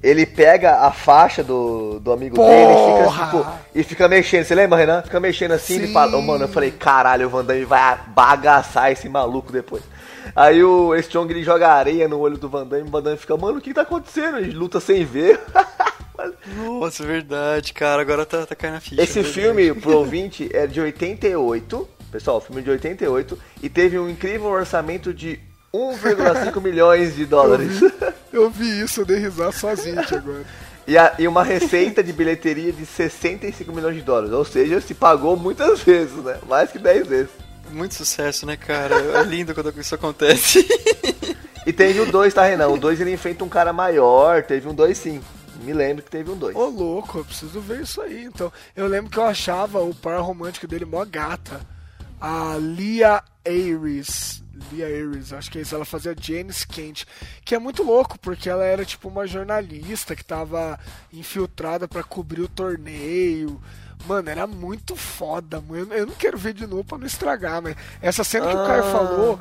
ele 0.06 0.24
pega 0.24 0.80
a 0.80 0.92
faixa 0.92 1.42
do, 1.42 1.98
do 1.98 2.12
amigo 2.12 2.36
dele 2.36 2.72
e 2.72 3.04
Porra! 3.04 3.26
fica, 3.26 3.38
tipo, 3.38 3.52
e 3.74 3.82
fica 3.82 4.08
mexendo. 4.08 4.44
Você 4.44 4.54
lembra, 4.54 4.78
Renan? 4.78 5.02
Fica 5.02 5.18
mexendo 5.18 5.52
assim 5.52 5.82
e 5.82 5.92
fala, 5.92 6.16
"Ô, 6.16 6.22
mano, 6.22 6.44
eu 6.44 6.48
falei, 6.48 6.70
caralho, 6.70 7.26
o 7.26 7.30
Van 7.30 7.44
Damme 7.44 7.64
vai 7.64 7.98
bagaçar 8.08 8.92
esse 8.92 9.08
maluco 9.08 9.50
depois. 9.52 9.82
Aí 10.34 10.62
o, 10.62 10.92
Chong 11.02 11.32
ele 11.32 11.42
joga 11.42 11.68
areia 11.72 12.06
no 12.06 12.18
olho 12.20 12.36
do 12.36 12.48
Van 12.48 12.66
Damme, 12.66 12.88
o 12.88 12.90
Van 12.90 13.02
Damme 13.02 13.16
fica, 13.16 13.36
mano, 13.36 13.58
o 13.58 13.60
que 13.60 13.74
tá 13.74 13.82
acontecendo? 13.82 14.38
Ele 14.38 14.52
luta 14.52 14.78
sem 14.78 15.04
ver. 15.04 15.40
Nossa, 16.56 17.02
é 17.02 17.06
verdade, 17.06 17.72
cara. 17.72 18.00
Agora 18.00 18.24
tá, 18.24 18.46
tá 18.46 18.54
caindo 18.54 18.76
a 18.76 18.80
ficha. 18.80 19.02
Esse 19.02 19.18
é 19.18 19.22
verdade. 19.22 19.40
filme, 19.40 19.80
pro 19.80 19.98
ouvinte, 19.98 20.48
é 20.52 20.66
de 20.66 20.80
88. 20.80 21.88
Pessoal, 22.10 22.40
filme 22.40 22.62
de 22.62 22.70
88. 22.70 23.38
E 23.62 23.68
teve 23.68 23.98
um 23.98 24.08
incrível 24.08 24.46
orçamento 24.46 25.12
de 25.12 25.40
1,5 25.76 26.60
milhões 26.62 27.14
de 27.14 27.24
dólares. 27.26 27.80
Eu 28.32 28.50
vi 28.50 28.80
isso, 28.82 29.00
eu 29.00 29.06
dei 29.06 29.18
risada 29.18 29.52
sozinho 29.52 30.00
aqui 30.00 30.14
agora. 30.14 30.44
E, 30.86 30.96
a- 30.96 31.14
e 31.18 31.26
uma 31.26 31.42
receita 31.42 32.02
de 32.02 32.12
bilheteria 32.12 32.72
de 32.72 32.86
65 32.86 33.72
milhões 33.72 33.96
de 33.96 34.02
dólares. 34.02 34.32
Ou 34.32 34.44
seja, 34.44 34.80
se 34.80 34.94
pagou 34.94 35.36
muitas 35.36 35.80
vezes, 35.82 36.14
né? 36.22 36.38
Mais 36.48 36.70
que 36.70 36.78
10 36.78 37.06
vezes. 37.06 37.30
Muito 37.70 37.94
sucesso, 37.94 38.46
né, 38.46 38.56
cara? 38.56 38.94
É 38.94 39.22
lindo 39.24 39.52
quando 39.54 39.72
isso 39.80 39.94
acontece. 39.94 40.64
E 41.66 41.72
teve 41.72 41.98
o 42.00 42.06
2, 42.12 42.32
tá, 42.32 42.44
Renan? 42.44 42.68
O 42.68 42.78
2 42.78 43.00
ele 43.00 43.12
enfrenta 43.12 43.42
um 43.44 43.48
cara 43.48 43.72
maior. 43.72 44.44
Teve 44.44 44.68
um 44.68 44.74
2 44.74 44.96
sim. 44.96 45.20
Me 45.64 45.72
lembro 45.72 46.04
que 46.04 46.10
teve 46.10 46.30
um 46.30 46.36
2. 46.36 46.54
Ô, 46.54 46.66
louco, 46.66 47.18
eu 47.18 47.24
preciso 47.24 47.58
ver 47.60 47.80
isso 47.82 48.00
aí. 48.00 48.24
Então, 48.24 48.52
eu 48.76 48.86
lembro 48.86 49.10
que 49.10 49.18
eu 49.18 49.24
achava 49.24 49.80
o 49.80 49.92
par 49.92 50.20
romântico 50.20 50.68
dele 50.68 50.84
mó 50.84 51.04
gata. 51.04 51.58
A 52.20 52.56
Lia 52.60 53.20
Aries. 53.44 54.44
Lia 54.72 54.86
Aries, 54.86 55.32
acho 55.32 55.50
que 55.50 55.58
é 55.58 55.62
isso. 55.62 55.74
Ela 55.74 55.84
fazia 55.84 56.14
James 56.18 56.64
Kent. 56.64 57.04
Que 57.44 57.54
é 57.54 57.58
muito 57.58 57.82
louco, 57.82 58.18
porque 58.18 58.48
ela 58.48 58.64
era 58.64 58.84
tipo 58.84 59.08
uma 59.08 59.26
jornalista 59.26 60.14
que 60.16 60.24
tava 60.24 60.78
infiltrada 61.12 61.86
pra 61.88 62.02
cobrir 62.02 62.42
o 62.42 62.48
torneio. 62.48 63.60
Mano, 64.06 64.28
era 64.28 64.46
muito 64.46 64.94
foda, 64.94 65.60
mano. 65.60 65.92
Eu 65.92 66.06
não 66.06 66.14
quero 66.14 66.36
ver 66.38 66.52
de 66.54 66.66
novo 66.66 66.84
pra 66.84 66.98
não 66.98 67.06
estragar, 67.06 67.62
mas 67.62 67.76
essa 68.00 68.22
cena 68.24 68.46
que 68.48 68.54
o 68.54 68.66
Caio 68.66 68.84
Ah. 68.84 68.92
falou. 68.92 69.40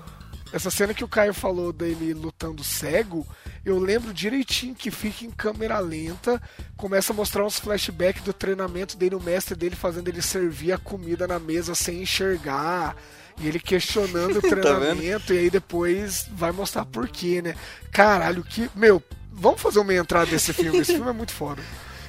Essa 0.53 0.69
cena 0.71 0.93
que 0.93 1.03
o 1.03 1.07
Caio 1.07 1.33
falou 1.33 1.73
dele 1.73 2.13
lutando 2.13 2.63
cego, 2.63 3.27
eu 3.65 3.77
lembro 3.77 4.13
direitinho 4.13 4.73
que 4.73 4.89
fica 4.89 5.25
em 5.25 5.31
câmera 5.31 5.79
lenta, 5.79 6.41
começa 6.77 7.11
a 7.11 7.15
mostrar 7.15 7.43
uns 7.45 7.59
flashbacks 7.59 8.23
do 8.23 8.31
treinamento 8.31 8.95
dele, 8.95 9.15
o 9.15 9.19
mestre 9.19 9.53
dele 9.55 9.75
fazendo 9.75 10.07
ele 10.07 10.21
servir 10.21 10.71
a 10.71 10.77
comida 10.77 11.27
na 11.27 11.39
mesa 11.39 11.75
sem 11.75 12.03
enxergar, 12.03 12.95
e 13.39 13.47
ele 13.47 13.59
questionando 13.59 14.37
o 14.37 14.41
treinamento, 14.41 15.33
e 15.33 15.39
aí 15.39 15.49
depois 15.49 16.27
vai 16.31 16.51
mostrar 16.51 16.85
por 16.85 17.07
quê, 17.07 17.41
né? 17.41 17.55
Caralho, 17.91 18.43
que. 18.43 18.69
Meu, 18.75 19.01
vamos 19.31 19.61
fazer 19.61 19.79
uma 19.79 19.93
entrada 19.93 20.27
desse 20.27 20.53
filme, 20.53 20.79
esse 20.79 20.93
filme 20.93 21.09
é 21.09 21.13
muito 21.13 21.31
foda. 21.31 21.61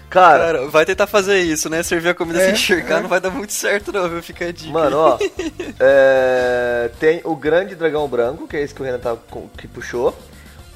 Cara, 0.08 0.44
Cara, 0.44 0.68
vai 0.68 0.84
tentar 0.86 1.06
fazer 1.06 1.40
isso, 1.40 1.68
né? 1.68 1.82
Servir 1.82 2.10
a 2.10 2.14
comida 2.14 2.40
É, 2.40 2.44
sem 2.44 2.54
enxergar 2.54 2.98
é. 2.98 3.02
não 3.02 3.08
vai 3.08 3.20
dar 3.20 3.30
muito 3.30 3.52
certo, 3.52 3.92
não, 3.92 4.08
viu? 4.08 4.22
Fica 4.22 4.46
a 4.46 4.52
dica. 4.52 4.72
Mano, 4.72 4.96
ó. 4.96 5.18
é, 5.80 6.90
tem 7.00 7.20
o 7.24 7.34
Grande 7.34 7.74
Dragão 7.74 8.06
Branco, 8.06 8.46
que 8.46 8.56
é 8.56 8.62
esse 8.62 8.72
que 8.72 8.80
o 8.80 8.84
Renan 8.84 9.00
tá, 9.00 9.16
que 9.58 9.66
puxou. 9.66 10.16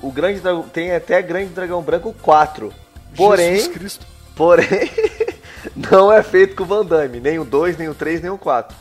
O 0.02 0.10
Grande 0.10 0.40
Dragão. 0.40 0.62
Tem 0.64 0.92
até 0.92 1.22
Grande 1.22 1.50
Dragão 1.50 1.80
Branco 1.80 2.14
4. 2.20 2.72
Porém. 3.16 3.54
Jesus 3.56 3.72
Cristo. 3.72 4.06
Porém, 4.34 4.90
não 5.76 6.10
é 6.10 6.22
feito 6.22 6.56
com 6.56 6.62
o 6.62 6.66
Van 6.66 6.84
Damme, 6.84 7.20
nem 7.20 7.38
o 7.38 7.44
2, 7.44 7.76
nem 7.76 7.88
o 7.88 7.94
3, 7.94 8.22
nem 8.22 8.30
o 8.30 8.38
4. 8.38 8.74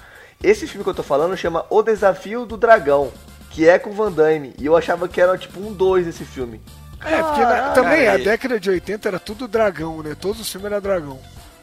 Esse 0.43 0.65
filme 0.67 0.83
que 0.83 0.89
eu 0.89 0.93
tô 0.95 1.03
falando 1.03 1.35
chama 1.35 1.65
O 1.69 1.81
Desafio 1.83 2.45
do 2.45 2.55
Dragão, 2.57 3.11
que 3.49 3.67
é 3.67 3.77
com 3.77 3.89
o 3.89 3.93
Van 3.93 4.11
Damme, 4.11 4.53
e 4.57 4.65
eu 4.65 4.75
achava 4.77 5.07
que 5.07 5.19
era 5.19 5.37
tipo 5.37 5.59
um 5.59 5.73
2 5.73 6.07
esse 6.07 6.23
filme. 6.23 6.61
É, 7.03 7.21
porque 7.21 7.41
na- 7.41 7.71
também 7.71 8.07
a 8.07 8.17
década 8.17 8.59
de 8.59 8.69
80 8.69 9.07
era 9.07 9.19
tudo 9.19 9.47
dragão, 9.47 10.01
né? 10.03 10.15
Todos 10.19 10.41
os 10.41 10.49
filmes 10.51 10.71
eram 10.71 10.81
dragão. 10.81 11.19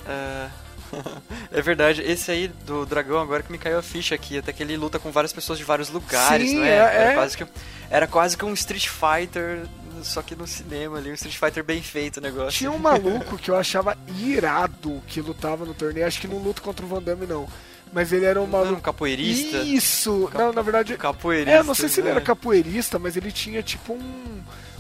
É... 0.07 0.49
é 1.53 1.61
verdade, 1.63 2.01
esse 2.03 2.31
aí 2.31 2.49
do 2.49 2.87
dragão 2.87 3.19
agora 3.21 3.43
que 3.43 3.51
me 3.51 3.59
caiu 3.59 3.79
a 3.79 3.83
ficha 3.83 4.15
aqui, 4.15 4.39
até 4.39 4.53
que 4.53 4.63
ele 4.63 4.77
luta 4.77 4.99
com 4.99 5.11
várias 5.11 5.33
pessoas 5.33 5.59
de 5.59 5.65
vários 5.65 5.89
lugares, 5.91 6.49
Sim, 6.49 6.59
não 6.59 6.65
é? 6.65 6.69
é- 6.69 6.73
Era, 6.75 7.13
é. 7.13 7.15
Quase 7.15 7.37
que, 7.37 7.47
era 7.91 8.07
quase 8.07 8.37
que 8.37 8.45
um 8.45 8.55
Street 8.55 8.89
Fighter, 8.89 9.67
só 10.03 10.23
que 10.23 10.35
no 10.37 10.47
cinema 10.47 10.99
ali, 10.99 11.11
um 11.11 11.15
Street 11.15 11.37
Fighter 11.37 11.65
bem 11.65 11.83
feito 11.83 12.19
o 12.19 12.21
negócio. 12.21 12.53
Tinha 12.53 12.71
um 12.71 12.79
maluco 12.79 13.37
que 13.39 13.51
eu 13.51 13.57
achava 13.57 13.97
irado 14.17 15.03
que 15.09 15.21
lutava 15.21 15.65
no 15.65 15.75
torneio, 15.75 16.07
acho 16.07 16.21
que 16.21 16.29
não 16.29 16.39
luta 16.39 16.61
contra 16.63 16.85
o 16.85 16.89
Van 16.89 17.03
Damme 17.03 17.27
não. 17.27 17.49
Mas 17.93 18.13
ele 18.13 18.25
era 18.27 18.41
um 18.41 18.47
Não 18.47 18.59
era 18.59 18.63
um 18.63 18.71
maluco. 18.71 18.83
capoeirista? 18.83 19.59
Isso! 19.59 20.31
Não, 20.35 20.53
na 20.53 20.63
verdade. 20.63 20.97
Capoeirista. 20.97 21.51
É, 21.59 21.63
não 21.63 21.75
sei 21.75 21.89
se 21.89 22.01
ele 22.01 22.09
era 22.11 22.21
né? 22.21 22.27
capoeirista, 22.27 22.99
mas 22.99 23.17
ele 23.17 23.33
tinha 23.33 23.63
tipo 23.63 23.95
um. 23.95 24.37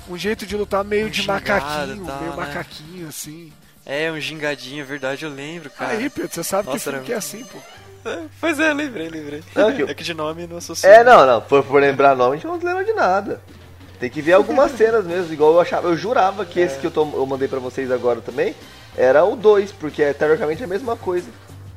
Um 0.09 0.17
jeito 0.17 0.47
de 0.47 0.57
lutar 0.57 0.85
meio 0.85 1.07
Um 1.07 1.11
de 1.11 1.23
gingado 1.23 1.41
macaquinho, 1.41 2.05
tal, 2.07 2.19
meio 2.21 2.31
né? 2.31 2.37
macaquinho, 2.37 3.09
assim. 3.09 3.53
É, 3.85 4.11
um 4.13 4.21
gingadinho, 4.21 4.83
é 4.83 4.85
verdade, 4.85 5.25
eu 5.25 5.31
lembro, 5.31 5.69
cara. 5.71 5.95
Aí, 5.95 6.09
Pedro, 6.09 6.31
você 6.33 6.45
sabe 6.45 6.69
Nossa, 6.69 6.79
que 6.79 6.89
era 6.97 7.05
que 7.05 7.13
é 7.13 7.17
assim, 7.17 7.45
pô. 7.45 7.59
É, 8.09 8.21
Pois 8.41 8.61
é, 8.61 8.73
lembrei, 8.73 9.09
lembrei. 9.09 9.43
Não, 9.53 9.73
que- 9.73 9.83
É 9.83 9.95
que 9.95 10.05
de 10.05 10.15
nome 10.15 10.47
não 10.47 10.59
associo. 10.59 10.89
É, 10.89 11.03
não, 11.03 11.27
não, 11.27 11.41
por, 11.41 11.65
por 11.65 11.81
lembrar 11.81 12.15
nome, 12.15 12.35
a 12.35 12.37
gente 12.37 12.47
não 12.47 12.55
lembra 12.57 12.85
de 12.85 12.93
nada. 12.93 13.41
Tem 13.99 14.09
que 14.09 14.23
ver 14.23 14.35
algumas 14.35 14.71
cenas 14.79 15.05
mesmo, 15.05 15.33
igual 15.33 15.53
eu 15.55 15.61
achava. 15.61 15.89
Eu 15.89 15.97
jurava 15.97 16.45
que 16.45 16.61
esse 16.61 16.79
que 16.79 16.87
eu, 16.87 16.91
tô, 16.93 17.03
eu 17.13 17.27
mandei 17.27 17.49
pra 17.49 17.59
vocês 17.59 17.91
agora 17.91 18.21
também 18.21 18.55
era 18.97 19.25
o 19.25 19.35
2, 19.35 19.73
porque 19.73 20.03
é 20.05 20.13
teoricamente 20.13 20.63
a 20.63 20.69
mesma 20.69 20.97
coisa. 20.97 21.29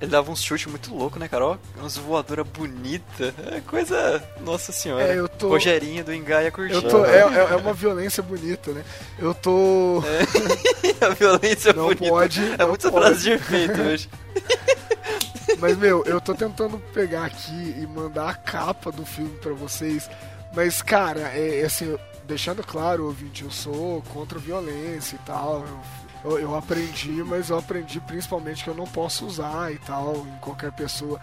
Ele 0.01 0.09
dava 0.11 0.31
uns 0.31 0.41
chutes 0.41 0.65
muito 0.67 0.95
louco, 0.95 1.19
né, 1.19 1.27
Carol? 1.27 1.57
Umas 1.77 1.97
voadoras 1.97 2.47
bonitas. 2.47 3.33
É 3.51 3.59
coisa. 3.61 4.23
Nossa 4.39 4.71
senhora. 4.71 5.03
É, 5.03 5.19
eu 5.19 5.27
tô- 5.27 5.49
Rogerinho 5.49 6.05
do 6.05 6.13
Engaia 6.13 6.49
curtindo. 6.49 6.81
Tô, 6.89 7.03
é, 7.05 7.17
é- 7.19 7.47
é 7.51 7.55
uma 7.57 7.73
violência 7.73 8.23
bonita, 8.23 8.71
né? 8.71 8.83
Eu 9.17 9.33
tô. 9.33 10.01
a 11.05 11.09
violência 11.09 11.73
Não 11.73 11.87
bonita. 11.87 12.07
pode, 12.07 12.41
É 12.57 12.65
muita 12.65 12.89
frase 12.91 13.23
de 13.23 13.31
efeito 13.31 13.81
hoje. 13.81 14.09
Mas, 15.59 15.77
meu, 15.77 16.03
eu 16.05 16.21
tô 16.21 16.33
tentando 16.33 16.79
pegar 16.93 17.25
aqui 17.25 17.75
e 17.77 17.85
mandar 17.85 18.29
a 18.29 18.33
capa 18.33 18.91
do 18.91 19.05
filme 19.05 19.35
pra 19.41 19.51
vocês. 19.51 20.09
Mas, 20.55 20.81
cara, 20.81 21.31
é, 21.33 21.59
é 21.61 21.65
assim, 21.65 21.97
deixando 22.25 22.63
claro, 22.63 23.05
ouvinte, 23.05 23.43
eu 23.43 23.51
sou 23.51 24.01
contra 24.13 24.37
a 24.37 24.41
violência 24.41 25.15
e 25.17 25.19
tal. 25.25 25.65
Eu, 25.67 25.79
eu 26.23 26.55
aprendi, 26.55 27.23
mas 27.23 27.49
eu 27.49 27.57
aprendi 27.57 27.99
principalmente 28.01 28.63
que 28.63 28.69
eu 28.69 28.75
não 28.75 28.85
posso 28.85 29.25
usar 29.25 29.71
e 29.71 29.77
tal 29.77 30.27
em 30.27 30.37
qualquer 30.39 30.71
pessoa. 30.71 31.19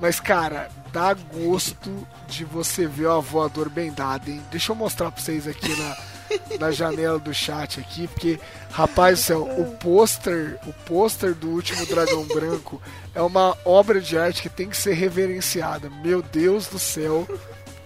Mas, 0.00 0.18
cara, 0.18 0.68
dá 0.92 1.14
gosto 1.14 2.06
de 2.26 2.44
você 2.44 2.86
ver 2.86 3.06
o 3.06 3.22
voador 3.22 3.68
bem 3.68 3.92
dado, 3.92 4.28
hein? 4.28 4.42
Deixa 4.50 4.72
eu 4.72 4.76
mostrar 4.76 5.10
pra 5.12 5.22
vocês 5.22 5.46
aqui 5.46 5.68
na, 5.76 5.96
na 6.58 6.70
janela 6.72 7.18
do 7.18 7.32
chat 7.32 7.78
aqui, 7.78 8.08
porque, 8.08 8.40
rapaz 8.72 9.20
do 9.20 9.22
céu, 9.22 9.42
o 9.42 9.76
pôster, 9.76 10.58
o 10.66 10.72
pôster 10.84 11.32
do 11.32 11.48
último 11.50 11.86
Dragão 11.86 12.24
Branco 12.24 12.82
é 13.14 13.22
uma 13.22 13.56
obra 13.64 14.00
de 14.00 14.18
arte 14.18 14.42
que 14.42 14.48
tem 14.48 14.68
que 14.68 14.76
ser 14.76 14.94
reverenciada. 14.94 15.88
Meu 15.88 16.22
Deus 16.22 16.66
do 16.66 16.78
céu, 16.78 17.26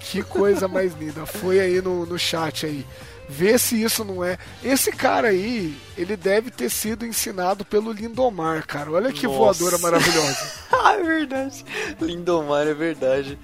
que 0.00 0.22
coisa 0.22 0.66
mais 0.66 0.94
linda. 0.94 1.26
Foi 1.26 1.60
aí 1.60 1.82
no, 1.82 2.06
no 2.06 2.18
chat 2.18 2.64
aí. 2.64 2.86
Vê 3.28 3.58
se 3.58 3.82
isso 3.82 4.04
não 4.04 4.22
é. 4.22 4.38
Esse 4.62 4.92
cara 4.92 5.28
aí, 5.28 5.76
ele 5.96 6.16
deve 6.16 6.50
ter 6.50 6.68
sido 6.70 7.06
ensinado 7.06 7.64
pelo 7.64 7.92
Lindomar, 7.92 8.66
cara. 8.66 8.90
Olha 8.90 9.12
que 9.12 9.26
Nossa. 9.26 9.38
voadora 9.38 9.78
maravilhosa. 9.78 10.52
ah, 10.70 10.94
é 10.94 11.02
verdade. 11.02 11.64
Lindomar, 12.00 12.66
é 12.66 12.74
verdade. 12.74 13.38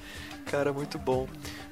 Cara, 0.50 0.72
muito 0.72 0.98
bom. 0.98 1.26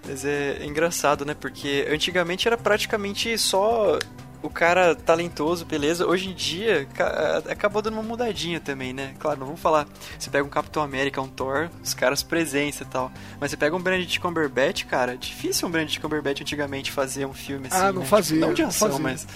Mas 0.06 0.24
é 0.24 0.64
engraçado, 0.64 1.24
né? 1.24 1.34
Porque 1.34 1.86
antigamente 1.90 2.48
era 2.48 2.56
praticamente 2.56 3.36
só 3.36 3.98
o 4.42 4.48
cara 4.48 4.94
talentoso, 4.94 5.64
beleza. 5.64 6.06
Hoje 6.06 6.28
em 6.30 6.34
dia 6.34 6.86
ca- 6.94 7.42
acabou 7.48 7.82
dando 7.82 7.94
uma 7.94 8.02
mudadinha 8.02 8.60
também, 8.60 8.92
né? 8.92 9.14
Claro, 9.18 9.40
não 9.40 9.46
vamos 9.46 9.60
falar. 9.60 9.86
Você 10.18 10.30
pega 10.30 10.44
um 10.44 10.48
Capitão 10.48 10.82
América, 10.82 11.20
um 11.20 11.28
Thor, 11.28 11.68
os 11.82 11.92
caras 11.94 12.22
presença 12.22 12.84
e 12.84 12.86
tal. 12.86 13.10
Mas 13.40 13.50
você 13.50 13.56
pega 13.56 13.74
um 13.74 13.80
Benedict 13.80 14.20
Cumberbatch, 14.20 14.84
cara, 14.86 15.16
difícil 15.16 15.66
um 15.66 15.70
Benedict 15.70 16.00
Cumberbatch 16.00 16.40
antigamente 16.42 16.92
fazer 16.92 17.26
um 17.26 17.34
filme 17.34 17.66
assim. 17.66 17.76
Ah, 17.76 17.92
não 17.92 18.02
né? 18.02 18.06
fazia, 18.06 18.36
Tipo, 18.36 18.46
não 18.46 18.54
de 18.54 18.62
não 18.62 18.68
ação, 18.68 18.88
fazia. 18.88 19.02
mas 19.02 19.26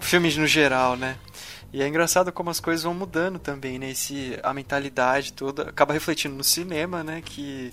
filmes 0.00 0.36
no 0.36 0.46
geral, 0.46 0.96
né? 0.96 1.16
E 1.72 1.82
é 1.82 1.88
engraçado 1.88 2.30
como 2.32 2.48
as 2.48 2.60
coisas 2.60 2.84
vão 2.84 2.94
mudando 2.94 3.38
também, 3.38 3.78
né? 3.78 3.90
Esse, 3.90 4.38
a 4.42 4.54
mentalidade 4.54 5.32
toda 5.32 5.64
acaba 5.70 5.92
refletindo 5.92 6.34
no 6.34 6.44
cinema, 6.44 7.02
né? 7.02 7.20
Que 7.24 7.72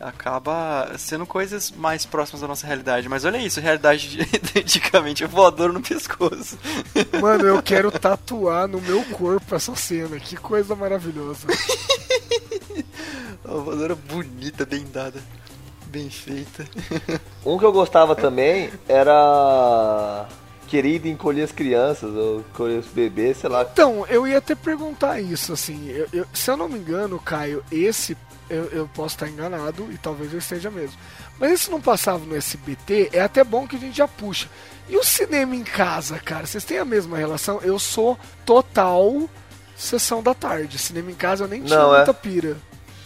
acaba 0.00 0.92
sendo 0.98 1.26
coisas 1.26 1.70
mais 1.70 2.04
próximas 2.06 2.40
da 2.40 2.48
nossa 2.48 2.66
realidade. 2.66 3.08
Mas 3.08 3.24
olha 3.24 3.38
isso, 3.38 3.60
realidade 3.60 4.08
de, 4.08 4.20
antigamente 4.58 5.24
é 5.24 5.26
voador 5.26 5.72
no 5.72 5.80
pescoço. 5.80 6.58
Mano, 7.20 7.44
eu 7.46 7.62
quero 7.62 7.90
tatuar 7.90 8.68
no 8.68 8.80
meu 8.80 9.04
corpo 9.06 9.54
essa 9.54 9.74
cena. 9.74 10.18
Que 10.20 10.36
coisa 10.36 10.74
maravilhosa. 10.76 11.46
Uma 13.44 13.60
voadora 13.60 13.94
bonita, 13.94 14.66
bem 14.66 14.84
dada, 14.92 15.20
bem 15.86 16.10
feita. 16.10 16.66
Um 17.44 17.58
que 17.58 17.64
eu 17.64 17.72
gostava 17.72 18.14
também 18.14 18.70
era 18.86 20.26
Querido 20.66 21.08
Encolher 21.08 21.44
as 21.44 21.52
Crianças, 21.52 22.14
ou 22.14 22.40
Encolher 22.40 22.78
os 22.80 22.86
Bebês, 22.86 23.38
sei 23.38 23.48
lá. 23.48 23.62
Então, 23.72 24.04
eu 24.08 24.26
ia 24.26 24.38
até 24.38 24.54
perguntar 24.54 25.20
isso, 25.20 25.52
assim. 25.52 25.88
eu- 25.88 26.08
eu- 26.12 26.26
se 26.34 26.50
eu 26.50 26.56
não 26.56 26.68
me 26.68 26.78
engano, 26.78 27.18
Caio, 27.18 27.64
esse 27.72 28.16
eu, 28.50 28.64
eu 28.66 28.90
posso 28.94 29.14
estar 29.14 29.28
enganado 29.28 29.88
e 29.92 29.98
talvez 29.98 30.32
eu 30.32 30.38
esteja 30.38 30.70
mesmo. 30.70 30.96
Mas 31.38 31.52
esse 31.52 31.70
não 31.70 31.80
passava 31.80 32.24
no 32.24 32.36
SBT, 32.36 33.10
é 33.12 33.20
até 33.20 33.44
bom 33.44 33.66
que 33.66 33.76
a 33.76 33.78
gente 33.78 33.96
já 33.96 34.08
puxa. 34.08 34.48
E 34.88 34.96
o 34.96 35.04
cinema 35.04 35.54
em 35.54 35.64
casa, 35.64 36.18
cara? 36.18 36.46
Vocês 36.46 36.64
têm 36.64 36.78
a 36.78 36.84
mesma 36.84 37.16
relação? 37.16 37.60
Eu 37.62 37.78
sou 37.78 38.18
total 38.44 39.28
sessão 39.76 40.22
da 40.22 40.34
tarde. 40.34 40.78
Cinema 40.78 41.10
em 41.10 41.14
casa 41.14 41.44
eu 41.44 41.48
nem 41.48 41.62
tinha 41.62 41.78
Não, 41.78 41.94
é. 41.94 41.98
muita 41.98 42.14
pira. 42.14 42.56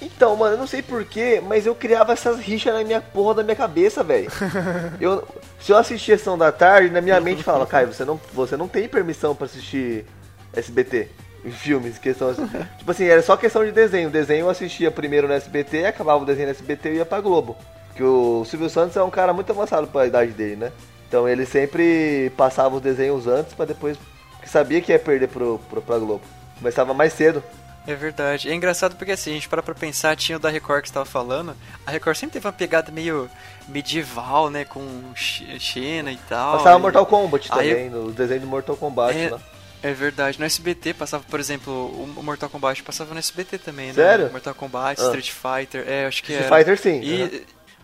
Então, 0.01 0.35
mano, 0.35 0.55
eu 0.55 0.59
não 0.59 0.67
sei 0.67 0.83
porquê, 0.83 1.41
mas 1.47 1.65
eu 1.65 1.75
criava 1.77 2.13
essas 2.13 2.41
rixas 2.41 2.75
na 2.75 2.83
minha 2.83 3.01
porra 3.01 3.35
da 3.37 3.43
minha 3.45 3.55
cabeça, 3.55 4.03
velho. 4.03 4.31
Eu, 5.01 5.27
se 5.61 5.71
eu 5.71 5.77
assistia 5.77 6.19
Sessão 6.19 6.37
da 6.37 6.51
Tarde, 6.51 6.91
na 6.91 7.01
minha 7.01 7.21
mente 7.21 7.45
falava, 7.45 7.67
Caio, 7.67 7.93
você 7.93 8.05
não, 8.05 8.21
você 8.33 8.57
não 8.57 8.67
tem 8.67 8.89
permissão 8.89 9.33
pra 9.33 9.47
assistir 9.47 10.05
SBT. 10.53 11.09
Em 11.45 11.51
filmes, 11.51 11.99
questão 11.99 12.33
Tipo 12.79 12.91
assim, 12.91 13.05
era 13.05 13.21
só 13.23 13.37
questão 13.37 13.65
de 13.65 13.73
desenho. 13.73 14.09
O 14.09 14.13
desenho 14.13 14.47
eu 14.47 14.51
assistia 14.51 14.91
primeiro 14.91 15.27
no 15.27 15.35
SBT, 15.35 15.85
acabava 15.87 16.23
o 16.23 16.27
desenho 16.27 16.47
no 16.47 16.53
SBT 16.53 16.91
e 16.93 16.97
ia 16.97 17.05
pra 17.07 17.21
Globo. 17.21 17.57
Porque 17.89 18.03
o 18.05 18.45
Silvio 18.45 18.71
Santos 18.71 18.97
é 18.97 19.03
um 19.03 19.11
cara 19.11 19.33
muito 19.33 19.51
avançado 19.51 19.87
pra 19.89 20.07
idade 20.07 20.33
dele, 20.33 20.57
né? 20.57 20.73
Então 21.09 21.29
ele 21.29 21.45
sempre 21.45 22.33
passava 22.37 22.77
os 22.77 22.81
desenhos 22.81 23.27
antes 23.27 23.53
pra 23.55 23.65
depois. 23.67 23.99
Porque 24.33 24.49
sabia 24.49 24.81
que 24.81 24.93
ia 24.93 24.99
perder 24.99 25.29
pro, 25.29 25.61
pro, 25.69 25.83
pra 25.83 25.99
Globo. 25.99 26.23
Começava 26.59 26.95
mais 26.95 27.13
cedo. 27.13 27.43
É 27.87 27.95
verdade. 27.97 28.49
É 28.49 28.55
engraçado 28.55 28.95
porque 28.95 29.11
assim, 29.13 29.33
a 29.33 29.35
gente 29.35 29.49
para 29.49 29.63
pra 29.63 29.75
pensar, 29.75 30.17
tinha 30.17 30.37
o 30.37 30.41
da 30.41 30.49
Record 30.49 30.83
que 30.83 30.89
você 30.89 30.95
tava 30.95 31.05
falando. 31.05 31.55
A 31.85 31.91
Record 31.91 32.17
sempre 32.17 32.35
teve 32.35 32.47
uma 32.47 32.53
pegada 32.53 32.93
meio 32.93 33.29
medieval, 33.69 34.49
né? 34.49 34.65
Com 34.65 34.87
Xena 35.15 36.13
e 36.13 36.17
tal. 36.29 36.59
Passava 36.59 36.79
e- 36.79 36.83
Mortal 36.83 37.05
Kombat 37.07 37.49
Aí- 37.53 37.69
também, 37.71 37.91
no 37.91 38.13
desenho 38.13 38.41
do 38.43 38.47
Mortal 38.47 38.77
Kombat 38.77 39.19
É, 39.19 39.31
lá. 39.31 39.41
É 39.83 39.93
verdade. 39.93 40.39
No 40.39 40.45
SBT 40.45 40.95
passava, 40.95 41.25
por 41.29 41.41
exemplo, 41.41 41.73
o 42.17 42.23
Mortal 42.23 42.49
Kombat 42.49 42.83
passava 42.83 43.13
no 43.13 43.19
SBT 43.19 43.59
também, 43.59 43.89
né? 43.89 43.95
Sério? 43.95 44.31
Mortal 44.31 44.55
Kombat, 44.55 45.01
Ah. 45.01 45.05
Street 45.05 45.31
Fighter, 45.33 45.85
é, 45.89 46.07
acho 46.07 46.23
que 46.23 46.33
Street 46.33 46.51
era. 46.51 46.57
Fighter 46.59 46.79
sim. 46.79 47.01
E 47.03 47.23
aham. 47.23 47.31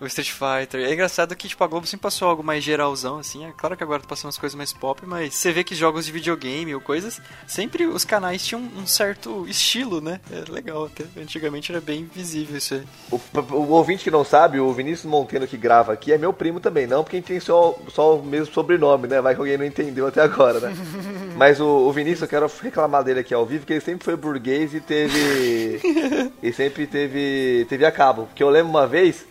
O 0.00 0.06
Street 0.06 0.30
Fighter. 0.30 0.80
É 0.80 0.92
engraçado 0.92 1.34
que, 1.34 1.48
tipo, 1.48 1.62
a 1.62 1.66
Globo 1.66 1.86
sempre 1.86 2.02
passou 2.02 2.28
algo 2.28 2.42
mais 2.42 2.62
geralzão, 2.62 3.18
assim. 3.18 3.44
É 3.44 3.52
claro 3.56 3.76
que 3.76 3.82
agora 3.82 4.00
tá 4.00 4.08
passando 4.08 4.30
as 4.30 4.38
coisas 4.38 4.56
mais 4.56 4.72
pop, 4.72 5.02
mas 5.06 5.34
você 5.34 5.52
vê 5.52 5.64
que 5.64 5.74
jogos 5.74 6.06
de 6.06 6.12
videogame 6.12 6.74
ou 6.74 6.80
coisas, 6.80 7.20
sempre 7.46 7.86
os 7.86 8.04
canais 8.04 8.44
tinham 8.44 8.62
um 8.76 8.86
certo 8.86 9.46
estilo, 9.48 10.00
né? 10.00 10.20
É 10.30 10.50
legal 10.50 10.84
até. 10.86 11.04
Antigamente 11.20 11.72
era 11.72 11.80
bem 11.80 12.04
visível 12.04 12.56
isso 12.56 12.74
aí. 12.74 12.82
O, 13.10 13.20
o 13.54 13.70
ouvinte 13.70 14.04
que 14.04 14.10
não 14.10 14.24
sabe, 14.24 14.60
o 14.60 14.72
Vinícius 14.72 15.10
Monteiro 15.10 15.46
que 15.46 15.56
grava 15.56 15.92
aqui 15.92 16.12
é 16.12 16.18
meu 16.18 16.32
primo 16.32 16.60
também, 16.60 16.86
não 16.86 17.02
porque 17.02 17.16
a 17.16 17.20
gente 17.20 17.28
tem 17.28 17.40
só, 17.40 17.76
só 17.88 18.16
o 18.16 18.24
mesmo 18.24 18.52
sobrenome, 18.52 19.08
né? 19.08 19.20
Vai 19.20 19.34
que 19.34 19.40
alguém 19.40 19.58
não 19.58 19.64
entendeu 19.64 20.06
até 20.06 20.20
agora, 20.20 20.60
né? 20.60 20.74
Mas 21.36 21.60
o, 21.60 21.66
o 21.66 21.92
Vinícius, 21.92 22.22
eu 22.22 22.28
quero 22.28 22.50
reclamar 22.60 23.04
dele 23.04 23.20
aqui 23.20 23.34
ao 23.34 23.46
vivo, 23.46 23.66
que 23.66 23.72
ele 23.72 23.80
sempre 23.80 24.04
foi 24.04 24.16
burguês 24.16 24.74
e 24.74 24.80
teve. 24.80 25.80
e 26.42 26.52
sempre 26.52 26.86
teve. 26.86 27.66
teve 27.68 27.84
a 27.84 27.92
cabo. 27.92 28.26
Porque 28.26 28.42
eu 28.42 28.50
lembro 28.50 28.70
uma 28.70 28.86
vez. 28.86 29.26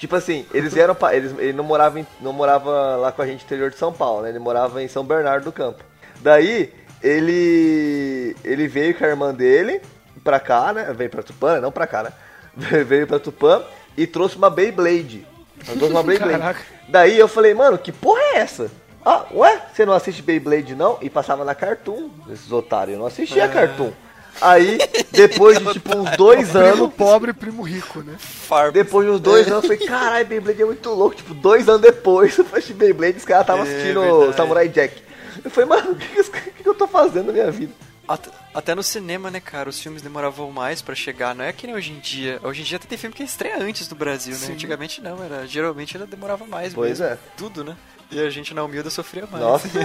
Tipo 0.00 0.16
assim, 0.16 0.46
eles 0.54 0.72
vieram 0.72 0.94
pra, 0.94 1.14
eles, 1.14 1.32
ele 1.38 1.52
não 1.52 1.62
morava, 1.62 2.00
em- 2.00 2.06
não 2.22 2.32
morava 2.32 2.96
lá 2.96 3.12
com 3.12 3.20
a 3.20 3.26
gente 3.26 3.40
no 3.40 3.44
interior 3.44 3.68
de 3.70 3.76
São 3.76 3.92
Paulo, 3.92 4.22
né? 4.22 4.30
Ele 4.30 4.38
morava 4.38 4.82
em 4.82 4.88
São 4.88 5.04
Bernardo 5.04 5.44
do 5.44 5.52
Campo. 5.52 5.84
Daí, 6.22 6.72
ele 7.02 8.34
ele 8.42 8.66
veio 8.66 8.94
com 8.96 9.04
a 9.04 9.08
irmã 9.08 9.34
dele 9.34 9.80
pra 10.24 10.40
cá, 10.40 10.72
né? 10.72 10.90
Veio 10.96 11.10
pra 11.10 11.22
Tupã, 11.22 11.54
né? 11.54 11.60
não 11.60 11.70
pra 11.70 11.86
cá, 11.86 12.02
né? 12.04 12.12
veio 12.84 13.06
pra 13.06 13.18
Tupã 13.18 13.62
e 13.94 14.06
trouxe 14.06 14.36
uma 14.36 14.48
Beyblade. 14.48 15.26
Trouxe 15.66 15.84
uma 15.92 16.02
Beyblade. 16.04 16.38
Caraca. 16.38 16.60
Daí 16.88 17.18
eu 17.18 17.28
falei, 17.28 17.52
mano, 17.52 17.76
que 17.76 17.92
porra 17.92 18.20
é 18.34 18.38
essa? 18.38 18.70
Ah, 19.04 19.26
ué, 19.34 19.60
você 19.72 19.84
não 19.84 19.92
assiste 19.92 20.22
Beyblade 20.22 20.74
não? 20.74 20.96
E 21.02 21.10
passava 21.10 21.44
na 21.44 21.54
Cartoon, 21.54 22.08
esses 22.32 22.50
otários. 22.50 22.94
Eu 22.94 23.00
não 23.00 23.06
assistia 23.06 23.46
Cartoon. 23.48 23.92
Aí, 24.40 24.78
depois 25.10 25.58
de 25.58 25.64
tipo 25.74 25.96
uns 25.96 26.16
dois 26.16 26.48
Primo 26.50 26.64
anos, 26.64 26.94
pobre, 26.94 27.32
primo 27.32 27.62
rico, 27.62 28.00
né? 28.00 28.14
Farm. 28.18 28.72
depois 28.72 29.06
de 29.06 29.12
uns 29.12 29.20
dois 29.20 29.46
anos, 29.46 29.64
eu 29.64 29.76
falei, 29.76 29.86
caralho, 29.86 30.26
Beyblade 30.26 30.62
é 30.62 30.64
muito 30.64 30.88
louco. 30.90 31.16
Tipo, 31.16 31.34
dois 31.34 31.68
anos 31.68 31.82
depois, 31.82 32.36
eu 32.38 32.46
assisti 32.52 32.72
Beyblade, 32.72 33.18
os 33.18 33.24
caras 33.24 33.42
estavam 33.42 33.64
É, 33.64 33.68
assistindo 33.70 34.00
verdade. 34.00 34.36
Samurai 34.36 34.68
Jack. 34.68 35.02
Eu 35.44 35.50
falei, 35.50 35.68
mano, 35.68 35.92
o 35.92 35.94
que, 35.94 36.06
que, 36.08 36.22
que 36.52 36.62
que 36.62 36.68
eu 36.68 36.74
tô 36.74 36.86
fazendo 36.88 37.26
na 37.26 37.32
minha 37.32 37.50
vida? 37.50 37.72
At- 38.08 38.28
Até 38.52 38.74
no 38.74 38.82
cinema, 38.82 39.30
né, 39.30 39.38
cara, 39.40 39.68
os 39.70 39.78
filmes 39.80 40.02
demoravam 40.02 40.50
mais 40.50 40.82
pra 40.82 40.94
chegar. 40.94 41.34
Não 41.34 41.44
é 41.44 41.52
que 41.52 41.66
nem 41.66 41.76
hoje 41.76 41.92
em 41.92 41.98
dia. 42.00 42.40
Hoje 42.42 42.62
em 42.62 42.64
dia 42.64 42.76
até 42.76 42.86
tem 42.88 42.98
filme 42.98 43.14
que 43.14 43.22
estreia 43.22 43.56
antes 43.62 43.86
do 43.86 43.94
Brasil, 43.94 44.32
né? 44.32 44.38
Sim. 44.46 44.52
Antigamente 44.54 45.00
não, 45.00 45.22
era 45.22 45.46
geralmente 45.46 45.96
era 45.96 46.06
demorava 46.06 46.44
mais 46.46 46.74
Pois 46.74 46.98
mesmo. 46.98 47.04
é. 47.14 47.18
Tudo, 47.36 47.62
né? 47.62 47.76
E 48.10 48.18
a 48.20 48.28
gente 48.28 48.52
na 48.52 48.64
humilda 48.64 48.90
sofria 48.90 49.26
mais. 49.30 49.42
Nossa 49.44 49.68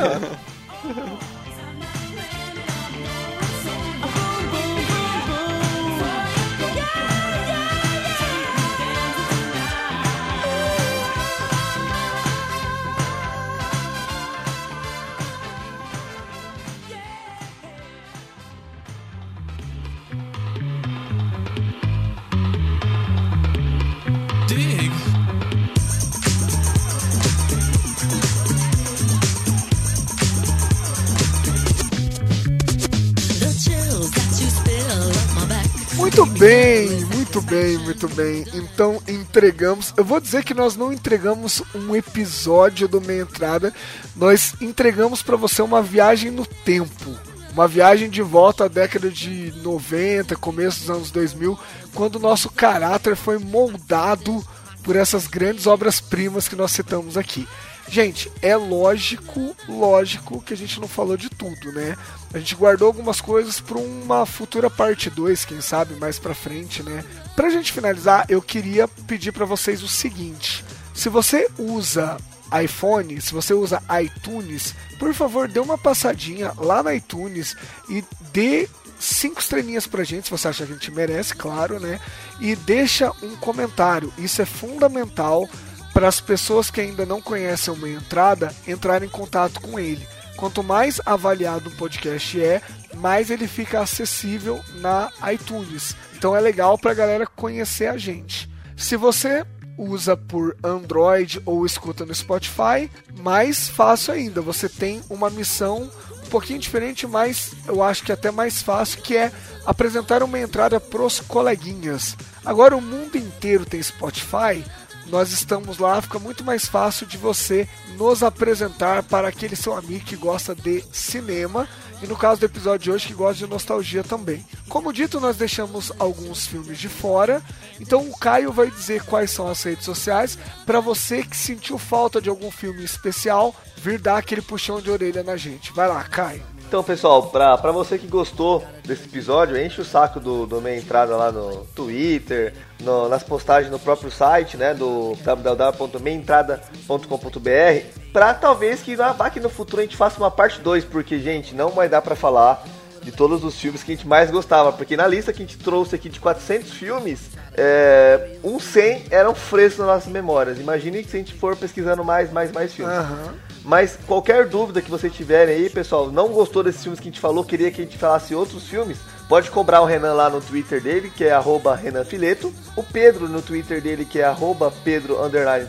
bem, 36.46 37.06
muito 37.06 37.42
bem, 37.42 37.78
muito 37.80 38.08
bem. 38.10 38.46
Então 38.54 39.02
entregamos. 39.08 39.92
Eu 39.98 40.06
vou 40.06 40.20
dizer 40.20 40.44
que 40.44 40.54
nós 40.54 40.76
não 40.76 40.94
entregamos 40.94 41.64
um 41.74 41.96
episódio 41.96 42.88
do 42.88 43.02
Meia 43.02 43.24
Entrada, 43.24 43.74
nós 44.16 44.54
entregamos 44.62 45.24
pra 45.24 45.36
você 45.36 45.64
uma 45.64 45.82
viagem 45.82 46.30
no 46.30 46.46
tempo. 46.46 47.18
Uma 47.52 47.68
viagem 47.68 48.10
de 48.10 48.22
volta 48.22 48.66
à 48.66 48.68
década 48.68 49.10
de 49.10 49.54
90, 49.64 50.36
começo 50.36 50.82
dos 50.82 50.90
anos 50.90 51.10
2000, 51.10 51.58
quando 51.96 52.18
o 52.18 52.20
nosso 52.20 52.52
caráter 52.52 53.16
foi 53.16 53.40
moldado 53.40 54.46
por 54.84 54.96
essas 54.96 55.26
grandes 55.26 55.66
obras-primas 55.66 56.48
que 56.48 56.56
nós 56.56 56.72
citamos 56.72 57.18
aqui. 57.18 57.48
Gente, 57.88 58.32
é 58.42 58.56
lógico, 58.56 59.56
lógico 59.70 60.42
que 60.42 60.54
a 60.54 60.58
gente 60.58 60.80
não 60.80 60.88
falou 60.88 61.16
de 61.16 61.30
tudo, 61.30 61.72
né? 61.72 61.96
A 62.34 62.40
gente 62.40 62.56
guardou 62.56 62.88
algumas 62.88 63.22
coisas 63.22 63.60
para 63.60 63.78
uma 63.78 64.26
futura 64.26 64.70
parte 64.70 65.10
2, 65.10 65.46
quem 65.46 65.62
sabe 65.62 65.96
mais 65.96 66.18
pra 66.18 66.34
frente, 66.34 66.82
né? 66.82 67.04
Pra 67.36 67.50
gente 67.50 67.72
finalizar, 67.72 68.26
eu 68.28 68.42
queria 68.42 68.88
pedir 68.88 69.32
para 69.32 69.46
vocês 69.46 69.84
o 69.84 69.88
seguinte: 69.88 70.66
se 70.94 71.10
você 71.10 71.48
usa 71.58 72.18
iPhone, 72.64 73.22
se 73.22 73.34
você 73.34 73.54
usa 73.54 73.82
iTunes, 74.02 74.74
por 74.98 75.14
favor, 75.14 75.48
dê 75.48 75.60
uma 75.60 75.78
passadinha 75.78 76.54
lá 76.58 76.82
no 76.82 76.92
iTunes 76.92 77.56
e 77.90 78.04
dê 78.32 78.68
cinco 79.00 79.40
estrelinhas 79.40 79.86
pra 79.86 80.04
gente, 80.04 80.26
se 80.26 80.32
você 80.32 80.48
acha 80.48 80.66
que 80.66 80.72
a 80.72 80.76
gente 80.76 80.92
merece, 80.92 81.36
claro, 81.36 81.80
né? 81.80 82.00
E 82.40 82.56
deixa 82.56 83.12
um 83.22 83.36
comentário. 83.36 84.12
Isso 84.18 84.42
é 84.42 84.46
fundamental 84.46 85.48
para 85.96 86.10
as 86.10 86.20
pessoas 86.20 86.70
que 86.70 86.82
ainda 86.82 87.06
não 87.06 87.22
conhecem 87.22 87.74
o 87.74 87.88
entrada 87.88 88.54
entrarem 88.68 89.08
em 89.08 89.12
contato 89.12 89.62
com 89.62 89.80
ele. 89.80 90.06
Quanto 90.36 90.62
mais 90.62 91.00
avaliado 91.06 91.70
um 91.70 91.76
podcast 91.78 92.42
é, 92.42 92.62
mais 92.96 93.32
ele 93.32 93.48
fica 93.48 93.80
acessível 93.80 94.62
na 94.82 95.10
iTunes. 95.32 95.96
Então 96.18 96.36
é 96.36 96.42
legal 96.42 96.78
para 96.78 96.92
a 96.92 96.96
galera 96.96 97.26
conhecer 97.26 97.88
a 97.88 97.98
gente. 97.98 98.50
Se 98.76 98.98
você 98.98 99.46
usa 99.78 100.18
por 100.18 100.58
Android 100.62 101.42
ou 101.46 101.66
escuta 101.66 102.06
no 102.06 102.14
Spotify, 102.14 102.92
mais 103.18 103.70
fácil 103.70 104.16
ainda. 104.16 104.42
Você 104.42 104.68
tem 104.68 105.02
uma 105.10 105.30
missão 105.30 105.90
um 106.26 106.30
pouquinho 106.30 106.60
diferente, 106.60 107.08
mas 107.08 107.54
eu 107.66 107.82
acho 107.82 108.04
que 108.04 108.12
até 108.12 108.32
mais 108.32 108.62
fácil, 108.62 109.02
que 109.02 109.16
é 109.16 109.32
apresentar 109.66 110.24
uma 110.24 110.40
entrada 110.40 110.78
pros 110.78 111.22
coleguinhas. 111.22 112.18
Agora 112.44 112.76
o 112.76 112.82
mundo 112.82 113.18
inteiro 113.18 113.66
tem 113.66 113.82
Spotify, 113.82 114.62
nós 115.08 115.32
estamos 115.32 115.78
lá, 115.78 116.02
fica 116.02 116.20
muito 116.20 116.44
mais 116.44 116.66
fácil 116.66 117.06
de 117.06 117.18
você 117.18 117.68
nos 117.98 118.24
apresentar 118.24 119.04
para 119.04 119.28
aquele 119.28 119.56
seu 119.56 119.76
amigo 119.76 120.06
que 120.06 120.16
gosta 120.16 120.56
de 120.56 120.84
cinema 120.92 121.68
e 122.02 122.08
no 122.08 122.16
caso 122.16 122.40
do 122.40 122.46
episódio 122.46 122.80
de 122.80 122.92
hoje 122.92 123.08
que 123.08 123.14
gosta 123.14 123.46
de 123.46 123.50
nostalgia 123.50 124.04
também. 124.04 124.46
Como 124.68 124.92
dito, 124.92 125.20
nós 125.20 125.38
deixamos 125.38 125.92
alguns 125.98 126.46
filmes 126.46 126.78
de 126.78 126.90
fora, 126.90 127.42
então 127.80 128.08
o 128.10 128.18
Caio 128.18 128.52
vai 128.52 128.70
dizer 128.70 129.04
quais 129.04 129.32
são 129.32 129.48
as 129.48 129.62
redes 129.64 129.86
sociais 129.86 130.38
para 130.66 130.80
você 130.80 131.24
que 131.24 131.38
sentiu 131.38 131.78
falta 131.78 132.22
de 132.22 132.30
algum 132.30 132.52
filme 132.52 132.84
especial 132.84 133.56
vir 133.78 134.00
dar 134.00 134.18
aquele 134.18 134.42
puxão 134.42 134.82
de 134.82 134.90
orelha 134.90 135.24
na 135.24 135.38
gente. 135.38 135.72
Vai 135.72 135.88
lá, 135.88 136.04
Caio. 136.04 136.55
Então, 136.76 136.84
pessoal, 136.84 137.24
pra, 137.28 137.58
pra 137.58 137.72
você 137.72 137.98
que 137.98 138.06
gostou 138.06 138.62
desse 138.84 139.06
episódio, 139.06 139.58
enche 139.58 139.80
o 139.80 139.86
saco 139.86 140.20
do, 140.20 140.46
do 140.46 140.60
Meia 140.60 140.78
Entrada 140.78 141.16
lá 141.16 141.32
no 141.32 141.60
Twitter, 141.74 142.54
no- 142.84 143.08
nas 143.08 143.24
postagens 143.24 143.72
no 143.72 143.80
próprio 143.80 144.12
site, 144.12 144.58
né, 144.58 144.74
do 144.74 145.16
www.meiaentrada.com.br, 145.24 148.10
pra 148.12 148.34
talvez 148.34 148.82
que 148.82 148.94
vá 148.94 149.30
que 149.30 149.40
no 149.40 149.48
futuro 149.48 149.82
a 149.82 149.86
gente 149.86 149.96
faça 149.96 150.18
uma 150.20 150.30
parte 150.30 150.60
2, 150.60 150.84
porque, 150.84 151.18
gente, 151.18 151.56
não 151.56 151.70
vai 151.70 151.88
dar 151.88 152.02
pra 152.02 152.14
falar 152.14 152.62
de 153.02 153.10
todos 153.14 153.42
os 153.46 153.56
filmes 153.58 153.82
que 153.82 153.94
a 153.94 153.96
gente 153.96 154.06
mais 154.06 154.30
gostava, 154.30 154.74
porque 154.74 154.98
na 154.98 155.08
lista 155.08 155.32
que 155.32 155.44
a 155.44 155.46
gente 155.46 155.58
trouxe 155.58 155.96
aqui 155.96 156.10
de 156.10 156.20
400 156.20 156.72
filmes, 156.72 157.30
é, 157.54 158.32
uns 158.44 158.66
100 158.66 159.06
eram 159.12 159.34
frescos 159.34 159.80
nas 159.80 159.88
nossas 159.96 160.12
memórias. 160.12 160.60
Imagine 160.60 161.04
que 161.04 161.10
se 161.10 161.16
a 161.16 161.20
gente 161.20 161.34
for 161.36 161.56
pesquisando 161.56 162.04
mais, 162.04 162.34
mais, 162.34 162.52
mais 162.52 162.74
filmes. 162.74 162.94
Aham. 162.94 163.34
Mas 163.66 163.98
qualquer 164.06 164.48
dúvida 164.48 164.80
que 164.80 164.92
vocês 164.92 165.12
tiverem 165.12 165.56
aí, 165.56 165.70
pessoal, 165.72 166.12
não 166.12 166.28
gostou 166.28 166.62
desses 166.62 166.84
filmes 166.84 167.00
que 167.00 167.10
a 167.10 167.12
gente 167.12 167.20
falou, 167.20 167.44
queria 167.44 167.72
que 167.72 167.82
a 167.82 167.84
gente 167.84 167.98
falasse 167.98 168.36
outros 168.36 168.68
filmes, 168.68 169.00
pode 169.28 169.50
cobrar 169.50 169.82
o 169.82 169.86
Renan 169.86 170.14
lá 170.14 170.30
no 170.30 170.40
Twitter 170.40 170.80
dele, 170.80 171.10
que 171.10 171.24
é 171.24 171.32
arroba 171.32 171.76
Renan 171.76 172.06
Fileto, 172.06 172.54
o 172.76 172.84
Pedro 172.84 173.28
no 173.28 173.42
Twitter 173.42 173.82
dele, 173.82 174.06
que 174.06 174.20
é 174.20 174.24
arroba 174.24 174.72
Pedro 174.84 175.18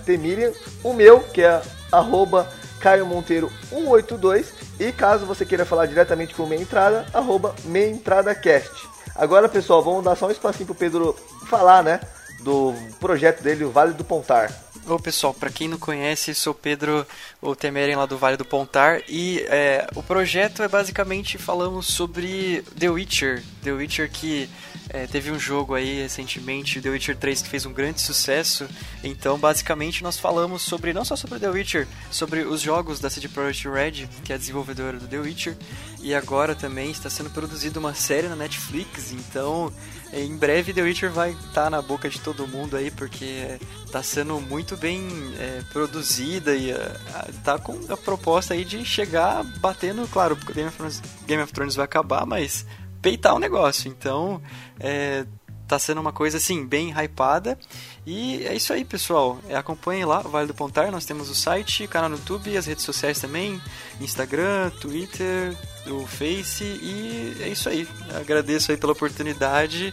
Temirian, 0.05 0.53
o 0.85 0.93
meu, 0.93 1.21
que 1.21 1.41
é 1.41 1.63
arroba 1.91 2.47
Caio 2.81 3.07
Monteiro 3.07 3.51
182, 3.71 4.53
e 4.79 4.93
caso 4.93 5.25
você 5.25 5.47
queira 5.47 5.65
falar 5.65 5.87
diretamente 5.87 6.35
com 6.35 6.43
o 6.43 6.47
Meia 6.47 6.61
Entrada, 6.61 7.07
arroba 7.15 7.55
Meia 7.65 7.91
Entrada 7.91 8.35
Cast. 8.35 8.87
Agora, 9.15 9.49
pessoal, 9.49 9.83
vamos 9.83 10.05
dar 10.05 10.15
só 10.17 10.27
um 10.27 10.31
espacinho 10.31 10.67
pro 10.67 10.75
Pedro 10.75 11.17
falar, 11.49 11.83
né, 11.83 11.99
do 12.43 12.75
projeto 13.01 13.43
dele, 13.43 13.65
o 13.65 13.71
Vale 13.71 13.95
do 13.95 14.05
Pontar. 14.05 14.66
Ô 14.89 15.01
pessoal, 15.01 15.35
pra 15.35 15.51
quem 15.51 15.67
não 15.67 15.79
conhece, 15.79 16.33
sou 16.33 16.55
Pedro, 16.55 17.05
o 17.43 17.57
Temeren 17.57 17.97
lá 17.97 18.07
do 18.07 18.17
Vale 18.17 18.37
do 18.37 18.45
Pontar 18.45 19.03
e 19.09 19.41
é, 19.49 19.85
o 19.97 20.03
projeto 20.03 20.63
é 20.63 20.69
basicamente 20.69 21.37
falamos 21.37 21.89
sobre 21.89 22.63
The 22.79 22.89
Witcher, 22.91 23.43
The 23.65 23.73
Witcher 23.73 24.09
que 24.09 24.49
é, 24.89 25.09
teve 25.09 25.33
um 25.33 25.41
jogo 25.41 25.75
aí 25.75 26.03
recentemente, 26.03 26.81
The 26.81 26.89
Witcher 26.89 27.17
3 27.17 27.43
que 27.43 27.49
fez 27.49 27.67
um 27.67 27.73
grande 27.73 28.01
sucesso, 28.01 28.69
então 29.03 29.37
basicamente 29.37 30.05
nós 30.05 30.21
falamos 30.21 30.63
sobre, 30.63 30.93
não 30.93 31.05
só 31.05 31.17
sobre 31.17 31.41
The 31.41 31.51
Witcher, 31.51 31.89
sobre 32.09 32.43
os 32.43 32.61
jogos 32.61 33.01
da 33.01 33.11
CD 33.11 33.27
Projekt 33.27 33.69
Red, 33.69 34.07
que 34.23 34.33
é 34.33 34.37
a 34.37 34.39
desenvolvedora 34.39 35.01
do 35.01 35.09
The 35.09 35.19
Witcher, 35.19 35.57
e 36.01 36.15
agora 36.15 36.55
também 36.55 36.93
está 36.93 37.11
sendo 37.11 37.31
produzida 37.31 37.81
uma 37.81 37.93
série 37.93 38.29
na 38.29 38.37
Netflix, 38.37 39.11
então 39.11 39.73
em 40.13 40.37
breve 40.37 40.73
The 40.73 40.83
Witcher 40.83 41.11
vai 41.11 41.33
estar 41.33 41.71
na 41.71 41.83
boca 41.83 42.09
de 42.09 42.21
todo 42.21 42.47
mundo 42.47 42.77
aí, 42.77 42.91
porque 42.91 43.59
está 43.85 44.03
sendo 44.03 44.41
muito 44.41 44.77
bem 44.77 45.07
é, 45.39 45.63
produzida 45.73 46.55
e 46.55 46.71
é, 46.71 46.97
tá 47.45 47.59
com 47.59 47.79
a 47.93 47.97
proposta 47.97 48.55
aí 48.55 48.65
de 48.65 48.85
chegar 48.85 49.43
batendo, 49.61 50.07
claro, 50.09 50.37
porque 50.37 50.53
Game 50.53 50.69
of 50.69 50.77
Thrones, 50.77 51.03
Game 51.27 51.43
of 51.43 51.53
Thrones 51.53 51.75
vai 51.75 51.85
acabar, 51.85 52.25
mas 52.25 52.67
peitar 53.03 53.35
o 53.35 53.39
negócio. 53.39 53.89
Então, 53.89 54.41
é, 54.81 55.27
tá 55.67 55.79
sendo 55.79 56.01
uma 56.01 56.13
coisa 56.13 56.37
assim, 56.37 56.65
bem 56.65 56.91
hypada. 56.91 57.59
E 58.07 58.45
é 58.47 58.55
isso 58.55 58.73
aí, 58.73 58.85
pessoal. 58.85 59.39
É, 59.49 59.57
acompanhem 59.57 60.05
lá 60.05 60.21
Vale 60.21 60.47
do 60.47 60.55
Pontar. 60.55 60.91
Nós 60.91 61.05
temos 61.05 61.29
o 61.29 61.35
site, 61.35 61.89
canal 61.89 62.09
no 62.09 62.17
YouTube, 62.17 62.57
as 62.57 62.67
redes 62.67 62.85
sociais 62.85 63.21
também: 63.21 63.61
Instagram, 64.01 64.71
Twitter, 64.81 65.57
o 65.91 66.07
Face. 66.07 66.65
E 66.65 67.37
é 67.41 67.49
isso 67.49 67.69
aí. 67.69 67.89
Agradeço 68.15 68.73
aí 68.73 68.79
pela 68.79 68.93
oportunidade 68.93 69.93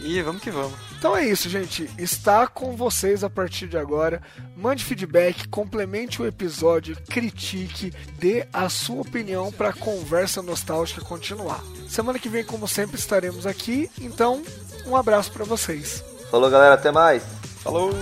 e 0.00 0.20
vamos 0.22 0.42
que 0.42 0.50
vamos. 0.50 0.74
Então 0.98 1.16
é 1.16 1.26
isso, 1.26 1.48
gente. 1.48 1.88
Está 1.98 2.46
com 2.46 2.76
vocês 2.76 3.22
a 3.22 3.30
partir 3.30 3.66
de 3.66 3.76
agora. 3.76 4.22
Mande 4.56 4.84
feedback, 4.84 5.48
complemente 5.48 6.20
o 6.20 6.26
episódio, 6.26 6.96
critique, 7.08 7.92
dê 8.18 8.46
a 8.52 8.68
sua 8.68 9.02
opinião 9.02 9.52
para 9.52 9.70
a 9.70 9.72
conversa 9.72 10.42
nostálgica 10.42 11.00
continuar. 11.02 11.62
Semana 11.88 12.18
que 12.18 12.28
vem, 12.28 12.44
como 12.44 12.66
sempre, 12.66 12.98
estaremos 12.98 13.46
aqui. 13.46 13.90
Então, 14.00 14.42
um 14.86 14.96
abraço 14.96 15.30
para 15.30 15.44
vocês. 15.44 16.02
Falou, 16.30 16.50
galera, 16.50 16.74
até 16.74 16.90
mais! 16.90 17.22
Falou! 17.62 17.92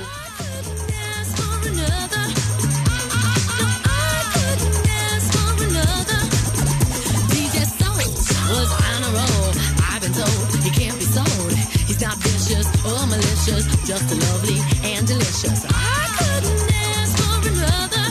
Vicious 12.53 12.69
or 12.85 12.93
oh, 12.93 13.07
malicious, 13.07 13.65
just 13.87 14.09
lovely 14.13 14.59
and 14.85 15.07
delicious. 15.07 15.65
I 15.69 16.05
couldn't 16.19 16.73
ask 16.73 17.13
for 17.19 17.49
another. 17.49 18.07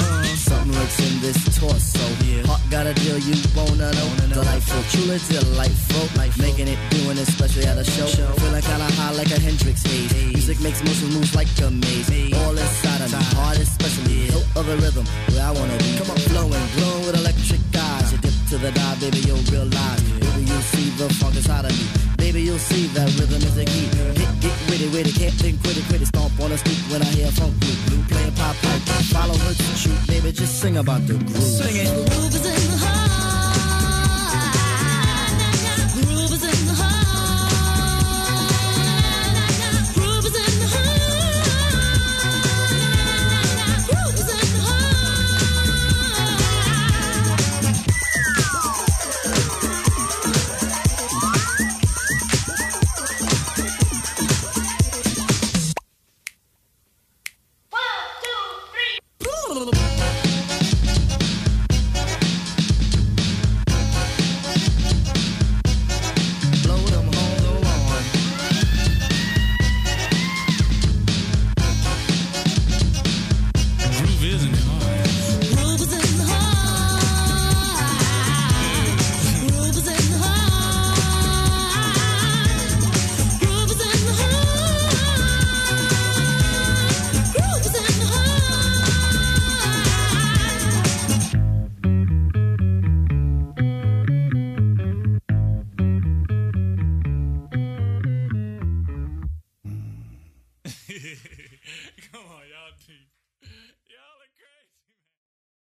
Uh, 0.00 0.24
something 0.36 0.72
lurks 0.72 0.98
in 1.00 1.20
this 1.20 1.58
torso. 1.58 2.06
Heart 2.46 2.62
got 2.70 2.86
a 2.86 2.94
deal 2.94 3.18
you 3.18 3.34
wanna 3.56 3.90
know. 3.92 4.08
Delightful, 4.28 4.82
truly 4.90 5.18
delightful. 5.28 6.06
Making 6.38 6.68
it, 6.68 6.78
doing 6.90 7.18
it, 7.18 7.28
especially 7.28 7.66
at 7.66 7.78
a 7.78 7.84
show. 7.84 8.06
Feeling 8.06 8.62
kinda 8.62 8.90
high 8.98 9.12
like 9.12 9.30
a 9.30 9.40
Hendrix 9.40 9.82
haze. 9.82 10.12
Music 10.32 10.60
makes 10.60 10.82
motion 10.84 11.08
moves 11.10 11.34
like 11.34 11.48
a 11.62 11.70
maze. 11.70 12.32
All 12.34 12.56
inside 12.56 13.00
of 13.00 13.12
me, 13.12 13.22
heart 13.36 13.58
especially. 13.58 14.30
Hilt 14.30 14.46
of 14.56 14.66
the 14.66 14.76
rhythm, 14.76 15.06
where 15.32 15.44
I 15.44 15.50
wanna 15.50 15.76
be. 15.78 15.96
Come 15.98 16.10
on, 16.10 16.18
flowing, 16.30 16.66
glowing 16.76 17.06
with 17.06 17.16
electric 17.16 17.42
eyes. 17.42 17.42
You 17.42 17.58
dip 17.58 17.61
to 18.52 18.58
the 18.58 18.72
dive, 18.72 19.00
baby, 19.00 19.18
you'll 19.20 19.40
realize. 19.48 20.02
Baby, 20.20 20.44
you'll 20.44 20.68
see 20.76 20.90
the 21.00 21.08
funk 21.14 21.34
inside 21.36 21.64
of 21.64 21.72
me. 21.72 21.86
Baby, 22.18 22.42
you'll 22.42 22.58
see 22.58 22.86
that 22.88 23.08
rhythm 23.18 23.40
is 23.40 23.56
the 23.56 23.64
key. 23.64 23.88
Get, 24.12 24.28
get 24.44 24.56
witty, 24.68 24.88
witty, 24.92 25.12
can't 25.12 25.32
think, 25.32 25.62
quit 25.62 25.78
it, 25.78 25.84
quit 25.88 26.02
it. 26.02 26.06
Stomp 26.06 26.38
on 26.38 26.50
the 26.50 26.58
street 26.58 26.76
when 26.92 27.00
I 27.00 27.06
hear 27.16 27.30
funk 27.32 27.58
blue. 27.60 27.76
Blue 27.86 28.04
playing 28.12 28.34
pop 28.34 28.54
pipe. 28.56 28.82
Follow 29.08 29.34
her 29.34 29.54
to 29.54 29.62
shoot, 29.80 30.06
baby, 30.06 30.32
just 30.32 30.60
sing 30.60 30.76
about 30.76 31.00
the 31.06 31.14
groove. 31.14 31.32
Sing 31.32 31.76
it. 31.76 31.88
The 31.88 32.10
Groove 32.10 32.34
is 32.34 32.44
in 32.44 32.70
the 32.72 32.76
heart. 32.84 33.01